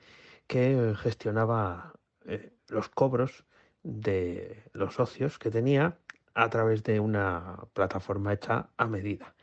que 0.47 0.93
gestionaba 0.97 1.93
eh, 2.25 2.51
los 2.67 2.89
cobros 2.89 3.45
de 3.83 4.63
los 4.73 4.95
socios 4.95 5.39
que 5.39 5.49
tenía 5.49 5.97
a 6.33 6.49
través 6.49 6.83
de 6.83 6.99
una 6.99 7.57
plataforma 7.73 8.33
hecha 8.33 8.69
a 8.77 8.87
medida. 8.87 9.33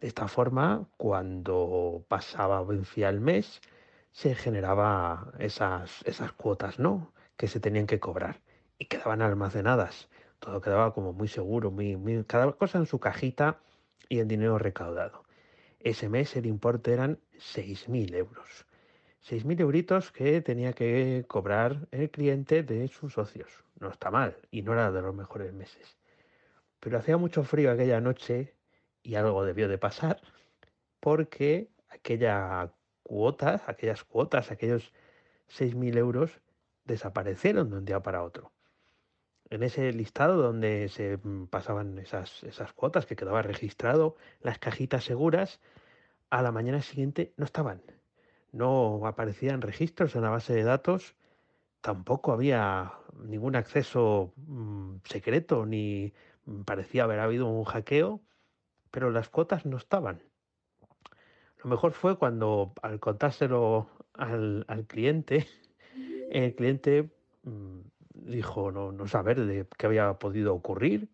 De 0.00 0.08
esta 0.08 0.28
forma, 0.28 0.86
cuando 0.96 2.04
pasaba 2.08 2.62
vencía 2.62 3.08
el 3.08 3.20
mes, 3.20 3.60
se 4.12 4.34
generaba 4.34 5.32
esas, 5.38 6.02
esas 6.06 6.32
cuotas, 6.32 6.78
¿no? 6.78 7.12
Que 7.36 7.48
se 7.48 7.60
tenían 7.60 7.86
que 7.86 8.00
cobrar 8.00 8.40
y 8.78 8.86
quedaban 8.86 9.22
almacenadas. 9.22 10.08
Todo 10.38 10.60
quedaba 10.60 10.92
como 10.94 11.12
muy 11.12 11.28
seguro, 11.28 11.70
muy- 11.70 12.24
cada 12.26 12.52
cosa 12.52 12.78
en 12.78 12.86
su 12.86 12.98
cajita 12.98 13.58
y 14.08 14.18
el 14.18 14.28
dinero 14.28 14.58
recaudado. 14.58 15.25
Ese 15.86 16.08
mes 16.08 16.34
el 16.34 16.46
importe 16.46 16.92
eran 16.92 17.20
6.000 17.34 18.12
euros. 18.16 18.66
6.000 19.22 19.60
euritos 19.60 20.10
que 20.10 20.40
tenía 20.40 20.72
que 20.72 21.24
cobrar 21.28 21.86
el 21.92 22.10
cliente 22.10 22.64
de 22.64 22.88
sus 22.88 23.12
socios. 23.12 23.62
No 23.78 23.90
está 23.90 24.10
mal 24.10 24.36
y 24.50 24.62
no 24.62 24.72
era 24.72 24.90
de 24.90 25.00
los 25.00 25.14
mejores 25.14 25.52
meses. 25.52 25.96
Pero 26.80 26.98
hacía 26.98 27.18
mucho 27.18 27.44
frío 27.44 27.70
aquella 27.70 28.00
noche 28.00 28.56
y 29.04 29.14
algo 29.14 29.44
debió 29.44 29.68
de 29.68 29.78
pasar 29.78 30.20
porque 30.98 31.70
aquella 31.88 32.72
cuota, 33.04 33.62
aquellas 33.68 34.02
cuotas, 34.02 34.50
aquellos 34.50 34.92
6.000 35.48 35.98
euros 35.98 36.40
desaparecieron 36.84 37.70
de 37.70 37.76
un 37.76 37.84
día 37.84 38.00
para 38.00 38.24
otro. 38.24 38.55
En 39.48 39.62
ese 39.62 39.92
listado 39.92 40.42
donde 40.42 40.88
se 40.88 41.18
mm, 41.18 41.46
pasaban 41.46 41.98
esas, 41.98 42.42
esas 42.44 42.72
cuotas 42.72 43.06
que 43.06 43.16
quedaba 43.16 43.42
registrado, 43.42 44.16
las 44.40 44.58
cajitas 44.58 45.04
seguras, 45.04 45.60
a 46.30 46.42
la 46.42 46.52
mañana 46.52 46.82
siguiente 46.82 47.32
no 47.36 47.44
estaban. 47.44 47.82
No 48.52 49.06
aparecían 49.06 49.60
registros 49.62 50.16
en 50.16 50.22
la 50.22 50.30
base 50.30 50.54
de 50.54 50.64
datos, 50.64 51.14
tampoco 51.80 52.32
había 52.32 52.92
ningún 53.24 53.56
acceso 53.56 54.32
mm, 54.36 54.96
secreto, 55.04 55.66
ni 55.66 56.12
parecía 56.64 57.04
haber 57.04 57.20
habido 57.20 57.46
un 57.46 57.64
hackeo, 57.64 58.20
pero 58.90 59.10
las 59.10 59.28
cuotas 59.28 59.66
no 59.66 59.76
estaban. 59.76 60.22
Lo 61.62 61.70
mejor 61.70 61.92
fue 61.92 62.18
cuando 62.18 62.72
al 62.82 63.00
contárselo 63.00 63.88
al, 64.14 64.64
al 64.68 64.86
cliente, 64.86 65.46
el 66.30 66.54
cliente 66.54 67.10
mm, 67.44 67.80
dijo 68.26 68.70
no, 68.70 68.92
no 68.92 69.06
saber 69.06 69.44
de 69.44 69.66
qué 69.78 69.86
había 69.86 70.12
podido 70.14 70.54
ocurrir 70.54 71.08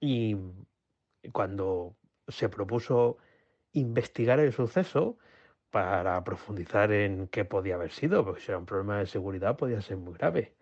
y 0.00 0.36
cuando 1.32 1.96
se 2.28 2.48
propuso 2.48 3.18
investigar 3.72 4.40
el 4.40 4.52
suceso 4.52 5.18
para 5.70 6.22
profundizar 6.22 6.92
en 6.92 7.26
qué 7.28 7.44
podía 7.44 7.74
haber 7.74 7.90
sido, 7.90 8.24
porque 8.24 8.40
si 8.40 8.50
era 8.50 8.58
un 8.58 8.66
problema 8.66 8.98
de 8.98 9.06
seguridad 9.06 9.56
podía 9.56 9.80
ser 9.80 9.96
muy 9.96 10.14
grave. 10.14 10.54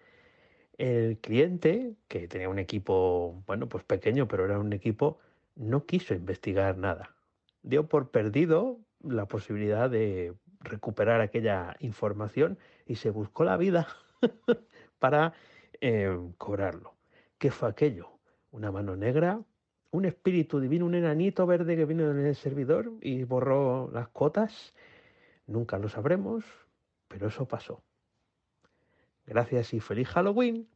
El 0.78 1.18
cliente, 1.18 1.96
que 2.08 2.28
tenía 2.28 2.48
un 2.48 2.58
equipo, 2.58 3.42
bueno, 3.46 3.68
pues 3.68 3.84
pequeño, 3.84 4.26
pero 4.26 4.46
era 4.46 4.58
un 4.58 4.72
equipo, 4.72 5.18
no 5.54 5.84
quiso 5.84 6.14
investigar 6.14 6.78
nada. 6.78 7.14
Dio 7.62 7.88
por 7.88 8.10
perdido 8.10 8.80
la 9.02 9.26
posibilidad 9.26 9.90
de 9.90 10.34
recuperar 10.60 11.20
aquella 11.20 11.76
información 11.80 12.58
y 12.86 12.96
se 12.96 13.10
buscó 13.10 13.44
la 13.44 13.56
vida 13.56 13.88
para 14.98 15.34
eh, 15.82 16.16
cobrarlo. 16.38 16.94
¿Qué 17.38 17.50
fue 17.50 17.68
aquello? 17.68 18.18
¿Una 18.52 18.70
mano 18.70 18.94
negra? 18.96 19.42
¿Un 19.90 20.04
espíritu 20.06 20.60
divino? 20.60 20.86
¿Un 20.86 20.94
enanito 20.94 21.44
verde 21.46 21.76
que 21.76 21.84
vino 21.84 22.10
en 22.10 22.24
el 22.24 22.36
servidor 22.36 22.92
y 23.02 23.24
borró 23.24 23.90
las 23.92 24.08
cuotas? 24.08 24.74
Nunca 25.46 25.76
lo 25.78 25.88
sabremos, 25.88 26.44
pero 27.08 27.26
eso 27.28 27.46
pasó. 27.46 27.82
Gracias 29.26 29.74
y 29.74 29.80
feliz 29.80 30.08
Halloween. 30.08 30.68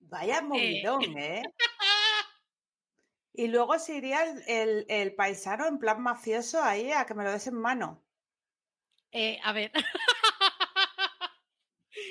Vaya 0.00 0.42
movidón, 0.42 1.02
¿eh? 1.16 1.42
Y 3.36 3.48
luego 3.48 3.78
se 3.80 3.96
iría 3.96 4.22
el, 4.30 4.42
el- 4.46 4.86
el 4.88 5.14
paisano 5.14 5.66
en 5.66 5.78
plan 5.78 6.00
mafioso 6.00 6.62
ahí 6.62 6.92
a 6.92 7.04
que 7.04 7.14
me 7.14 7.24
lo 7.24 7.32
des 7.32 7.46
en 7.48 7.54
mano. 7.56 8.00
Eh, 9.10 9.38
a 9.42 9.52
ver. 9.52 9.72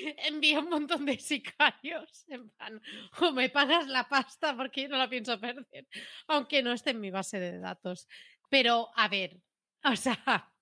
envía 0.18 0.60
un 0.60 0.68
montón 0.68 1.04
de 1.06 1.18
sicarios. 1.18 2.24
En 2.28 2.50
plan, 2.50 2.80
o 3.20 3.32
me 3.32 3.48
pagas 3.50 3.86
la 3.88 4.08
pasta 4.08 4.56
porque 4.56 4.88
no 4.88 4.96
la 4.98 5.08
pienso 5.08 5.40
perder, 5.40 5.86
aunque 6.28 6.62
no 6.62 6.72
esté 6.72 6.90
en 6.90 7.00
mi 7.00 7.10
base 7.10 7.40
de 7.40 7.58
datos. 7.58 8.08
Pero, 8.48 8.90
a 8.96 9.08
ver, 9.08 9.38
o 9.84 9.96
sea, 9.96 10.52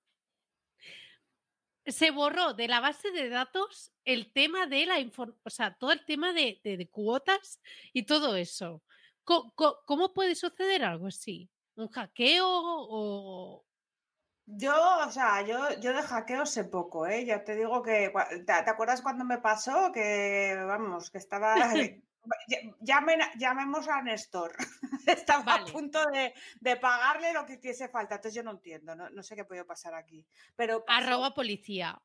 se 1.86 2.10
borró 2.10 2.55
de 2.55 2.69
la 2.69 2.81
base 2.81 3.10
de 3.10 3.28
datos 3.28 3.93
el 4.05 4.32
tema 4.32 4.66
de 4.66 4.86
la 4.86 5.01
información, 5.01 5.40
o 5.44 5.51
sea, 5.51 5.74
todo 5.74 5.93
el 5.93 6.05
tema 6.05 6.32
de, 6.32 6.60
de- 6.62 6.89
cuotas 6.89 7.60
y 7.93 8.05
todo 8.05 8.36
eso. 8.36 8.82
Co- 9.24 9.52
¿Cómo, 9.86 10.12
puede 10.14 10.35
suceder 10.35 10.85
algo 10.85 11.06
así? 11.09 11.51
¿Un 11.77 11.89
hackeo 11.89 12.47
o...? 12.48 13.64
Yo, 14.47 14.74
o 15.06 15.10
sea, 15.10 15.43
yo, 15.43 15.78
yo 15.81 15.93
de 15.94 16.02
hackeo 16.02 16.47
sé 16.47 16.64
poco, 16.64 17.06
¿eh? 17.06 17.24
Ya 17.24 17.44
te 17.44 17.55
digo 17.55 17.82
que, 17.82 18.12
¿te, 18.31 18.44
te 18.44 18.52
acuerdas 18.70 19.01
cuando 19.01 19.24
me 19.24 19.39
pasó? 19.39 19.93
Que, 19.93 20.56
vamos, 20.66 21.10
que 21.10 21.19
estaba... 21.19 21.56
ll- 21.56 22.02
llamen 22.81 23.20
llamemos 23.36 23.89
a 23.89 24.02
Néstor. 24.02 24.55
Estaba 25.06 25.43
Vale. 25.43 25.70
a 25.70 25.73
punto 25.73 26.05
de, 26.06 26.32
de 26.60 26.77
pagarle 26.77 27.32
lo 27.32 27.44
que 27.44 27.55
hiciese 27.55 27.89
falta. 27.89 28.16
Entonces 28.16 28.35
yo 28.36 28.43
no 28.44 28.52
entiendo, 28.52 28.94
no, 28.94 29.10
no 29.10 29.23
sé 29.24 29.35
qué 29.35 29.44
puede 29.44 29.64
pasar 29.64 29.94
aquí. 29.94 30.24
Pero 30.55 30.85
pasó. 30.85 31.05
Arroba 31.05 31.35
policía. 31.35 32.01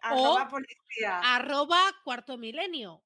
Arroba 0.00 0.44
o 0.44 0.48
policía. 0.48 1.20
arroba 1.22 1.78
cuarto 2.04 2.38
milenio. 2.38 3.04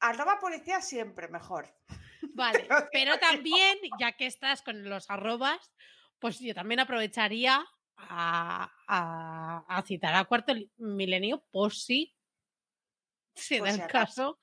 Arroba 0.00 0.38
policía 0.38 0.80
siempre 0.80 1.26
mejor. 1.28 1.74
Vale, 2.34 2.68
Pero 2.92 3.18
también, 3.18 3.78
ya 3.98 4.12
que 4.12 4.26
estás 4.26 4.62
con 4.62 4.88
los 4.88 5.10
arrobas, 5.10 5.72
pues 6.20 6.38
yo 6.38 6.54
también 6.54 6.80
aprovecharía 6.80 7.64
a, 7.96 8.70
a- 8.88 9.64
a 9.68 9.82
citar 9.82 10.14
a 10.14 10.24
Cuarto 10.24 10.52
Milenio 10.76 11.44
por 11.50 11.74
si 11.74 12.14
se 13.34 13.58
Por 13.58 13.68
da 13.68 13.74
si 13.74 13.80
el 13.82 13.86
caso 13.88 14.38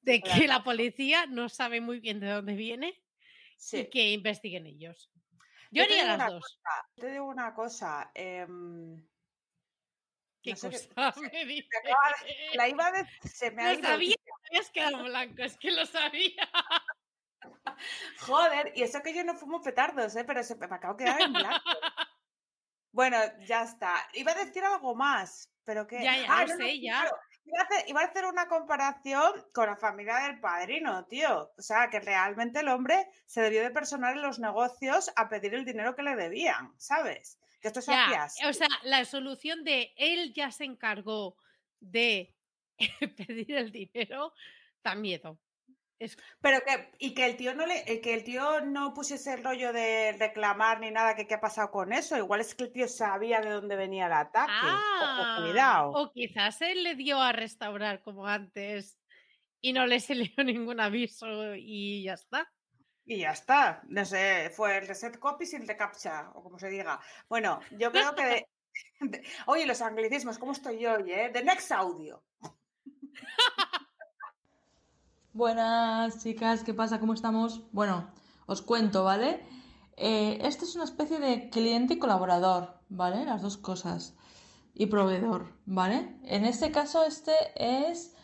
de 0.00 0.20
Claro. 0.20 0.40
que 0.40 0.48
la 0.48 0.62
policía 0.64 1.26
no 1.26 1.48
sabe 1.48 1.80
muy 1.80 1.98
bien 2.00 2.20
de 2.20 2.28
dónde 2.30 2.54
viene 2.54 3.02
y 3.72 3.86
que 3.90 4.12
investiguen 4.12 4.66
ellos. 4.66 5.10
Yo 5.72 5.82
Yo 5.82 5.82
haría 5.82 6.16
las 6.16 6.30
dos. 6.32 6.60
Te 6.94 7.10
digo 7.10 7.24
una 7.26 7.54
cosa. 7.54 8.10
em, 8.14 9.04
¿Qué 10.42 10.50
no 10.52 10.56
sé 10.56 10.70
cosa 10.94 11.12
me 11.32 11.44
dice? 11.44 11.68
de- 11.82 12.56
la 12.56 12.68
iba 12.68 12.86
a 12.86 12.92
decir, 12.92 13.20
se 13.30 13.50
me 13.50 13.62
ha 13.64 13.72
Lo 13.72 13.78
ido. 13.80 13.88
sabía, 13.88 14.14
habías 14.48 14.70
quedado 14.70 15.02
blanco, 15.04 15.42
es 15.42 15.56
que 15.58 15.72
lo 15.72 15.84
sabía. 15.86 16.48
Joder, 18.20 18.72
y 18.76 18.82
eso 18.82 19.02
que 19.02 19.14
yo 19.14 19.24
no 19.24 19.34
fumo 19.34 19.60
petardos, 19.60 20.14
¿eh? 20.16 20.24
pero 20.24 20.42
se 20.42 20.54
me 20.56 20.66
acabo 20.66 20.94
de 20.96 21.04
quedar 21.04 21.20
en 21.20 21.32
blanco. 21.32 21.70
Bueno, 22.96 23.18
ya 23.46 23.62
está. 23.62 23.94
Iba 24.14 24.32
a 24.32 24.42
decir 24.42 24.64
algo 24.64 24.94
más, 24.94 25.52
pero 25.64 25.86
que. 25.86 26.02
Ya, 26.02 26.16
ya, 26.16 26.26
Ah, 26.30 26.46
no, 26.46 26.56
sé, 26.56 26.80
ya. 26.80 27.02
claro. 27.02 27.16
Iba 27.44 27.60
a, 27.60 27.64
hacer, 27.64 27.88
iba 27.90 28.00
a 28.00 28.04
hacer 28.04 28.24
una 28.24 28.48
comparación 28.48 29.32
con 29.52 29.66
la 29.66 29.76
familia 29.76 30.16
del 30.20 30.40
padrino, 30.40 31.04
tío. 31.04 31.52
O 31.58 31.62
sea, 31.62 31.90
que 31.90 32.00
realmente 32.00 32.60
el 32.60 32.68
hombre 32.68 33.06
se 33.26 33.42
debió 33.42 33.62
de 33.62 33.70
personar 33.70 34.16
en 34.16 34.22
los 34.22 34.38
negocios 34.38 35.12
a 35.14 35.28
pedir 35.28 35.52
el 35.52 35.66
dinero 35.66 35.94
que 35.94 36.02
le 36.04 36.16
debían, 36.16 36.72
¿sabes? 36.78 37.38
Que 37.60 37.68
esto 37.68 37.82
se 37.82 37.92
Ya, 37.92 38.28
o 38.48 38.52
sea, 38.54 38.68
la 38.82 39.04
solución 39.04 39.62
de 39.62 39.92
él 39.98 40.32
ya 40.32 40.50
se 40.50 40.64
encargó 40.64 41.36
de 41.80 42.34
pedir 43.28 43.56
el 43.56 43.72
dinero 43.72 44.32
da 44.82 44.94
miedo. 44.94 45.38
Es, 45.98 46.18
Pero 46.42 46.60
que, 46.60 46.90
y 46.98 47.14
que 47.14 47.24
el 47.24 47.36
tío 47.36 47.54
no 47.54 47.64
le, 47.66 47.90
eh, 47.90 48.00
que 48.02 48.12
el 48.12 48.22
tío 48.22 48.60
no 48.60 48.92
pusiese 48.92 49.32
el 49.32 49.42
rollo 49.42 49.72
de 49.72 50.14
reclamar 50.18 50.78
ni 50.80 50.90
nada, 50.90 51.16
que 51.16 51.26
qué 51.26 51.34
ha 51.34 51.40
pasado 51.40 51.70
con 51.70 51.92
eso. 51.92 52.18
Igual 52.18 52.42
es 52.42 52.54
que 52.54 52.64
el 52.64 52.72
tío 52.72 52.86
sabía 52.86 53.40
de 53.40 53.50
dónde 53.50 53.76
venía 53.76 54.06
el 54.06 54.12
ataque. 54.12 54.52
Ojo, 54.52 54.76
ah, 54.78 55.38
cuidado. 55.42 55.90
o 55.92 56.12
quizás 56.12 56.60
él 56.60 56.82
le 56.84 56.96
dio 56.96 57.18
a 57.20 57.32
restaurar 57.32 58.02
como 58.02 58.26
antes 58.26 58.98
y 59.62 59.72
no 59.72 59.86
le 59.86 59.98
salió 60.00 60.44
ningún 60.44 60.80
aviso 60.80 61.54
y 61.54 62.02
ya 62.04 62.12
está. 62.12 62.52
Y 63.06 63.18
ya 63.20 63.30
está. 63.30 63.82
No 63.88 64.04
sé, 64.04 64.50
fue 64.54 64.76
el 64.78 64.86
reset 64.88 65.18
copy 65.18 65.46
sin 65.46 65.66
recaptcha, 65.66 66.30
o 66.34 66.42
como 66.42 66.58
se 66.58 66.68
diga. 66.68 67.00
Bueno, 67.28 67.60
yo 67.70 67.90
creo 67.90 68.14
que. 68.14 68.24
de- 68.26 68.46
de- 69.00 69.22
oye, 69.46 69.64
los 69.64 69.80
anglicismos, 69.80 70.38
¿cómo 70.38 70.52
estoy 70.52 70.78
yo 70.80 70.92
hoy, 70.94 71.10
eh? 71.12 71.30
The 71.32 71.42
next 71.42 71.72
audio. 71.72 72.22
Buenas 75.36 76.22
chicas, 76.22 76.64
¿qué 76.64 76.72
pasa? 76.72 76.98
¿Cómo 76.98 77.12
estamos? 77.12 77.60
Bueno, 77.70 78.06
os 78.46 78.62
cuento, 78.62 79.04
¿vale? 79.04 79.42
Eh, 79.98 80.38
esto 80.40 80.64
es 80.64 80.74
una 80.76 80.84
especie 80.84 81.18
de 81.18 81.50
cliente 81.50 81.92
y 81.92 81.98
colaborador, 81.98 82.78
¿vale? 82.88 83.26
Las 83.26 83.42
dos 83.42 83.58
cosas. 83.58 84.14
Y 84.72 84.86
proveedor, 84.86 85.52
¿vale? 85.66 86.18
En 86.22 86.46
este 86.46 86.70
caso, 86.70 87.04
este 87.04 87.34
es. 87.54 88.14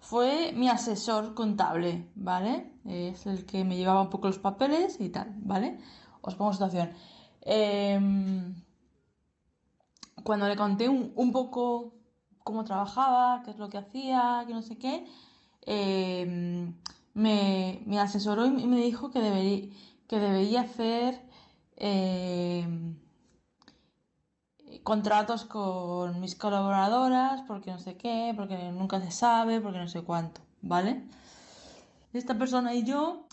Fue 0.00 0.52
mi 0.54 0.70
asesor 0.70 1.34
contable, 1.34 2.10
¿vale? 2.14 2.72
Es 2.86 3.26
el 3.26 3.44
que 3.44 3.64
me 3.64 3.76
llevaba 3.76 4.00
un 4.00 4.08
poco 4.08 4.28
los 4.28 4.38
papeles 4.38 4.98
y 4.98 5.10
tal, 5.10 5.34
¿vale? 5.42 5.78
Os 6.22 6.36
pongo 6.36 6.54
situación. 6.54 6.94
Em, 7.42 8.54
cuando 10.24 10.48
le 10.48 10.56
conté 10.56 10.88
un, 10.88 11.12
un 11.16 11.32
poco 11.32 11.96
cómo 12.42 12.64
trabajaba, 12.64 13.42
qué 13.44 13.50
es 13.50 13.58
lo 13.58 13.68
que 13.68 13.76
hacía, 13.76 14.44
que 14.46 14.54
no 14.54 14.62
sé 14.62 14.78
qué, 14.78 15.06
eh, 15.66 16.72
me, 17.14 18.00
asesoró 18.00 18.46
y 18.46 18.66
me 18.66 18.80
dijo 18.80 19.10
que 19.10 19.20
debería, 19.20 19.68
que 20.08 20.18
debería 20.18 20.62
hacer 20.62 21.20
eh, 21.76 22.66
contratos 24.82 25.44
con 25.44 26.20
mis 26.20 26.34
colaboradoras, 26.34 27.42
porque 27.42 27.70
no 27.70 27.78
sé 27.78 27.96
qué, 27.96 28.32
porque 28.36 28.72
nunca 28.72 29.00
se 29.00 29.10
sabe, 29.10 29.60
porque 29.60 29.78
no 29.78 29.88
sé 29.88 30.02
cuánto, 30.02 30.40
¿vale? 30.60 31.04
Esta 32.12 32.36
persona 32.38 32.74
y 32.74 32.84
yo 32.84 33.26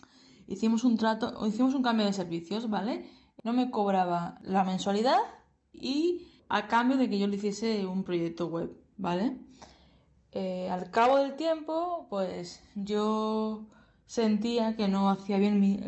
hicimos 0.48 0.84
un 0.84 0.98
trato, 0.98 1.46
hicimos 1.48 1.74
un 1.74 1.84
cambio 1.84 2.06
de 2.06 2.14
servicios, 2.14 2.70
¿vale? 2.70 3.10
No 3.44 3.54
me 3.54 3.72
cobraba 3.72 4.40
la 4.44 4.64
mensualidad 4.64 5.20
y 5.74 6.44
a 6.50 6.68
cambio 6.68 6.98
de 6.98 7.10
que 7.10 7.20
yo 7.20 7.28
le 7.28 7.38
hiciese 7.38 7.86
un 7.86 8.04
proyecto 8.04 8.48
web, 8.48 8.76
¿vale? 8.98 9.38
Eh, 10.32 10.70
al 10.70 10.92
cabo 10.92 11.18
del 11.18 11.36
tiempo, 11.36 12.08
pues 12.10 12.62
yo 12.76 13.66
sentía 14.06 14.76
que 14.76 14.88
no 14.88 15.10
hacía 15.10 15.38
bien 15.38 15.60
mi- 15.60 15.80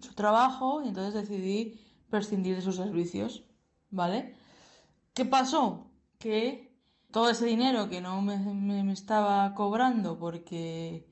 su 0.00 0.14
trabajo 0.14 0.82
y 0.82 0.88
entonces 0.88 1.14
decidí 1.14 1.80
prescindir 2.10 2.54
de 2.56 2.62
sus 2.62 2.76
servicios, 2.76 3.44
¿vale? 3.90 4.34
¿Qué 5.14 5.24
pasó? 5.24 5.90
Que 6.18 6.72
todo 7.10 7.30
ese 7.30 7.46
dinero 7.46 7.88
que 7.88 8.00
no 8.00 8.22
me, 8.22 8.36
me- 8.38 8.84
me 8.84 8.92
estaba 8.92 9.54
cobrando 9.54 10.18
porque, 10.18 11.06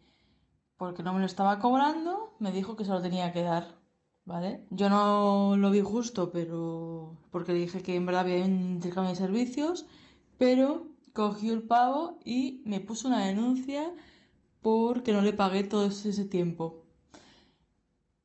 porque 0.77 1.03
no 1.03 1.13
me 1.13 1.21
lo 1.21 1.27
estaba 1.27 1.59
cobrando, 1.59 2.35
me 2.39 2.53
dijo 2.53 2.77
que 2.77 2.85
se 2.85 2.91
lo 2.93 3.03
tenía 3.03 3.33
que 3.33 3.43
dar, 3.43 3.79
¿vale? 4.25 4.67
Yo 4.71 4.89
no 4.91 5.57
lo 5.57 5.71
vi 5.71 5.81
justo, 5.81 6.31
pero 6.31 7.19
porque 7.31 7.53
le 7.53 7.61
dije 7.61 7.83
que 7.83 7.97
en 7.97 8.07
verdad 8.07 8.23
había 8.23 8.45
un 8.45 8.73
intercambio 8.73 9.11
de 9.11 9.17
servicios, 9.17 9.87
pero 10.39 10.87
cogió 11.13 11.53
el 11.55 11.63
pavo 11.63 12.19
y 12.25 12.63
me 12.67 12.81
puso 12.81 13.09
una 13.09 13.27
denuncia 13.27 13.93
porque 14.63 15.13
no 15.13 15.23
le 15.23 15.33
pagué 15.35 15.65
todo 15.65 15.87
ese 15.87 16.25
tiempo. 16.27 16.85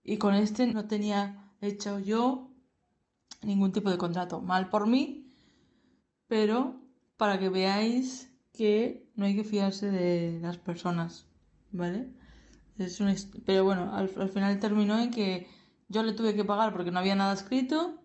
Y 0.04 0.18
con 0.18 0.36
este 0.36 0.68
no 0.68 0.88
tenía 0.88 1.52
hecho 1.62 2.00
yo 2.00 2.50
ningún 3.44 3.72
tipo 3.74 3.90
de 3.92 3.98
contrato. 3.98 4.42
Mal 4.42 4.70
por 4.70 4.88
mí, 4.88 5.32
pero 6.28 6.76
para 7.18 7.40
que 7.40 7.50
veáis 7.50 8.32
que 8.54 9.08
no 9.16 9.26
hay 9.26 9.36
que 9.36 9.44
fiarse 9.44 9.92
de 9.92 10.40
las 10.42 10.58
personas, 10.58 11.28
¿vale? 11.72 12.10
Es 12.78 13.00
hist- 13.02 13.42
Pero 13.46 13.64
bueno, 13.66 13.94
al 13.96 14.30
final 14.30 14.60
terminó 14.60 15.00
en 15.00 15.12
que 15.12 15.48
yo 15.90 16.04
le 16.04 16.14
tuve 16.14 16.36
que 16.36 16.46
pagar 16.46 16.74
porque 16.74 16.92
no 16.92 17.00
había 17.00 17.16
nada 17.16 17.34
escrito 17.34 18.00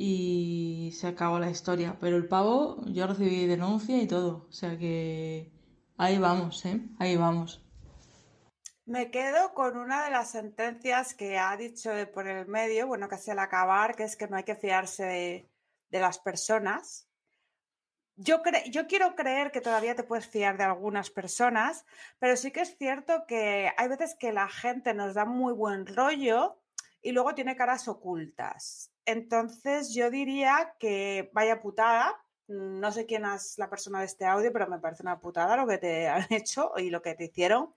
y 0.00 0.92
se 0.94 1.08
acabó 1.08 1.40
la 1.40 1.50
historia. 1.50 1.96
Pero 2.00 2.16
el 2.16 2.28
pavo, 2.28 2.80
yo 2.86 3.06
recibí 3.08 3.46
denuncia 3.46 4.00
y 4.00 4.06
todo. 4.06 4.46
O 4.48 4.52
sea 4.52 4.78
que 4.78 5.52
ahí 5.96 6.18
vamos, 6.18 6.64
¿eh? 6.64 6.80
Ahí 7.00 7.16
vamos. 7.16 7.64
Me 8.86 9.10
quedo 9.10 9.52
con 9.52 9.76
una 9.76 10.04
de 10.04 10.10
las 10.10 10.30
sentencias 10.30 11.14
que 11.14 11.36
ha 11.36 11.56
dicho 11.56 11.90
por 12.14 12.28
el 12.28 12.46
medio, 12.46 12.86
bueno, 12.86 13.08
casi 13.08 13.32
al 13.32 13.40
acabar, 13.40 13.96
que 13.96 14.04
es 14.04 14.16
que 14.16 14.28
no 14.28 14.36
hay 14.36 14.44
que 14.44 14.56
fiarse 14.56 15.04
de, 15.04 15.50
de 15.90 16.00
las 16.00 16.18
personas. 16.20 17.06
Yo, 18.16 18.42
cre- 18.42 18.70
yo 18.70 18.86
quiero 18.86 19.14
creer 19.14 19.50
que 19.50 19.60
todavía 19.60 19.94
te 19.94 20.04
puedes 20.04 20.26
fiar 20.28 20.56
de 20.56 20.64
algunas 20.64 21.10
personas, 21.10 21.84
pero 22.18 22.36
sí 22.36 22.50
que 22.50 22.60
es 22.62 22.76
cierto 22.78 23.24
que 23.26 23.70
hay 23.76 23.88
veces 23.88 24.16
que 24.18 24.32
la 24.32 24.48
gente 24.48 24.94
nos 24.94 25.14
da 25.14 25.24
muy 25.24 25.52
buen 25.52 25.86
rollo 25.86 26.60
y 27.02 27.12
luego 27.12 27.34
tiene 27.34 27.56
caras 27.56 27.88
ocultas. 27.88 28.90
Entonces 29.08 29.94
yo 29.94 30.10
diría 30.10 30.74
que 30.78 31.30
vaya 31.32 31.62
putada. 31.62 32.14
No 32.46 32.92
sé 32.92 33.06
quién 33.06 33.24
es 33.24 33.56
la 33.56 33.70
persona 33.70 34.00
de 34.00 34.04
este 34.04 34.26
audio, 34.26 34.52
pero 34.52 34.68
me 34.68 34.78
parece 34.78 35.02
una 35.02 35.18
putada 35.18 35.56
lo 35.56 35.66
que 35.66 35.78
te 35.78 36.08
han 36.08 36.26
hecho 36.28 36.72
y 36.76 36.90
lo 36.90 37.00
que 37.00 37.14
te 37.14 37.24
hicieron. 37.24 37.72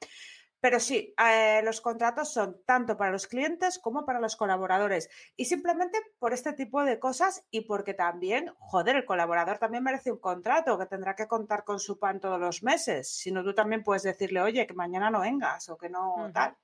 Pero 0.59 0.81
sí, 0.81 1.15
eh, 1.17 1.61
los 1.63 1.79
contratos 1.79 2.33
son 2.33 2.61
tanto 2.65 2.97
para 2.97 3.11
los 3.11 3.27
clientes 3.27 3.79
como 3.79 4.05
para 4.05 4.19
los 4.19 4.35
colaboradores. 4.35 5.09
Y 5.37 5.45
simplemente 5.45 5.97
por 6.19 6.33
este 6.33 6.51
tipo 6.51 6.83
de 6.83 6.99
cosas 6.99 7.45
y 7.49 7.61
porque 7.61 7.93
también, 7.93 8.53
joder, 8.59 8.97
el 8.97 9.05
colaborador 9.05 9.57
también 9.57 9.85
merece 9.85 10.11
un 10.11 10.19
contrato 10.19 10.77
que 10.77 10.85
tendrá 10.85 11.15
que 11.15 11.27
contar 11.27 11.63
con 11.63 11.79
su 11.79 11.97
pan 11.97 12.19
todos 12.19 12.41
los 12.41 12.61
meses. 12.61 13.07
Si 13.07 13.31
no, 13.31 13.41
tú 13.41 13.55
también 13.55 13.83
puedes 13.83 14.03
decirle, 14.03 14.41
oye, 14.41 14.67
que 14.67 14.73
mañana 14.73 15.09
no 15.09 15.21
vengas 15.21 15.69
o 15.69 15.77
que 15.77 15.89
no 15.89 16.29
tal, 16.33 16.57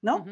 ¿no? 0.00 0.24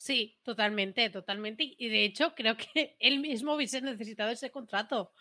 Sí, 0.00 0.38
totalmente, 0.42 1.10
totalmente. 1.10 1.74
Y 1.76 1.90
de 1.90 2.06
hecho, 2.06 2.34
creo 2.34 2.56
que 2.56 2.96
él 3.00 3.20
mismo 3.20 3.54
hubiese 3.54 3.82
necesitado 3.82 4.30
ese 4.30 4.50
contrato, 4.50 5.12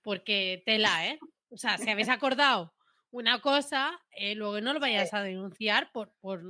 porque 0.00 0.62
tela, 0.64 1.08
¿eh? 1.08 1.18
O 1.50 1.56
sea, 1.56 1.76
si 1.76 1.90
habéis 1.90 2.08
acordado 2.08 2.72
una 3.10 3.40
cosa, 3.40 4.00
eh, 4.12 4.36
luego 4.36 4.60
no 4.60 4.72
lo 4.72 4.78
vayas 4.78 5.12
a 5.12 5.24
denunciar 5.24 5.90
por, 5.90 6.14
por, 6.20 6.44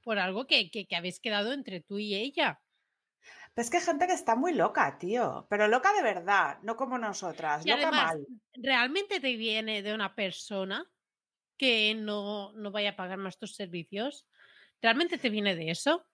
por 0.00 0.20
algo 0.20 0.46
que, 0.46 0.70
que, 0.70 0.86
que 0.86 0.94
habéis 0.94 1.18
quedado 1.18 1.52
entre 1.52 1.80
tú 1.80 1.98
y 1.98 2.14
ella. 2.14 2.62
Pero 3.52 3.64
es 3.64 3.70
que 3.70 3.78
hay 3.78 3.82
gente 3.82 4.06
que 4.06 4.12
está 4.12 4.36
muy 4.36 4.54
loca, 4.54 4.96
tío. 4.96 5.48
Pero 5.50 5.66
loca 5.66 5.92
de 5.94 6.04
verdad, 6.04 6.58
no 6.62 6.76
como 6.76 6.98
nosotras. 6.98 7.66
Y 7.66 7.70
loca 7.70 7.88
además, 7.88 8.14
mal. 8.14 8.26
¿realmente 8.52 9.18
te 9.18 9.34
viene 9.34 9.82
de 9.82 9.92
una 9.92 10.14
persona 10.14 10.88
que 11.58 11.96
no, 11.96 12.52
no 12.52 12.70
vaya 12.70 12.90
a 12.90 12.96
pagar 12.96 13.18
más 13.18 13.38
tus 13.38 13.56
servicios? 13.56 14.28
¿Realmente 14.80 15.18
te 15.18 15.30
viene 15.30 15.56
de 15.56 15.70
eso? 15.70 16.06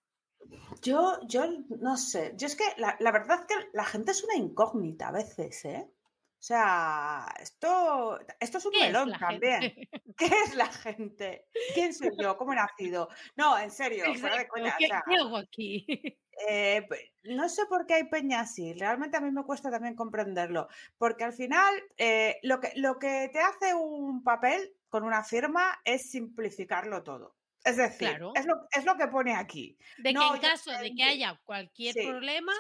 Yo, 0.83 1.19
yo 1.27 1.45
no 1.81 1.97
sé. 1.97 2.35
Yo 2.37 2.47
es 2.47 2.57
que 2.57 2.65
la, 2.79 2.97
la 3.01 3.13
verdad 3.13 3.47
que 3.47 3.55
la 3.73 3.85
gente 3.85 4.13
es 4.13 4.25
una 4.25 4.37
incógnita 4.37 5.09
a 5.09 5.13
veces, 5.13 5.65
¿eh? 5.65 5.91
O 5.91 6.41
sea, 6.43 7.35
esto, 7.41 8.19
esto 8.39 8.59
es 8.59 8.67
un 8.67 8.73
¿Qué 8.73 8.89
es 8.91 8.95
melón 8.95 9.19
también. 9.19 9.61
gente? 9.61 9.89
¿Qué 10.17 10.27
es 10.27 10.55
la 10.55 10.67
gente? 10.67 11.49
¿Quién 11.73 11.95
soy 11.95 12.17
yo? 12.17 12.37
¿Cómo 12.37 12.53
he 12.53 12.57
nacido? 12.57 13.09
No, 13.37 13.59
en 13.59 13.71
serio, 13.71 14.15
fuera 14.15 14.39
de 14.39 14.49
coña. 14.49 14.77
O 14.77 14.77
¿qué, 14.79 14.87
sea, 14.87 15.03
qué 15.05 15.17
hago 15.17 15.37
aquí? 15.37 15.87
eh, 16.49 16.87
pe- 16.89 17.13
no 17.25 17.49
sé 17.49 17.67
por 17.67 17.87
qué 17.87 17.95
hay 17.95 18.05
peña 18.09 18.41
así. 18.41 18.73
Realmente 18.75 19.17
a 19.17 19.21
mí 19.21 19.31
me 19.31 19.45
cuesta 19.45 19.71
también 19.71 19.95
comprenderlo. 19.97 20.69
Porque 20.97 21.25
al 21.25 21.33
final, 21.33 21.75
eh, 21.97 22.39
lo 22.43 22.61
que, 22.61 22.73
lo 22.77 22.99
que 22.99 23.29
te 23.33 23.41
hace 23.41 23.75
un 23.75 24.23
papel 24.23 24.77
con 24.89 25.05
una 25.05 25.25
firma 25.25 25.81
es 25.85 26.11
simplificarlo 26.11 27.03
todo. 27.03 27.38
Es 27.69 27.77
decir, 27.77 28.09
Claro, 28.11 28.33
es 28.35 28.47
lo, 28.47 28.55
es 28.71 28.85
lo 28.85 28.97
que 28.97 29.09
pone 29.09 29.35
aquí. 29.35 29.77
de 29.99 30.11
que 30.11 30.15
No, 30.15 30.35
en 30.35 30.41
yo 30.41 30.49
caso 30.49 30.71
de 30.71 30.91
que 30.95 31.03
haya 31.05 31.41
cualquier 31.45 31.93
Sí, 31.95 32.07
problema, 32.07 32.53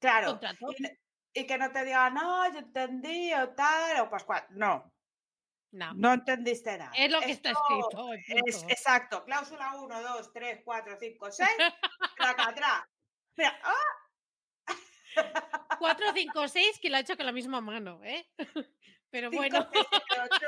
claro. 0.00 0.38
Y, 1.34 1.40
y 1.40 1.46
que 1.46 1.58
no 1.58 1.70
te 1.72 1.84
digan, 1.84 2.14
no, 2.14 2.52
yo 2.52 2.58
entendí 2.60 3.32
o 3.34 3.50
tal, 3.54 4.00
o 4.00 4.10
pascual. 4.10 4.46
No, 4.50 4.92
No, 5.72 5.92
no 5.94 6.12
entendiste 6.14 6.78
nada. 6.78 6.90
es 6.94 7.10
lo 7.10 7.20
que 7.20 7.32
está 7.32 7.50
Esto 7.50 7.62
escrito, 7.78 8.14
y 8.14 8.48
es 8.48 8.62
exacto. 8.68 9.24
Cláusula 9.24 9.74
1, 9.80 10.02
2, 10.02 10.32
3, 10.32 10.60
4, 10.64 10.96
5, 11.00 11.30
6. 11.30 11.48
Tracatrá. 12.16 12.88
Mira, 13.36 13.58
¡ah! 13.64 13.74
4, 15.78 16.12
5, 16.14 16.48
6, 16.48 16.78
que 16.80 16.90
lo 16.90 16.96
ha 16.96 17.00
hecho 17.00 17.16
con 17.16 17.26
la 17.26 17.32
misma 17.32 17.60
mano, 17.60 18.00
¿eh? 18.04 18.26
Pero 19.10 19.30
5, 19.30 19.36
bueno, 19.36 19.68
6, 19.72 19.86
8. 20.32 20.38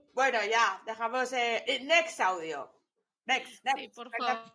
Bueno, 0.14 0.38
ya, 0.50 0.82
dejamos. 0.86 1.32
eh, 1.32 1.80
next 1.84 2.20
audio. 2.20 2.70
Next, 3.26 3.52
sí, 3.54 3.60
next. 3.64 3.94
por 3.94 4.10
favor. 4.16 4.52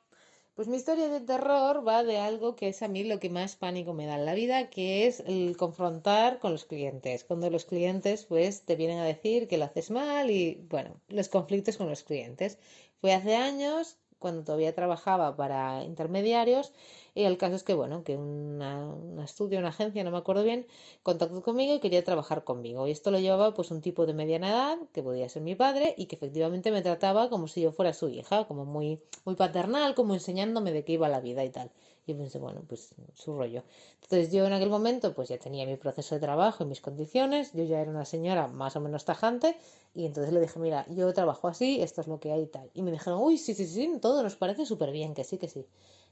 Pues 0.54 0.68
mi 0.68 0.76
historia 0.78 1.08
de 1.08 1.22
terror 1.22 1.88
va 1.88 2.04
de 2.04 2.18
algo 2.18 2.56
que 2.56 2.68
es 2.70 2.82
a 2.84 2.88
mí 2.90 3.04
lo 3.04 3.20
que 3.20 3.30
más 3.30 3.56
pánico 3.56 3.94
me 3.94 4.06
da 4.06 4.16
en 4.16 4.26
la 4.26 4.34
vida, 4.34 4.70
que 4.70 5.08
es 5.08 5.22
el 5.22 5.56
confrontar 5.58 6.40
con 6.40 6.52
los 6.52 6.66
clientes. 6.66 7.24
Cuando 7.24 7.50
los 7.50 7.66
clientes 7.66 8.26
pues 8.26 8.66
te 8.66 8.76
vienen 8.76 9.00
a 9.00 9.06
decir 9.06 9.48
que 9.48 9.58
lo 9.58 9.66
haces 9.66 9.92
mal 9.92 10.30
y 10.30 10.56
bueno, 10.70 11.00
los 11.08 11.30
conflictos 11.30 11.78
con 11.78 11.90
los 11.90 12.04
clientes. 12.04 12.60
Fue 13.00 13.14
hace 13.14 13.36
años, 13.38 13.98
cuando 14.22 14.44
todavía 14.46 14.74
trabajaba 14.74 15.36
para 15.36 15.84
intermediarios, 15.84 16.72
y 17.14 17.24
el 17.24 17.38
caso 17.38 17.56
es 17.56 17.64
que 17.64 17.74
bueno, 17.74 18.04
que 18.06 18.16
una, 18.16 18.86
un 18.88 19.20
estudio, 19.20 19.60
una 19.60 19.70
agencia, 19.70 20.04
no 20.06 20.12
me 20.12 20.18
acuerdo 20.20 20.44
bien, 20.44 20.66
contactó 21.04 21.42
conmigo 21.42 21.76
y 21.76 21.80
quería 21.82 22.04
trabajar 22.06 22.46
conmigo. 22.46 22.88
Y 22.88 22.92
esto 22.92 23.12
lo 23.12 23.20
llevaba 23.20 23.54
pues 23.54 23.72
un 23.72 23.82
tipo 23.82 24.06
de 24.06 24.14
mediana 24.14 24.50
edad, 24.50 24.78
que 24.94 25.04
podía 25.04 25.28
ser 25.28 25.42
mi 25.42 25.56
padre, 25.56 25.94
y 25.98 26.06
que 26.06 26.16
efectivamente 26.16 26.72
me 26.72 26.82
trataba 26.82 27.30
como 27.30 27.48
si 27.50 27.62
yo 27.62 27.72
fuera 27.74 27.94
su 27.94 28.08
hija, 28.10 28.46
como 28.48 28.64
muy, 28.66 29.02
muy 29.26 29.36
paternal, 29.36 29.96
como 29.96 30.14
enseñándome 30.14 30.72
de 30.72 30.86
qué 30.86 30.94
iba 30.94 31.10
la 31.10 31.20
vida 31.20 31.44
y 31.44 31.50
tal. 31.50 31.72
Y 32.08 32.14
pensé, 32.16 32.40
bueno, 32.40 32.64
pues 32.68 32.96
su 33.14 33.38
rollo. 33.38 33.64
Entonces 34.02 34.32
yo 34.32 34.46
en 34.46 34.54
aquel 34.54 34.70
momento 34.70 35.14
pues 35.14 35.30
ya 35.30 35.38
tenía 35.38 35.66
mi 35.66 35.76
proceso 35.78 36.16
de 36.16 36.22
trabajo 36.22 36.64
y 36.64 36.68
mis 36.68 36.82
condiciones, 36.82 37.54
yo 37.54 37.64
ya 37.64 37.80
era 37.80 37.92
una 37.92 38.06
señora 38.06 38.48
más 38.48 38.76
o 38.76 38.80
menos 38.80 39.06
tajante, 39.06 39.56
y 39.94 40.06
entonces 40.06 40.34
le 40.34 40.42
dije, 40.42 40.60
mira, 40.60 40.86
yo 40.90 41.14
trabajo 41.14 41.48
así, 41.48 41.82
esto 41.82 42.02
es 42.02 42.08
lo 42.08 42.20
que 42.20 42.32
hay 42.32 42.44
y 42.44 42.48
tal. 42.48 42.70
Y 42.74 42.82
me 42.82 42.92
dijeron, 42.92 43.20
uy, 43.22 43.38
sí, 43.38 43.54
sí, 43.54 43.68
sí, 43.68 43.98
todo 44.02 44.24
nos 44.24 44.36
parece 44.36 44.66
súper 44.66 44.92
bien, 44.92 45.14
que 45.14 45.24
sí, 45.24 45.38
que 45.38 45.48
sí. 45.48 45.66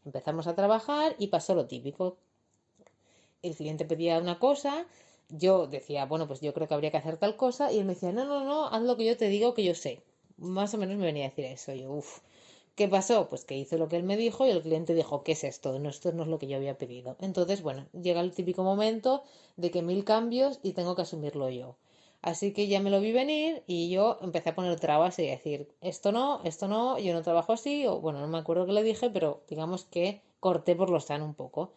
Empezamos 0.06 0.48
a 0.48 0.56
trabajar 0.56 1.16
y 1.18 1.28
pasó 1.28 1.56
lo 1.56 1.66
típico, 1.66 2.18
el 3.41 3.56
cliente 3.56 3.86
pedía 3.86 4.20
una 4.20 4.40
cosa, 4.40 4.86
yo 5.30 5.68
decía, 5.68 6.06
bueno, 6.06 6.28
pues 6.28 6.41
yo 6.41 6.53
creo 6.53 6.68
que 6.68 6.74
habría 6.74 6.91
que 6.91 6.98
hacer 6.98 7.18
tal 7.18 7.36
cosa, 7.36 7.72
y 7.72 7.80
él 7.80 7.86
me 7.86 7.94
decía, 7.94 8.11
no, 8.11 8.26
no, 8.26 8.44
no, 8.44 8.68
haz 8.68 8.82
lo 8.84 8.95
que 8.98 9.06
yo 9.06 9.18
te 9.18 9.28
digo 9.28 9.53
que 9.53 9.64
yo 9.64 9.76
sé. 9.76 10.02
Más 10.38 10.74
o 10.74 10.78
menos 10.78 10.98
me 10.98 11.06
venía 11.06 11.26
a 11.26 11.30
decir 11.30 11.45
eso. 11.45 11.74
Yo, 11.74 11.91
uff, 11.91 12.20
¿qué 12.80 12.88
pasó? 12.88 13.28
Pues 13.30 13.44
que 13.44 13.58
hice 13.58 13.78
lo 13.78 13.90
que 13.90 13.98
él 13.98 14.04
me 14.04 14.16
dijo 14.16 14.48
y 14.48 14.52
el 14.52 14.62
cliente 14.62 14.94
dijo, 14.96 15.22
¿qué 15.24 15.34
es 15.34 15.44
esto? 15.44 15.78
No, 15.80 15.90
esto 15.90 16.14
no 16.14 16.24
es 16.24 16.30
lo 16.30 16.40
que 16.40 16.48
yo 16.48 16.56
había 16.56 16.78
pedido. 16.78 17.18
Entonces, 17.20 17.62
bueno, 17.62 17.88
llega 17.92 18.22
el 18.22 18.32
típico 18.32 18.64
momento 18.64 19.24
de 19.58 19.70
que 19.70 19.82
mil 19.82 20.06
cambios 20.06 20.60
y 20.64 20.72
tengo 20.72 20.96
que 20.96 21.02
asumirlo 21.02 21.50
yo. 21.50 21.76
Así 22.22 22.54
que 22.54 22.70
ya 22.70 22.80
me 22.80 22.90
lo 22.90 23.02
vi 23.02 23.12
venir 23.12 23.64
y 23.68 23.90
yo 23.90 24.18
empecé 24.22 24.52
a 24.52 24.56
poner 24.56 24.80
trabas 24.80 25.20
y 25.20 25.28
decir, 25.28 25.68
esto 25.82 26.14
no, 26.14 26.42
esto 26.46 26.70
no, 26.70 26.98
yo 27.00 27.14
no 27.14 27.22
trabajo 27.22 27.52
así, 27.52 27.86
o 27.86 28.00
bueno, 28.00 28.22
no 28.22 28.28
me 28.30 28.38
acuerdo 28.38 28.66
qué 28.66 28.72
le 28.72 28.84
dije, 28.84 29.10
pero 29.10 29.42
digamos 29.50 29.84
que 29.84 30.22
corté 30.40 30.74
por 30.76 30.90
lo 30.90 31.02
sano 31.02 31.26
un 31.26 31.34
poco. 31.34 31.74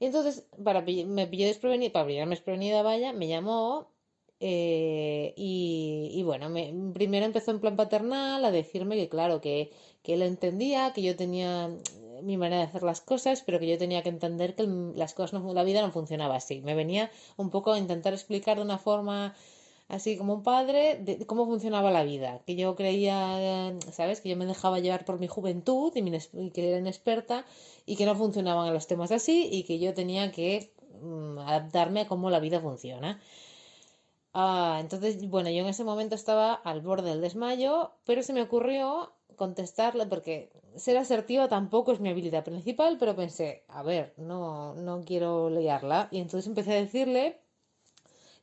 Y 0.00 0.06
entonces, 0.06 0.46
para, 0.64 0.82
me 0.82 1.26
pilló 1.26 1.46
desprevenida, 1.46 1.92
para 1.92 2.06
pillarme 2.06 2.36
desprevenida, 2.36 2.82
vaya, 2.82 3.12
me 3.12 3.28
llamó 3.28 3.88
eh, 4.40 5.32
y, 5.36 6.10
y 6.12 6.22
bueno, 6.22 6.50
me, 6.50 6.74
primero 6.92 7.24
empezó 7.24 7.50
en 7.52 7.60
plan 7.60 7.76
paternal 7.76 8.44
a 8.44 8.50
decirme 8.50 8.96
que 8.96 9.08
claro, 9.08 9.40
que, 9.40 9.72
que 10.06 10.14
él 10.14 10.22
entendía, 10.22 10.92
que 10.92 11.02
yo 11.02 11.16
tenía 11.16 11.66
eh, 11.66 12.20
mi 12.22 12.36
manera 12.36 12.58
de 12.62 12.68
hacer 12.68 12.84
las 12.84 13.00
cosas, 13.00 13.42
pero 13.44 13.58
que 13.58 13.66
yo 13.66 13.76
tenía 13.76 14.04
que 14.04 14.08
entender 14.08 14.54
que 14.54 14.64
las 14.94 15.14
cosas, 15.14 15.42
no, 15.42 15.52
la 15.52 15.64
vida 15.64 15.82
no 15.82 15.90
funcionaba 15.90 16.36
así. 16.36 16.60
Me 16.60 16.76
venía 16.76 17.10
un 17.36 17.50
poco 17.50 17.72
a 17.72 17.78
intentar 17.78 18.12
explicar 18.12 18.58
de 18.58 18.62
una 18.62 18.78
forma 18.78 19.34
así 19.88 20.16
como 20.16 20.34
un 20.34 20.42
padre 20.44 21.00
de, 21.02 21.26
cómo 21.26 21.44
funcionaba 21.46 21.90
la 21.90 22.04
vida, 22.04 22.40
que 22.46 22.54
yo 22.54 22.76
creía, 22.76 23.16
eh, 23.40 23.78
¿sabes? 23.90 24.20
Que 24.20 24.28
yo 24.28 24.36
me 24.36 24.46
dejaba 24.46 24.78
llevar 24.78 25.04
por 25.04 25.18
mi 25.18 25.26
juventud 25.26 25.92
y, 25.96 26.02
mi 26.02 26.12
que 26.52 26.68
era 26.68 26.78
inexperta 26.78 27.44
y 27.84 27.96
que 27.96 28.06
no 28.06 28.14
funcionaban 28.14 28.72
los 28.72 28.86
temas 28.86 29.10
así 29.10 29.48
y 29.50 29.64
que 29.64 29.80
yo 29.80 29.92
tenía 29.92 30.30
que 30.30 30.70
mm, 31.02 31.38
adaptarme 31.38 32.02
a 32.02 32.06
cómo 32.06 32.30
la 32.30 32.38
vida 32.38 32.60
funciona. 32.60 33.20
Ah, 34.34 34.78
entonces, 34.80 35.28
bueno, 35.28 35.50
yo 35.50 35.62
en 35.62 35.66
ese 35.66 35.82
momento 35.82 36.14
estaba 36.14 36.54
al 36.54 36.80
borde 36.80 37.10
del 37.10 37.22
desmayo, 37.22 37.90
pero 38.04 38.22
se 38.22 38.32
me 38.32 38.42
ocurrió 38.42 39.15
contestarle 39.36 40.06
porque 40.06 40.50
ser 40.76 40.96
asertiva 40.96 41.48
tampoco 41.48 41.92
es 41.92 42.00
mi 42.00 42.08
habilidad 42.10 42.44
principal, 42.44 42.96
pero 42.98 43.16
pensé, 43.16 43.64
a 43.68 43.82
ver, 43.82 44.14
no, 44.16 44.74
no 44.74 45.02
quiero 45.04 45.50
liarla. 45.50 46.08
Y 46.10 46.18
entonces 46.18 46.46
empecé 46.46 46.72
a 46.72 46.80
decirle 46.80 47.38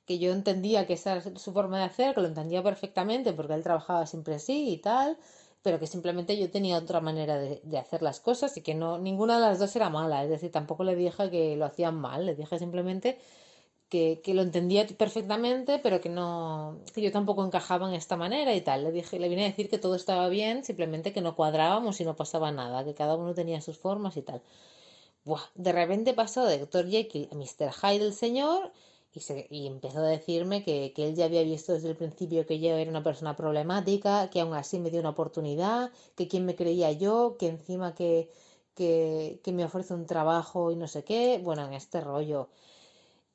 que 0.06 0.20
yo 0.20 0.32
entendía 0.34 0.86
que 0.86 0.94
esa 0.94 1.14
era 1.14 1.38
su 1.38 1.53
forma 1.53 1.80
de 1.80 1.86
hacer, 1.86 2.15
que 2.15 2.22
lo 2.22 2.28
entendía 2.28 2.61
perfectamente 2.64 3.34
porque 3.34 3.53
él 3.53 3.64
trabajaba 3.64 4.06
siempre 4.06 4.36
así 4.36 4.70
y 4.70 4.78
tal, 4.78 5.18
pero 5.61 5.80
que 5.80 5.88
simplemente 5.88 6.38
yo 6.38 6.52
tenía 6.52 6.78
otra 6.78 6.99
manera 6.99 7.38
de, 7.38 7.61
de 7.64 7.78
hacer 7.78 8.02
las 8.02 8.20
cosas 8.20 8.57
y 8.57 8.61
que 8.61 8.76
no, 8.76 8.98
ninguna 8.99 9.36
de 9.36 9.48
las 9.48 9.60
dos 9.60 9.76
era 9.76 9.90
mala. 9.90 10.24
Es 10.24 10.30
decir, 10.30 10.52
tampoco 10.52 10.84
le 10.84 10.95
dije 10.95 11.30
que 11.30 11.56
lo 11.56 11.65
hacían 11.65 11.95
mal, 11.95 12.26
le 12.26 12.36
dije 12.36 12.60
simplemente 12.60 13.18
que, 13.94 14.34
lo 14.34 14.41
entendía 14.41 14.88
perfectamente, 14.88 15.80
pero 15.80 16.02
que 16.02 16.10
no, 16.10 16.80
yo 16.95 17.11
tampoco 17.11 17.45
encajaba 17.45 17.88
en 17.88 17.94
esta 17.94 18.18
manera 18.18 18.56
y 18.56 18.61
tal. 18.61 18.84
Le 18.84 18.91
dije, 18.91 19.20
le 19.20 19.30
vine 19.30 19.44
a 19.45 19.49
decir 19.49 19.70
que 19.70 19.78
todo 19.78 19.95
estaba 19.95 20.30
bien, 20.30 20.64
simplemente 20.64 21.14
que 21.14 21.22
no 21.22 21.36
cuadrábamos 21.36 22.02
y 22.02 22.06
no 22.06 22.15
pasaba 22.15 22.52
nada, 22.52 22.84
que 22.84 22.95
cada 22.95 23.15
uno 23.15 23.36
tenía 23.36 23.61
sus 23.61 23.78
formas 23.78 24.18
y 24.18 24.24
tal. 24.24 24.41
Buah, 25.26 25.44
de 25.56 25.72
repente 25.72 26.14
pasó 26.14 26.45
de 26.45 26.57
Dr. 26.57 26.90
Jekyll 26.90 27.30
a 27.32 27.36
Mr. 27.36 27.72
Hyde 27.72 28.06
el 28.06 28.14
señor 28.14 28.72
y, 29.14 29.20
se, 29.20 29.48
y 29.52 29.68
empezó 29.68 29.99
a 29.99 30.07
decirme 30.07 30.64
que, 30.64 30.91
que 30.95 31.07
él 31.07 31.15
ya 31.15 31.26
había 31.26 31.44
visto 31.44 31.74
desde 31.74 31.90
el 31.90 31.95
principio 31.95 32.48
que 32.48 32.60
yo 32.60 32.76
era 32.76 32.90
una 32.90 33.03
persona 33.03 33.36
problemática, 33.36 34.30
que 34.32 34.41
aún 34.41 34.56
así 34.56 34.80
me 34.80 34.90
dio 34.90 35.02
una 35.02 35.11
oportunidad, 35.11 35.91
que 36.15 36.28
quién 36.28 36.45
me 36.45 36.56
creía 36.56 36.91
yo, 36.94 37.38
que 37.38 37.48
encima 37.48 37.94
que, 37.94 38.30
que 38.76 39.52
me 39.53 39.65
ofrece 39.65 39.94
un 39.94 40.07
trabajo 40.07 40.72
y 40.72 40.76
no 40.76 40.88
sé 40.88 41.03
qué, 41.03 41.40
bueno, 41.44 41.65
en 41.65 41.74
este 41.74 42.02
rollo. 42.02 42.49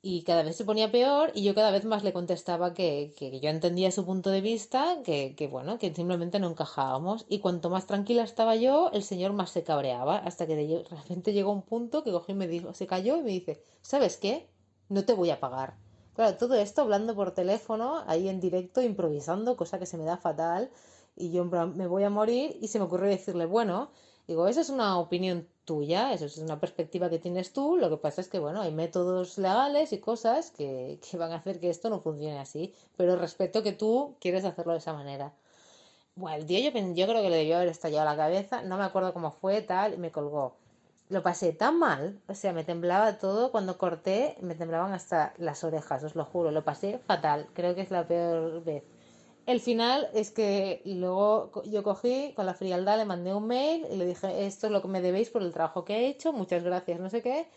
Y 0.01 0.23
cada 0.23 0.43
vez 0.43 0.55
se 0.55 0.63
ponía 0.63 0.91
peor 0.91 1.31
y 1.35 1.43
yo 1.43 1.53
cada 1.53 1.71
vez 1.71 1.83
más 1.83 2.03
le 2.03 2.13
contestaba 2.13 2.73
que, 2.73 3.13
que 3.17 3.39
yo 3.41 3.49
entendía 3.49 3.91
su 3.91 4.05
punto 4.05 4.29
de 4.29 4.39
vista, 4.39 4.97
que, 5.03 5.35
que 5.35 5.47
bueno, 5.47 5.77
que 5.77 5.93
simplemente 5.93 6.39
no 6.39 6.49
encajábamos. 6.49 7.25
Y 7.27 7.39
cuanto 7.39 7.69
más 7.69 7.85
tranquila 7.85 8.23
estaba 8.23 8.55
yo, 8.55 8.91
el 8.93 9.03
señor 9.03 9.33
más 9.33 9.49
se 9.51 9.63
cabreaba, 9.63 10.17
hasta 10.17 10.47
que 10.47 10.55
de 10.55 10.85
repente 10.89 11.33
llegó 11.33 11.51
un 11.51 11.63
punto 11.63 12.03
que 12.03 12.11
cogió 12.11 12.33
y 12.33 12.37
me 12.37 12.47
dijo, 12.47 12.73
se 12.73 12.87
cayó 12.87 13.17
y 13.17 13.23
me 13.23 13.31
dice, 13.31 13.61
¿sabes 13.81 14.15
qué? 14.17 14.47
No 14.87 15.03
te 15.03 15.13
voy 15.13 15.31
a 15.31 15.39
pagar. 15.41 15.75
Claro, 16.15 16.37
todo 16.37 16.55
esto 16.55 16.81
hablando 16.81 17.15
por 17.15 17.33
teléfono, 17.33 18.03
ahí 18.07 18.29
en 18.29 18.39
directo, 18.39 18.81
improvisando, 18.81 19.57
cosa 19.57 19.79
que 19.79 19.85
se 19.85 19.97
me 19.97 20.05
da 20.05 20.17
fatal. 20.17 20.69
Y 21.15 21.31
yo 21.31 21.43
me 21.45 21.87
voy 21.87 22.03
a 22.03 22.09
morir 22.09 22.57
y 22.61 22.69
se 22.69 22.79
me 22.79 22.85
ocurrió 22.85 23.09
decirle, 23.09 23.45
bueno, 23.45 23.91
digo, 24.27 24.47
esa 24.47 24.61
es 24.61 24.69
una 24.69 24.97
opinión 24.97 25.47
tuya, 25.69 26.13
eso 26.13 26.25
es 26.25 26.39
una 26.39 26.59
perspectiva 26.59 27.11
que 27.11 27.19
tienes 27.19 27.53
tú, 27.53 27.77
lo 27.77 27.91
que 27.91 27.97
pasa 27.97 28.21
es 28.21 28.27
que, 28.27 28.39
bueno, 28.39 28.61
hay 28.61 28.71
métodos 28.71 29.37
legales 29.37 29.93
y 29.93 29.99
cosas 29.99 30.49
que, 30.49 30.99
que 31.05 31.17
van 31.17 31.31
a 31.31 31.35
hacer 31.35 31.59
que 31.59 31.69
esto 31.69 31.91
no 31.91 32.01
funcione 32.01 32.39
así, 32.39 32.73
pero 32.97 33.15
respeto 33.15 33.61
que 33.61 33.73
tú 33.73 34.15
quieres 34.19 34.45
hacerlo 34.45 34.73
de 34.73 34.79
esa 34.79 34.93
manera. 34.93 35.31
Bueno, 36.15 36.37
el 36.37 36.45
tío 36.47 36.59
yo, 36.59 36.71
yo 36.95 37.07
creo 37.07 37.21
que 37.21 37.29
le 37.29 37.37
debió 37.37 37.57
haber 37.57 37.69
estallado 37.69 38.05
la 38.05 38.15
cabeza, 38.17 38.63
no 38.63 38.77
me 38.77 38.83
acuerdo 38.83 39.13
cómo 39.13 39.31
fue, 39.31 39.61
tal, 39.61 39.93
y 39.93 39.97
me 39.97 40.11
colgó. 40.11 40.55
Lo 41.09 41.21
pasé 41.23 41.53
tan 41.53 41.77
mal, 41.77 42.19
o 42.27 42.33
sea, 42.33 42.51
me 42.53 42.63
temblaba 42.63 43.19
todo, 43.19 43.51
cuando 43.51 43.77
corté 43.77 44.37
me 44.41 44.55
temblaban 44.55 44.93
hasta 44.93 45.33
las 45.37 45.63
orejas, 45.63 46.03
os 46.03 46.15
lo 46.15 46.25
juro, 46.25 46.49
lo 46.51 46.63
pasé 46.63 46.99
fatal, 46.99 47.47
creo 47.53 47.75
que 47.75 47.81
es 47.81 47.91
la 47.91 48.07
peor 48.07 48.63
vez. 48.63 48.83
El 49.49 49.61
final 49.61 50.09
es 50.13 50.29
que 50.29 50.83
luego 50.85 51.63
yo 51.65 51.81
cogí 51.81 52.33
con 52.35 52.45
la 52.45 52.53
frialdad, 52.53 52.99
le 52.99 53.05
mandé 53.05 53.33
un 53.33 53.47
mail 53.47 53.83
y 53.91 53.95
le 53.95 54.05
dije, 54.05 54.45
esto 54.45 54.67
es 54.67 54.71
lo 54.71 54.83
que 54.83 54.87
me 54.87 55.01
debéis 55.01 55.31
por 55.31 55.41
el 55.41 55.51
trabajo 55.51 55.83
que 55.85 55.95
he 55.95 56.07
hecho, 56.07 56.31
muchas 56.31 56.63
gracias, 56.63 56.99
no 56.99 57.09
sé 57.09 57.23
qué, 57.23 57.47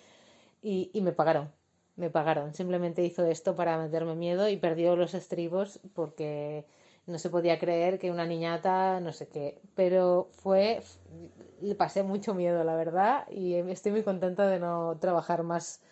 y, 0.63 0.91
y 0.95 1.03
me 1.03 1.13
pagaron, 1.13 1.53
me 1.97 2.09
pagaron. 2.09 2.55
Simplemente 2.55 3.05
hizo 3.05 3.27
esto 3.27 3.55
para 3.55 3.77
meterme 3.77 4.15
miedo 4.15 4.49
y 4.49 4.57
perdió 4.57 4.97
los 4.97 5.13
estribos 5.13 5.81
porque 5.93 6.65
no 7.07 7.19
se 7.19 7.29
podía 7.29 7.59
creer 7.59 7.99
que 7.99 8.11
una 8.11 8.25
niñata, 8.25 8.99
no 9.01 9.13
sé 9.13 9.29
qué, 9.29 9.61
pero 9.75 10.31
fue, 10.33 10.83
le 11.61 11.75
pasé 11.75 12.03
mucho 12.03 12.33
miedo, 12.33 12.65
la 12.65 12.75
verdad, 12.75 13.29
y 13.31 13.53
estoy 13.53 13.93
muy 13.93 14.03
contenta 14.03 14.47
de 14.47 14.59
no 14.61 14.97
trabajar 14.99 15.43
más 15.43 15.83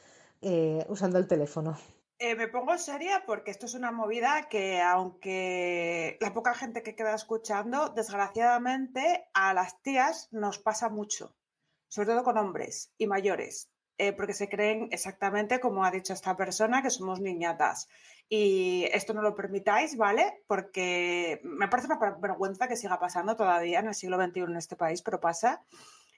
eh, 0.40 0.82
usando 0.88 1.18
el 1.18 1.28
teléfono. 1.28 1.76
Eh, 2.22 2.34
me 2.36 2.48
pongo 2.48 2.76
seria 2.76 3.24
porque 3.24 3.50
esto 3.50 3.64
es 3.64 3.72
una 3.72 3.92
movida 3.92 4.46
que, 4.50 4.78
aunque 4.82 6.18
la 6.20 6.34
poca 6.34 6.52
gente 6.52 6.82
que 6.82 6.94
queda 6.94 7.14
escuchando, 7.14 7.88
desgraciadamente 7.88 9.24
a 9.32 9.54
las 9.54 9.80
tías 9.80 10.28
nos 10.30 10.58
pasa 10.58 10.90
mucho, 10.90 11.34
sobre 11.88 12.08
todo 12.08 12.22
con 12.22 12.36
hombres 12.36 12.92
y 12.98 13.06
mayores, 13.06 13.70
eh, 13.96 14.12
porque 14.12 14.34
se 14.34 14.50
creen 14.50 14.88
exactamente 14.90 15.60
como 15.60 15.82
ha 15.82 15.90
dicho 15.90 16.12
esta 16.12 16.36
persona, 16.36 16.82
que 16.82 16.90
somos 16.90 17.20
niñatas. 17.20 17.88
Y 18.28 18.86
esto 18.92 19.14
no 19.14 19.22
lo 19.22 19.34
permitáis, 19.34 19.96
¿vale? 19.96 20.42
Porque 20.46 21.40
me 21.42 21.68
parece 21.68 21.88
una 21.88 22.18
vergüenza 22.18 22.68
que 22.68 22.76
siga 22.76 23.00
pasando 23.00 23.34
todavía 23.34 23.80
en 23.80 23.88
el 23.88 23.94
siglo 23.94 24.22
XXI 24.22 24.40
en 24.40 24.56
este 24.56 24.76
país, 24.76 25.00
pero 25.00 25.20
pasa. 25.20 25.64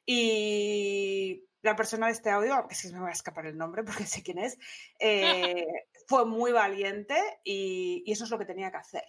Y 0.04 1.44
la 1.62 1.76
persona 1.76 2.06
de 2.06 2.12
este 2.12 2.30
audio, 2.30 2.54
aunque 2.54 2.74
sí 2.74 2.92
me 2.92 3.00
va 3.00 3.08
a 3.08 3.12
escapar 3.12 3.46
el 3.46 3.56
nombre 3.56 3.84
porque 3.84 4.04
sé 4.06 4.22
quién 4.22 4.38
es, 4.38 4.58
eh, 4.98 5.66
fue 6.12 6.26
muy 6.26 6.52
valiente 6.52 7.16
y, 7.42 8.04
eso 8.06 8.24
es 8.24 8.30
lo 8.30 8.38
que 8.38 8.44
tenía 8.44 8.70
que 8.70 8.76
hacer. 8.76 9.04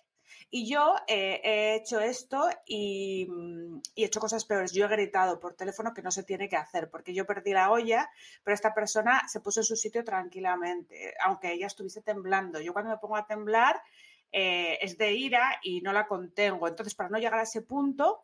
Y 0.49 0.69
yo 0.69 0.95
eh, 1.05 1.41
he 1.43 1.75
hecho 1.75 1.99
esto 1.99 2.47
y, 2.65 3.27
mm, 3.29 3.81
y 3.95 4.03
he 4.03 4.05
hecho 4.05 4.21
cosas 4.21 4.45
peores. 4.45 4.71
Yo 4.71 4.85
he 4.85 4.87
gritado 4.87 5.37
por 5.37 5.53
teléfono 5.53 5.93
que 5.93 6.01
no 6.01 6.11
se 6.11 6.23
tiene 6.23 6.47
que 6.47 6.55
hacer, 6.55 6.89
porque 6.89 7.13
yo 7.13 7.25
perdí 7.25 7.51
la 7.51 7.71
olla, 7.71 8.09
pero 8.41 8.55
esta 8.55 8.73
persona 8.73 9.21
se 9.27 9.41
puso 9.41 9.59
en 9.59 9.65
su 9.65 9.75
sitio 9.75 10.05
tranquilamente, 10.05 11.13
aunque 11.25 11.51
ella 11.51 11.67
estuviese 11.67 12.01
temblando. 12.01 12.61
Yo 12.61 12.71
cuando 12.71 12.91
me 12.91 12.97
pongo 12.99 13.17
a 13.17 13.27
temblar 13.27 13.81
eh, 14.31 14.79
es 14.79 14.97
de 14.97 15.11
ira 15.11 15.59
y 15.61 15.81
no 15.81 15.91
la 15.91 16.07
contengo. 16.07 16.69
Entonces, 16.69 16.95
para 16.95 17.09
no 17.09 17.17
llegar 17.17 17.39
a 17.39 17.43
ese 17.43 17.63
punto, 17.63 18.23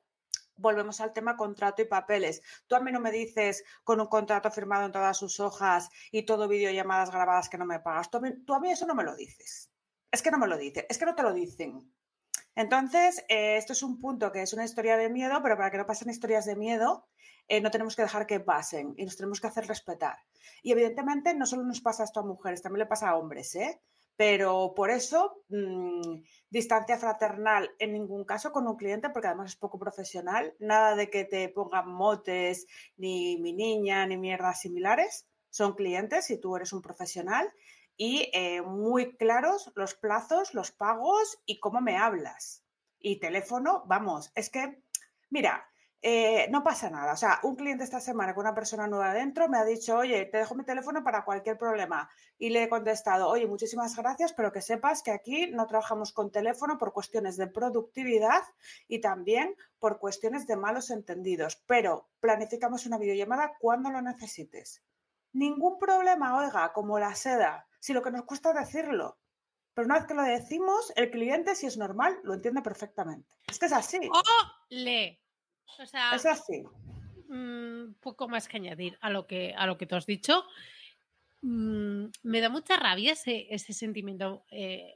volvemos 0.60 1.02
al 1.02 1.14
tema 1.14 1.36
contrato 1.36 1.82
y 1.82 1.86
papeles. 1.86 2.42
Tú 2.68 2.76
a 2.76 2.80
mí 2.80 2.92
no 2.92 3.00
me 3.00 3.12
dices 3.12 3.64
con 3.84 4.00
un 4.00 4.08
contrato 4.08 4.52
firmado 4.52 4.86
en 4.86 4.92
todas 4.92 5.18
sus 5.18 5.40
hojas 5.40 5.90
y 6.12 6.24
todo 6.24 6.48
videollamadas 6.48 7.12
grabadas 7.12 7.50
que 7.50 7.58
no 7.58 7.66
me 7.66 7.80
pagas. 7.80 8.10
Tú 8.10 8.18
a 8.54 8.60
mí, 8.60 8.72
eso 8.72 8.86
no 8.86 8.96
me 8.96 9.04
lo 9.04 9.16
dices. 9.16 9.72
Es 10.12 10.22
que 10.22 10.32
no 10.32 10.38
me 10.38 10.48
lo 10.48 10.58
dices, 10.58 10.86
es 10.90 10.98
que 10.98 11.06
no 11.06 11.16
te 11.16 11.24
lo 11.24 11.34
dicen. 11.34 11.94
Entonces, 12.56 13.24
eh, 13.30 13.58
esto 13.58 13.74
es 13.74 13.84
un 13.84 14.00
punto 14.00 14.32
que 14.32 14.42
es 14.42 14.54
una 14.54 14.66
historia 14.66 14.98
de 14.98 15.10
miedo, 15.10 15.40
pero 15.42 15.56
para 15.56 15.72
que 15.72 15.78
no 15.78 15.86
pasen 15.86 16.10
historias 16.10 16.46
de 16.46 16.56
miedo, 16.56 17.08
eh, 17.48 17.62
no 17.62 17.72
tenemos 17.72 17.96
que 17.96 18.02
dejar 18.02 18.28
que 18.28 18.40
pasen 18.40 18.94
y 18.98 19.06
nos 19.06 19.18
tenemos 19.18 19.40
que 19.40 19.48
hacer 19.48 19.68
respetar. 19.68 20.18
Y 20.62 20.72
evidentemente 20.72 21.34
no 21.34 21.46
solo 21.46 21.64
nos 21.64 21.82
pasa 21.82 22.04
esto 22.04 22.20
a 22.20 22.26
mujeres, 22.26 22.62
también 22.62 22.80
le 22.80 22.86
pasa 22.86 23.10
a 23.10 23.16
hombres, 23.16 23.56
¿eh? 23.56 23.82
Pero 24.20 24.74
por 24.76 24.92
eso, 24.92 25.46
mmm, 25.48 26.24
distancia 26.50 26.98
fraternal 26.98 27.72
en 27.80 27.94
ningún 27.94 28.26
caso 28.26 28.52
con 28.52 28.68
un 28.68 28.76
cliente, 28.76 29.10
porque 29.12 29.28
además 29.30 29.52
es 29.52 29.56
poco 29.56 29.80
profesional, 29.80 30.54
nada 30.60 30.98
de 30.98 31.10
que 31.10 31.24
te 31.24 31.48
pongan 31.48 31.90
motes, 31.90 32.68
ni 32.98 33.38
mi 33.38 33.54
niña, 33.54 34.06
ni 34.06 34.18
mierdas 34.18 34.60
similares. 34.60 35.26
Son 35.50 35.74
clientes 35.74 36.30
y 36.32 36.38
tú 36.38 36.58
eres 36.58 36.74
un 36.74 36.82
profesional 36.82 37.50
y 37.96 38.30
eh, 38.34 38.62
muy 38.62 39.16
claros 39.16 39.72
los 39.76 39.96
plazos, 39.96 40.54
los 40.54 40.72
pagos 40.72 41.42
y 41.46 41.62
cómo 41.62 41.80
me 41.80 41.96
hablas. 41.96 42.66
Y 43.00 43.22
teléfono, 43.22 43.86
vamos, 43.88 44.34
es 44.36 44.50
que, 44.50 44.84
mira, 45.30 45.69
eh, 46.02 46.48
no 46.50 46.64
pasa 46.64 46.90
nada. 46.90 47.14
O 47.14 47.18
sea, 47.18 47.40
un 47.44 47.56
cliente 47.56 47.84
esta 47.84 48.00
semana 48.00 48.34
con 48.34 48.46
una 48.46 48.56
persona 48.56 48.88
nueva 48.88 49.12
adentro 49.12 49.50
me 49.50 49.58
ha 49.58 49.66
dicho, 49.66 49.98
oye, 49.98 50.26
te 50.26 50.38
dejo 50.38 50.56
mi 50.56 50.64
teléfono 50.64 51.04
para 51.04 51.26
cualquier 51.26 51.58
problema. 51.58 52.10
Y 52.38 52.50
le 52.50 52.64
he 52.64 52.70
contestado, 52.70 53.28
oye, 53.28 53.48
muchísimas 53.48 53.96
gracias, 53.98 54.32
pero 54.34 54.52
que 54.54 54.62
sepas 54.62 55.04
que 55.04 55.12
aquí 55.12 55.48
no 55.48 55.68
trabajamos 55.68 56.14
con 56.14 56.32
teléfono 56.32 56.78
por 56.78 56.94
cuestiones 56.94 57.36
de 57.36 57.48
productividad 57.48 58.44
y 58.88 59.02
también 59.02 59.56
por 59.78 60.00
cuestiones 60.00 60.48
de 60.48 60.56
malos 60.56 60.90
entendidos. 60.90 61.62
Pero 61.66 62.08
planificamos 62.22 62.86
una 62.86 62.98
videollamada 62.98 63.54
cuando 63.60 63.90
lo 63.90 64.02
necesites. 64.02 64.82
Ningún 65.34 65.78
problema, 65.78 66.38
oiga, 66.38 66.72
como 66.72 66.98
la 66.98 67.14
seda, 67.14 67.68
si 67.80 67.94
lo 67.94 68.02
que 68.02 68.12
nos 68.12 68.24
cuesta 68.24 68.54
decirlo. 68.54 69.18
Pero 69.74 69.86
una 69.86 69.96
vez 69.96 70.08
que 70.08 70.14
lo 70.14 70.24
decimos, 70.24 70.92
el 70.96 71.12
cliente, 71.12 71.56
si 71.56 71.68
es 71.68 71.78
normal, 71.78 72.20
lo 72.24 72.34
entiende 72.34 72.62
perfectamente. 72.62 73.36
Es 73.48 73.60
que 73.60 73.68
es 73.68 73.74
así. 73.74 74.00
¡Ole! 74.72 75.20
O 75.78 75.86
sea, 75.86 76.16
Es 76.16 76.26
así. 76.26 76.64
mm, 77.28 77.94
poco 78.00 78.28
más 78.28 78.48
que 78.48 78.58
añadir 78.58 78.98
a 79.02 79.10
lo 79.10 79.28
que, 79.28 79.54
a 79.56 79.66
lo 79.68 79.78
que 79.78 79.86
tú 79.86 79.96
has 79.96 80.06
dicho. 80.06 80.46
Mm, 81.42 82.06
me 82.24 82.42
da 82.42 82.50
mucha 82.50 82.78
rabia 82.78 83.14
ese, 83.14 83.48
ese 83.54 83.74
sentimiento 83.74 84.46
eh, 84.52 84.94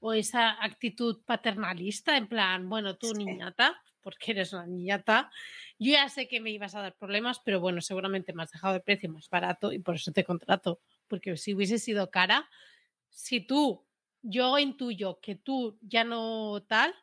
o 0.00 0.12
esa 0.12 0.62
actitud 0.62 1.22
paternalista, 1.24 2.16
en 2.16 2.28
plan, 2.28 2.68
bueno, 2.68 2.96
tú 2.96 3.12
niñata, 3.14 3.82
porque 4.02 4.32
eres 4.32 4.52
una 4.52 4.66
niñata, 4.66 5.30
yo 5.78 5.92
ya 5.92 6.08
sé 6.10 6.28
que 6.28 6.40
me 6.40 6.50
ibas 6.50 6.74
a 6.74 6.82
dar 6.82 6.94
problemas, 6.94 7.40
pero 7.40 7.58
bueno, 7.58 7.80
seguramente 7.80 8.34
me 8.34 8.42
has 8.42 8.52
dejado 8.52 8.76
el 8.76 8.82
precio 8.82 9.10
más 9.10 9.30
barato 9.30 9.72
y 9.72 9.78
por 9.78 9.94
eso 9.94 10.12
te 10.12 10.22
contrato, 10.22 10.80
porque 11.08 11.36
si 11.38 11.54
hubiese 11.54 11.78
sido 11.78 12.10
cara, 12.10 12.48
si 13.08 13.40
tú, 13.40 13.86
yo 14.20 14.58
intuyo 14.58 15.20
que 15.20 15.36
tú 15.36 15.78
ya 15.80 16.04
no 16.04 16.62
tal, 16.68 16.94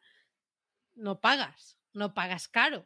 no 0.93 1.19
pagas, 1.19 1.79
no 1.93 2.13
pagas 2.13 2.47
caro. 2.47 2.85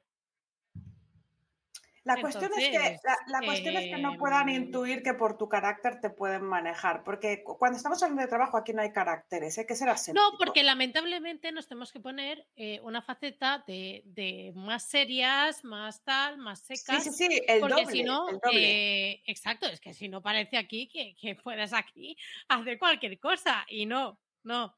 La 2.05 2.21
cuestión, 2.21 2.51
es 2.55 2.69
que, 2.69 2.99
la, 3.03 3.17
la 3.27 3.45
cuestión 3.45 3.75
es 3.77 3.85
que 3.85 3.97
no 3.97 4.15
puedan 4.17 4.47
em, 4.47 4.63
intuir 4.65 5.01
que 5.01 5.15
por 5.15 5.39
tu 5.39 5.49
carácter 5.49 5.99
te 6.01 6.11
pueden 6.11 6.43
manejar, 6.43 7.03
porque 7.03 7.43
cu- 7.43 7.57
cuando 7.57 7.77
estamos 7.77 8.01
hablando 8.03 8.21
de 8.21 8.27
trabajo 8.27 8.57
aquí 8.57 8.73
no 8.73 8.83
hay 8.83 8.91
caracteres, 8.93 9.57
hay 9.57 9.65
que 9.65 9.73
ser 9.73 9.87
No, 9.87 9.93
aséptico. 9.93 10.37
porque 10.37 10.61
lamentablemente 10.63 11.51
nos 11.51 11.67
tenemos 11.67 11.91
que 11.91 11.99
poner 11.99 12.47
eh, 12.55 12.79
una 12.83 13.01
faceta 13.01 13.63
de, 13.65 14.03
de 14.05 14.53
más 14.55 14.83
serias, 14.87 15.63
más 15.63 16.03
tal, 16.03 16.37
más 16.37 16.59
secas. 16.59 17.03
sí, 17.03 17.09
sí, 17.11 17.41
el 17.47 17.59
porque 17.59 17.81
doble, 17.81 17.91
si 17.91 18.03
no, 18.03 18.29
el 18.29 18.39
doble. 18.39 19.11
eh, 19.11 19.23
exacto, 19.25 19.65
es 19.65 19.81
que 19.81 19.95
si 19.95 20.07
no 20.07 20.21
parece 20.21 20.57
aquí 20.57 20.87
que, 20.87 21.15
que 21.19 21.33
puedas 21.33 21.73
aquí 21.73 22.15
hacer 22.47 22.77
cualquier 22.77 23.19
cosa. 23.19 23.65
Y 23.67 23.87
no, 23.87 24.19
no, 24.43 24.77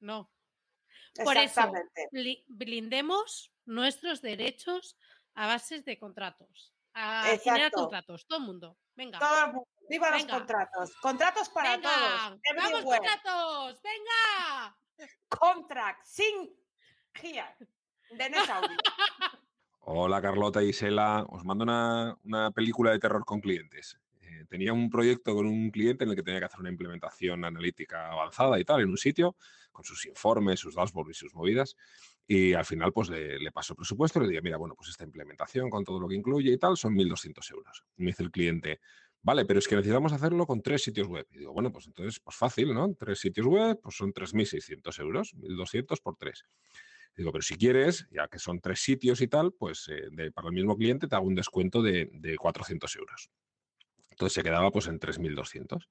no. 0.00 0.28
Por 1.22 1.36
eso, 1.36 1.70
blindemos 2.48 3.52
nuestros 3.64 4.20
derechos 4.20 4.98
a 5.34 5.46
bases 5.46 5.84
de 5.84 5.98
contratos. 5.98 6.74
A 6.94 7.24
generar 7.42 7.66
Exacto. 7.66 7.80
contratos, 7.82 8.26
todo 8.26 8.38
el 8.38 8.44
mundo. 8.44 8.78
Venga. 8.94 9.18
Todo 9.18 9.44
el 9.46 9.52
mundo. 9.52 9.68
¡Viva 9.88 10.10
los 10.10 10.24
contratos! 10.24 10.94
¡Contratos 11.02 11.48
para 11.50 11.76
Venga, 11.76 11.90
todos! 11.90 12.40
¡Vamos, 12.56 12.70
Everywhere. 12.70 12.98
contratos! 12.98 13.82
¡Venga! 13.82 14.76
Contract, 15.28 16.04
sin 16.04 16.56
here. 17.20 17.56
De. 18.10 18.30
Hola 19.80 20.22
Carlota 20.22 20.62
y 20.62 20.68
Isela, 20.68 21.26
os 21.28 21.44
mando 21.44 21.64
una, 21.64 22.16
una 22.24 22.50
película 22.52 22.92
de 22.92 22.98
terror 23.00 23.24
con 23.24 23.40
clientes. 23.40 23.98
Eh, 24.22 24.44
tenía 24.48 24.72
un 24.72 24.88
proyecto 24.88 25.34
con 25.34 25.46
un 25.46 25.70
cliente 25.70 26.04
en 26.04 26.10
el 26.10 26.16
que 26.16 26.22
tenía 26.22 26.40
que 26.40 26.46
hacer 26.46 26.60
una 26.60 26.70
implementación 26.70 27.44
analítica 27.44 28.10
avanzada 28.10 28.58
y 28.58 28.64
tal, 28.64 28.80
en 28.82 28.90
un 28.90 28.96
sitio, 28.96 29.36
con 29.72 29.84
sus 29.84 30.06
informes, 30.06 30.60
sus 30.60 30.74
dashboards 30.76 31.10
y 31.10 31.14
sus 31.14 31.34
movidas. 31.34 31.76
Y 32.26 32.54
al 32.54 32.64
final, 32.64 32.92
pues 32.92 33.10
le, 33.10 33.52
paso 33.52 33.74
presupuesto 33.74 34.18
y 34.18 34.22
le 34.22 34.28
digo, 34.30 34.42
mira, 34.42 34.56
bueno, 34.56 34.74
pues 34.74 34.88
esta 34.90 35.04
implementación 35.04 35.68
con 35.68 35.84
todo 35.84 36.00
lo 36.00 36.08
que 36.08 36.14
incluye 36.14 36.52
y 36.52 36.58
tal 36.58 36.76
son 36.76 36.94
1.200 36.94 37.50
euros. 37.52 37.84
Me 37.96 38.06
dice 38.06 38.22
el 38.22 38.30
cliente, 38.30 38.80
vale, 39.22 39.44
pero 39.44 39.58
es 39.58 39.68
que 39.68 39.76
necesitamos 39.76 40.12
hacerlo 40.12 40.46
con 40.46 40.62
tres 40.62 40.82
sitios 40.82 41.06
web. 41.06 41.26
Y 41.32 41.40
digo, 41.40 41.52
bueno, 41.52 41.70
pues 41.70 41.86
entonces, 41.86 42.20
pues 42.20 42.36
fácil, 42.36 42.72
¿no? 42.72 42.94
Tres 42.94 43.18
sitios 43.18 43.46
web, 43.46 43.78
pues 43.82 43.96
son 43.96 44.12
3.600 44.12 45.00
euros, 45.00 45.34
1.200 45.34 46.00
por 46.02 46.16
tres. 46.16 46.44
Digo, 47.16 47.30
pero 47.30 47.42
si 47.42 47.56
quieres, 47.56 48.08
ya 48.10 48.26
que 48.26 48.38
son 48.38 48.60
tres 48.60 48.80
sitios 48.80 49.20
y 49.20 49.28
tal, 49.28 49.52
pues 49.52 49.88
eh, 49.88 50.32
para 50.32 50.48
el 50.48 50.54
mismo 50.54 50.76
cliente 50.76 51.06
te 51.06 51.14
hago 51.14 51.26
un 51.26 51.34
descuento 51.34 51.82
de, 51.82 52.10
de 52.12 52.36
400 52.36 52.96
euros. 52.96 53.30
Entonces 54.10 54.34
se 54.34 54.42
quedaba 54.42 54.70
pues 54.70 54.86
en 54.86 54.98
3.200. 54.98 55.86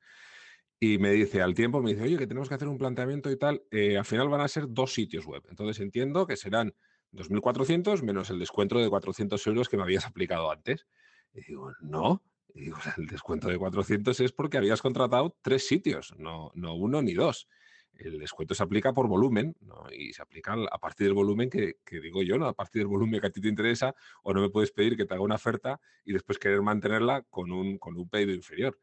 Y 0.85 0.97
me 0.97 1.11
dice 1.11 1.41
al 1.41 1.53
tiempo, 1.53 1.81
me 1.81 1.91
dice, 1.91 2.03
oye, 2.03 2.17
que 2.17 2.27
tenemos 2.27 2.49
que 2.49 2.55
hacer 2.55 2.67
un 2.67 2.77
planteamiento 2.77 3.31
y 3.31 3.37
tal. 3.37 3.63
eh, 3.71 3.97
al 3.97 4.03
final 4.03 4.27
van 4.27 4.41
a 4.41 4.49
ser 4.49 4.65
dos 4.67 4.93
sitios 4.93 5.25
web. 5.25 5.41
Entonces 5.49 5.79
entiendo 5.79 6.27
que 6.27 6.35
serán 6.35 6.75
2.400 7.13 8.03
menos 8.03 8.29
el 8.31 8.37
descuento 8.37 8.77
de 8.77 8.89
400 8.89 9.47
euros 9.47 9.69
que 9.69 9.77
me 9.77 9.83
habías 9.83 10.05
aplicado 10.07 10.51
antes. 10.51 10.85
Y 11.33 11.39
digo, 11.45 11.71
no. 11.79 12.21
Digo, 12.53 12.75
el 12.97 13.07
descuento 13.07 13.47
de 13.47 13.57
400 13.57 14.19
es 14.19 14.33
porque 14.33 14.57
habías 14.57 14.81
contratado 14.81 15.37
tres 15.41 15.65
sitios, 15.65 16.13
no, 16.17 16.51
no 16.53 16.75
uno 16.75 17.01
ni 17.01 17.13
dos. 17.13 17.47
El 17.93 18.19
descuento 18.19 18.53
se 18.53 18.63
aplica 18.63 18.91
por 18.91 19.07
volumen 19.07 19.55
y 19.93 20.11
se 20.11 20.21
aplica 20.21 20.53
a 20.69 20.77
partir 20.79 21.07
del 21.07 21.13
volumen 21.13 21.49
que, 21.49 21.77
que, 21.85 22.01
digo 22.01 22.23
yo, 22.23 22.37
¿no? 22.37 22.47
a 22.47 22.53
partir 22.53 22.81
del 22.81 22.87
volumen 22.87 23.21
que 23.21 23.27
a 23.27 23.29
ti 23.29 23.39
te 23.39 23.47
interesa 23.47 23.95
o 24.21 24.33
no 24.33 24.41
me 24.41 24.49
puedes 24.49 24.71
pedir 24.71 24.97
que 24.97 25.05
te 25.05 25.13
haga 25.13 25.23
una 25.23 25.35
oferta 25.35 25.79
y 26.03 26.11
después 26.11 26.37
querer 26.37 26.61
mantenerla 26.61 27.21
con 27.29 27.53
un, 27.53 27.77
con 27.77 27.95
un 27.95 28.09
pedido 28.09 28.33
inferior. 28.33 28.77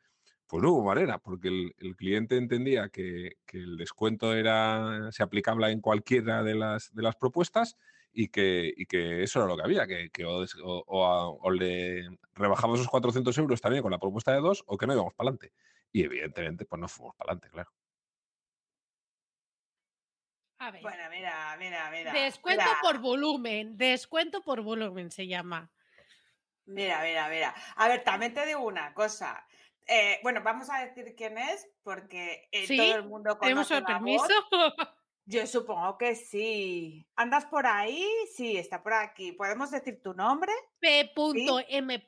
Pues 0.51 0.65
no 0.65 0.73
hubo 0.73 0.83
manera, 0.83 1.19
porque 1.19 1.47
el, 1.47 1.77
el 1.79 1.95
cliente 1.95 2.37
entendía 2.37 2.89
que, 2.89 3.37
que, 3.47 3.59
el 3.59 3.77
descuento 3.77 4.35
era, 4.35 5.13
se 5.13 5.23
aplicaba 5.23 5.71
en 5.71 5.81
cualquiera 5.81 6.43
de 6.43 6.57
las, 6.57 6.93
de 6.93 7.03
las 7.03 7.15
propuestas 7.15 7.77
y 8.13 8.29
que, 8.29 8.75
y 8.77 8.87
que, 8.87 9.23
eso 9.23 9.39
era 9.39 9.47
lo 9.47 9.57
que 9.57 9.63
había, 9.63 9.87
que, 9.87 10.11
que 10.11 10.25
o, 10.25 10.45
o, 10.65 11.05
a, 11.07 11.29
o, 11.29 11.51
le 11.53 12.19
rebajamos 12.35 12.81
esos 12.81 12.91
400 12.91 13.39
euros 13.39 13.61
también 13.61 13.81
con 13.81 13.93
la 13.93 14.01
propuesta 14.01 14.33
de 14.33 14.41
dos 14.41 14.65
o 14.67 14.77
que 14.77 14.89
no 14.89 14.95
íbamos 14.95 15.15
para 15.15 15.31
adelante. 15.31 15.53
Y 15.93 16.03
evidentemente, 16.03 16.65
pues 16.65 16.81
no 16.81 16.89
fuimos 16.89 17.15
para 17.15 17.31
adelante, 17.31 17.49
claro. 17.51 17.71
A 20.59 20.73
ver. 20.73 20.83
Bueno, 20.83 21.05
mira, 21.11 21.57
mira, 21.61 21.91
mira. 21.93 22.13
Descuento 22.13 22.65
mira. 22.65 22.79
por 22.83 22.99
volumen, 22.99 23.77
descuento 23.77 24.43
por 24.43 24.63
volumen 24.63 25.13
se 25.13 25.29
llama. 25.29 25.71
Mira, 26.67 27.03
mira, 27.03 27.29
mira. 27.29 27.55
A 27.77 27.87
ver, 27.87 28.03
también 28.03 28.35
te 28.35 28.45
digo 28.47 28.63
una 28.63 28.93
cosa. 28.95 29.47
Eh, 29.93 30.21
bueno, 30.23 30.41
vamos 30.45 30.71
a 30.71 30.85
decir 30.85 31.17
quién 31.17 31.37
es, 31.37 31.69
porque 31.83 32.49
eh, 32.53 32.65
¿Sí? 32.65 32.77
todo 32.77 32.95
el 32.95 33.09
mundo 33.09 33.37
¿Tenemos 33.39 33.67
conoce 33.67 33.79
el 33.79 33.83
la 33.83 33.87
permiso? 33.89 34.25
voz. 34.53 34.75
Yo 35.25 35.47
supongo 35.49 35.99
que 35.99 36.15
sí. 36.15 37.09
¿Andas 37.17 37.47
por 37.47 37.67
ahí? 37.67 38.07
Sí, 38.33 38.57
está 38.57 38.83
por 38.83 38.93
aquí. 38.95 39.33
¿Podemos 39.33 39.71
decir 39.71 40.01
tu 40.03 40.15
nombre? 40.15 40.53
P.M. 40.79 42.05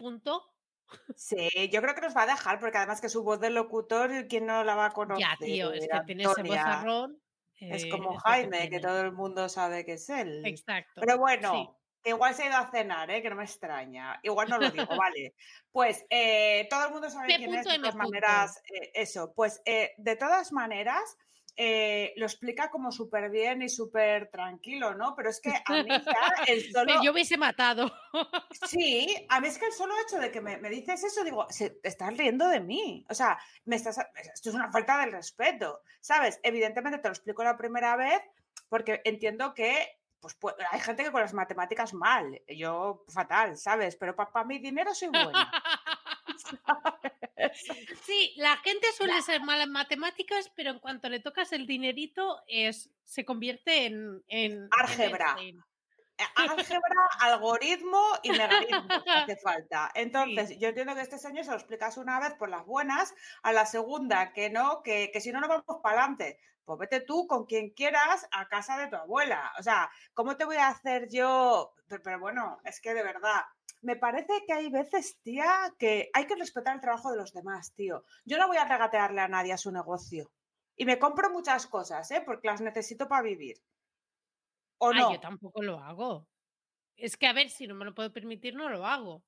Sí, 1.16 1.48
yo 1.72 1.80
creo 1.80 1.94
que 1.94 2.00
nos 2.00 2.16
va 2.16 2.22
a 2.22 2.26
dejar, 2.26 2.58
porque 2.58 2.78
además 2.78 3.00
que 3.00 3.08
su 3.08 3.22
voz 3.22 3.40
de 3.40 3.50
locutor, 3.50 4.26
¿quién 4.28 4.46
no 4.46 4.64
la 4.64 4.74
va 4.74 4.86
a 4.86 4.90
conocer? 4.90 5.24
Ya, 5.24 5.36
tío, 5.38 5.72
es 5.72 5.88
que 5.88 6.00
tiene 6.04 6.24
ese 6.24 6.42
vozarrón. 6.42 7.22
Es 7.54 7.84
eh, 7.84 7.88
como 7.88 8.10
es 8.10 8.22
que 8.22 8.30
Jaime, 8.30 8.70
que 8.70 8.80
todo 8.80 9.00
el 9.00 9.12
mundo 9.12 9.48
sabe 9.48 9.84
que 9.84 9.94
es 9.94 10.08
él. 10.08 10.44
Exacto. 10.44 11.00
Pero 11.00 11.18
bueno, 11.18 11.52
sí. 11.52 11.68
Que 12.02 12.10
igual 12.10 12.34
se 12.34 12.42
ha 12.42 12.46
ido 12.46 12.56
a 12.56 12.70
cenar, 12.70 13.10
¿eh? 13.10 13.22
que 13.22 13.30
no 13.30 13.36
me 13.36 13.44
extraña. 13.44 14.18
Igual 14.22 14.48
no 14.48 14.58
lo 14.58 14.70
digo, 14.70 14.96
vale. 14.96 15.34
Pues 15.70 16.04
eh, 16.10 16.66
todo 16.68 16.86
el 16.86 16.92
mundo 16.92 17.10
sabe 17.10 17.26
quién 17.28 17.54
es, 17.54 17.64
de 17.64 17.74
M. 17.74 17.78
todas 17.78 17.94
maneras, 17.94 18.62
eh, 18.74 18.90
eso. 18.94 19.32
Pues 19.34 19.62
eh, 19.64 19.92
de 19.96 20.16
todas 20.16 20.52
maneras, 20.52 21.16
eh, 21.54 22.14
lo 22.16 22.24
explica 22.24 22.70
como 22.70 22.90
súper 22.90 23.30
bien 23.30 23.60
y 23.60 23.68
súper 23.68 24.30
tranquilo, 24.30 24.94
¿no? 24.94 25.14
Pero 25.14 25.28
es 25.28 25.40
que 25.40 25.50
a 25.50 25.82
mí 25.82 25.88
ya 25.88 26.44
el 26.46 26.62
solo... 26.72 27.02
Yo 27.02 27.12
hubiese 27.12 27.36
matado. 27.36 27.92
Sí, 28.68 29.26
a 29.28 29.40
mí 29.40 29.48
es 29.48 29.58
que 29.58 29.66
el 29.66 29.72
solo 29.72 29.94
hecho 30.06 30.18
de 30.18 30.30
que 30.30 30.40
me, 30.40 30.56
me 30.56 30.70
dices 30.70 31.02
eso, 31.02 31.24
digo, 31.24 31.46
se, 31.50 31.70
te 31.70 31.88
estás 31.88 32.16
riendo 32.16 32.48
de 32.48 32.60
mí. 32.60 33.04
O 33.10 33.14
sea, 33.14 33.38
me 33.64 33.76
estás, 33.76 33.98
esto 34.32 34.48
es 34.48 34.54
una 34.54 34.70
falta 34.70 34.98
de 34.98 35.06
respeto, 35.06 35.80
¿sabes? 36.00 36.40
Evidentemente 36.42 36.98
te 36.98 37.08
lo 37.08 37.12
explico 37.12 37.42
la 37.44 37.56
primera 37.56 37.96
vez 37.96 38.22
porque 38.68 39.02
entiendo 39.04 39.52
que 39.52 39.98
pues, 40.22 40.34
pues 40.36 40.54
hay 40.70 40.80
gente 40.80 41.02
que 41.02 41.10
con 41.12 41.20
las 41.20 41.34
matemáticas 41.34 41.92
mal, 41.92 42.40
yo 42.48 43.04
fatal, 43.08 43.58
¿sabes? 43.58 43.96
Pero 43.96 44.14
para 44.16 44.30
pa 44.32 44.44
mi 44.44 44.58
dinero 44.58 44.94
soy 44.94 45.08
buena. 45.08 45.52
Sí, 48.04 48.32
la 48.36 48.56
gente 48.58 48.86
suele 48.96 49.20
ser 49.20 49.42
mala 49.42 49.64
en 49.64 49.72
matemáticas, 49.72 50.50
pero 50.54 50.70
en 50.70 50.78
cuanto 50.78 51.08
le 51.08 51.20
tocas 51.20 51.52
el 51.52 51.66
dinerito, 51.66 52.40
es, 52.46 52.90
se 53.04 53.24
convierte 53.24 53.86
en. 53.86 54.22
en 54.28 54.68
Álgebra. 54.78 55.32
en 55.32 55.38
Einstein. 55.38 55.64
Eh, 56.18 56.24
Álgebra, 56.36 57.08
algoritmo 57.20 58.00
y 58.22 58.30
hace 58.30 59.36
falta. 59.42 59.90
Entonces, 59.94 60.50
Sí. 60.50 60.58
yo 60.58 60.68
entiendo 60.68 60.94
que 60.94 61.00
este 61.00 61.18
señor 61.18 61.44
se 61.44 61.50
lo 61.50 61.56
explicas 61.56 61.96
una 61.96 62.20
vez 62.20 62.34
por 62.34 62.48
las 62.48 62.64
buenas, 62.64 63.14
a 63.42 63.52
la 63.52 63.66
segunda 63.66 64.32
que 64.32 64.48
no, 64.50 64.82
que, 64.82 65.10
que 65.12 65.20
si 65.20 65.32
no, 65.32 65.40
no 65.40 65.48
vamos 65.48 65.80
para 65.82 65.98
adelante. 65.98 66.38
Pues 66.64 66.78
vete 66.78 67.00
tú 67.00 67.26
con 67.26 67.46
quien 67.46 67.70
quieras 67.70 68.26
a 68.30 68.48
casa 68.48 68.78
de 68.78 68.88
tu 68.88 68.96
abuela. 68.96 69.52
O 69.58 69.62
sea, 69.62 69.90
¿cómo 70.14 70.36
te 70.36 70.44
voy 70.44 70.56
a 70.56 70.68
hacer 70.68 71.08
yo? 71.10 71.74
Pero, 71.86 72.02
pero 72.02 72.20
bueno, 72.20 72.60
es 72.64 72.80
que 72.80 72.94
de 72.94 73.02
verdad, 73.02 73.42
me 73.82 73.96
parece 73.96 74.44
que 74.46 74.52
hay 74.52 74.70
veces, 74.70 75.18
tía, 75.22 75.74
que 75.78 76.10
hay 76.14 76.26
que 76.26 76.36
respetar 76.36 76.74
el 76.74 76.80
trabajo 76.80 77.10
de 77.10 77.16
los 77.16 77.32
demás, 77.32 77.74
tío. 77.74 78.04
Yo 78.24 78.38
no 78.38 78.46
voy 78.46 78.56
a 78.56 78.64
regatearle 78.64 79.20
a 79.20 79.28
nadie 79.28 79.52
a 79.52 79.58
su 79.58 79.72
negocio. 79.72 80.30
Y 80.76 80.84
me 80.84 80.98
compro 80.98 81.30
muchas 81.30 81.66
cosas, 81.66 82.10
¿eh? 82.12 82.22
Porque 82.24 82.48
las 82.48 82.60
necesito 82.60 83.08
para 83.08 83.22
vivir. 83.22 83.56
¿O 84.78 84.90
Ay, 84.90 85.00
no? 85.00 85.12
yo 85.12 85.20
tampoco 85.20 85.62
lo 85.62 85.78
hago. 85.78 86.28
Es 86.96 87.16
que, 87.16 87.26
a 87.26 87.32
ver, 87.32 87.50
si 87.50 87.66
no 87.66 87.74
me 87.74 87.84
lo 87.84 87.94
puedo 87.94 88.12
permitir, 88.12 88.54
no 88.54 88.68
lo 88.68 88.86
hago. 88.86 89.24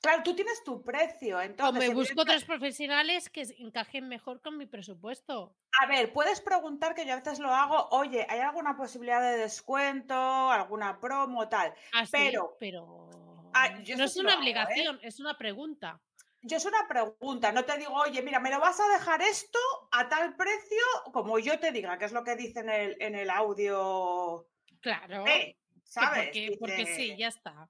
Claro, 0.00 0.22
tú 0.22 0.34
tienes 0.34 0.64
tu 0.64 0.82
precio, 0.82 1.36
O 1.36 1.40
entonces... 1.40 1.88
me 1.88 1.94
busco 1.94 2.22
otros 2.22 2.44
profesionales 2.44 3.28
que 3.28 3.42
encajen 3.58 4.08
mejor 4.08 4.40
con 4.40 4.56
mi 4.56 4.66
presupuesto. 4.66 5.54
A 5.80 5.86
ver, 5.86 6.12
puedes 6.12 6.40
preguntar, 6.40 6.94
que 6.94 7.04
yo 7.04 7.12
a 7.12 7.16
veces 7.16 7.38
lo 7.38 7.52
hago, 7.54 7.88
oye, 7.90 8.26
¿hay 8.28 8.40
alguna 8.40 8.76
posibilidad 8.76 9.20
de 9.20 9.36
descuento, 9.36 10.14
alguna 10.14 10.98
promo, 11.00 11.48
tal? 11.48 11.74
Así, 11.92 12.12
Pero- 12.12 12.56
pero 12.58 13.08
Ah, 13.52 13.78
yo 13.82 13.96
no 13.96 14.04
es 14.04 14.16
una 14.16 14.30
hago, 14.32 14.38
¿eh? 14.38 14.42
obligación, 14.42 15.00
es 15.02 15.20
una 15.20 15.36
pregunta. 15.36 16.00
Yo 16.42 16.56
es 16.56 16.64
una 16.64 16.88
pregunta, 16.88 17.52
no 17.52 17.64
te 17.66 17.76
digo, 17.76 17.92
oye, 17.92 18.22
mira, 18.22 18.40
me 18.40 18.48
lo 18.50 18.58
vas 18.60 18.80
a 18.80 18.88
dejar 18.88 19.20
esto 19.20 19.58
a 19.92 20.08
tal 20.08 20.34
precio, 20.36 20.78
como 21.12 21.38
yo 21.38 21.58
te 21.58 21.72
diga, 21.72 21.98
que 21.98 22.06
es 22.06 22.12
lo 22.12 22.24
que 22.24 22.36
dice 22.36 22.60
en 22.60 22.70
el, 22.70 22.96
en 23.02 23.14
el 23.16 23.28
audio. 23.28 24.46
Claro. 24.80 25.26
Eh, 25.26 25.58
¿Sabes? 25.84 26.30
Porque, 26.58 26.86
sí, 26.86 27.14
ya 27.18 27.28
está. 27.28 27.68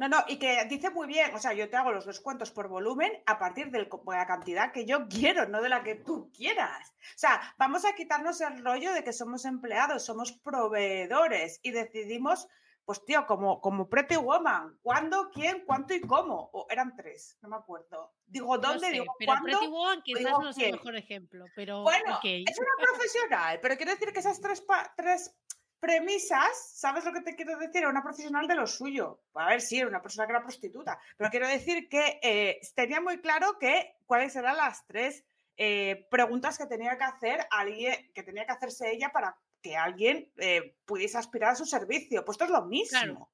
No, 0.00 0.08
no, 0.08 0.24
y 0.28 0.38
que 0.38 0.64
dice 0.64 0.88
muy 0.88 1.06
bien, 1.06 1.34
o 1.34 1.38
sea, 1.38 1.52
yo 1.52 1.68
te 1.68 1.76
hago 1.76 1.92
los 1.92 2.06
descuentos 2.06 2.50
por 2.50 2.68
volumen 2.68 3.12
a 3.26 3.38
partir 3.38 3.70
de 3.70 3.86
la 4.06 4.26
cantidad 4.26 4.72
que 4.72 4.86
yo 4.86 5.06
quiero, 5.08 5.46
no 5.46 5.60
de 5.60 5.68
la 5.68 5.82
que 5.82 5.94
tú 5.94 6.32
quieras. 6.34 6.94
O 7.14 7.18
sea, 7.18 7.38
vamos 7.58 7.84
a 7.84 7.94
quitarnos 7.94 8.40
el 8.40 8.64
rollo 8.64 8.94
de 8.94 9.04
que 9.04 9.12
somos 9.12 9.44
empleados, 9.44 10.02
somos 10.06 10.32
proveedores 10.32 11.60
y 11.62 11.72
decidimos, 11.72 12.48
pues 12.86 13.04
tío, 13.04 13.26
como, 13.26 13.60
como 13.60 13.90
Pretty 13.90 14.16
Woman, 14.16 14.78
¿cuándo, 14.80 15.30
quién, 15.34 15.64
cuánto 15.66 15.92
y 15.92 16.00
cómo? 16.00 16.48
O 16.54 16.66
eran 16.70 16.96
tres, 16.96 17.36
no 17.42 17.50
me 17.50 17.56
acuerdo. 17.56 18.14
Digo, 18.26 18.56
No 18.56 18.62
¿dónde? 18.62 18.86
sé, 18.86 18.92
digo, 18.92 19.14
pero 19.18 19.32
¿cuándo? 19.32 19.44
Pretty 19.44 19.66
Woman 19.66 20.02
quizás 20.02 20.24
digo, 20.24 20.42
no 20.42 20.48
es 20.48 20.56
el 20.58 20.72
mejor 20.72 20.96
ejemplo, 20.96 21.44
pero 21.54 21.82
Bueno, 21.82 22.18
es 22.22 22.58
una 22.58 22.86
profesional, 22.90 23.58
pero 23.60 23.76
quiero 23.76 23.92
decir 23.92 24.14
que 24.14 24.20
esas 24.20 24.40
tres, 24.40 24.62
pa- 24.62 24.94
tres 24.96 25.36
premisas, 25.80 26.72
¿sabes 26.74 27.04
lo 27.04 27.12
que 27.12 27.22
te 27.22 27.34
quiero 27.34 27.56
decir? 27.58 27.78
Era 27.78 27.88
una 27.88 28.02
profesional 28.02 28.46
de 28.46 28.54
lo 28.54 28.66
suyo. 28.66 29.22
A 29.34 29.46
ver, 29.48 29.60
sí, 29.60 29.78
era 29.78 29.88
una 29.88 30.02
persona 30.02 30.26
que 30.26 30.32
era 30.32 30.42
prostituta, 30.42 30.98
pero 31.16 31.30
quiero 31.30 31.48
decir 31.48 31.88
que 31.88 32.20
eh, 32.22 32.60
tenía 32.74 33.00
muy 33.00 33.20
claro 33.20 33.58
que 33.58 33.96
cuáles 34.06 34.36
eran 34.36 34.56
las 34.56 34.86
tres 34.86 35.24
eh, 35.56 36.06
preguntas 36.10 36.56
que 36.58 36.66
tenía 36.66 36.96
que 36.96 37.04
hacer 37.04 37.46
alguien, 37.50 38.12
que 38.14 38.22
tenía 38.22 38.46
que 38.46 38.52
hacerse 38.52 38.90
ella 38.92 39.10
para 39.12 39.36
que 39.62 39.76
alguien 39.76 40.32
eh, 40.38 40.76
pudiese 40.84 41.18
aspirar 41.18 41.50
a 41.52 41.56
su 41.56 41.66
servicio. 41.66 42.24
Pues 42.24 42.36
esto 42.36 42.44
es 42.44 42.50
lo 42.50 42.62
mismo. 42.66 42.98
Claro. 42.98 43.30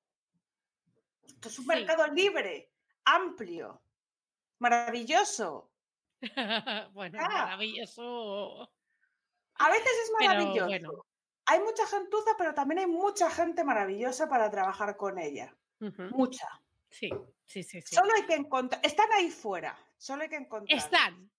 Esto 1.26 1.48
es 1.48 1.58
un 1.58 1.64
Sí. 1.64 1.68
mercado 1.68 2.06
libre, 2.08 2.70
amplio, 3.04 3.80
maravilloso. 4.58 5.70
bueno, 6.92 7.18
Ah. 7.20 7.28
maravilloso. 7.28 8.70
A 9.58 9.70
veces 9.70 9.86
es 10.04 10.12
Pero 10.18 10.28
maravilloso. 10.34 10.66
bueno. 10.66 11.06
Hay 11.46 11.60
mucha 11.60 11.86
gentuza, 11.86 12.30
pero 12.36 12.54
también 12.54 12.80
hay 12.80 12.86
mucha 12.86 13.30
gente 13.30 13.62
maravillosa 13.64 14.28
para 14.28 14.50
trabajar 14.50 14.96
con 14.96 15.18
ella. 15.18 15.56
Mucha. 16.10 16.46
Sí, 16.90 17.10
sí, 17.44 17.62
sí, 17.62 17.82
sí. 17.82 17.94
Solo 17.94 18.12
hay 18.16 18.24
que 18.26 18.34
encontrar. 18.34 18.80
Están 18.84 19.10
ahí 19.12 19.30
fuera. 19.30 19.76
Solo 19.96 20.22
hay 20.22 20.28
que 20.28 20.36
encontrar. 20.36 20.76
Están. 20.78 21.30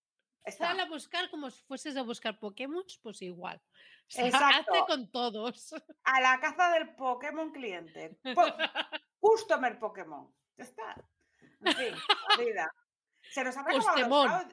Están. 0.44 0.80
A 0.80 0.86
buscar 0.86 1.30
como 1.30 1.50
si 1.52 1.62
fueses 1.64 1.98
a 1.98 2.04
buscar 2.04 2.40
Pokémon, 2.40 2.84
pues 3.02 3.22
igual. 3.22 3.62
O 4.08 4.10
sea, 4.10 4.26
Exacto. 4.28 4.74
hazte 4.74 4.86
con 4.88 5.12
todos. 5.12 5.76
A 6.06 6.22
la 6.22 6.40
caza 6.40 6.72
del 6.72 6.96
Pokémon 6.96 7.52
cliente. 7.52 8.18
Po- 8.34 8.46
Customer 9.20 9.78
Pokémon. 9.78 10.34
Ya 10.56 10.64
está. 10.64 10.96
En 11.60 11.76
fin, 11.76 11.94
la 12.30 12.38
vida. 12.46 12.72
Se 13.34 13.44
nos 13.44 13.58
han 13.58 13.66
acabado 13.70 14.48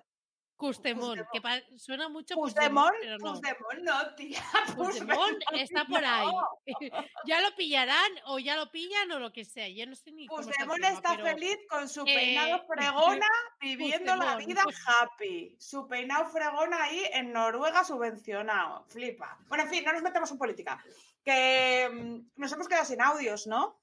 Pustemon. 0.56 1.26
que 1.32 1.40
pa- 1.40 1.60
suena 1.76 2.08
mucho 2.08 2.34
Puigdemont, 2.36 2.94
pero 3.00 3.18
no. 3.18 3.32
Pusdemon 3.32 3.82
no, 3.84 4.14
tía. 4.16 4.42
Puigdemont 4.76 5.38
está 5.52 5.84
por 5.84 6.04
ahí. 6.04 6.26
no. 6.26 6.48
ya 7.26 7.40
lo 7.40 7.54
pillarán 7.56 8.12
o 8.26 8.38
ya 8.38 8.56
lo 8.56 8.70
pillan 8.70 9.10
o 9.12 9.18
lo 9.18 9.32
que 9.32 9.44
sea. 9.44 9.68
Yo 9.68 9.86
no 9.86 9.94
sé 9.94 10.12
ni 10.12 10.26
cómo 10.26 10.40
está 10.40 11.16
pero- 11.16 11.24
feliz 11.24 11.58
con 11.68 11.88
su 11.88 12.02
Eh, 12.02 12.14
peinado 12.14 12.64
fregona, 12.66 13.26
viviendo 13.60 14.16
la 14.16 14.36
vida 14.36 14.62
happy. 14.86 15.56
Su 15.58 15.86
peinado 15.88 16.26
fregona 16.26 16.84
ahí 16.84 17.02
en 17.12 17.32
Noruega 17.32 17.84
subvencionado. 17.84 18.84
Flipa. 18.88 19.38
Bueno, 19.48 19.64
en 19.64 19.70
fin, 19.70 19.84
no 19.84 19.92
nos 19.92 20.02
metemos 20.02 20.30
en 20.30 20.38
política. 20.38 20.82
Que 21.24 21.90
mm, 21.92 22.40
nos 22.40 22.52
hemos 22.52 22.68
quedado 22.68 22.84
sin 22.84 23.00
audios, 23.02 23.46
¿no? 23.46 23.80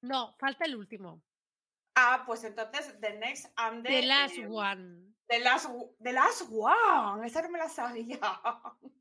No, 0.00 0.34
falta 0.38 0.64
el 0.64 0.76
último. 0.76 1.20
Ah, 1.96 2.22
pues 2.24 2.44
entonces, 2.44 2.94
The 3.00 3.14
Next 3.18 3.46
and 3.56 3.82
the... 3.84 3.88
The 3.90 4.02
Last 4.06 4.36
eh, 4.38 4.46
One. 4.46 5.08
The 5.28 5.40
Last, 5.40 5.68
the 6.02 6.12
last 6.12 6.42
One. 6.50 7.26
Esa 7.26 7.42
no 7.42 7.50
me 7.50 7.58
la 7.58 7.68
sabía. 7.68 8.18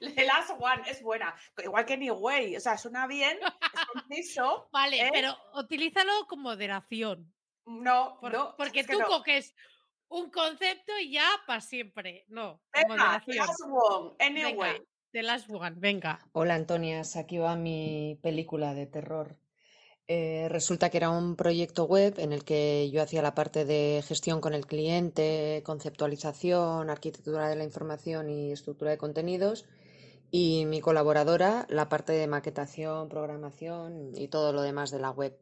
The 0.00 0.24
Last 0.26 0.50
One 0.58 0.82
es 0.90 1.00
buena. 1.02 1.34
Igual 1.62 1.86
que 1.86 1.96
New 1.96 2.14
Way. 2.14 2.56
O 2.56 2.60
sea, 2.60 2.76
suena 2.76 3.06
bien, 3.06 3.38
es 3.42 3.86
conciso. 3.86 4.68
Vale, 4.72 5.00
¿eh? 5.06 5.10
pero 5.12 5.34
utilízalo 5.54 6.12
con 6.28 6.40
moderación. 6.42 7.32
No, 7.64 8.18
Por- 8.20 8.32
no. 8.32 8.54
porque 8.56 8.80
es 8.80 8.86
que 8.86 8.92
tú 8.94 8.98
no. 9.00 9.06
coges 9.06 9.54
un 10.08 10.30
concepto 10.30 10.98
y 10.98 11.12
ya 11.12 11.26
para 11.46 11.60
siempre. 11.60 12.24
No, 12.28 12.60
con 12.72 12.88
Venga, 12.88 13.22
The. 13.24 13.34
Last 13.34 13.60
One, 13.64 14.16
anyway. 14.18 14.72
Venga, 14.72 14.84
The 15.12 15.22
Last 15.22 15.50
One, 15.50 15.74
venga. 15.78 16.18
Hola 16.32 16.56
Antonias, 16.56 17.16
aquí 17.16 17.38
va 17.38 17.56
mi 17.56 18.18
película 18.22 18.74
de 18.74 18.86
terror. 18.86 19.36
Eh, 20.08 20.46
resulta 20.50 20.88
que 20.88 20.98
era 20.98 21.10
un 21.10 21.34
proyecto 21.34 21.84
web 21.84 22.14
en 22.18 22.32
el 22.32 22.44
que 22.44 22.88
yo 22.92 23.02
hacía 23.02 23.22
la 23.22 23.34
parte 23.34 23.64
de 23.64 24.04
gestión 24.06 24.40
con 24.40 24.54
el 24.54 24.66
cliente, 24.66 25.62
conceptualización, 25.64 26.90
arquitectura 26.90 27.48
de 27.48 27.56
la 27.56 27.64
información 27.64 28.30
y 28.30 28.52
estructura 28.52 28.92
de 28.92 28.98
contenidos, 28.98 29.66
y 30.30 30.64
mi 30.66 30.80
colaboradora 30.80 31.66
la 31.68 31.88
parte 31.88 32.12
de 32.12 32.28
maquetación, 32.28 33.08
programación 33.08 34.12
y 34.14 34.28
todo 34.28 34.52
lo 34.52 34.62
demás 34.62 34.90
de 34.92 35.00
la 35.00 35.10
web. 35.10 35.36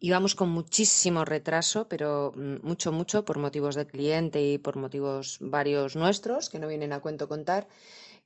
Íbamos 0.00 0.34
con 0.34 0.48
muchísimo 0.48 1.24
retraso, 1.24 1.86
pero 1.88 2.32
mm, 2.34 2.66
mucho, 2.66 2.92
mucho 2.92 3.24
por 3.26 3.38
motivos 3.38 3.74
del 3.74 3.86
cliente 3.86 4.42
y 4.42 4.58
por 4.58 4.76
motivos 4.76 5.38
varios 5.40 5.96
nuestros 5.96 6.48
que 6.48 6.58
no 6.58 6.66
vienen 6.66 6.92
a 6.94 7.00
cuento 7.00 7.28
contar 7.28 7.68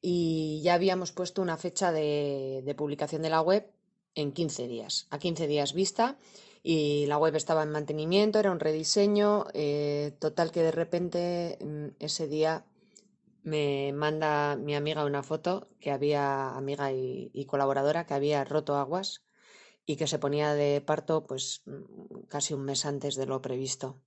y 0.01 0.61
ya 0.63 0.75
habíamos 0.75 1.13
puesto 1.13 1.43
una 1.43 1.57
fecha 1.57 1.91
de, 1.91 2.63
de 2.65 2.75
publicación 2.75 3.23
de 3.23 3.31
la 3.31 3.41
web 3.41 3.69
en 4.17 4.33
15 4.33 4.67
días, 4.67 5.07
a 5.11 5.19
15 5.19 5.47
días 5.47 5.73
vista, 5.73 6.19
y 6.63 7.07
la 7.07 7.19
web 7.19 7.37
estaba 7.37 7.63
en 7.63 7.71
mantenimiento, 7.71 8.41
era 8.41 8.51
un 8.51 8.59
rediseño, 8.59 9.47
eh, 9.55 10.17
total 10.19 10.51
que 10.51 10.63
de 10.63 10.73
repente 10.73 11.59
mm, 11.61 11.87
ese 12.01 12.27
día 12.27 12.67
me 13.45 13.93
manda 13.93 14.57
mi 14.57 14.75
amiga 14.75 15.05
una 15.05 15.23
foto 15.23 15.69
que 15.79 15.93
había, 15.93 16.57
amiga 16.57 16.91
y, 16.91 17.47
colaboradora, 17.47 18.05
que 18.05 18.15
había 18.15 18.43
roto 18.45 18.75
aguas 18.75 19.23
y 19.85 19.95
que 19.95 20.09
se 20.09 20.19
ponía 20.19 20.55
de 20.55 20.81
parto 20.81 21.25
pues 21.25 21.63
mm, 21.67 22.25
casi 22.29 22.55
un 22.55 22.65
mes 22.65 22.85
antes 22.85 23.15
de 23.15 23.27
lo 23.27 23.41
previsto. 23.41 24.03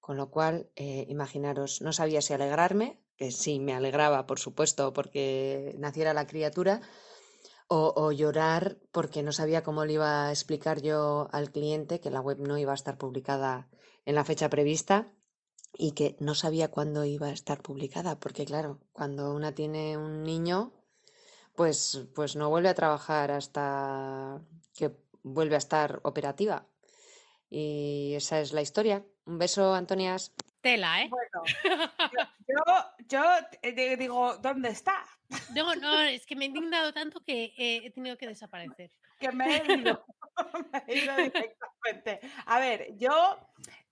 Con 0.00 0.16
lo 0.16 0.30
cual, 0.30 0.68
eh, 0.76 1.06
imaginaros, 1.08 1.80
no 1.80 1.92
sabía 1.92 2.20
si 2.20 2.34
alegrarme, 2.34 3.00
que 3.16 3.30
sí 3.30 3.60
me 3.60 3.72
alegraba, 3.72 4.26
por 4.26 4.40
supuesto, 4.40 4.92
porque 4.92 5.76
naciera 5.78 6.12
la 6.12 6.26
criatura, 6.26 6.82
o, 7.74 8.12
llorar 8.12 8.76
porque 8.92 9.22
no 9.22 9.32
sabía 9.32 9.62
cómo 9.62 9.84
le 9.84 9.94
iba 9.94 10.26
a 10.26 10.30
explicar 10.30 10.82
yo 10.82 11.28
al 11.32 11.50
cliente 11.50 12.00
que 12.00 12.10
la 12.10 12.20
web 12.20 12.38
no 12.38 12.58
iba 12.58 12.72
a 12.72 12.74
estar 12.74 12.98
publicada 12.98 13.68
en 14.04 14.14
la 14.14 14.24
fecha 14.24 14.50
prevista 14.50 15.10
y 15.72 15.92
que 15.92 16.16
no 16.20 16.34
sabía 16.34 16.70
cuándo 16.70 17.04
iba 17.06 17.28
a 17.28 17.32
estar 17.32 17.62
publicada, 17.62 18.20
porque 18.20 18.44
claro, 18.44 18.78
cuando 18.92 19.34
una 19.34 19.54
tiene 19.54 19.96
un 19.96 20.22
niño, 20.22 20.72
pues, 21.56 22.08
pues 22.14 22.36
no 22.36 22.50
vuelve 22.50 22.68
a 22.68 22.74
trabajar 22.74 23.30
hasta 23.30 24.42
que 24.74 24.94
vuelve 25.22 25.54
a 25.54 25.58
estar 25.58 26.00
operativa. 26.02 26.66
Y 27.48 28.12
esa 28.14 28.40
es 28.40 28.52
la 28.52 28.60
historia. 28.60 29.04
Un 29.24 29.38
beso, 29.38 29.72
Antonias. 29.74 30.32
Tela, 30.62 31.02
¿eh? 31.02 31.08
Bueno, 31.10 31.42
yo, 32.12 32.28
yo, 32.48 32.62
yo 33.08 33.22
te 33.60 33.96
digo, 33.96 34.36
¿dónde 34.36 34.70
está? 34.70 35.04
No, 35.54 35.74
no, 35.74 36.00
es 36.02 36.24
que 36.24 36.36
me 36.36 36.44
he 36.44 36.48
indignado 36.48 36.92
tanto 36.92 37.22
que 37.24 37.52
eh, 37.58 37.82
he 37.84 37.90
tenido 37.90 38.16
que 38.16 38.26
desaparecer. 38.28 38.90
que 39.18 39.30
me 39.32 39.56
he 39.58 39.74
ido, 39.78 40.04
me 40.72 40.84
he 40.86 40.98
ido 41.04 41.16
directamente. 41.16 42.20
A 42.46 42.58
ver, 42.60 42.96
yo, 42.96 43.38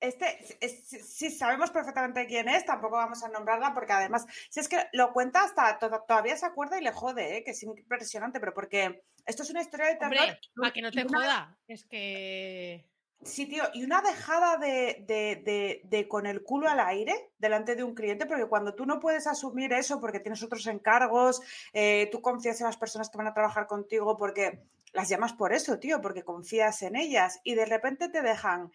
este, 0.01 0.39
es- 0.61 0.89
si 1.15 1.31
sabemos 1.31 1.71
perfectamente 1.71 2.27
quién 2.27 2.49
es, 2.49 2.65
tampoco 2.65 2.97
vamos 2.97 3.23
a 3.25 3.29
nombrarla 3.29 3.75
porque 3.75 3.93
además, 3.93 4.25
si 4.49 4.61
es 4.61 4.69
que 4.69 4.87
lo 4.93 5.13
cuenta 5.13 5.43
hasta, 5.45 5.79
to- 5.79 6.05
todavía 6.07 6.37
se 6.37 6.47
acuerda 6.47 6.79
y 6.79 6.85
le 6.85 6.93
jode, 6.93 7.39
¿eh? 7.39 7.45
que 7.45 7.51
es 7.51 7.63
impresionante, 7.65 8.39
pero 8.41 8.55
porque 8.55 9.03
esto 9.27 9.43
es 9.43 9.51
una 9.51 9.61
historia 9.61 9.87
de 9.87 9.97
terror. 9.97 10.19
Hombre, 10.19 10.41
para 10.57 10.73
que 10.73 10.83
no 10.83 10.91
te 10.93 11.05
joda. 11.05 11.59
Es 11.67 11.85
que. 11.85 12.90
Sí, 13.23 13.45
tío, 13.47 13.65
y 13.75 13.85
una 13.85 14.01
dejada 14.01 14.57
de, 14.57 15.05
de- 15.07 15.43
de- 15.45 15.81
de 15.85 16.09
con 16.09 16.25
el 16.27 16.43
culo 16.43 16.69
al 16.71 16.81
aire 16.81 17.33
delante 17.39 17.77
de 17.77 17.85
un 17.85 17.95
cliente, 17.95 18.25
porque 18.25 18.47
cuando 18.47 18.75
tú 18.75 18.87
no 18.87 18.99
puedes 18.99 19.27
asumir 19.27 19.73
eso 19.75 20.01
porque 20.01 20.21
tienes 20.21 20.43
otros 20.43 20.67
encargos, 20.67 21.43
eh, 21.75 22.09
tú 22.11 22.23
confías 22.23 22.59
en 22.61 22.67
las 22.67 22.79
personas 22.79 23.11
que 23.11 23.19
van 23.19 23.27
a 23.27 23.35
trabajar 23.35 23.67
contigo 23.67 24.17
porque 24.17 24.63
las 24.93 25.09
llamas 25.09 25.35
por 25.35 25.53
eso, 25.53 25.79
tío, 25.79 26.01
porque 26.01 26.25
confías 26.25 26.81
en 26.83 26.97
ellas 26.97 27.41
y 27.45 27.55
de 27.55 27.67
repente 27.67 28.09
te 28.09 28.23
dejan 28.23 28.73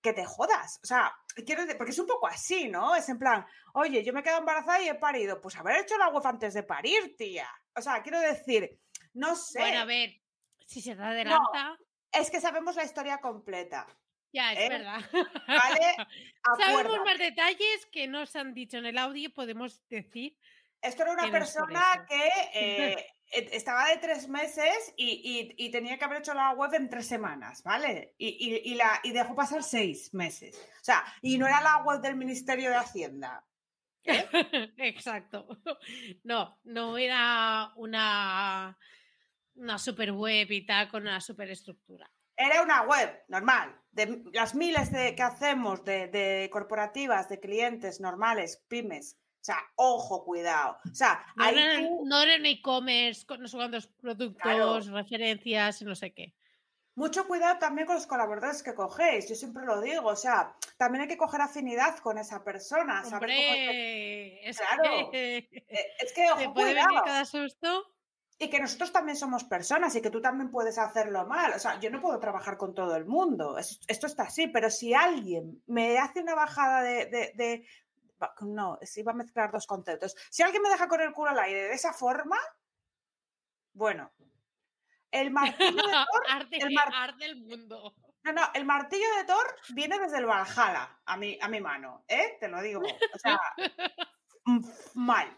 que 0.00 0.12
te 0.14 0.24
jodas. 0.24 0.80
O 0.82 0.86
sea, 0.86 1.12
quiero 1.44 1.62
decir, 1.62 1.76
porque 1.76 1.90
es 1.92 1.98
un 1.98 2.06
poco 2.06 2.26
así, 2.26 2.68
¿no? 2.68 2.94
Es 2.94 3.08
en 3.10 3.18
plan, 3.18 3.44
oye, 3.74 4.02
yo 4.02 4.12
me 4.14 4.20
he 4.20 4.22
quedado 4.22 4.40
embarazada 4.40 4.80
y 4.80 4.88
he 4.88 4.94
parido. 4.94 5.40
Pues 5.40 5.56
haber 5.56 5.76
hecho 5.82 5.98
la 5.98 6.08
web 6.08 6.26
antes 6.26 6.54
de 6.54 6.62
parir, 6.62 7.16
tía. 7.18 7.48
O 7.76 7.82
sea, 7.82 8.02
quiero 8.02 8.18
decir, 8.20 8.78
no 9.12 9.36
sé. 9.36 9.58
Bueno, 9.60 9.80
a 9.80 9.84
ver, 9.84 10.10
si 10.66 10.80
se 10.80 10.94
te 10.96 11.02
adelanta. 11.02 11.76
Es 12.12 12.30
que 12.30 12.40
sabemos 12.40 12.76
la 12.76 12.84
historia 12.84 13.18
completa. 13.18 13.86
Ya, 14.32 14.52
es 14.52 14.58
¿eh? 14.60 14.68
verdad. 14.68 15.00
¿Vale? 15.46 15.96
Sabemos 16.58 16.98
más 17.04 17.18
detalles 17.18 17.86
que 17.90 18.06
no 18.06 18.26
se 18.26 18.38
han 18.38 18.52
dicho 18.54 18.76
en 18.78 18.86
el 18.86 18.98
audio 18.98 19.32
podemos 19.32 19.86
decir. 19.88 20.36
Esto 20.82 21.02
era 21.02 21.12
una 21.12 21.30
persona 21.30 22.06
que 22.08 22.28
eh, 22.54 23.06
e- 23.32 23.48
estaba 23.52 23.88
de 23.88 23.96
tres 23.96 24.28
meses 24.28 24.92
y, 24.96 25.54
y- 25.56 25.66
y 25.66 25.70
tenía 25.70 25.98
que 25.98 26.04
haber 26.04 26.18
hecho 26.18 26.34
la 26.34 26.52
web 26.52 26.72
en 26.74 26.88
tres 26.90 27.06
semanas, 27.06 27.62
¿vale? 27.62 28.14
Y, 28.18 28.28
y- 28.28 28.72
y 28.72 28.74
la, 28.74 29.00
y 29.02 29.12
dejó 29.12 29.34
pasar 29.34 29.62
seis 29.62 30.12
meses. 30.14 30.56
O 30.80 30.84
sea, 30.84 31.04
y 31.22 31.36
no 31.38 31.46
era 31.46 31.60
la 31.62 31.78
web 31.78 32.00
del 32.00 32.14
Ministerio 32.16 32.68
de 32.70 32.76
Hacienda. 32.76 33.44
Exacto. 34.04 35.48
No, 36.24 36.60
no 36.64 36.96
era 36.98 37.72
una, 37.76 38.78
una 39.58 39.78
super 39.78 40.12
web 40.12 40.50
y 40.50 40.64
tal 40.66 40.88
con 40.88 41.02
una 41.02 41.20
super 41.20 41.50
estructura. 41.50 42.10
Era 42.36 42.62
una 42.62 42.82
web 42.82 43.24
normal, 43.28 43.76
de 43.90 44.22
las 44.32 44.54
miles 44.54 44.92
de, 44.92 45.14
que 45.16 45.22
hacemos 45.22 45.84
de, 45.84 46.06
de 46.06 46.48
corporativas, 46.52 47.28
de 47.28 47.40
clientes 47.40 48.00
normales, 48.00 48.64
pymes. 48.68 49.16
O 49.40 49.44
sea, 49.48 49.58
ojo, 49.76 50.24
cuidado. 50.24 50.78
O 50.90 50.94
sea, 50.94 51.24
No 51.36 51.44
ahí 51.44 51.58
era, 51.58 51.78
tú- 51.78 52.02
no 52.04 52.20
era 52.22 52.36
un 52.36 52.46
e-commerce 52.46 53.24
con 53.26 53.40
no 53.40 53.48
sé 53.48 53.56
cuántos 53.56 53.86
productos, 53.88 54.86
referencias 54.88 55.82
y 55.82 55.84
no 55.84 55.94
sé 55.94 56.12
qué. 56.12 56.34
Mucho 56.94 57.26
cuidado 57.28 57.58
también 57.60 57.86
con 57.86 57.94
los 57.94 58.08
colaboradores 58.08 58.62
que 58.62 58.74
cogéis, 58.74 59.28
yo 59.28 59.36
siempre 59.36 59.64
lo 59.64 59.80
digo, 59.80 60.08
o 60.08 60.16
sea, 60.16 60.56
también 60.76 61.02
hay 61.02 61.08
que 61.08 61.16
coger 61.16 61.40
afinidad 61.40 61.96
con 61.98 62.18
esa 62.18 62.42
persona, 62.42 63.04
saber 63.04 63.30
cómo 63.30 63.40
es 63.54 64.60
Hombre, 64.60 64.78
Claro. 64.82 65.10
Eh, 65.12 65.48
Es 66.00 66.12
que, 66.12 66.22
te 66.24 66.30
ojo, 66.32 66.54
puede 66.54 66.74
venir 66.74 66.84
cuidado. 66.88 67.04
cada 67.04 67.24
susto. 67.24 67.94
Y 68.40 68.48
que 68.50 68.60
nosotros 68.60 68.92
también 68.92 69.16
somos 69.16 69.42
personas 69.44 69.94
y 69.96 70.00
que 70.00 70.10
tú 70.10 70.20
también 70.20 70.50
puedes 70.50 70.78
hacerlo 70.78 71.26
mal. 71.26 71.52
O 71.54 71.58
sea, 71.58 71.80
yo 71.80 71.90
no 71.90 72.00
puedo 72.00 72.20
trabajar 72.20 72.56
con 72.56 72.72
todo 72.74 72.94
el 72.94 73.04
mundo. 73.04 73.58
es- 73.58 73.80
esto 73.88 74.06
está 74.06 74.24
así, 74.24 74.46
pero 74.46 74.70
si 74.70 74.94
alguien 74.94 75.62
me 75.66 75.98
hace 75.98 76.20
una 76.20 76.34
bajada 76.36 76.82
de. 76.82 77.06
de- 77.06 77.32
de- 77.34 77.66
va- 78.22 78.34
no, 78.42 78.78
es- 78.80 78.96
iba 78.96 79.10
a 79.12 79.16
mezclar 79.16 79.50
dos 79.50 79.66
conceptos. 79.66 80.14
Si 80.30 80.42
alguien 80.42 80.62
me 80.62 80.68
deja 80.70 80.86
con 80.88 81.00
el 81.00 81.12
culo 81.12 81.30
al 81.30 81.38
aire 81.40 81.64
de 81.64 81.74
esa 81.74 81.92
forma, 81.92 82.38
bueno, 83.72 84.10
el 85.10 85.30
martillo 85.30 85.82
de 85.86 85.92
Thor. 85.92 86.22
El 86.52 86.74
mar- 86.74 86.92
arde 86.94 87.24
el 87.26 87.36
mundo. 87.44 87.94
no, 88.24 88.32
no, 88.32 88.42
el 88.54 88.64
martillo 88.64 89.06
de 89.16 89.24
Thor 89.24 89.56
viene 89.70 89.98
desde 89.98 90.18
el 90.18 90.26
Valhalla 90.26 91.00
a 91.06 91.16
mi, 91.16 91.38
a 91.40 91.48
mi 91.48 91.60
mano, 91.60 92.04
¿eh? 92.08 92.36
Te 92.40 92.48
lo 92.48 92.60
digo. 92.60 92.82
O 92.82 93.18
sea, 93.18 93.40
mm, 94.44 94.64
mal. 94.94 95.37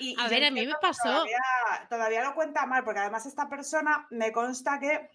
Y, 0.00 0.16
A 0.18 0.26
y 0.26 0.30
ver, 0.30 0.44
a 0.44 0.50
mí 0.50 0.66
me 0.66 0.74
pasó. 0.80 1.02
Todavía, 1.04 1.38
todavía 1.88 2.24
lo 2.24 2.34
cuenta 2.34 2.66
mal, 2.66 2.82
porque 2.84 3.00
además 3.00 3.26
esta 3.26 3.48
persona 3.48 4.06
me 4.10 4.32
consta 4.32 4.80
que 4.80 5.08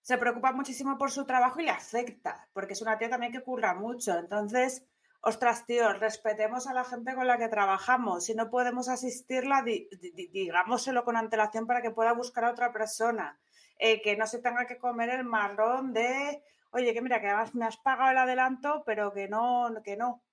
se 0.00 0.18
preocupa 0.18 0.52
muchísimo 0.52 0.96
por 0.96 1.10
su 1.10 1.26
trabajo 1.26 1.60
y 1.60 1.64
le 1.64 1.70
afecta, 1.70 2.48
porque 2.54 2.72
es 2.72 2.82
una 2.82 2.98
tía 2.98 3.10
también 3.10 3.30
que 3.32 3.42
curra 3.42 3.74
mucho. 3.74 4.16
Entonces, 4.18 4.86
ostras, 5.20 5.66
tío, 5.66 5.92
respetemos 5.92 6.66
a 6.66 6.72
la 6.72 6.84
gente 6.84 7.14
con 7.14 7.26
la 7.26 7.36
que 7.36 7.48
trabajamos. 7.48 8.24
Si 8.24 8.34
no 8.34 8.48
podemos 8.48 8.88
asistirla, 8.88 9.62
di- 9.62 9.88
di- 10.00 10.12
di- 10.12 10.28
digámoselo 10.28 11.04
con 11.04 11.16
antelación 11.16 11.66
para 11.66 11.82
que 11.82 11.90
pueda 11.90 12.12
buscar 12.12 12.46
a 12.46 12.50
otra 12.52 12.72
persona. 12.72 13.38
Eh, 13.78 14.00
que 14.02 14.16
no 14.16 14.26
se 14.26 14.40
tenga 14.40 14.66
que 14.66 14.78
comer 14.78 15.10
el 15.10 15.24
marrón 15.24 15.92
de, 15.92 16.42
oye, 16.70 16.94
que 16.94 17.02
mira, 17.02 17.20
que 17.20 17.26
además 17.28 17.54
me 17.54 17.66
has 17.66 17.76
pagado 17.76 18.10
el 18.10 18.18
adelanto, 18.18 18.82
pero 18.86 19.12
que 19.12 19.28
no, 19.28 19.68
que 19.84 19.96
no. 19.96 20.24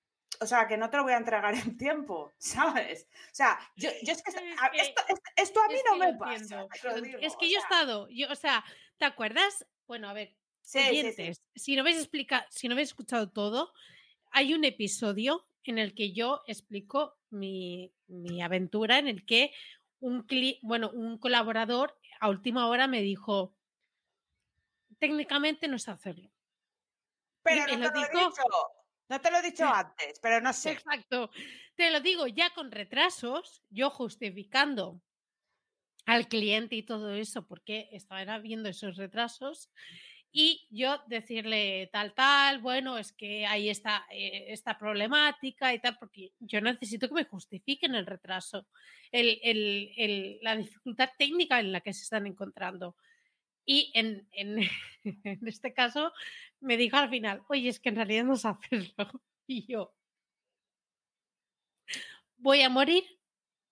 O 0.41 0.45
sea, 0.48 0.68
que 0.68 0.78
no 0.78 0.90
te 0.90 0.98
lo 0.98 1.03
voy 1.03 1.14
a 1.14 1.18
entregar 1.18 1.53
en 1.53 1.78
tiempo, 1.78 2.34
¿sabes? 2.38 3.07
O 3.32 3.36
sea, 3.36 3.57
yo, 3.76 3.90
yo 4.03 4.14
es 4.14 4.22
que, 4.24 4.30
esto, 4.32 5.02
esto- 5.07 5.32
esto 5.36 5.62
a 5.62 5.68
mí 5.68 5.76
no 5.90 5.98
me 5.98 6.14
pasa. 6.16 6.66
digo, 7.02 7.20
es 7.22 7.36
que 7.38 7.49
yo 7.49 7.57
he 7.57 7.62
estado, 7.62 8.07
yo, 8.10 8.32
o 8.32 8.36
sea, 8.36 8.64
¿te 8.98 9.06
acuerdas? 9.06 9.66
Bueno, 9.88 10.10
a 10.10 10.14
ver, 10.14 10.36
Sí, 10.62 10.80
sí, 10.80 10.86
sí. 10.90 10.91
oyentes, 10.99 11.41
si 11.53 11.76
no 11.76 11.82
habéis 11.82 11.98
explica, 11.98 12.45
si 12.49 12.68
no 12.68 12.74
habéis 12.74 12.90
escuchado 12.90 13.30
todo, 13.32 13.72
hay 14.32 14.53
un 14.53 14.64
episodio 14.66 15.48
en 15.64 15.78
el 15.78 15.94
que 15.94 16.12
yo 16.14 16.41
explico 16.48 17.18
mi, 17.30 17.94
mi 18.07 18.41
aventura 18.41 18.98
en 18.99 19.07
el 19.07 19.26
que 19.26 19.53
un 19.99 20.26
cli- 20.28 20.60
bueno, 20.64 20.90
un 20.91 21.18
colaborador 21.20 21.98
a 22.20 22.30
última 22.30 22.68
hora 22.68 22.88
me 22.88 23.02
dijo 23.02 23.56
técnicamente 24.99 25.68
no 25.68 25.78
sé 25.80 25.91
hacerlo. 25.91 26.32
Pero 27.44 27.66
no 27.78 27.78
lo 27.86 27.91
te 27.94 27.99
lo 27.99 28.06
he 28.06 28.10
dijo- 28.10 28.30
dicho. 28.30 28.44
No 29.10 29.22
te 29.22 29.32
lo 29.32 29.38
he 29.38 29.41
dicho 29.41 29.65
antes, 29.68 30.19
pero 30.22 30.41
no 30.41 30.52
sé. 30.53 30.72
Exacto. 30.72 31.30
Te 31.76 31.91
lo 31.91 31.99
digo 31.99 32.27
ya 32.27 32.49
con 32.52 32.72
retrasos, 32.72 33.61
yo 33.69 33.90
justificando 33.90 35.02
al 36.06 36.27
cliente 36.27 36.76
y 36.76 36.84
todo 36.84 37.14
eso, 37.14 37.48
porque 37.48 37.90
estaba 37.91 38.40
viendo 38.40 38.69
esos 38.69 38.95
retrasos, 38.95 39.69
y 40.38 40.68
yo 40.69 41.02
decirle 41.07 41.90
tal, 41.94 42.14
tal, 42.14 42.60
bueno, 42.60 42.98
es 42.98 43.14
que 43.14 43.45
ahí 43.45 43.69
está 43.69 44.06
eh, 44.11 44.48
esta 44.49 44.77
problemática 44.77 45.73
y 45.73 45.80
tal, 45.80 45.98
porque 45.98 46.34
yo 46.40 46.60
necesito 46.60 47.07
que 47.07 47.14
me 47.14 47.23
justifiquen 47.23 47.95
el 47.95 48.06
retraso, 48.06 48.68
el, 49.14 49.40
el, 49.44 49.94
el, 49.95 50.40
la 50.41 50.57
dificultad 50.57 51.10
técnica 51.18 51.61
en 51.61 51.72
la 51.72 51.80
que 51.80 51.94
se 51.94 52.02
están 52.03 52.27
encontrando. 52.27 52.98
Y 53.66 53.92
en, 53.96 54.28
en, 54.32 54.60
en, 55.24 55.48
este 55.48 55.74
caso 55.74 56.14
me 56.60 56.78
dijo 56.78 56.98
al 56.98 57.10
final, 57.10 57.44
oye, 57.50 57.70
es 57.70 57.80
que 57.80 57.90
en 57.90 57.96
realidad 57.96 58.24
no 58.24 58.36
sé 58.36 58.48
hacerlo. 58.48 58.96
Y 59.48 59.68
yo, 59.72 59.94
¿voy 62.38 62.64
a 62.64 62.70
morir? 62.70 63.04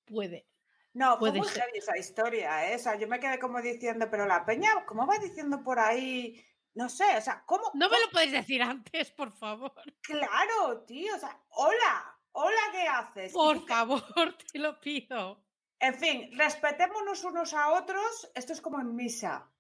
Puede. 0.06 0.46
No, 0.94 1.18
fue 1.18 1.32
Puede 1.32 1.40
muy 1.40 1.48
ser. 1.48 1.64
heavy 1.64 1.80
esa 1.80 1.98
historia, 1.98 2.72
¿eh? 2.72 2.76
O 2.76 2.80
sea, 2.80 2.96
yo 2.96 3.08
me 3.08 3.20
quedé 3.20 3.40
como 3.40 3.60
diciendo, 3.60 4.08
pero 4.12 4.28
la 4.28 4.46
peña, 4.46 4.70
¿cómo 4.86 5.08
va 5.08 5.18
diciendo 5.18 5.64
por 5.64 5.80
ahí? 5.80 6.46
No 6.76 6.90
sé, 6.90 7.18
o 7.18 7.22
sea, 7.22 7.44
¿cómo? 7.48 7.72
No 7.74 7.90
me 7.90 8.00
lo 8.00 8.10
puedes 8.12 8.32
decir 8.32 8.62
antes, 8.64 9.10
por 9.12 9.32
favor. 9.32 9.74
Claro, 10.02 10.84
tío, 10.86 11.16
o 11.16 11.20
sea, 11.20 11.40
hola, 11.50 12.20
hola, 12.34 12.62
¿qué 12.72 12.88
haces? 12.88 13.32
¿Y 13.32 13.34
Por 13.34 13.66
favor, 13.68 14.38
te 14.52 14.60
lo 14.60 14.80
pido. 14.80 15.44
En 15.80 15.96
fin, 15.96 16.30
respetémonos 16.38 17.24
unos 17.24 17.54
a 17.54 17.74
otros, 17.74 18.32
esto 18.36 18.54
es 18.54 18.62
como 18.62 18.80
en 18.80 18.96
misa. 18.96 19.52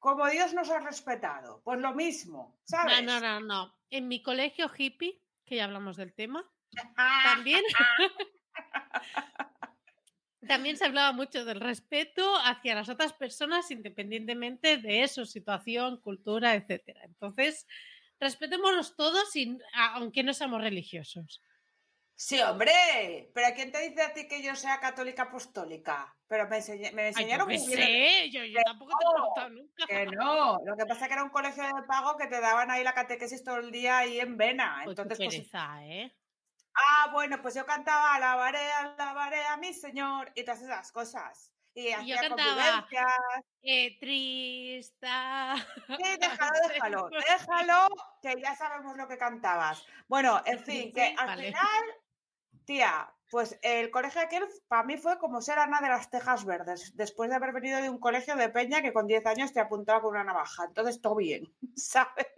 Como 0.00 0.26
Dios 0.28 0.54
nos 0.54 0.70
ha 0.70 0.80
respetado, 0.80 1.60
pues 1.62 1.78
lo 1.78 1.94
mismo, 1.94 2.58
¿sabes? 2.64 3.02
No, 3.02 3.20
no, 3.20 3.40
no, 3.40 3.40
no. 3.46 3.76
En 3.90 4.08
mi 4.08 4.22
colegio 4.22 4.70
hippie, 4.74 5.22
que 5.44 5.56
ya 5.56 5.64
hablamos 5.64 5.98
del 5.98 6.14
tema, 6.14 6.50
también, 7.24 7.62
también 10.48 10.78
se 10.78 10.86
hablaba 10.86 11.12
mucho 11.12 11.44
del 11.44 11.60
respeto 11.60 12.34
hacia 12.44 12.74
las 12.74 12.88
otras 12.88 13.12
personas 13.12 13.70
independientemente 13.70 14.78
de 14.78 15.06
su 15.06 15.26
situación, 15.26 16.00
cultura, 16.00 16.54
etcétera. 16.54 17.02
Entonces, 17.04 17.66
respetémonos 18.18 18.96
todos, 18.96 19.34
aunque 19.74 20.22
no 20.22 20.32
seamos 20.32 20.62
religiosos. 20.62 21.42
Sí, 22.22 22.38
hombre, 22.42 23.30
pero 23.34 23.46
¿quién 23.54 23.72
te 23.72 23.78
dice 23.80 24.02
a 24.02 24.12
ti 24.12 24.28
que 24.28 24.42
yo 24.42 24.54
sea 24.54 24.78
católica 24.78 25.22
apostólica? 25.22 26.14
Pero 26.28 26.46
me, 26.48 26.58
enseñé- 26.58 26.92
me 26.92 27.00
Ay, 27.04 27.12
yo 27.14 27.18
enseñaron 27.18 27.48
muy 27.48 27.56
bien. 27.66 28.30
yo, 28.30 28.44
yo 28.44 28.60
tampoco 28.62 28.92
te 28.98 29.04
he 29.06 29.08
preguntado 29.14 29.48
nunca. 29.56 29.86
Que 29.86 30.04
no, 30.06 30.58
lo 30.62 30.76
que 30.76 30.84
pasa 30.84 31.00
es 31.00 31.08
que 31.08 31.14
era 31.14 31.24
un 31.24 31.30
colegio 31.30 31.62
de 31.64 31.82
pago 31.88 32.18
que 32.18 32.26
te 32.26 32.38
daban 32.42 32.70
ahí 32.70 32.84
la 32.84 32.92
catequesis 32.92 33.42
todo 33.42 33.56
el 33.56 33.70
día 33.70 33.96
ahí 33.96 34.20
en 34.20 34.36
vena. 34.36 34.82
Pues 34.84 34.96
qué 34.96 35.00
Entonces, 35.02 35.16
pues, 35.26 35.34
pereza, 35.36 35.82
¿eh? 35.86 36.14
ah, 36.74 37.08
bueno, 37.10 37.40
pues 37.40 37.54
yo 37.54 37.64
cantaba 37.64 38.14
alabaré, 38.16 38.70
alabaré 38.70 39.42
a 39.46 39.56
mi 39.56 39.72
señor 39.72 40.30
y 40.34 40.44
todas 40.44 40.60
esas 40.60 40.92
cosas. 40.92 41.54
Y 41.72 41.86
Y 41.86 41.90
yo 41.90 41.96
hacía 42.00 42.20
cantaba, 42.20 42.36
convivencias. 42.86 43.12
eh, 43.62 43.98
trista. 43.98 45.54
Sí, 45.86 45.96
déjalo, 46.20 46.68
déjalo, 46.68 47.08
déjalo, 47.08 47.88
que 48.20 48.34
ya 48.42 48.54
sabemos 48.56 48.94
lo 48.98 49.08
que 49.08 49.16
cantabas. 49.16 49.86
Bueno, 50.06 50.42
en 50.44 50.58
fin, 50.62 50.92
que 50.92 51.14
al 51.16 51.26
vale. 51.26 51.44
final, 51.46 51.84
tía, 52.70 53.12
pues 53.28 53.58
el 53.62 53.90
colegio 53.90 54.20
aquel 54.20 54.44
para 54.68 54.84
mí 54.84 54.96
fue 54.96 55.18
como 55.18 55.40
ser 55.40 55.58
Ana 55.58 55.80
de 55.80 55.88
las 55.88 56.08
Tejas 56.08 56.44
Verdes, 56.44 56.96
después 56.96 57.28
de 57.28 57.34
haber 57.34 57.52
venido 57.52 57.82
de 57.82 57.90
un 57.90 57.98
colegio 57.98 58.36
de 58.36 58.48
Peña 58.48 58.80
que 58.80 58.92
con 58.92 59.08
10 59.08 59.26
años 59.26 59.52
te 59.52 59.58
apuntaba 59.58 60.00
con 60.00 60.10
una 60.10 60.22
navaja. 60.22 60.66
Entonces, 60.66 61.00
todo 61.00 61.16
bien, 61.16 61.52
¿sabes? 61.74 62.28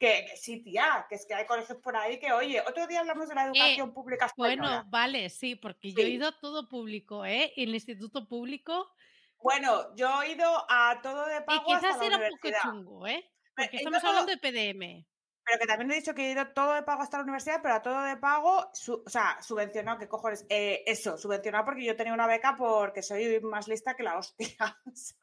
Que, 0.00 0.26
que 0.28 0.36
sí, 0.36 0.64
tía, 0.64 1.06
que 1.08 1.14
es 1.14 1.26
que 1.26 1.34
hay 1.34 1.46
colegios 1.46 1.78
por 1.78 1.96
ahí 1.96 2.18
que, 2.18 2.32
oye, 2.32 2.60
otro 2.60 2.88
día 2.88 3.00
hablamos 3.00 3.28
de 3.28 3.36
la 3.36 3.44
educación 3.44 3.94
pública 3.94 4.26
española. 4.26 4.68
Bueno, 4.68 4.84
vale, 4.88 5.30
sí, 5.30 5.54
porque 5.54 5.92
yo 5.92 6.02
he 6.02 6.10
ido 6.10 6.26
a 6.26 6.40
todo 6.40 6.68
público, 6.68 7.24
¿eh? 7.24 7.52
El 7.56 7.72
instituto 7.72 8.26
público. 8.26 8.92
Bueno, 9.38 9.94
yo 9.94 10.22
he 10.22 10.32
ido 10.32 10.66
a 10.68 11.00
todo 11.02 11.24
de 11.26 11.36
Y 11.36 11.40
pago 11.42 11.72
hasta 11.72 11.88
quizás 11.88 11.98
la 12.00 12.06
era 12.06 12.16
un 12.18 12.30
poco 12.30 12.56
chungo, 12.62 13.06
¿eh? 13.06 13.30
Porque 13.54 13.76
estamos 13.76 14.02
hablando 14.02 14.32
de 14.34 14.38
PDM. 14.38 15.11
Pero 15.44 15.58
que 15.58 15.66
también 15.66 15.90
he 15.90 15.96
dicho 15.96 16.14
que 16.14 16.28
he 16.28 16.32
ido 16.32 16.46
todo 16.48 16.74
de 16.74 16.82
pago 16.82 17.02
hasta 17.02 17.16
la 17.18 17.24
universidad, 17.24 17.60
pero 17.62 17.74
a 17.74 17.82
todo 17.82 18.00
de 18.02 18.16
pago, 18.16 18.70
su- 18.72 19.02
o 19.04 19.10
sea, 19.10 19.40
subvencionado, 19.42 19.98
¿qué 19.98 20.08
cojones? 20.08 20.46
Eh, 20.48 20.84
eso, 20.86 21.18
subvencionado 21.18 21.64
porque 21.64 21.84
yo 21.84 21.96
tenía 21.96 22.14
una 22.14 22.26
beca 22.28 22.54
porque 22.56 23.02
soy 23.02 23.40
más 23.40 23.66
lista 23.66 23.94
que 23.94 24.04
la 24.04 24.18
hostia. 24.18 24.56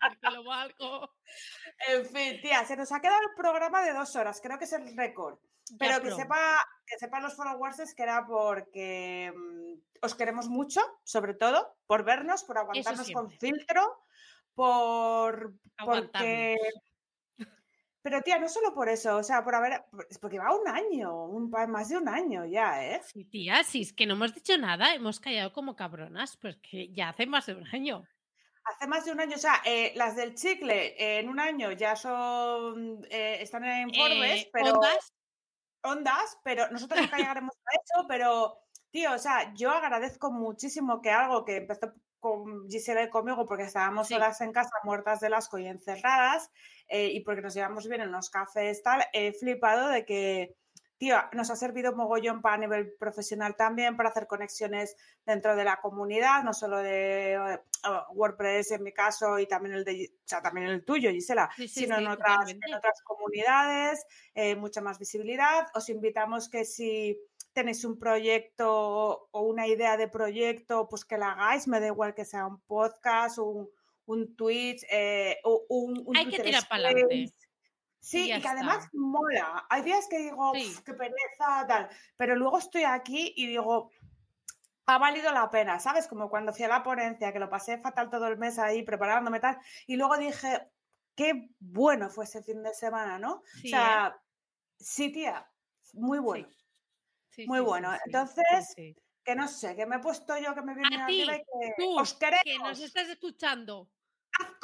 porque 0.00 0.30
lo 0.32 0.44
valgo. 0.44 1.10
En 1.88 2.04
fin, 2.06 2.40
tía, 2.42 2.64
se 2.64 2.76
nos 2.76 2.92
ha 2.92 3.00
quedado 3.00 3.20
el 3.22 3.34
programa 3.34 3.82
de 3.82 3.94
dos 3.94 4.14
horas, 4.16 4.40
creo 4.42 4.58
que 4.58 4.64
es 4.64 4.72
el 4.72 4.96
récord. 4.96 5.38
Pero 5.78 5.94
que 6.02 6.10
sepa, 6.16 6.58
que 6.86 6.98
sepan 6.98 7.22
los 7.22 7.34
followers 7.34 7.94
que 7.94 8.02
era 8.02 8.26
porque 8.26 9.32
mm, 9.34 10.04
os 10.04 10.14
queremos 10.14 10.48
mucho, 10.48 10.82
sobre 11.04 11.32
todo, 11.32 11.76
por 11.86 12.04
vernos, 12.04 12.44
por 12.44 12.58
aguantarnos 12.58 13.06
con 13.14 13.30
filtro, 13.30 14.04
por 14.54 15.54
porque. 15.86 16.56
Pero 18.04 18.20
tía, 18.20 18.38
no 18.38 18.50
solo 18.50 18.74
por 18.74 18.90
eso, 18.90 19.16
o 19.16 19.22
sea, 19.22 19.42
por 19.42 19.54
haber. 19.54 19.82
Es 20.10 20.18
porque 20.18 20.38
va 20.38 20.54
un 20.54 20.68
año, 20.68 21.24
un, 21.24 21.50
más 21.50 21.88
de 21.88 21.96
un 21.96 22.06
año 22.06 22.44
ya, 22.44 22.84
¿eh? 22.84 23.00
Sí, 23.02 23.24
tía, 23.24 23.64
si 23.64 23.80
es 23.80 23.94
que 23.94 24.04
no 24.06 24.12
hemos 24.12 24.34
dicho 24.34 24.58
nada, 24.58 24.94
hemos 24.94 25.20
callado 25.20 25.54
como 25.54 25.74
cabronas, 25.74 26.36
pues 26.36 26.58
que 26.58 26.92
ya 26.92 27.08
hace 27.08 27.26
más 27.26 27.46
de 27.46 27.54
un 27.54 27.66
año. 27.68 28.04
Hace 28.66 28.86
más 28.88 29.06
de 29.06 29.12
un 29.12 29.20
año, 29.20 29.36
o 29.36 29.38
sea, 29.38 29.62
eh, 29.64 29.92
las 29.96 30.16
del 30.16 30.34
chicle 30.34 30.94
eh, 31.02 31.20
en 31.20 31.30
un 31.30 31.40
año 31.40 31.72
ya 31.72 31.96
son. 31.96 33.00
eh, 33.10 33.38
están 33.40 33.64
en 33.64 33.90
Forbes, 33.94 34.48
pero. 34.52 34.74
ondas. 34.74 35.12
ondas, 35.82 36.38
pero 36.44 36.70
nosotros 36.70 37.00
nunca 37.00 37.16
llegaremos 37.38 37.54
a 37.56 37.70
eso, 37.82 38.06
pero, 38.06 38.58
tío, 38.90 39.12
o 39.14 39.18
sea, 39.18 39.54
yo 39.54 39.70
agradezco 39.70 40.30
muchísimo 40.30 41.00
que 41.00 41.10
algo 41.10 41.44
que 41.46 41.56
empezó 41.56 41.94
con 42.20 42.68
Gisela 42.70 43.02
y 43.02 43.10
conmigo 43.10 43.44
porque 43.46 43.64
estábamos 43.64 44.08
Sí. 44.08 44.14
solas 44.14 44.40
en 44.40 44.52
casa, 44.52 44.70
muertas 44.82 45.20
de 45.20 45.26
asco 45.34 45.58
y 45.58 45.66
encerradas, 45.66 46.50
eh, 46.88 47.08
y 47.08 47.20
porque 47.20 47.42
nos 47.42 47.54
llevamos 47.54 47.88
bien 47.88 48.00
en 48.00 48.12
los 48.12 48.30
cafés, 48.30 48.82
tal, 48.82 49.04
he 49.12 49.32
flipado 49.32 49.88
de 49.88 50.04
que, 50.04 50.56
tío, 50.96 51.16
nos 51.32 51.50
ha 51.50 51.56
servido 51.56 51.94
mogollón 51.94 52.40
para 52.42 52.54
a 52.54 52.58
nivel 52.58 52.94
profesional 52.98 53.56
también, 53.56 53.96
para 53.96 54.10
hacer 54.10 54.26
conexiones 54.26 54.96
dentro 55.24 55.56
de 55.56 55.64
la 55.64 55.80
comunidad, 55.80 56.44
no 56.44 56.52
solo 56.52 56.78
de 56.78 57.34
eh, 57.34 57.58
WordPress 58.12 58.72
en 58.72 58.82
mi 58.82 58.92
caso 58.92 59.38
y 59.38 59.46
también 59.46 59.74
el 59.74 59.84
de, 59.84 60.10
o 60.14 60.28
sea, 60.28 60.42
también 60.42 60.66
el 60.66 60.84
tuyo, 60.84 61.10
Gisela, 61.10 61.50
Sí, 61.56 61.68
sí, 61.68 61.80
sino 61.80 61.96
sí, 61.96 62.04
en, 62.04 62.10
otras, 62.10 62.32
en 62.50 62.58
totalmente. 62.58 62.76
otras 62.76 63.02
comunidades, 63.02 64.06
eh, 64.34 64.56
mucha 64.56 64.80
más 64.80 64.98
visibilidad. 64.98 65.66
Os 65.74 65.88
invitamos 65.88 66.48
que 66.48 66.64
si 66.64 67.18
tenéis 67.54 67.84
un 67.84 67.98
proyecto 67.98 69.28
o 69.30 69.40
una 69.42 69.66
idea 69.66 69.96
de 69.96 70.08
proyecto, 70.08 70.88
pues 70.88 71.04
que 71.04 71.16
la 71.16 71.32
hagáis, 71.32 71.66
me 71.68 71.80
da 71.80 71.86
igual 71.86 72.14
que 72.14 72.24
sea 72.24 72.46
un 72.46 72.60
podcast, 72.62 73.38
un, 73.38 73.70
un 74.06 74.36
Twitch, 74.36 74.84
eh, 74.90 75.38
o 75.44 75.64
un, 75.68 76.02
un 76.06 76.16
Hay 76.16 76.26
que 76.28 76.38
tirar 76.40 76.68
para 76.68 76.88
adelante. 76.88 77.32
Sí, 78.00 78.30
Y 78.32 78.40
que 78.40 78.48
además 78.48 78.88
mola. 78.92 79.66
Hay 79.70 79.82
días 79.82 80.06
que 80.10 80.18
digo, 80.18 80.52
Sí. 80.54 80.66
"Uf, 80.68 80.80
qué 80.80 80.92
pereza, 80.94 81.66
tal, 81.66 81.88
pero 82.16 82.36
luego 82.36 82.58
estoy 82.58 82.84
aquí 82.84 83.32
y 83.36 83.46
digo, 83.46 83.90
ha 84.86 84.98
valido 84.98 85.32
la 85.32 85.50
pena, 85.50 85.80
¿sabes? 85.80 86.06
Como 86.08 86.28
cuando 86.30 86.52
fui 86.52 86.64
a 86.64 86.68
la 86.68 86.82
ponencia, 86.82 87.32
que 87.32 87.38
lo 87.38 87.48
pasé 87.50 87.78
fatal 87.78 88.10
todo 88.10 88.28
el 88.28 88.38
mes 88.38 88.58
ahí 88.58 88.82
preparándome 88.82 89.40
tal, 89.40 89.58
y 89.86 89.96
luego 89.96 90.18
dije, 90.18 90.70
qué 91.16 91.48
bueno 91.60 92.10
fue 92.10 92.24
ese 92.24 92.42
fin 92.42 92.62
de 92.62 92.74
semana, 92.74 93.18
¿no? 93.18 93.42
Sí, 93.62 93.68
o 93.68 93.70
sea, 93.70 94.20
sí, 94.78 95.10
tía, 95.12 95.50
muy 95.94 96.18
bueno, 96.18 96.48
Sí, 97.30 97.46
muy 97.46 97.60
bueno. 97.60 97.92
Entonces, 98.06 98.74
que 99.24 99.34
no 99.34 99.48
sé, 99.48 99.74
que 99.76 99.86
me 99.86 99.96
he 99.96 100.00
puesto 100.00 100.36
yo 100.38 100.54
que 100.54 100.62
me 100.62 100.74
viene 100.74 101.02
A 101.02 101.06
ti, 101.06 101.22
y 101.22 101.26
que 101.26 101.74
tú, 101.78 101.98
os 101.98 102.14
queremos. 102.14 102.42
que 102.44 102.58
nos 102.58 102.80
estás 102.80 103.08
escuchando, 103.08 103.90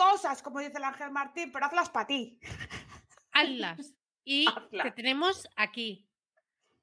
cosas, 0.01 0.43
como 0.43 0.61
dice 0.61 0.79
el 0.79 0.85
Ángel 0.85 1.11
Martín, 1.11 1.53
pero 1.53 1.67
hazlas 1.67 1.91
para 1.91 2.07
ti. 2.07 2.41
hazlas. 3.33 3.95
Y 4.25 4.47
te 4.71 4.91
tenemos 4.93 5.47
aquí, 5.57 6.09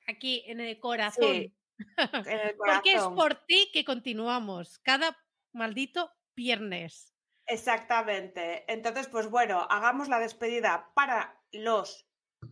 aquí 0.07 0.43
en 0.45 0.59
el 0.59 0.79
corazón. 0.79 1.33
Sí, 1.33 1.55
en 1.97 2.39
el 2.39 2.55
Porque 2.57 2.93
es 2.93 3.03
por 3.03 3.35
ti 3.45 3.69
que 3.73 3.83
continuamos 3.83 4.79
cada 4.79 5.17
maldito 5.53 6.11
viernes. 6.35 7.13
Exactamente. 7.47 8.71
Entonces, 8.71 9.07
pues 9.07 9.29
bueno, 9.29 9.65
hagamos 9.69 10.09
la 10.09 10.19
despedida 10.19 10.91
para 10.93 11.41
los, 11.51 12.07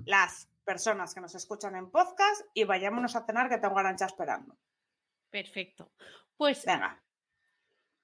las 0.05 0.49
personas 0.63 1.13
que 1.13 1.21
nos 1.21 1.35
escuchan 1.35 1.75
en 1.75 1.91
podcast 1.91 2.41
y 2.53 2.63
vayámonos 2.63 3.15
a 3.15 3.25
cenar 3.25 3.49
que 3.49 3.57
tengo 3.57 3.77
Arancha 3.77 4.05
esperando. 4.05 4.57
Perfecto. 5.29 5.91
Pues 6.37 6.65
Venga. 6.65 7.04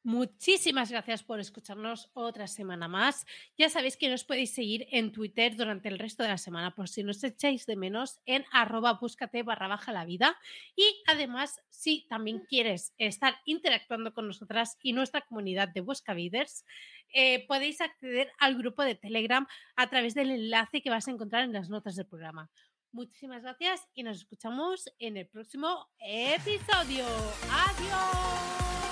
Muchísimas 0.03 0.90
gracias 0.90 1.22
por 1.22 1.40
escucharnos 1.40 2.10
otra 2.14 2.48
semana 2.48 2.88
más. 2.88 3.28
Ya 3.56 3.69
sabéis 3.69 3.98
que 3.98 4.10
nos 4.10 4.23
podéis 4.23 4.52
seguir 4.52 4.88
en 4.90 5.11
Twitter 5.11 5.56
durante 5.56 5.90
el 5.90 5.99
resto 5.99 6.23
de 6.23 6.30
la 6.30 6.40
semana 6.40 6.73
por 6.73 6.90
si 6.90 7.03
nos 7.03 7.23
echáis 7.23 7.68
de 7.68 7.76
menos 7.76 8.19
en 8.26 8.44
arroba 8.52 8.94
búscate 8.94 9.44
barra 9.44 9.68
baja 9.68 9.91
la 9.91 10.06
vida. 10.06 10.40
Y 10.76 11.03
además, 11.06 11.61
si 11.69 12.07
también 12.10 12.40
quieres 12.49 12.95
estar 12.98 13.36
interactuando 13.45 14.11
con 14.11 14.26
nosotras 14.26 14.80
y 14.82 14.94
nuestra 14.94 15.22
comunidad 15.22 15.69
de 15.69 15.82
Buscaviders, 15.82 16.65
eh, 17.14 17.45
podéis 17.45 17.80
acceder 17.80 18.32
al 18.40 18.57
grupo 18.57 18.84
de 18.84 18.95
Telegram 18.95 19.45
a 19.76 19.90
través 19.91 20.15
del 20.15 20.32
enlace 20.32 20.82
que 20.82 20.90
vas 20.90 21.07
a 21.07 21.11
encontrar 21.11 21.44
en 21.44 21.53
las 21.53 21.69
notas 21.69 21.95
del 21.95 22.07
programa. 22.07 22.49
Muchísimas 22.91 23.44
gracias 23.44 23.88
y 23.94 24.02
nos 24.02 24.18
escuchamos 24.18 24.91
en 24.98 25.18
el 25.18 25.28
próximo 25.28 25.90
episodio. 25.99 27.06
Adiós. 27.52 28.90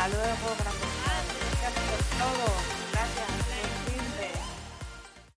Hasta 0.00 0.16
luego, 0.16 0.56
gracias 0.56 1.72
por 1.74 2.00
todo. 2.16 2.79